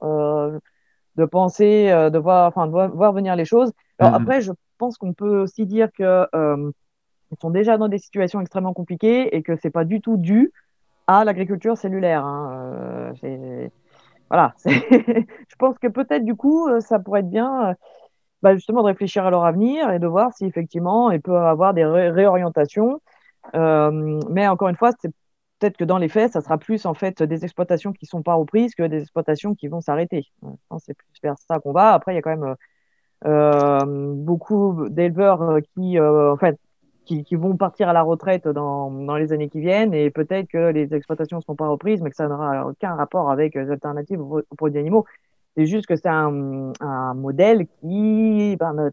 de 1.16 1.26
penser, 1.26 1.88
de 1.88 2.18
voir, 2.20 2.48
enfin, 2.48 2.68
de 2.68 2.72
voir, 2.72 3.14
venir 3.14 3.36
les 3.36 3.45
choses. 3.45 3.72
Alors, 3.99 4.14
mm-hmm. 4.14 4.22
après, 4.22 4.41
je 4.41 4.52
pense 4.78 4.98
qu'on 4.98 5.14
peut 5.14 5.40
aussi 5.41 5.66
dire 5.66 5.90
que 5.91 6.28
ils 7.32 7.38
sont 7.41 7.49
déjà 7.49 7.78
dans 7.78 7.88
des 7.88 7.98
situations 7.98 8.40
extrêmement 8.40 8.74
compliquées 8.74 9.36
et 9.36 9.41
que 9.41 9.56
c'est 9.56 9.72
pas 9.72 9.84
du 9.84 9.99
tout 9.99 10.18
dû 10.18 10.52
à 11.07 11.24
l'agriculture 11.24 11.78
cellulaire. 11.78 12.26
Hein. 12.26 13.14
Euh, 13.24 13.68
voilà, 14.30 14.53
je 14.66 15.56
pense 15.57 15.78
que 15.80 15.88
peut-être 15.88 16.26
du 16.26 16.36
coup, 16.36 16.68
euh, 16.68 16.80
ça 16.80 16.99
pourrait 16.99 17.20
être 17.22 17.30
bien 17.30 17.70
euh, 17.70 17.74
bah, 18.46 18.54
justement 18.54 18.82
de 18.84 18.86
réfléchir 18.86 19.26
à 19.26 19.32
leur 19.32 19.44
avenir 19.44 19.90
et 19.90 19.98
de 19.98 20.06
voir 20.06 20.32
si 20.32 20.46
effectivement 20.46 21.10
il 21.10 21.20
peut 21.20 21.36
avoir 21.36 21.74
des 21.74 21.84
réorientations. 21.84 23.02
mais 23.56 24.48
encore 24.48 24.70
une 24.70 24.76
fois, 24.76 24.92
c'est 25.02 25.12
peut-être 25.58 25.78
que 25.78 25.84
dans 25.84 25.98
les 25.98 26.10
faits, 26.10 26.34
ça 26.34 26.42
sera 26.42 26.60
plus 26.60 26.86
en 26.86 26.94
fait 26.94 27.24
des 27.24 27.44
exploitations 27.44 27.92
qui 27.92 28.06
sont 28.06 28.22
pas 28.22 28.36
reprises 28.36 28.76
que 28.76 28.84
des 28.84 29.02
exploitations 29.02 29.56
qui 29.56 29.68
vont 29.68 29.82
s'arrêter. 29.82 30.28
C'est 30.78 30.94
plus 30.94 31.08
vers 31.24 31.36
ça 31.40 31.58
qu'on 31.60 31.72
va. 31.72 31.94
Après, 31.94 32.14
il 32.14 32.16
y 32.18 32.20
a 32.20 32.22
quand 32.22 32.38
même 32.38 32.56
beaucoup 34.24 34.90
d'éleveurs 34.90 35.58
qui, 35.74 36.00
en 36.00 36.38
fait, 36.38 36.60
qui, 37.06 37.36
vont 37.36 37.58
partir 37.58 37.90
à 37.90 37.94
la 37.94 38.04
retraite 38.04 38.48
dans, 38.48 38.92
dans 38.92 39.16
les 39.16 39.34
années 39.34 39.50
qui 39.50 39.60
viennent 39.60 39.96
et 39.96 40.12
peut-être 40.12 40.48
que 40.50 40.72
les 40.72 40.94
exploitations 40.94 41.38
ne 41.38 41.42
seront 41.42 41.56
pas 41.56 41.68
reprises, 41.68 42.02
mais 42.04 42.12
que 42.12 42.16
ça 42.16 42.28
n'aura 42.28 42.68
aucun 42.68 42.94
rapport 42.94 43.32
avec 43.32 43.56
les 43.56 43.72
alternatives 43.72 44.22
aux, 44.22 44.44
produits 44.56 44.80
animaux. 44.80 45.06
C'est 45.56 45.65
juste 45.65 45.88
que 45.88 45.95
c'est 45.95 46.10
un, 46.10 46.73
un, 46.82 47.14
modèle 47.14 47.68
qui 47.68 48.56
ben, 48.57 48.91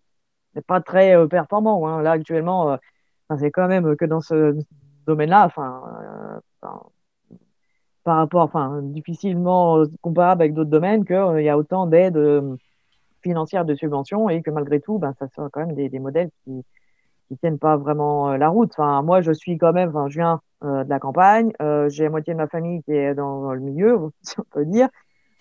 n'est 0.55 0.63
pas 0.63 0.81
très 0.81 1.17
euh, 1.17 1.27
performant. 1.27 1.87
Hein. 1.89 2.03
Là, 2.03 2.13
actuellement, 2.13 2.73
euh, 2.73 2.77
c'est 3.39 3.51
quand 3.51 3.69
même 3.69 3.97
que 3.97 4.05
dans 4.05 4.21
ce 4.21 4.57
domaine-là, 5.07 5.47
enfin, 5.47 5.83
euh, 6.65 6.69
par 8.05 8.17
rapport, 8.17 8.43
enfin, 8.43 8.81
difficilement 8.83 9.83
comparable 10.01 10.43
avec 10.43 10.55
d'autres 10.55 10.71
domaines, 10.71 11.05
qu'il 11.05 11.43
y 11.43 11.49
a 11.49 11.59
autant 11.59 11.87
d'aides 11.87 12.19
financières 13.23 13.65
de 13.65 13.75
subventions 13.75 14.29
et 14.29 14.43
que 14.43 14.51
malgré 14.51 14.81
tout, 14.81 14.99
ben, 14.99 15.15
ça 15.19 15.29
sera 15.29 15.49
quand 15.51 15.67
même 15.67 15.75
des, 15.75 15.89
des 15.89 16.01
modèles 16.01 16.31
qui, 16.45 16.65
qui 17.33 17.39
tiennent 17.39 17.59
pas 17.59 17.77
vraiment 17.77 18.31
euh, 18.31 18.37
la 18.37 18.49
route. 18.49 18.71
Enfin, 18.73 19.03
moi, 19.03 19.23
je 19.23 19.33
suis 19.33 19.59
quand 19.59 19.73
même, 19.73 19.91
enfin, 19.91 20.09
je 20.09 20.19
viens 20.19 20.41
euh, 20.65 20.85
de 20.85 20.91
la 20.91 20.99
campagne, 20.99 21.53
euh, 21.63 21.89
j'ai 21.89 22.05
la 22.05 22.11
moitié 22.11 22.35
de 22.35 22.39
ma 22.39 22.47
famille 22.49 22.83
qui 22.83 22.93
est 22.93 23.15
dans, 23.15 23.53
le 23.53 23.61
milieu, 23.61 24.11
si 24.23 24.39
on 24.39 24.45
peut 24.51 24.67
dire. 24.67 24.89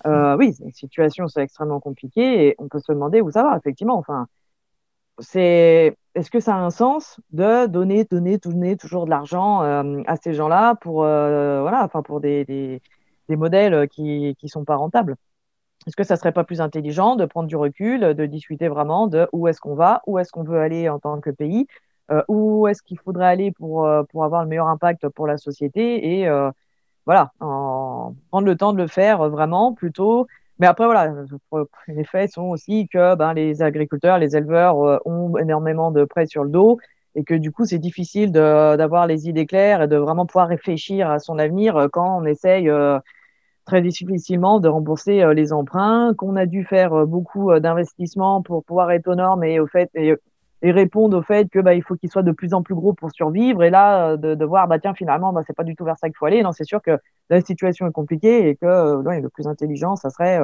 Oui, 0.05 0.53
c'est 0.53 0.63
une 0.63 0.71
situation 0.71 1.27
c'est 1.27 1.41
extrêmement 1.43 1.79
compliquée 1.79 2.47
et 2.47 2.55
on 2.59 2.67
peut 2.67 2.79
se 2.79 2.91
demander 2.91 3.21
où 3.21 3.31
ça 3.31 3.43
va, 3.43 3.57
effectivement. 3.57 3.97
Enfin, 3.97 4.27
c'est 5.19 5.95
est-ce 6.15 6.31
que 6.31 6.39
ça 6.39 6.55
a 6.55 6.59
un 6.59 6.71
sens 6.71 7.19
de 7.31 7.67
donner, 7.67 8.05
donner, 8.05 8.37
donner 8.37 8.77
toujours 8.77 9.05
de 9.05 9.11
l'argent 9.11 9.61
à 9.61 10.15
ces 10.17 10.33
gens-là 10.33 10.75
pour, 10.75 11.01
voilà, 11.01 11.83
enfin, 11.83 12.01
pour 12.01 12.21
des, 12.21 12.45
des, 12.45 12.81
modèles 13.35 13.87
qui 13.89 14.35
qui 14.39 14.49
sont 14.49 14.65
pas 14.65 14.75
rentables? 14.75 15.15
Est-ce 15.87 15.95
que 15.95 16.03
ça 16.03 16.15
serait 16.15 16.31
pas 16.31 16.43
plus 16.43 16.61
intelligent 16.61 17.15
de 17.15 17.25
prendre 17.25 17.47
du 17.47 17.55
recul, 17.55 18.01
de 18.01 18.25
discuter 18.25 18.67
vraiment 18.67 19.07
de 19.07 19.27
où 19.33 19.47
est-ce 19.47 19.59
qu'on 19.59 19.75
va, 19.75 20.01
où 20.05 20.19
est-ce 20.19 20.31
qu'on 20.31 20.43
veut 20.43 20.59
aller 20.59 20.89
en 20.89 20.99
tant 20.99 21.19
que 21.19 21.31
pays, 21.31 21.67
euh, 22.11 22.23
où 22.27 22.67
est-ce 22.67 22.83
qu'il 22.83 22.99
faudrait 22.99 23.27
aller 23.27 23.51
pour, 23.51 23.85
euh, 23.85 24.03
pour 24.03 24.23
avoir 24.25 24.43
le 24.43 24.49
meilleur 24.49 24.67
impact 24.67 25.07
pour 25.09 25.27
la 25.27 25.37
société 25.37 26.19
et 26.19 26.27
euh, 26.27 26.51
voilà, 27.05 27.31
en, 27.39 28.13
prendre 28.29 28.45
le 28.47 28.55
temps 28.55 28.73
de 28.73 28.77
le 28.77 28.87
faire 28.87 29.29
vraiment 29.29 29.73
plutôt. 29.73 30.27
Mais 30.59 30.67
après, 30.67 30.85
voilà, 30.85 31.13
les 31.87 32.03
faits 32.03 32.31
sont 32.31 32.43
aussi 32.43 32.87
que 32.87 33.15
ben, 33.15 33.33
les 33.33 33.61
agriculteurs, 33.61 34.19
les 34.19 34.35
éleveurs 34.35 34.77
ont 35.07 35.37
énormément 35.37 35.91
de 35.91 36.05
prêts 36.05 36.27
sur 36.27 36.43
le 36.43 36.51
dos 36.51 36.77
et 37.15 37.23
que 37.23 37.33
du 37.33 37.51
coup, 37.51 37.65
c'est 37.65 37.79
difficile 37.79 38.31
d'avoir 38.31 39.07
les 39.07 39.27
idées 39.27 39.47
claires 39.47 39.81
et 39.81 39.87
de 39.87 39.97
vraiment 39.97 40.25
pouvoir 40.25 40.47
réfléchir 40.47 41.09
à 41.09 41.19
son 41.19 41.39
avenir 41.39 41.87
quand 41.91 42.19
on 42.19 42.25
essaye 42.25 42.69
très 43.65 43.81
difficilement 43.81 44.59
de 44.59 44.67
rembourser 44.67 45.21
euh, 45.21 45.33
les 45.33 45.53
emprunts, 45.53 46.13
qu'on 46.15 46.35
a 46.35 46.45
dû 46.45 46.65
faire 46.65 46.93
euh, 46.93 47.05
beaucoup 47.05 47.51
euh, 47.51 47.59
d'investissements 47.59 48.41
pour 48.41 48.63
pouvoir 48.63 48.91
être 48.91 49.07
aux 49.07 49.15
normes 49.15 49.43
et 49.43 49.59
au 49.59 49.67
fait 49.67 49.89
et, 49.95 50.15
répondre 50.63 51.17
au 51.17 51.21
fait 51.23 51.49
que 51.49 51.59
bah, 51.59 51.73
il 51.73 51.81
faut 51.81 51.95
qu'il 51.95 52.11
soit 52.11 52.21
de 52.21 52.31
plus 52.31 52.53
en 52.53 52.61
plus 52.61 52.75
gros 52.75 52.93
pour 52.93 53.11
survivre. 53.11 53.63
Et 53.63 53.69
là, 53.69 54.17
de, 54.17 54.45
voir 54.45 54.67
bah 54.67 54.77
tiens 54.77 54.93
finalement 54.93 55.33
bah, 55.33 55.41
c'est 55.47 55.55
pas 55.55 55.63
du 55.63 55.75
tout 55.75 55.85
vers 55.85 55.97
ça 55.97 56.07
qu'il 56.07 56.17
faut 56.17 56.27
aller. 56.27 56.43
Non, 56.43 56.51
c'est 56.51 56.65
sûr 56.65 56.81
que 56.81 56.99
la 57.29 57.41
situation 57.41 57.87
est 57.87 57.91
compliquée 57.91 58.49
et 58.49 58.55
que 58.55 58.65
le 58.65 59.29
plus 59.29 59.47
intelligent, 59.47 59.95
ça 59.95 60.09
serait 60.09 60.39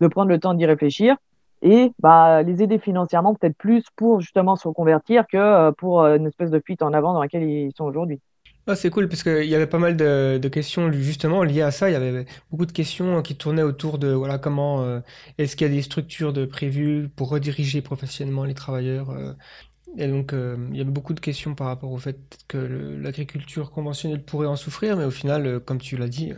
de 0.00 0.06
prendre 0.06 0.28
le 0.28 0.38
temps 0.38 0.54
d'y 0.54 0.66
réfléchir 0.66 1.16
et 1.62 1.92
bah, 1.98 2.42
les 2.42 2.62
aider 2.62 2.78
financièrement 2.78 3.34
peut-être 3.34 3.56
plus 3.56 3.84
pour 3.96 4.20
justement 4.20 4.54
se 4.54 4.68
reconvertir 4.68 5.26
que 5.26 5.70
pour 5.72 6.04
une 6.04 6.26
espèce 6.26 6.50
de 6.50 6.60
fuite 6.64 6.82
en 6.82 6.92
avant 6.92 7.12
dans 7.12 7.20
laquelle 7.20 7.42
ils 7.42 7.72
sont 7.76 7.84
aujourd'hui. 7.84 8.20
Ah, 8.70 8.76
c'est 8.76 8.90
cool 8.90 9.08
parce 9.08 9.22
qu'il 9.22 9.46
y 9.46 9.54
avait 9.54 9.66
pas 9.66 9.78
mal 9.78 9.96
de, 9.96 10.48
questions 10.48 10.92
justement 10.92 11.42
liées 11.42 11.62
à 11.62 11.70
ça. 11.70 11.88
Il 11.88 11.94
y 11.94 11.96
avait 11.96 12.26
beaucoup 12.50 12.66
de 12.66 12.72
questions 12.72 13.22
qui 13.22 13.34
tournaient 13.34 13.62
autour 13.62 13.96
de 13.96 14.08
voilà 14.08 14.36
comment 14.36 14.82
euh, 14.82 15.00
est-ce 15.38 15.56
qu'il 15.56 15.66
y 15.66 15.70
a 15.70 15.72
des 15.72 15.80
structures 15.80 16.34
de 16.34 16.44
prévues 16.44 17.08
pour 17.16 17.30
rediriger 17.30 17.80
professionnellement 17.80 18.44
les 18.44 18.52
travailleurs. 18.52 19.08
Euh. 19.08 19.32
et 19.96 20.06
donc 20.06 20.34
euh, 20.34 20.58
il 20.70 20.76
y 20.76 20.82
avait 20.82 20.90
beaucoup 20.90 21.14
de 21.14 21.20
questions 21.20 21.54
par 21.54 21.68
rapport 21.68 21.90
au 21.92 21.96
fait 21.96 22.18
que 22.46 22.58
l'agriculture 22.58 23.70
conventionnelle 23.70 24.22
pourrait 24.22 24.46
en 24.46 24.56
souffrir, 24.56 24.98
mais 24.98 25.06
au 25.06 25.10
final, 25.10 25.60
comme 25.60 25.78
tu 25.78 25.96
l'as 25.96 26.08
dit, 26.08 26.34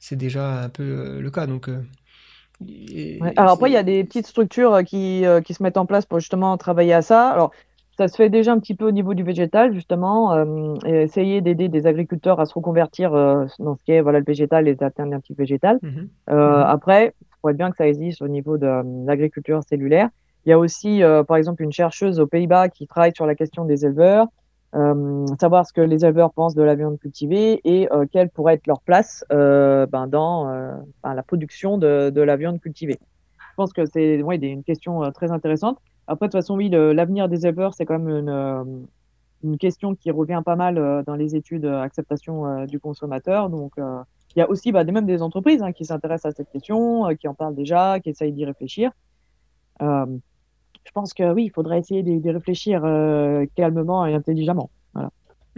c'est 0.00 0.16
déjà 0.16 0.62
un 0.64 0.68
peu 0.68 1.18
le 1.18 1.30
cas. 1.30 1.46
Donc 1.46 1.70
alors 3.36 3.52
après, 3.52 3.70
il 3.70 3.72
y 3.72 3.78
a 3.78 3.82
des 3.82 4.04
petites 4.04 4.26
structures 4.26 4.84
qui, 4.84 5.24
qui 5.46 5.54
se 5.54 5.62
mettent 5.62 5.78
en 5.78 5.86
place 5.86 6.04
pour 6.04 6.20
justement 6.20 6.58
travailler 6.58 6.92
à 6.92 7.00
ça. 7.00 7.30
Alors 7.30 7.52
ça 8.00 8.08
se 8.08 8.16
fait 8.16 8.30
déjà 8.30 8.52
un 8.52 8.58
petit 8.58 8.74
peu 8.74 8.86
au 8.86 8.92
niveau 8.92 9.12
du 9.12 9.22
végétal, 9.22 9.74
justement, 9.74 10.32
euh, 10.32 10.74
et 10.86 11.02
essayer 11.02 11.42
d'aider 11.42 11.68
des 11.68 11.86
agriculteurs 11.86 12.40
à 12.40 12.46
se 12.46 12.54
reconvertir 12.54 13.12
euh, 13.12 13.44
dans 13.58 13.76
ce 13.76 13.84
qui 13.84 13.92
est 13.92 14.00
voilà, 14.00 14.20
le 14.20 14.24
végétal, 14.24 14.64
les 14.64 14.82
alternatives 14.82 15.36
végétales. 15.36 15.78
Mhm. 15.82 16.08
Euh, 16.30 16.34
mhm. 16.34 16.64
Après, 16.66 17.14
il 17.20 17.26
faudrait 17.42 17.58
bien 17.58 17.70
que 17.70 17.76
ça 17.76 17.86
existe 17.86 18.22
au 18.22 18.28
niveau 18.28 18.56
de, 18.56 18.66
l'agriculture 19.04 19.60
cellulaire. 19.68 20.08
Il 20.46 20.48
y 20.48 20.52
a 20.54 20.58
aussi, 20.58 21.02
par 21.28 21.36
exemple, 21.36 21.62
une 21.62 21.72
chercheuse 21.72 22.20
aux 22.20 22.26
Pays-Bas 22.26 22.70
qui 22.70 22.86
travaille 22.86 23.12
sur 23.14 23.26
la 23.26 23.34
question 23.34 23.66
des 23.66 23.84
éleveurs. 23.84 24.28
euh, 24.74 25.26
savoir 25.38 25.66
ce 25.66 25.74
que 25.74 25.82
les 25.82 26.06
éleveurs 26.06 26.32
pensent 26.32 26.54
de 26.54 26.62
la 26.62 26.76
viande 26.76 26.98
cultivée 26.98 27.60
et 27.64 27.92
euh, 27.92 28.06
quelle 28.10 28.30
pourrait 28.30 28.54
être 28.54 28.66
leur 28.66 28.80
place 28.80 29.26
euh, 29.30 29.84
ben, 29.84 30.06
dans 30.06 30.48
euh, 30.48 30.72
ben, 31.02 31.12
la 31.12 31.22
production 31.22 31.76
de, 31.76 32.08
de 32.08 32.20
la 32.22 32.36
viande 32.36 32.60
cultivée. 32.60 32.98
Je 33.50 33.54
pense 33.56 33.74
que 33.74 33.84
c'est 33.84 34.22
ouais, 34.22 34.36
une 34.36 34.64
question 34.64 35.02
euh, 35.02 35.10
très 35.10 35.30
intéressante. 35.32 35.76
Après, 36.10 36.26
de 36.26 36.32
toute 36.32 36.40
façon, 36.40 36.56
oui, 36.56 36.68
l'avenir 36.68 37.28
des 37.28 37.46
éleveurs, 37.46 37.72
c'est 37.72 37.86
quand 37.86 37.98
même 38.00 38.08
une, 38.08 38.28
euh, 38.28 38.64
une 39.44 39.58
question 39.58 39.94
qui 39.94 40.10
revient 40.10 40.42
pas 40.44 40.56
mal 40.56 40.76
euh, 40.76 41.04
dans 41.04 41.14
les 41.14 41.36
études 41.36 41.64
euh, 41.64 41.80
acceptation 41.80 42.66
du 42.66 42.80
consommateur. 42.80 43.48
Donc, 43.48 43.74
il 43.76 44.38
y 44.38 44.42
a 44.42 44.50
aussi 44.50 44.72
bah, 44.72 44.82
même 44.82 45.06
des 45.06 45.22
entreprises 45.22 45.62
hein, 45.62 45.72
qui 45.72 45.84
s'intéressent 45.84 46.32
à 46.32 46.36
cette 46.36 46.50
question, 46.50 47.14
qui 47.14 47.28
en 47.28 47.34
parlent 47.34 47.54
déjà, 47.54 48.00
qui 48.00 48.10
essayent 48.10 48.32
d'y 48.32 48.44
réfléchir. 48.44 48.90
Je 49.80 50.92
pense 50.92 51.14
que 51.14 51.32
oui, 51.32 51.44
il 51.44 51.50
faudrait 51.50 51.78
essayer 51.78 52.02
d'y 52.02 52.30
réfléchir 52.30 52.82
calmement 53.54 54.04
et 54.04 54.14
intelligemment. 54.14 54.70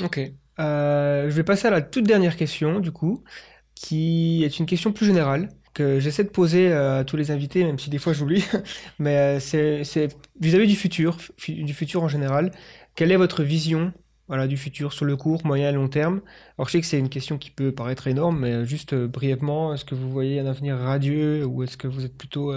Ok. 0.04 0.20
Euh, 0.58 1.30
je 1.30 1.34
vais 1.34 1.44
passer 1.44 1.68
à 1.68 1.70
la 1.70 1.80
toute 1.80 2.04
dernière 2.04 2.36
question, 2.36 2.78
du 2.80 2.92
coup, 2.92 3.24
qui 3.74 4.44
est 4.44 4.58
une 4.58 4.66
question 4.66 4.92
plus 4.92 5.06
générale 5.06 5.48
que 5.74 6.00
j'essaie 6.00 6.24
de 6.24 6.28
poser 6.30 6.72
euh, 6.72 7.00
à 7.00 7.04
tous 7.04 7.16
les 7.16 7.30
invités, 7.30 7.64
même 7.64 7.78
si 7.78 7.90
des 7.90 7.98
fois 7.98 8.12
j'oublie. 8.12 8.44
Mais 8.98 9.38
euh, 9.38 9.40
c'est 9.40 10.08
vis-à-vis 10.40 10.66
du 10.66 10.76
futur, 10.76 11.18
fu- 11.38 11.54
du 11.64 11.74
futur 11.74 12.02
en 12.02 12.08
général. 12.08 12.52
Quelle 12.94 13.12
est 13.12 13.16
votre 13.16 13.42
vision, 13.42 13.92
voilà, 14.28 14.46
du 14.46 14.56
futur 14.56 14.92
sur 14.92 15.04
le 15.04 15.16
court, 15.16 15.44
moyen 15.46 15.70
et 15.70 15.72
long 15.72 15.88
terme? 15.88 16.20
Alors 16.58 16.68
je 16.68 16.72
sais 16.72 16.80
que 16.80 16.86
c'est 16.86 16.98
une 16.98 17.08
question 17.08 17.38
qui 17.38 17.50
peut 17.50 17.72
paraître 17.72 18.06
énorme, 18.06 18.40
mais 18.40 18.52
euh, 18.52 18.64
juste 18.64 18.94
brièvement, 18.94 19.74
est-ce 19.74 19.84
que 19.84 19.94
vous 19.94 20.10
voyez 20.10 20.40
un 20.40 20.46
avenir 20.46 20.76
radieux 20.76 21.44
ou 21.46 21.62
est-ce 21.62 21.76
que 21.76 21.88
vous 21.88 22.04
êtes 22.04 22.16
plutôt, 22.16 22.54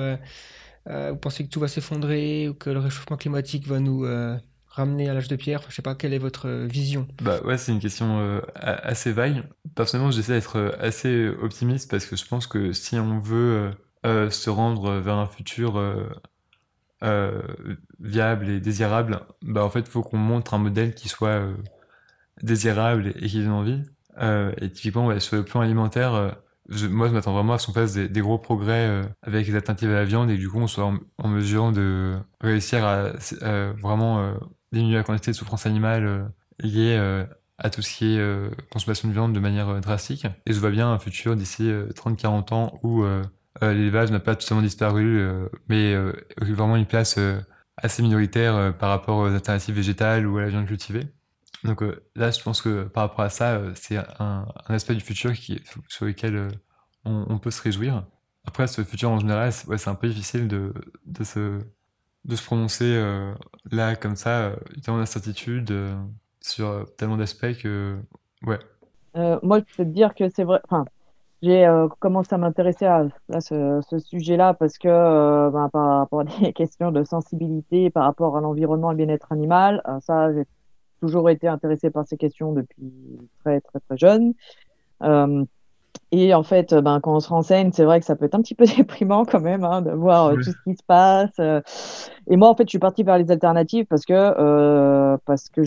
vous 0.87 1.17
pensez 1.17 1.43
que 1.45 1.49
tout 1.49 1.59
va 1.59 1.67
s'effondrer 1.67 2.49
ou 2.49 2.53
que 2.53 2.69
le 2.69 2.79
réchauffement 2.79 3.17
climatique 3.17 3.67
va 3.67 3.79
nous 3.79 4.05
ramener 4.75 5.09
à 5.09 5.13
l'âge 5.13 5.27
de 5.27 5.35
pierre? 5.35 5.63
Je 5.69 5.75
sais 5.75 5.81
pas, 5.81 5.95
quelle 5.95 6.13
est 6.13 6.19
votre 6.19 6.47
euh, 6.47 6.67
vision? 6.67 7.07
Bah 7.21 7.39
ouais, 7.45 7.57
c'est 7.57 7.71
une 7.71 7.79
question 7.79 8.19
euh, 8.19 8.41
assez 8.55 9.11
vague. 9.11 9.43
Personnellement, 9.73 10.11
j'essaie 10.11 10.33
d'être 10.33 10.57
euh, 10.57 10.71
assez 10.79 11.27
optimiste 11.41 11.89
parce 11.89 12.05
que 12.05 12.15
je 12.15 12.25
pense 12.25 12.45
que 12.47 12.73
si 12.73 12.97
on 12.99 13.19
veut 13.19 13.71
se 14.03 14.49
rendre 14.51 14.99
vers 14.99 15.15
un 15.15 15.27
futur 15.27 15.81
viable 17.99 18.49
et 18.49 18.59
désirable, 18.59 19.21
bah 19.41 19.63
en 19.63 19.69
fait, 19.69 19.87
faut 19.87 20.03
qu'on 20.03 20.17
montre 20.17 20.53
un 20.53 20.59
modèle 20.59 20.93
qui 20.93 21.09
soit 21.09 21.41
désirable 22.43 23.13
et, 23.15 23.27
qui 23.27 23.39
donne 23.39 23.51
envie. 23.51 23.81
Et 24.61 24.69
typiquement, 24.71 25.19
sur 25.19 25.37
le 25.37 25.43
plan 25.43 25.61
alimentaire, 25.61 26.37
je- 26.69 26.85
moi, 26.85 27.07
je 27.07 27.13
m'attends 27.13 27.33
vraiment 27.33 27.53
à 27.53 27.57
ce 27.57 27.65
qu'on 27.65 27.73
fasse 27.73 27.93
des, 27.93 28.21
gros 28.21 28.37
progrès 28.37 29.01
avec 29.23 29.47
les 29.47 29.55
alternatives 29.55 29.89
à 29.89 29.95
la 29.95 30.05
viande 30.05 30.29
et 30.29 30.37
du 30.37 30.47
coup, 30.49 30.59
on 30.59 30.67
soit 30.67 30.93
en, 31.17 31.27
mesure 31.27 31.71
de 31.71 32.15
réussir 32.41 32.85
à 32.85 33.13
vraiment 33.81 34.35
diminuer 34.71 34.95
la 34.95 35.03
quantité 35.03 35.31
de 35.31 35.35
souffrance 35.35 35.65
animale 35.65 36.05
euh, 36.05 36.25
liée 36.59 36.95
euh, 36.97 37.25
à 37.57 37.69
tout 37.69 37.81
ce 37.81 37.93
qui 37.95 38.15
est 38.15 38.19
euh, 38.19 38.49
consommation 38.71 39.07
de 39.07 39.13
viande 39.13 39.33
de 39.33 39.39
manière 39.39 39.79
drastique. 39.79 40.25
Et 40.45 40.53
je 40.53 40.59
vois 40.59 40.71
bien 40.71 40.91
un 40.91 40.99
futur 40.99 41.35
d'ici 41.35 41.69
euh, 41.69 41.87
30-40 41.89 42.53
ans 42.53 42.79
où 42.83 43.03
l'élevage 43.61 44.11
n'a 44.11 44.19
pas 44.19 44.35
totalement 44.35 44.61
disparu, 44.61 45.25
mais 45.69 45.95
occupe 45.95 46.55
vraiment 46.55 46.75
une 46.75 46.85
place 46.85 47.17
assez 47.77 48.03
minoritaire 48.03 48.73
par 48.77 48.89
rapport 48.89 49.19
aux 49.19 49.27
alternatives 49.27 49.75
végétales 49.75 50.27
ou 50.27 50.37
à 50.37 50.41
la 50.41 50.49
viande 50.49 50.67
cultivée. 50.67 51.07
Donc 51.63 51.81
là, 52.15 52.31
je 52.31 52.41
pense 52.41 52.61
que 52.61 52.83
par 52.83 53.03
rapport 53.03 53.23
à 53.23 53.29
ça, 53.29 53.61
c'est 53.75 53.97
un, 54.19 54.45
aspect 54.67 54.93
du 54.93 54.99
futur 54.99 55.31
sur 55.87 56.05
lequel 56.05 56.49
on, 57.05 57.39
peut 57.39 57.49
se 57.49 57.61
réjouir. 57.61 58.05
Après, 58.45 58.67
ce 58.67 58.83
futur 58.83 59.09
en 59.09 59.19
général, 59.21 59.53
c'est 59.53 59.87
un 59.87 59.95
peu 59.95 60.09
difficile 60.09 60.49
de, 60.49 60.73
se, 61.23 61.61
de 62.25 62.35
se 62.35 62.43
prononcer 62.43 62.95
euh, 62.97 63.33
là 63.71 63.95
comme 63.95 64.15
ça. 64.15 64.47
euh, 64.47 64.55
tellement 64.83 64.99
d'incertitudes 64.99 65.71
euh, 65.71 65.95
sur 66.41 66.85
tellement 66.97 67.17
d'aspects 67.17 67.57
que... 67.61 67.97
Ouais. 68.45 68.59
Moi, 69.43 69.59
je 69.59 69.77
peux 69.77 69.85
te 69.85 69.89
dire 69.89 70.13
que 70.13 70.27
c'est 70.27 70.43
vrai. 70.43 70.59
Enfin, 70.65 70.83
j'ai 71.41 71.65
commencé 71.99 72.35
à 72.35 72.37
m'intéresser 72.37 72.85
à, 72.85 73.07
ce, 73.39 73.81
sujet-là 73.97 74.53
parce 74.53 74.77
que 74.77 75.49
ben, 75.49 75.69
par 75.69 75.99
rapport 75.99 76.19
à 76.19 76.23
des 76.25 76.51
questions 76.53 76.91
de 76.91 77.03
sensibilité 77.05 77.89
par 77.89 78.03
rapport 78.03 78.35
à 78.35 78.41
l'environnement 78.41 78.91
et 78.91 78.95
le 78.95 79.05
bien-être 79.05 79.31
animal, 79.31 79.81
ça, 80.01 80.33
j'ai 80.33 80.43
toujours 80.99 81.29
été 81.29 81.47
intéressée 81.47 81.91
par 81.91 82.05
ces 82.05 82.17
questions 82.17 82.51
depuis 82.51 82.91
très 83.39 83.61
très 83.61 83.79
très 83.79 83.97
jeune. 83.97 84.33
Et 86.15 86.33
en 86.33 86.43
fait, 86.43 86.73
euh, 86.73 86.81
ben, 86.81 86.99
quand 86.99 87.15
on 87.15 87.19
se 87.19 87.29
renseigne, 87.29 87.71
c'est 87.71 87.83
vrai 87.83 87.99
que 87.99 88.05
ça 88.05 88.15
peut 88.15 88.25
être 88.25 88.35
un 88.35 88.41
petit 88.41 88.55
peu 88.55 88.65
déprimant 88.77 89.25
quand 89.25 89.41
même 89.41 89.63
hein, 89.63 89.81
de 89.81 89.91
voir 89.91 90.27
euh, 90.27 90.35
tout 90.35 90.43
ce 90.51 90.57
qui 90.63 90.75
se 90.75 90.83
passe. 90.85 91.33
euh. 91.39 91.61
Et 92.27 92.37
moi, 92.37 92.49
en 92.49 92.55
fait, 92.55 92.63
je 92.63 92.69
suis 92.69 92.79
partie 92.79 93.03
vers 93.03 93.17
les 93.17 93.31
alternatives 93.31 93.85
parce 93.85 94.05
que 94.05 94.13
euh, 94.13 95.17
parce 95.25 95.49
que 95.49 95.61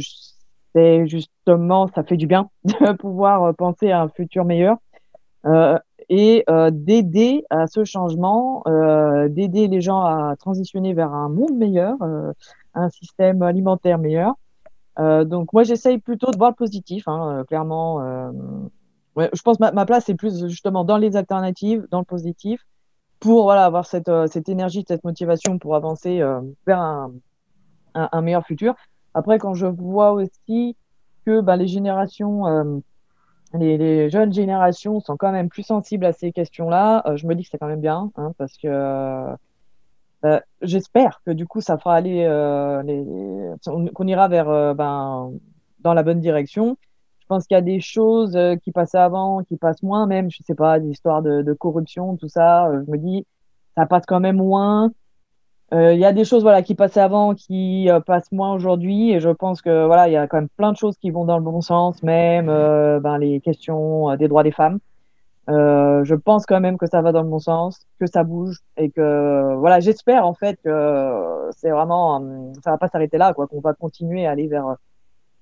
c'est 0.75 1.07
justement, 1.07 1.89
ça 1.95 2.03
fait 2.05 2.17
du 2.17 2.27
bien 2.27 2.51
de 2.65 2.93
pouvoir 2.93 3.55
penser 3.55 3.91
à 3.91 4.03
un 4.03 4.09
futur 4.09 4.45
meilleur 4.45 4.77
et 6.11 6.45
d'aider 6.73 7.45
à 7.49 7.67
ce 7.67 7.85
changement, 7.85 8.65
d'aider 9.29 9.69
les 9.69 9.81
gens 9.81 10.01
à 10.01 10.35
transitionner 10.37 10.93
vers 10.93 11.13
un 11.13 11.29
monde 11.29 11.55
meilleur, 11.57 11.97
un 12.75 12.91
système 12.91 13.43
alimentaire 13.43 13.99
meilleur. 13.99 14.35
Donc 14.99 15.53
moi, 15.53 15.63
j'essaye 15.63 15.99
plutôt 15.99 16.31
de 16.31 16.37
voir 16.37 16.51
le 16.51 16.57
positif, 16.57 17.09
hein, 17.09 17.45
clairement. 17.49 18.03
Je 19.19 19.43
pense 19.43 19.59
que 19.59 19.73
ma, 19.73 19.87
place 19.87 20.09
est 20.09 20.15
plus 20.15 20.47
justement 20.49 20.85
dans 20.85 20.97
les 20.97 21.17
alternatives, 21.17 21.87
dans 21.91 21.99
le 21.99 22.05
positif, 22.05 22.65
pour 23.21 23.45
voilà, 23.45 23.65
avoir 23.65 23.87
cette, 23.87 24.09
euh, 24.09 24.27
énergie, 24.47 24.85
cette 24.87 25.05
motivation 25.05 25.59
pour 25.59 25.75
avancer 25.75 26.21
euh, 26.21 26.41
vers 26.67 26.81
un, 26.81 28.21
meilleur 28.23 28.47
futur. 28.47 28.75
Après, 29.15 29.39
quand 29.39 29.55
je 29.55 29.67
vois 29.67 30.13
aussi 30.13 30.77
que 31.27 31.41
bah, 31.41 31.57
les 31.57 31.67
générations, 31.67 32.47
euh, 32.47 32.79
les, 33.55 34.09
jeunes 34.11 34.33
générations 34.33 35.01
sont 35.01 35.17
quand 35.17 35.33
même 35.33 35.49
plus 35.49 35.65
sensibles 35.65 36.05
à 36.05 36.13
ces 36.13 36.31
questions-là, 36.31 37.03
je 37.17 37.27
me 37.27 37.35
dis 37.35 37.43
que 37.43 37.49
c'est 37.51 37.59
quand 37.59 37.67
même 37.67 37.81
bien, 37.81 38.13
hein, 38.17 38.33
parce 38.39 38.57
que 38.57 39.27
j'espère 40.63 41.21
que 41.25 41.33
du 41.33 41.47
coup, 41.47 41.61
ça 41.61 41.77
fera 41.79 41.97
aller, 41.97 42.25
qu'on 43.65 44.07
ira 44.07 44.29
vers, 44.29 44.75
ben, 44.77 45.33
dans 45.81 45.95
la 45.95 46.03
bonne 46.05 46.21
direction. 46.21 46.77
Je 47.29 47.35
pense 47.35 47.47
qu'il 47.47 47.57
y 47.57 47.59
a 47.59 47.61
des 47.61 47.81
choses 47.81 48.37
euh, 48.37 48.57
qui 48.57 48.73
passaient 48.73 48.97
avant, 48.97 49.43
qui 49.43 49.59
passent 49.59 49.83
moins, 49.83 50.07
même, 50.07 50.31
je 50.31 50.39
sais 50.43 50.55
pas, 50.55 50.81
des 50.81 50.89
histoires 50.89 51.21
de, 51.21 51.53
corruption, 51.53 52.17
tout 52.17 52.29
ça. 52.29 52.69
euh, 52.69 52.83
je 52.87 52.91
me 52.91 52.97
dis, 52.97 53.27
ça 53.77 53.85
passe 53.85 54.05
quand 54.07 54.19
même 54.19 54.37
moins. 54.37 54.93
Euh, 55.75 55.93
Il 55.93 56.01
y 56.01 56.07
a 56.07 56.15
des 56.15 56.25
choses 56.25 56.43
voilà 56.43 56.63
qui 56.63 56.75
passaient 56.75 57.01
avant 57.01 57.35
qui 57.35 57.91
passent 58.07 58.33
moins 58.33 58.55
aujourd'hui 58.55 59.13
et 59.13 59.21
je 59.21 59.29
pense 59.29 59.61
que 59.61 59.85
voilà 59.85 60.09
il 60.09 60.13
y 60.13 60.17
a 60.17 60.27
quand 60.27 60.39
même 60.39 60.49
plein 60.57 60.73
de 60.73 60.79
choses 60.79 60.97
qui 60.97 61.11
vont 61.11 61.27
dans 61.27 61.37
le 61.37 61.45
bon 61.45 61.61
sens 61.61 62.03
même 62.03 62.47
ben, 62.47 63.19
les 63.19 63.41
questions 63.41 64.17
des 64.17 64.29
droits 64.29 64.45
des 64.45 64.51
femmes 64.51 64.79
je 65.49 66.15
pense 66.15 66.47
quand 66.47 66.61
même 66.61 66.79
que 66.79 66.87
ça 66.87 67.03
va 67.03 67.13
dans 67.13 67.23
le 67.23 67.29
bon 67.29 67.39
sens 67.39 67.81
que 68.01 68.07
ça 68.07 68.25
bouge 68.25 68.61
et 68.79 68.91
que 68.91 69.57
voilà 69.57 69.81
j'espère 69.81 70.25
en 70.27 70.33
fait 70.33 70.59
que 70.65 71.39
c'est 71.57 71.71
vraiment 71.71 72.23
euh, 72.23 72.53
ça 72.65 72.71
va 72.71 72.79
pas 72.79 72.89
s'arrêter 72.89 73.19
là 73.19 73.35
quoi 73.35 73.47
qu'on 73.47 73.61
va 73.61 73.75
continuer 73.75 74.27
à 74.27 74.31
aller 74.31 74.47
vers 74.49 74.77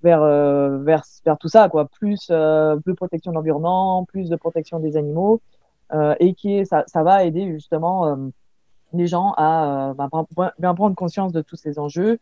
vers 0.06 0.22
euh, 0.22 0.78
vers 0.78 1.02
vers 1.24 1.36
tout 1.36 1.48
ça 1.48 1.68
quoi 1.68 1.86
plus 1.86 2.28
euh, 2.30 2.76
plus 2.76 2.94
protection 2.94 3.32
de 3.32 3.36
l'environnement 3.36 4.04
plus 4.04 4.28
de 4.28 4.36
protection 4.36 4.78
des 4.78 4.96
animaux 4.96 5.40
euh, 5.92 6.14
et 6.20 6.34
qui 6.34 6.64
ça 6.64 6.84
ça 6.86 7.02
va 7.02 7.24
aider 7.24 7.50
justement 7.50 8.06
euh, 8.06 8.16
les 8.92 9.08
gens 9.08 9.34
à 9.36 9.94
bah, 9.98 10.08
bien- 10.58 10.74
prendre 10.74 10.94
conscience 10.94 11.32
de 11.32 11.42
tous 11.42 11.56
ces 11.56 11.78
enjeux 11.80 12.18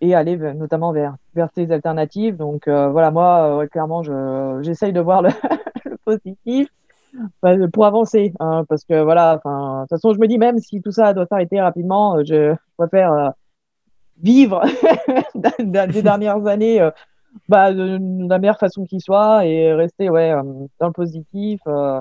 et 0.00 0.14
aller 0.14 0.36
notamment 0.54 0.92
vers, 0.92 1.16
vers 1.34 1.48
ces 1.54 1.70
alternatives. 1.72 2.36
Donc 2.36 2.68
voilà, 2.68 3.10
moi, 3.10 3.66
clairement, 3.68 4.02
je, 4.04 4.60
j'essaye 4.62 4.92
de 4.92 5.00
voir 5.00 5.22
le, 5.22 5.30
positif 6.04 6.68
bah, 7.42 7.54
pour 7.72 7.84
avancer. 7.86 8.32
hein, 8.40 8.64
parce 8.68 8.84
que 8.84 9.00
voilà, 9.02 9.36
de 9.36 9.80
toute 9.82 9.88
façon, 9.90 10.12
je 10.14 10.20
me 10.20 10.28
dis 10.28 10.38
même 10.38 10.58
si 10.58 10.82
tout 10.82 10.92
ça 10.92 11.14
doit 11.14 11.26
s'arrêter 11.26 11.60
rapidement, 11.60 12.22
je, 12.24 12.54
préfère 12.76 13.32
vivre 14.22 14.62
des 15.58 16.02
dernières 16.02 16.46
années 16.46 16.90
bah, 17.48 17.72
de, 17.72 17.98
de 17.98 18.28
la 18.28 18.38
meilleure 18.38 18.58
façon 18.58 18.84
qui 18.84 19.00
soit 19.00 19.46
et 19.46 19.72
rester 19.74 20.10
ouais, 20.10 20.32
euh, 20.32 20.42
dans 20.80 20.86
le 20.88 20.92
positif. 20.92 21.60
euh, 21.66 22.00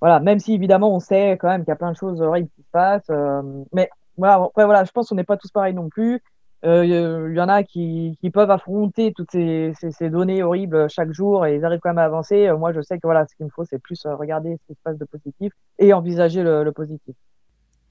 voilà, 0.00 0.20
même 0.20 0.38
si 0.38 0.54
évidemment 0.54 0.94
on 0.94 1.00
sait 1.00 1.32
quand 1.32 1.48
même 1.48 1.62
qu'il 1.62 1.70
y 1.70 1.72
a 1.72 1.76
plein 1.76 1.92
de 1.92 1.96
choses 1.96 2.20
horribles 2.20 2.50
qui 2.56 2.62
se 2.62 2.70
passent, 2.72 3.10
euh, 3.10 3.42
mais 3.72 3.88
voilà, 4.18 4.34
après 4.34 4.64
voilà, 4.64 4.84
je 4.84 4.90
pense 4.92 5.08
qu'on 5.08 5.14
n'est 5.14 5.24
pas 5.24 5.36
tous 5.36 5.50
pareils 5.50 5.74
non 5.74 5.88
plus. 5.88 6.22
Il 6.66 7.34
y 7.36 7.40
en 7.40 7.48
a 7.50 7.62
qui, 7.62 8.16
qui 8.22 8.30
peuvent 8.30 8.50
affronter 8.50 9.12
toutes 9.14 9.30
ces, 9.32 9.74
ces, 9.90 10.08
données 10.08 10.42
horribles 10.42 10.88
chaque 10.88 11.12
jour 11.12 11.44
et 11.44 11.56
ils 11.56 11.64
arrivent 11.64 11.80
quand 11.80 11.90
même 11.90 11.98
à 11.98 12.04
avancer. 12.04 12.50
Moi, 12.52 12.72
je 12.72 12.80
sais 12.80 12.96
que 12.96 13.06
voilà, 13.06 13.26
ce 13.26 13.36
qu'il 13.36 13.44
me 13.44 13.50
faut, 13.50 13.66
c'est 13.66 13.78
plus 13.78 14.00
regarder 14.06 14.56
ce 14.56 14.66
qui 14.68 14.74
se 14.74 14.80
passe 14.82 14.96
de 14.96 15.04
positif 15.04 15.52
et 15.78 15.92
envisager 15.92 16.42
le, 16.42 16.64
le 16.64 16.72
positif. 16.72 17.14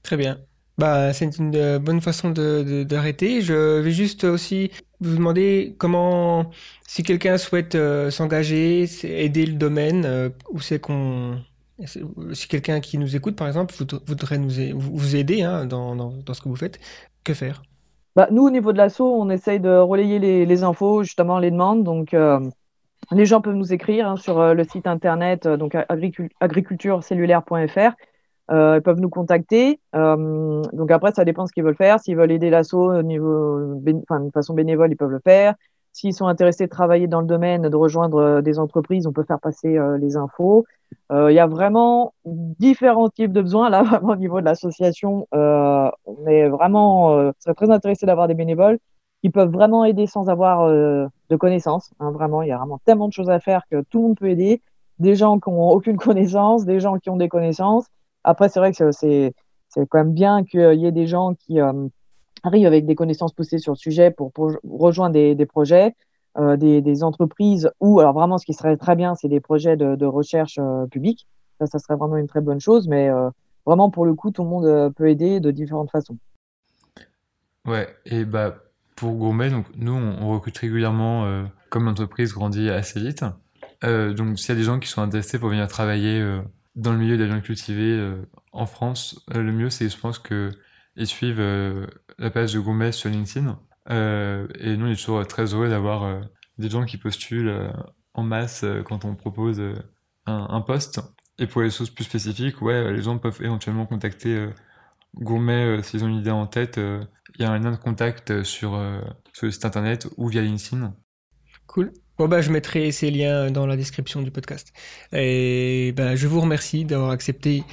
Très 0.02 0.16
bien. 0.16 0.38
Bah, 0.76 1.12
c'est 1.12 1.38
une 1.38 1.78
bonne 1.78 2.00
façon 2.00 2.30
de, 2.30 2.64
de- 2.64 2.82
d'arrêter. 2.82 3.42
Je 3.42 3.78
vais 3.78 3.92
juste 3.92 4.24
aussi 4.24 4.72
vous 5.04 5.16
demander 5.16 5.74
comment, 5.78 6.50
si 6.86 7.02
quelqu'un 7.02 7.38
souhaite 7.38 7.74
euh, 7.74 8.10
s'engager, 8.10 8.88
aider 9.04 9.46
le 9.46 9.54
domaine, 9.54 10.04
euh, 10.04 10.30
où 10.50 10.60
c'est 10.60 10.78
qu'on, 10.78 11.38
si 11.86 12.48
quelqu'un 12.48 12.80
qui 12.80 12.98
nous 12.98 13.16
écoute, 13.16 13.36
par 13.36 13.46
exemple, 13.46 13.74
voudrait 14.06 14.38
nous 14.38 14.50
vous 14.76 15.16
aider 15.16 15.42
hein, 15.42 15.66
dans, 15.66 15.96
dans, 15.96 16.34
ce 16.34 16.40
que 16.40 16.48
vous 16.48 16.56
faites, 16.56 16.78
que 17.24 17.34
faire? 17.34 17.62
bah, 18.14 18.28
Nous, 18.30 18.42
au 18.42 18.50
niveau 18.50 18.72
de 18.72 18.78
l'assaut, 18.78 19.14
on 19.20 19.28
essaye 19.30 19.60
de 19.60 19.76
relayer 19.76 20.18
les, 20.18 20.62
infos, 20.62 21.02
justement 21.02 21.38
les 21.38 21.50
demandes. 21.50 21.82
Donc, 21.82 22.14
euh, 22.14 22.40
les 23.10 23.26
gens 23.26 23.40
peuvent 23.40 23.56
nous 23.56 23.72
écrire 23.72 24.08
hein, 24.08 24.16
sur 24.16 24.40
euh, 24.40 24.54
le 24.54 24.64
site 24.64 24.86
internet 24.86 25.46
donc 25.46 25.74
agricul 25.88 26.30
agriculturecellulaire.fr. 26.40 27.92
Euh, 28.50 28.76
ils 28.76 28.82
peuvent 28.82 29.00
nous 29.00 29.08
contacter. 29.08 29.80
Euh, 29.94 30.62
donc 30.72 30.90
après, 30.90 31.12
ça 31.12 31.24
dépend 31.24 31.44
de 31.44 31.48
ce 31.48 31.52
qu'ils 31.52 31.64
veulent 31.64 31.76
faire. 31.76 32.00
S'ils 32.00 32.16
veulent 32.16 32.32
aider 32.32 32.50
l'assaut 32.50 32.92
au 32.92 33.02
niveau, 33.02 33.80
enfin, 34.02 34.20
de 34.20 34.30
façon 34.30 34.54
bénévole, 34.54 34.90
ils 34.92 34.96
peuvent 34.96 35.10
le 35.10 35.20
faire. 35.24 35.54
S'ils 35.94 36.12
sont 36.12 36.26
intéressés 36.26 36.64
de 36.64 36.70
travailler 36.70 37.06
dans 37.06 37.20
le 37.20 37.26
domaine, 37.26 37.68
de 37.68 37.76
rejoindre 37.76 38.18
euh, 38.18 38.42
des 38.42 38.58
entreprises, 38.58 39.06
on 39.06 39.12
peut 39.12 39.22
faire 39.22 39.38
passer 39.38 39.78
euh, 39.78 39.96
les 39.96 40.16
infos. 40.16 40.66
Euh, 41.12 41.30
il 41.30 41.36
y 41.36 41.38
a 41.38 41.46
vraiment 41.46 42.14
différents 42.24 43.08
types 43.08 43.32
de 43.32 43.40
besoins. 43.40 43.70
Là, 43.70 43.82
vraiment 43.84 44.14
au 44.14 44.16
niveau 44.16 44.40
de 44.40 44.44
l'association, 44.44 45.28
on 45.32 46.26
est 46.26 46.48
vraiment 46.48 47.32
serait 47.38 47.54
très 47.54 47.70
intéressé 47.70 48.06
d'avoir 48.06 48.26
des 48.26 48.34
bénévoles 48.34 48.78
qui 49.22 49.30
peuvent 49.30 49.52
vraiment 49.52 49.84
aider 49.84 50.08
sans 50.08 50.28
avoir 50.28 50.68
de 50.68 51.36
connaissances. 51.36 51.92
Hein, 52.00 52.10
vraiment, 52.10 52.42
il 52.42 52.48
y 52.48 52.52
a 52.52 52.58
vraiment 52.58 52.80
tellement 52.84 53.06
de 53.06 53.12
choses 53.12 53.30
à 53.30 53.38
faire 53.38 53.62
que 53.70 53.82
tout 53.88 53.98
le 53.98 54.08
monde 54.08 54.18
peut 54.18 54.28
aider. 54.28 54.62
Des 54.98 55.14
gens 55.14 55.38
qui 55.38 55.50
n'ont 55.50 55.70
aucune 55.70 55.96
connaissance, 55.96 56.64
des 56.64 56.80
gens 56.80 56.98
qui 56.98 57.08
ont 57.08 57.16
des 57.16 57.28
connaissances. 57.28 57.86
Après, 58.24 58.48
c'est 58.48 58.58
vrai 58.58 58.72
que 58.72 58.90
c'est 58.90 59.34
quand 59.88 59.98
même 59.98 60.14
bien 60.14 60.44
qu'il 60.44 60.80
y 60.80 60.86
ait 60.86 60.92
des 60.92 61.06
gens 61.06 61.34
qui 61.34 61.58
arrivent 62.44 62.66
avec 62.66 62.86
des 62.86 62.94
connaissances 62.94 63.32
poussées 63.32 63.58
sur 63.58 63.72
le 63.72 63.76
sujet 63.76 64.10
pour, 64.10 64.32
rejoindre 64.64 65.14
des, 65.14 65.46
projets, 65.46 65.94
euh, 66.38 66.56
des, 66.56 67.02
entreprises 67.02 67.70
ou 67.80 68.00
alors 68.00 68.12
vraiment 68.12 68.38
ce 68.38 68.46
qui 68.46 68.54
serait 68.54 68.76
très 68.76 68.96
bien, 68.96 69.14
c'est 69.14 69.28
des 69.28 69.40
projets 69.40 69.76
de, 69.76 70.06
recherche 70.06 70.58
euh, 70.58 70.86
publique. 70.86 71.26
Ça, 71.60 71.66
ça 71.66 71.78
serait 71.78 71.96
vraiment 71.96 72.16
une 72.16 72.26
très 72.26 72.40
bonne 72.40 72.60
chose, 72.60 72.88
mais 72.88 73.08
euh, 73.08 73.30
vraiment 73.64 73.90
pour 73.90 74.06
le 74.06 74.14
coup, 74.14 74.30
tout 74.30 74.42
le 74.42 74.48
monde 74.48 74.66
euh, 74.66 74.90
peut 74.90 75.08
aider 75.08 75.40
de 75.40 75.50
différentes 75.50 75.90
façons. 75.90 76.18
Ouais, 77.66 77.88
et 78.04 78.24
bah 78.24 78.56
pour 78.96 79.12
Gourmet, 79.14 79.50
donc 79.50 79.66
nous 79.76 79.92
on, 79.92 80.22
on 80.22 80.32
recrute 80.34 80.56
régulièrement, 80.58 81.24
euh, 81.24 81.44
comme 81.70 81.86
l'entreprise 81.86 82.32
grandit 82.32 82.68
assez 82.70 83.00
vite. 83.00 83.24
donc 83.82 84.38
s'il 84.38 84.50
y 84.50 84.52
a 84.52 84.54
des 84.54 84.62
gens 84.62 84.78
qui 84.78 84.88
sont 84.88 85.02
intéressés 85.02 85.38
pour 85.38 85.48
venir 85.48 85.66
travailler 85.68 86.22
dans 86.74 86.92
le 86.92 86.98
milieu 86.98 87.16
des 87.16 87.26
viandes 87.26 87.42
cultivées 87.42 88.14
en 88.52 88.66
France, 88.66 89.24
le 89.32 89.52
mieux 89.52 89.70
c'est 89.70 89.88
je 89.88 89.98
pense 89.98 90.18
que 90.18 90.50
ils 90.96 91.06
suivent 91.06 91.40
euh, 91.40 91.86
la 92.18 92.30
page 92.30 92.54
de 92.54 92.60
Gourmet 92.60 92.92
sur 92.92 93.10
LinkedIn. 93.10 93.58
Euh, 93.90 94.46
et 94.58 94.76
nous, 94.76 94.86
on 94.86 94.90
est 94.90 94.96
toujours 94.96 95.26
très 95.26 95.54
heureux 95.54 95.68
d'avoir 95.68 96.04
euh, 96.04 96.20
des 96.58 96.70
gens 96.70 96.84
qui 96.84 96.96
postulent 96.96 97.72
en 98.14 98.22
masse 98.22 98.64
quand 98.84 99.04
on 99.04 99.14
propose 99.14 99.60
un, 100.26 100.46
un, 100.48 100.60
poste. 100.60 101.00
Et 101.38 101.46
pour 101.46 101.62
les 101.62 101.70
choses 101.70 101.90
plus 101.90 102.04
spécifiques, 102.04 102.62
ouais, 102.62 102.92
les 102.92 103.02
gens 103.02 103.18
peuvent 103.18 103.40
éventuellement 103.42 103.86
contacter 103.86 104.48
Gourmet 105.16 105.82
s'ils 105.82 106.04
ont 106.04 106.08
une 106.08 106.18
idée 106.18 106.30
en 106.30 106.46
tête. 106.46 106.76
Il 106.78 107.42
y 107.42 107.44
a 107.44 107.50
un 107.50 107.58
lien 107.58 107.72
de 107.72 107.76
contact 107.76 108.44
sur, 108.44 108.80
sur 109.32 109.46
le 109.46 109.50
site 109.50 109.64
internet 109.64 110.06
ou 110.16 110.28
via 110.28 110.42
LinkedIn. 110.42 110.94
Cool. 111.66 111.92
Bon 112.16 112.28
bah 112.28 112.40
je 112.40 112.50
mettrai 112.52 112.92
ces 112.92 113.10
liens 113.10 113.50
dans 113.50 113.66
la 113.66 113.76
description 113.76 114.22
du 114.22 114.30
podcast. 114.30 114.72
Et 115.12 115.92
bah, 115.96 116.14
je 116.14 116.28
vous 116.28 116.40
remercie 116.40 116.84
d'avoir 116.84 117.10
accepté 117.10 117.64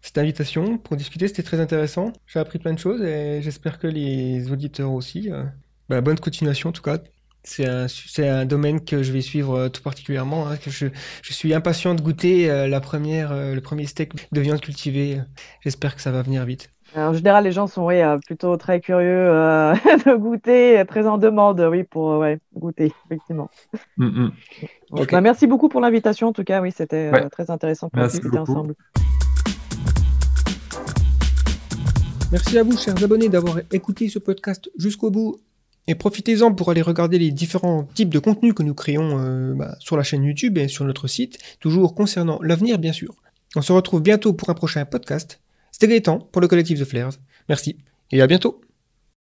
cette 0.00 0.16
invitation 0.16 0.78
pour 0.78 0.96
discuter. 0.96 1.28
C'était 1.28 1.42
très 1.42 1.60
intéressant. 1.60 2.12
J'ai 2.26 2.38
appris 2.38 2.58
plein 2.58 2.72
de 2.72 2.78
choses 2.78 3.02
et 3.02 3.42
j'espère 3.42 3.78
que 3.78 3.86
les 3.86 4.50
auditeurs 4.50 4.92
aussi. 4.92 5.30
Euh, 5.30 5.44
bah, 5.90 6.00
bonne 6.00 6.18
continuation 6.18 6.70
en 6.70 6.72
tout 6.72 6.82
cas. 6.82 6.98
C'est 7.44 7.66
un, 7.66 7.86
un, 8.18 8.46
domaine 8.46 8.82
que 8.82 9.02
je 9.02 9.12
vais 9.12 9.20
suivre 9.20 9.58
euh, 9.58 9.68
tout 9.68 9.82
particulièrement. 9.82 10.48
Hein, 10.48 10.56
que 10.56 10.70
je, 10.70 10.86
je, 11.22 11.32
suis 11.34 11.52
impatient 11.52 11.94
de 11.94 12.00
goûter 12.00 12.50
euh, 12.50 12.68
la 12.68 12.80
première, 12.80 13.34
le 13.34 13.60
premier 13.60 13.84
steak 13.84 14.12
de 14.32 14.40
viande 14.40 14.60
cultivée. 14.60 15.20
J'espère 15.60 15.96
que 15.96 16.00
ça 16.00 16.12
va 16.12 16.22
venir 16.22 16.46
vite. 16.46 16.70
En 16.96 17.12
général, 17.12 17.44
les 17.44 17.52
gens 17.52 17.66
sont 17.66 17.86
oui, 17.86 18.00
plutôt 18.26 18.56
très 18.56 18.80
curieux 18.80 19.06
de 20.06 20.16
goûter, 20.16 20.82
très 20.86 21.06
en 21.06 21.18
demande, 21.18 21.60
oui, 21.70 21.84
pour 21.84 22.18
ouais, 22.18 22.38
goûter, 22.54 22.92
effectivement. 23.06 23.48
Mm 23.96 24.08
-hmm. 24.08 24.30
okay. 24.90 25.12
bah, 25.12 25.20
merci 25.20 25.46
beaucoup 25.46 25.68
pour 25.68 25.80
l'invitation. 25.80 26.28
En 26.28 26.32
tout 26.32 26.44
cas, 26.44 26.60
oui, 26.60 26.72
c'était 26.72 27.10
ouais. 27.10 27.28
très 27.30 27.50
intéressant 27.50 27.88
de 27.92 28.02
discuter 28.02 28.38
ensemble. 28.38 28.74
Merci 32.32 32.56
à 32.58 32.62
vous, 32.62 32.78
chers 32.78 33.04
abonnés, 33.04 33.28
d'avoir 33.28 33.58
écouté 33.72 34.08
ce 34.08 34.18
podcast 34.18 34.70
jusqu'au 34.78 35.10
bout. 35.10 35.36
Et 35.86 35.94
profitez-en 35.94 36.54
pour 36.54 36.70
aller 36.70 36.80
regarder 36.80 37.18
les 37.18 37.30
différents 37.30 37.84
types 37.94 38.08
de 38.08 38.18
contenus 38.18 38.54
que 38.54 38.62
nous 38.62 38.72
créons 38.72 39.18
euh, 39.18 39.52
bah, 39.54 39.76
sur 39.80 39.98
la 39.98 40.02
chaîne 40.02 40.24
YouTube 40.24 40.56
et 40.56 40.68
sur 40.68 40.86
notre 40.86 41.08
site, 41.08 41.38
toujours 41.60 41.94
concernant 41.94 42.40
l'avenir, 42.40 42.78
bien 42.78 42.92
sûr. 42.92 43.14
On 43.54 43.60
se 43.60 43.72
retrouve 43.72 44.00
bientôt 44.00 44.32
pour 44.32 44.48
un 44.48 44.54
prochain 44.54 44.84
podcast. 44.86 45.40
C'était 45.82 45.94
Gaëtan 45.94 46.20
pour 46.30 46.40
le 46.40 46.46
collectif 46.46 46.78
The 46.78 46.84
Flares. 46.84 47.14
Merci 47.48 47.76
et 48.12 48.22
à 48.22 48.28
bientôt. 48.28 48.60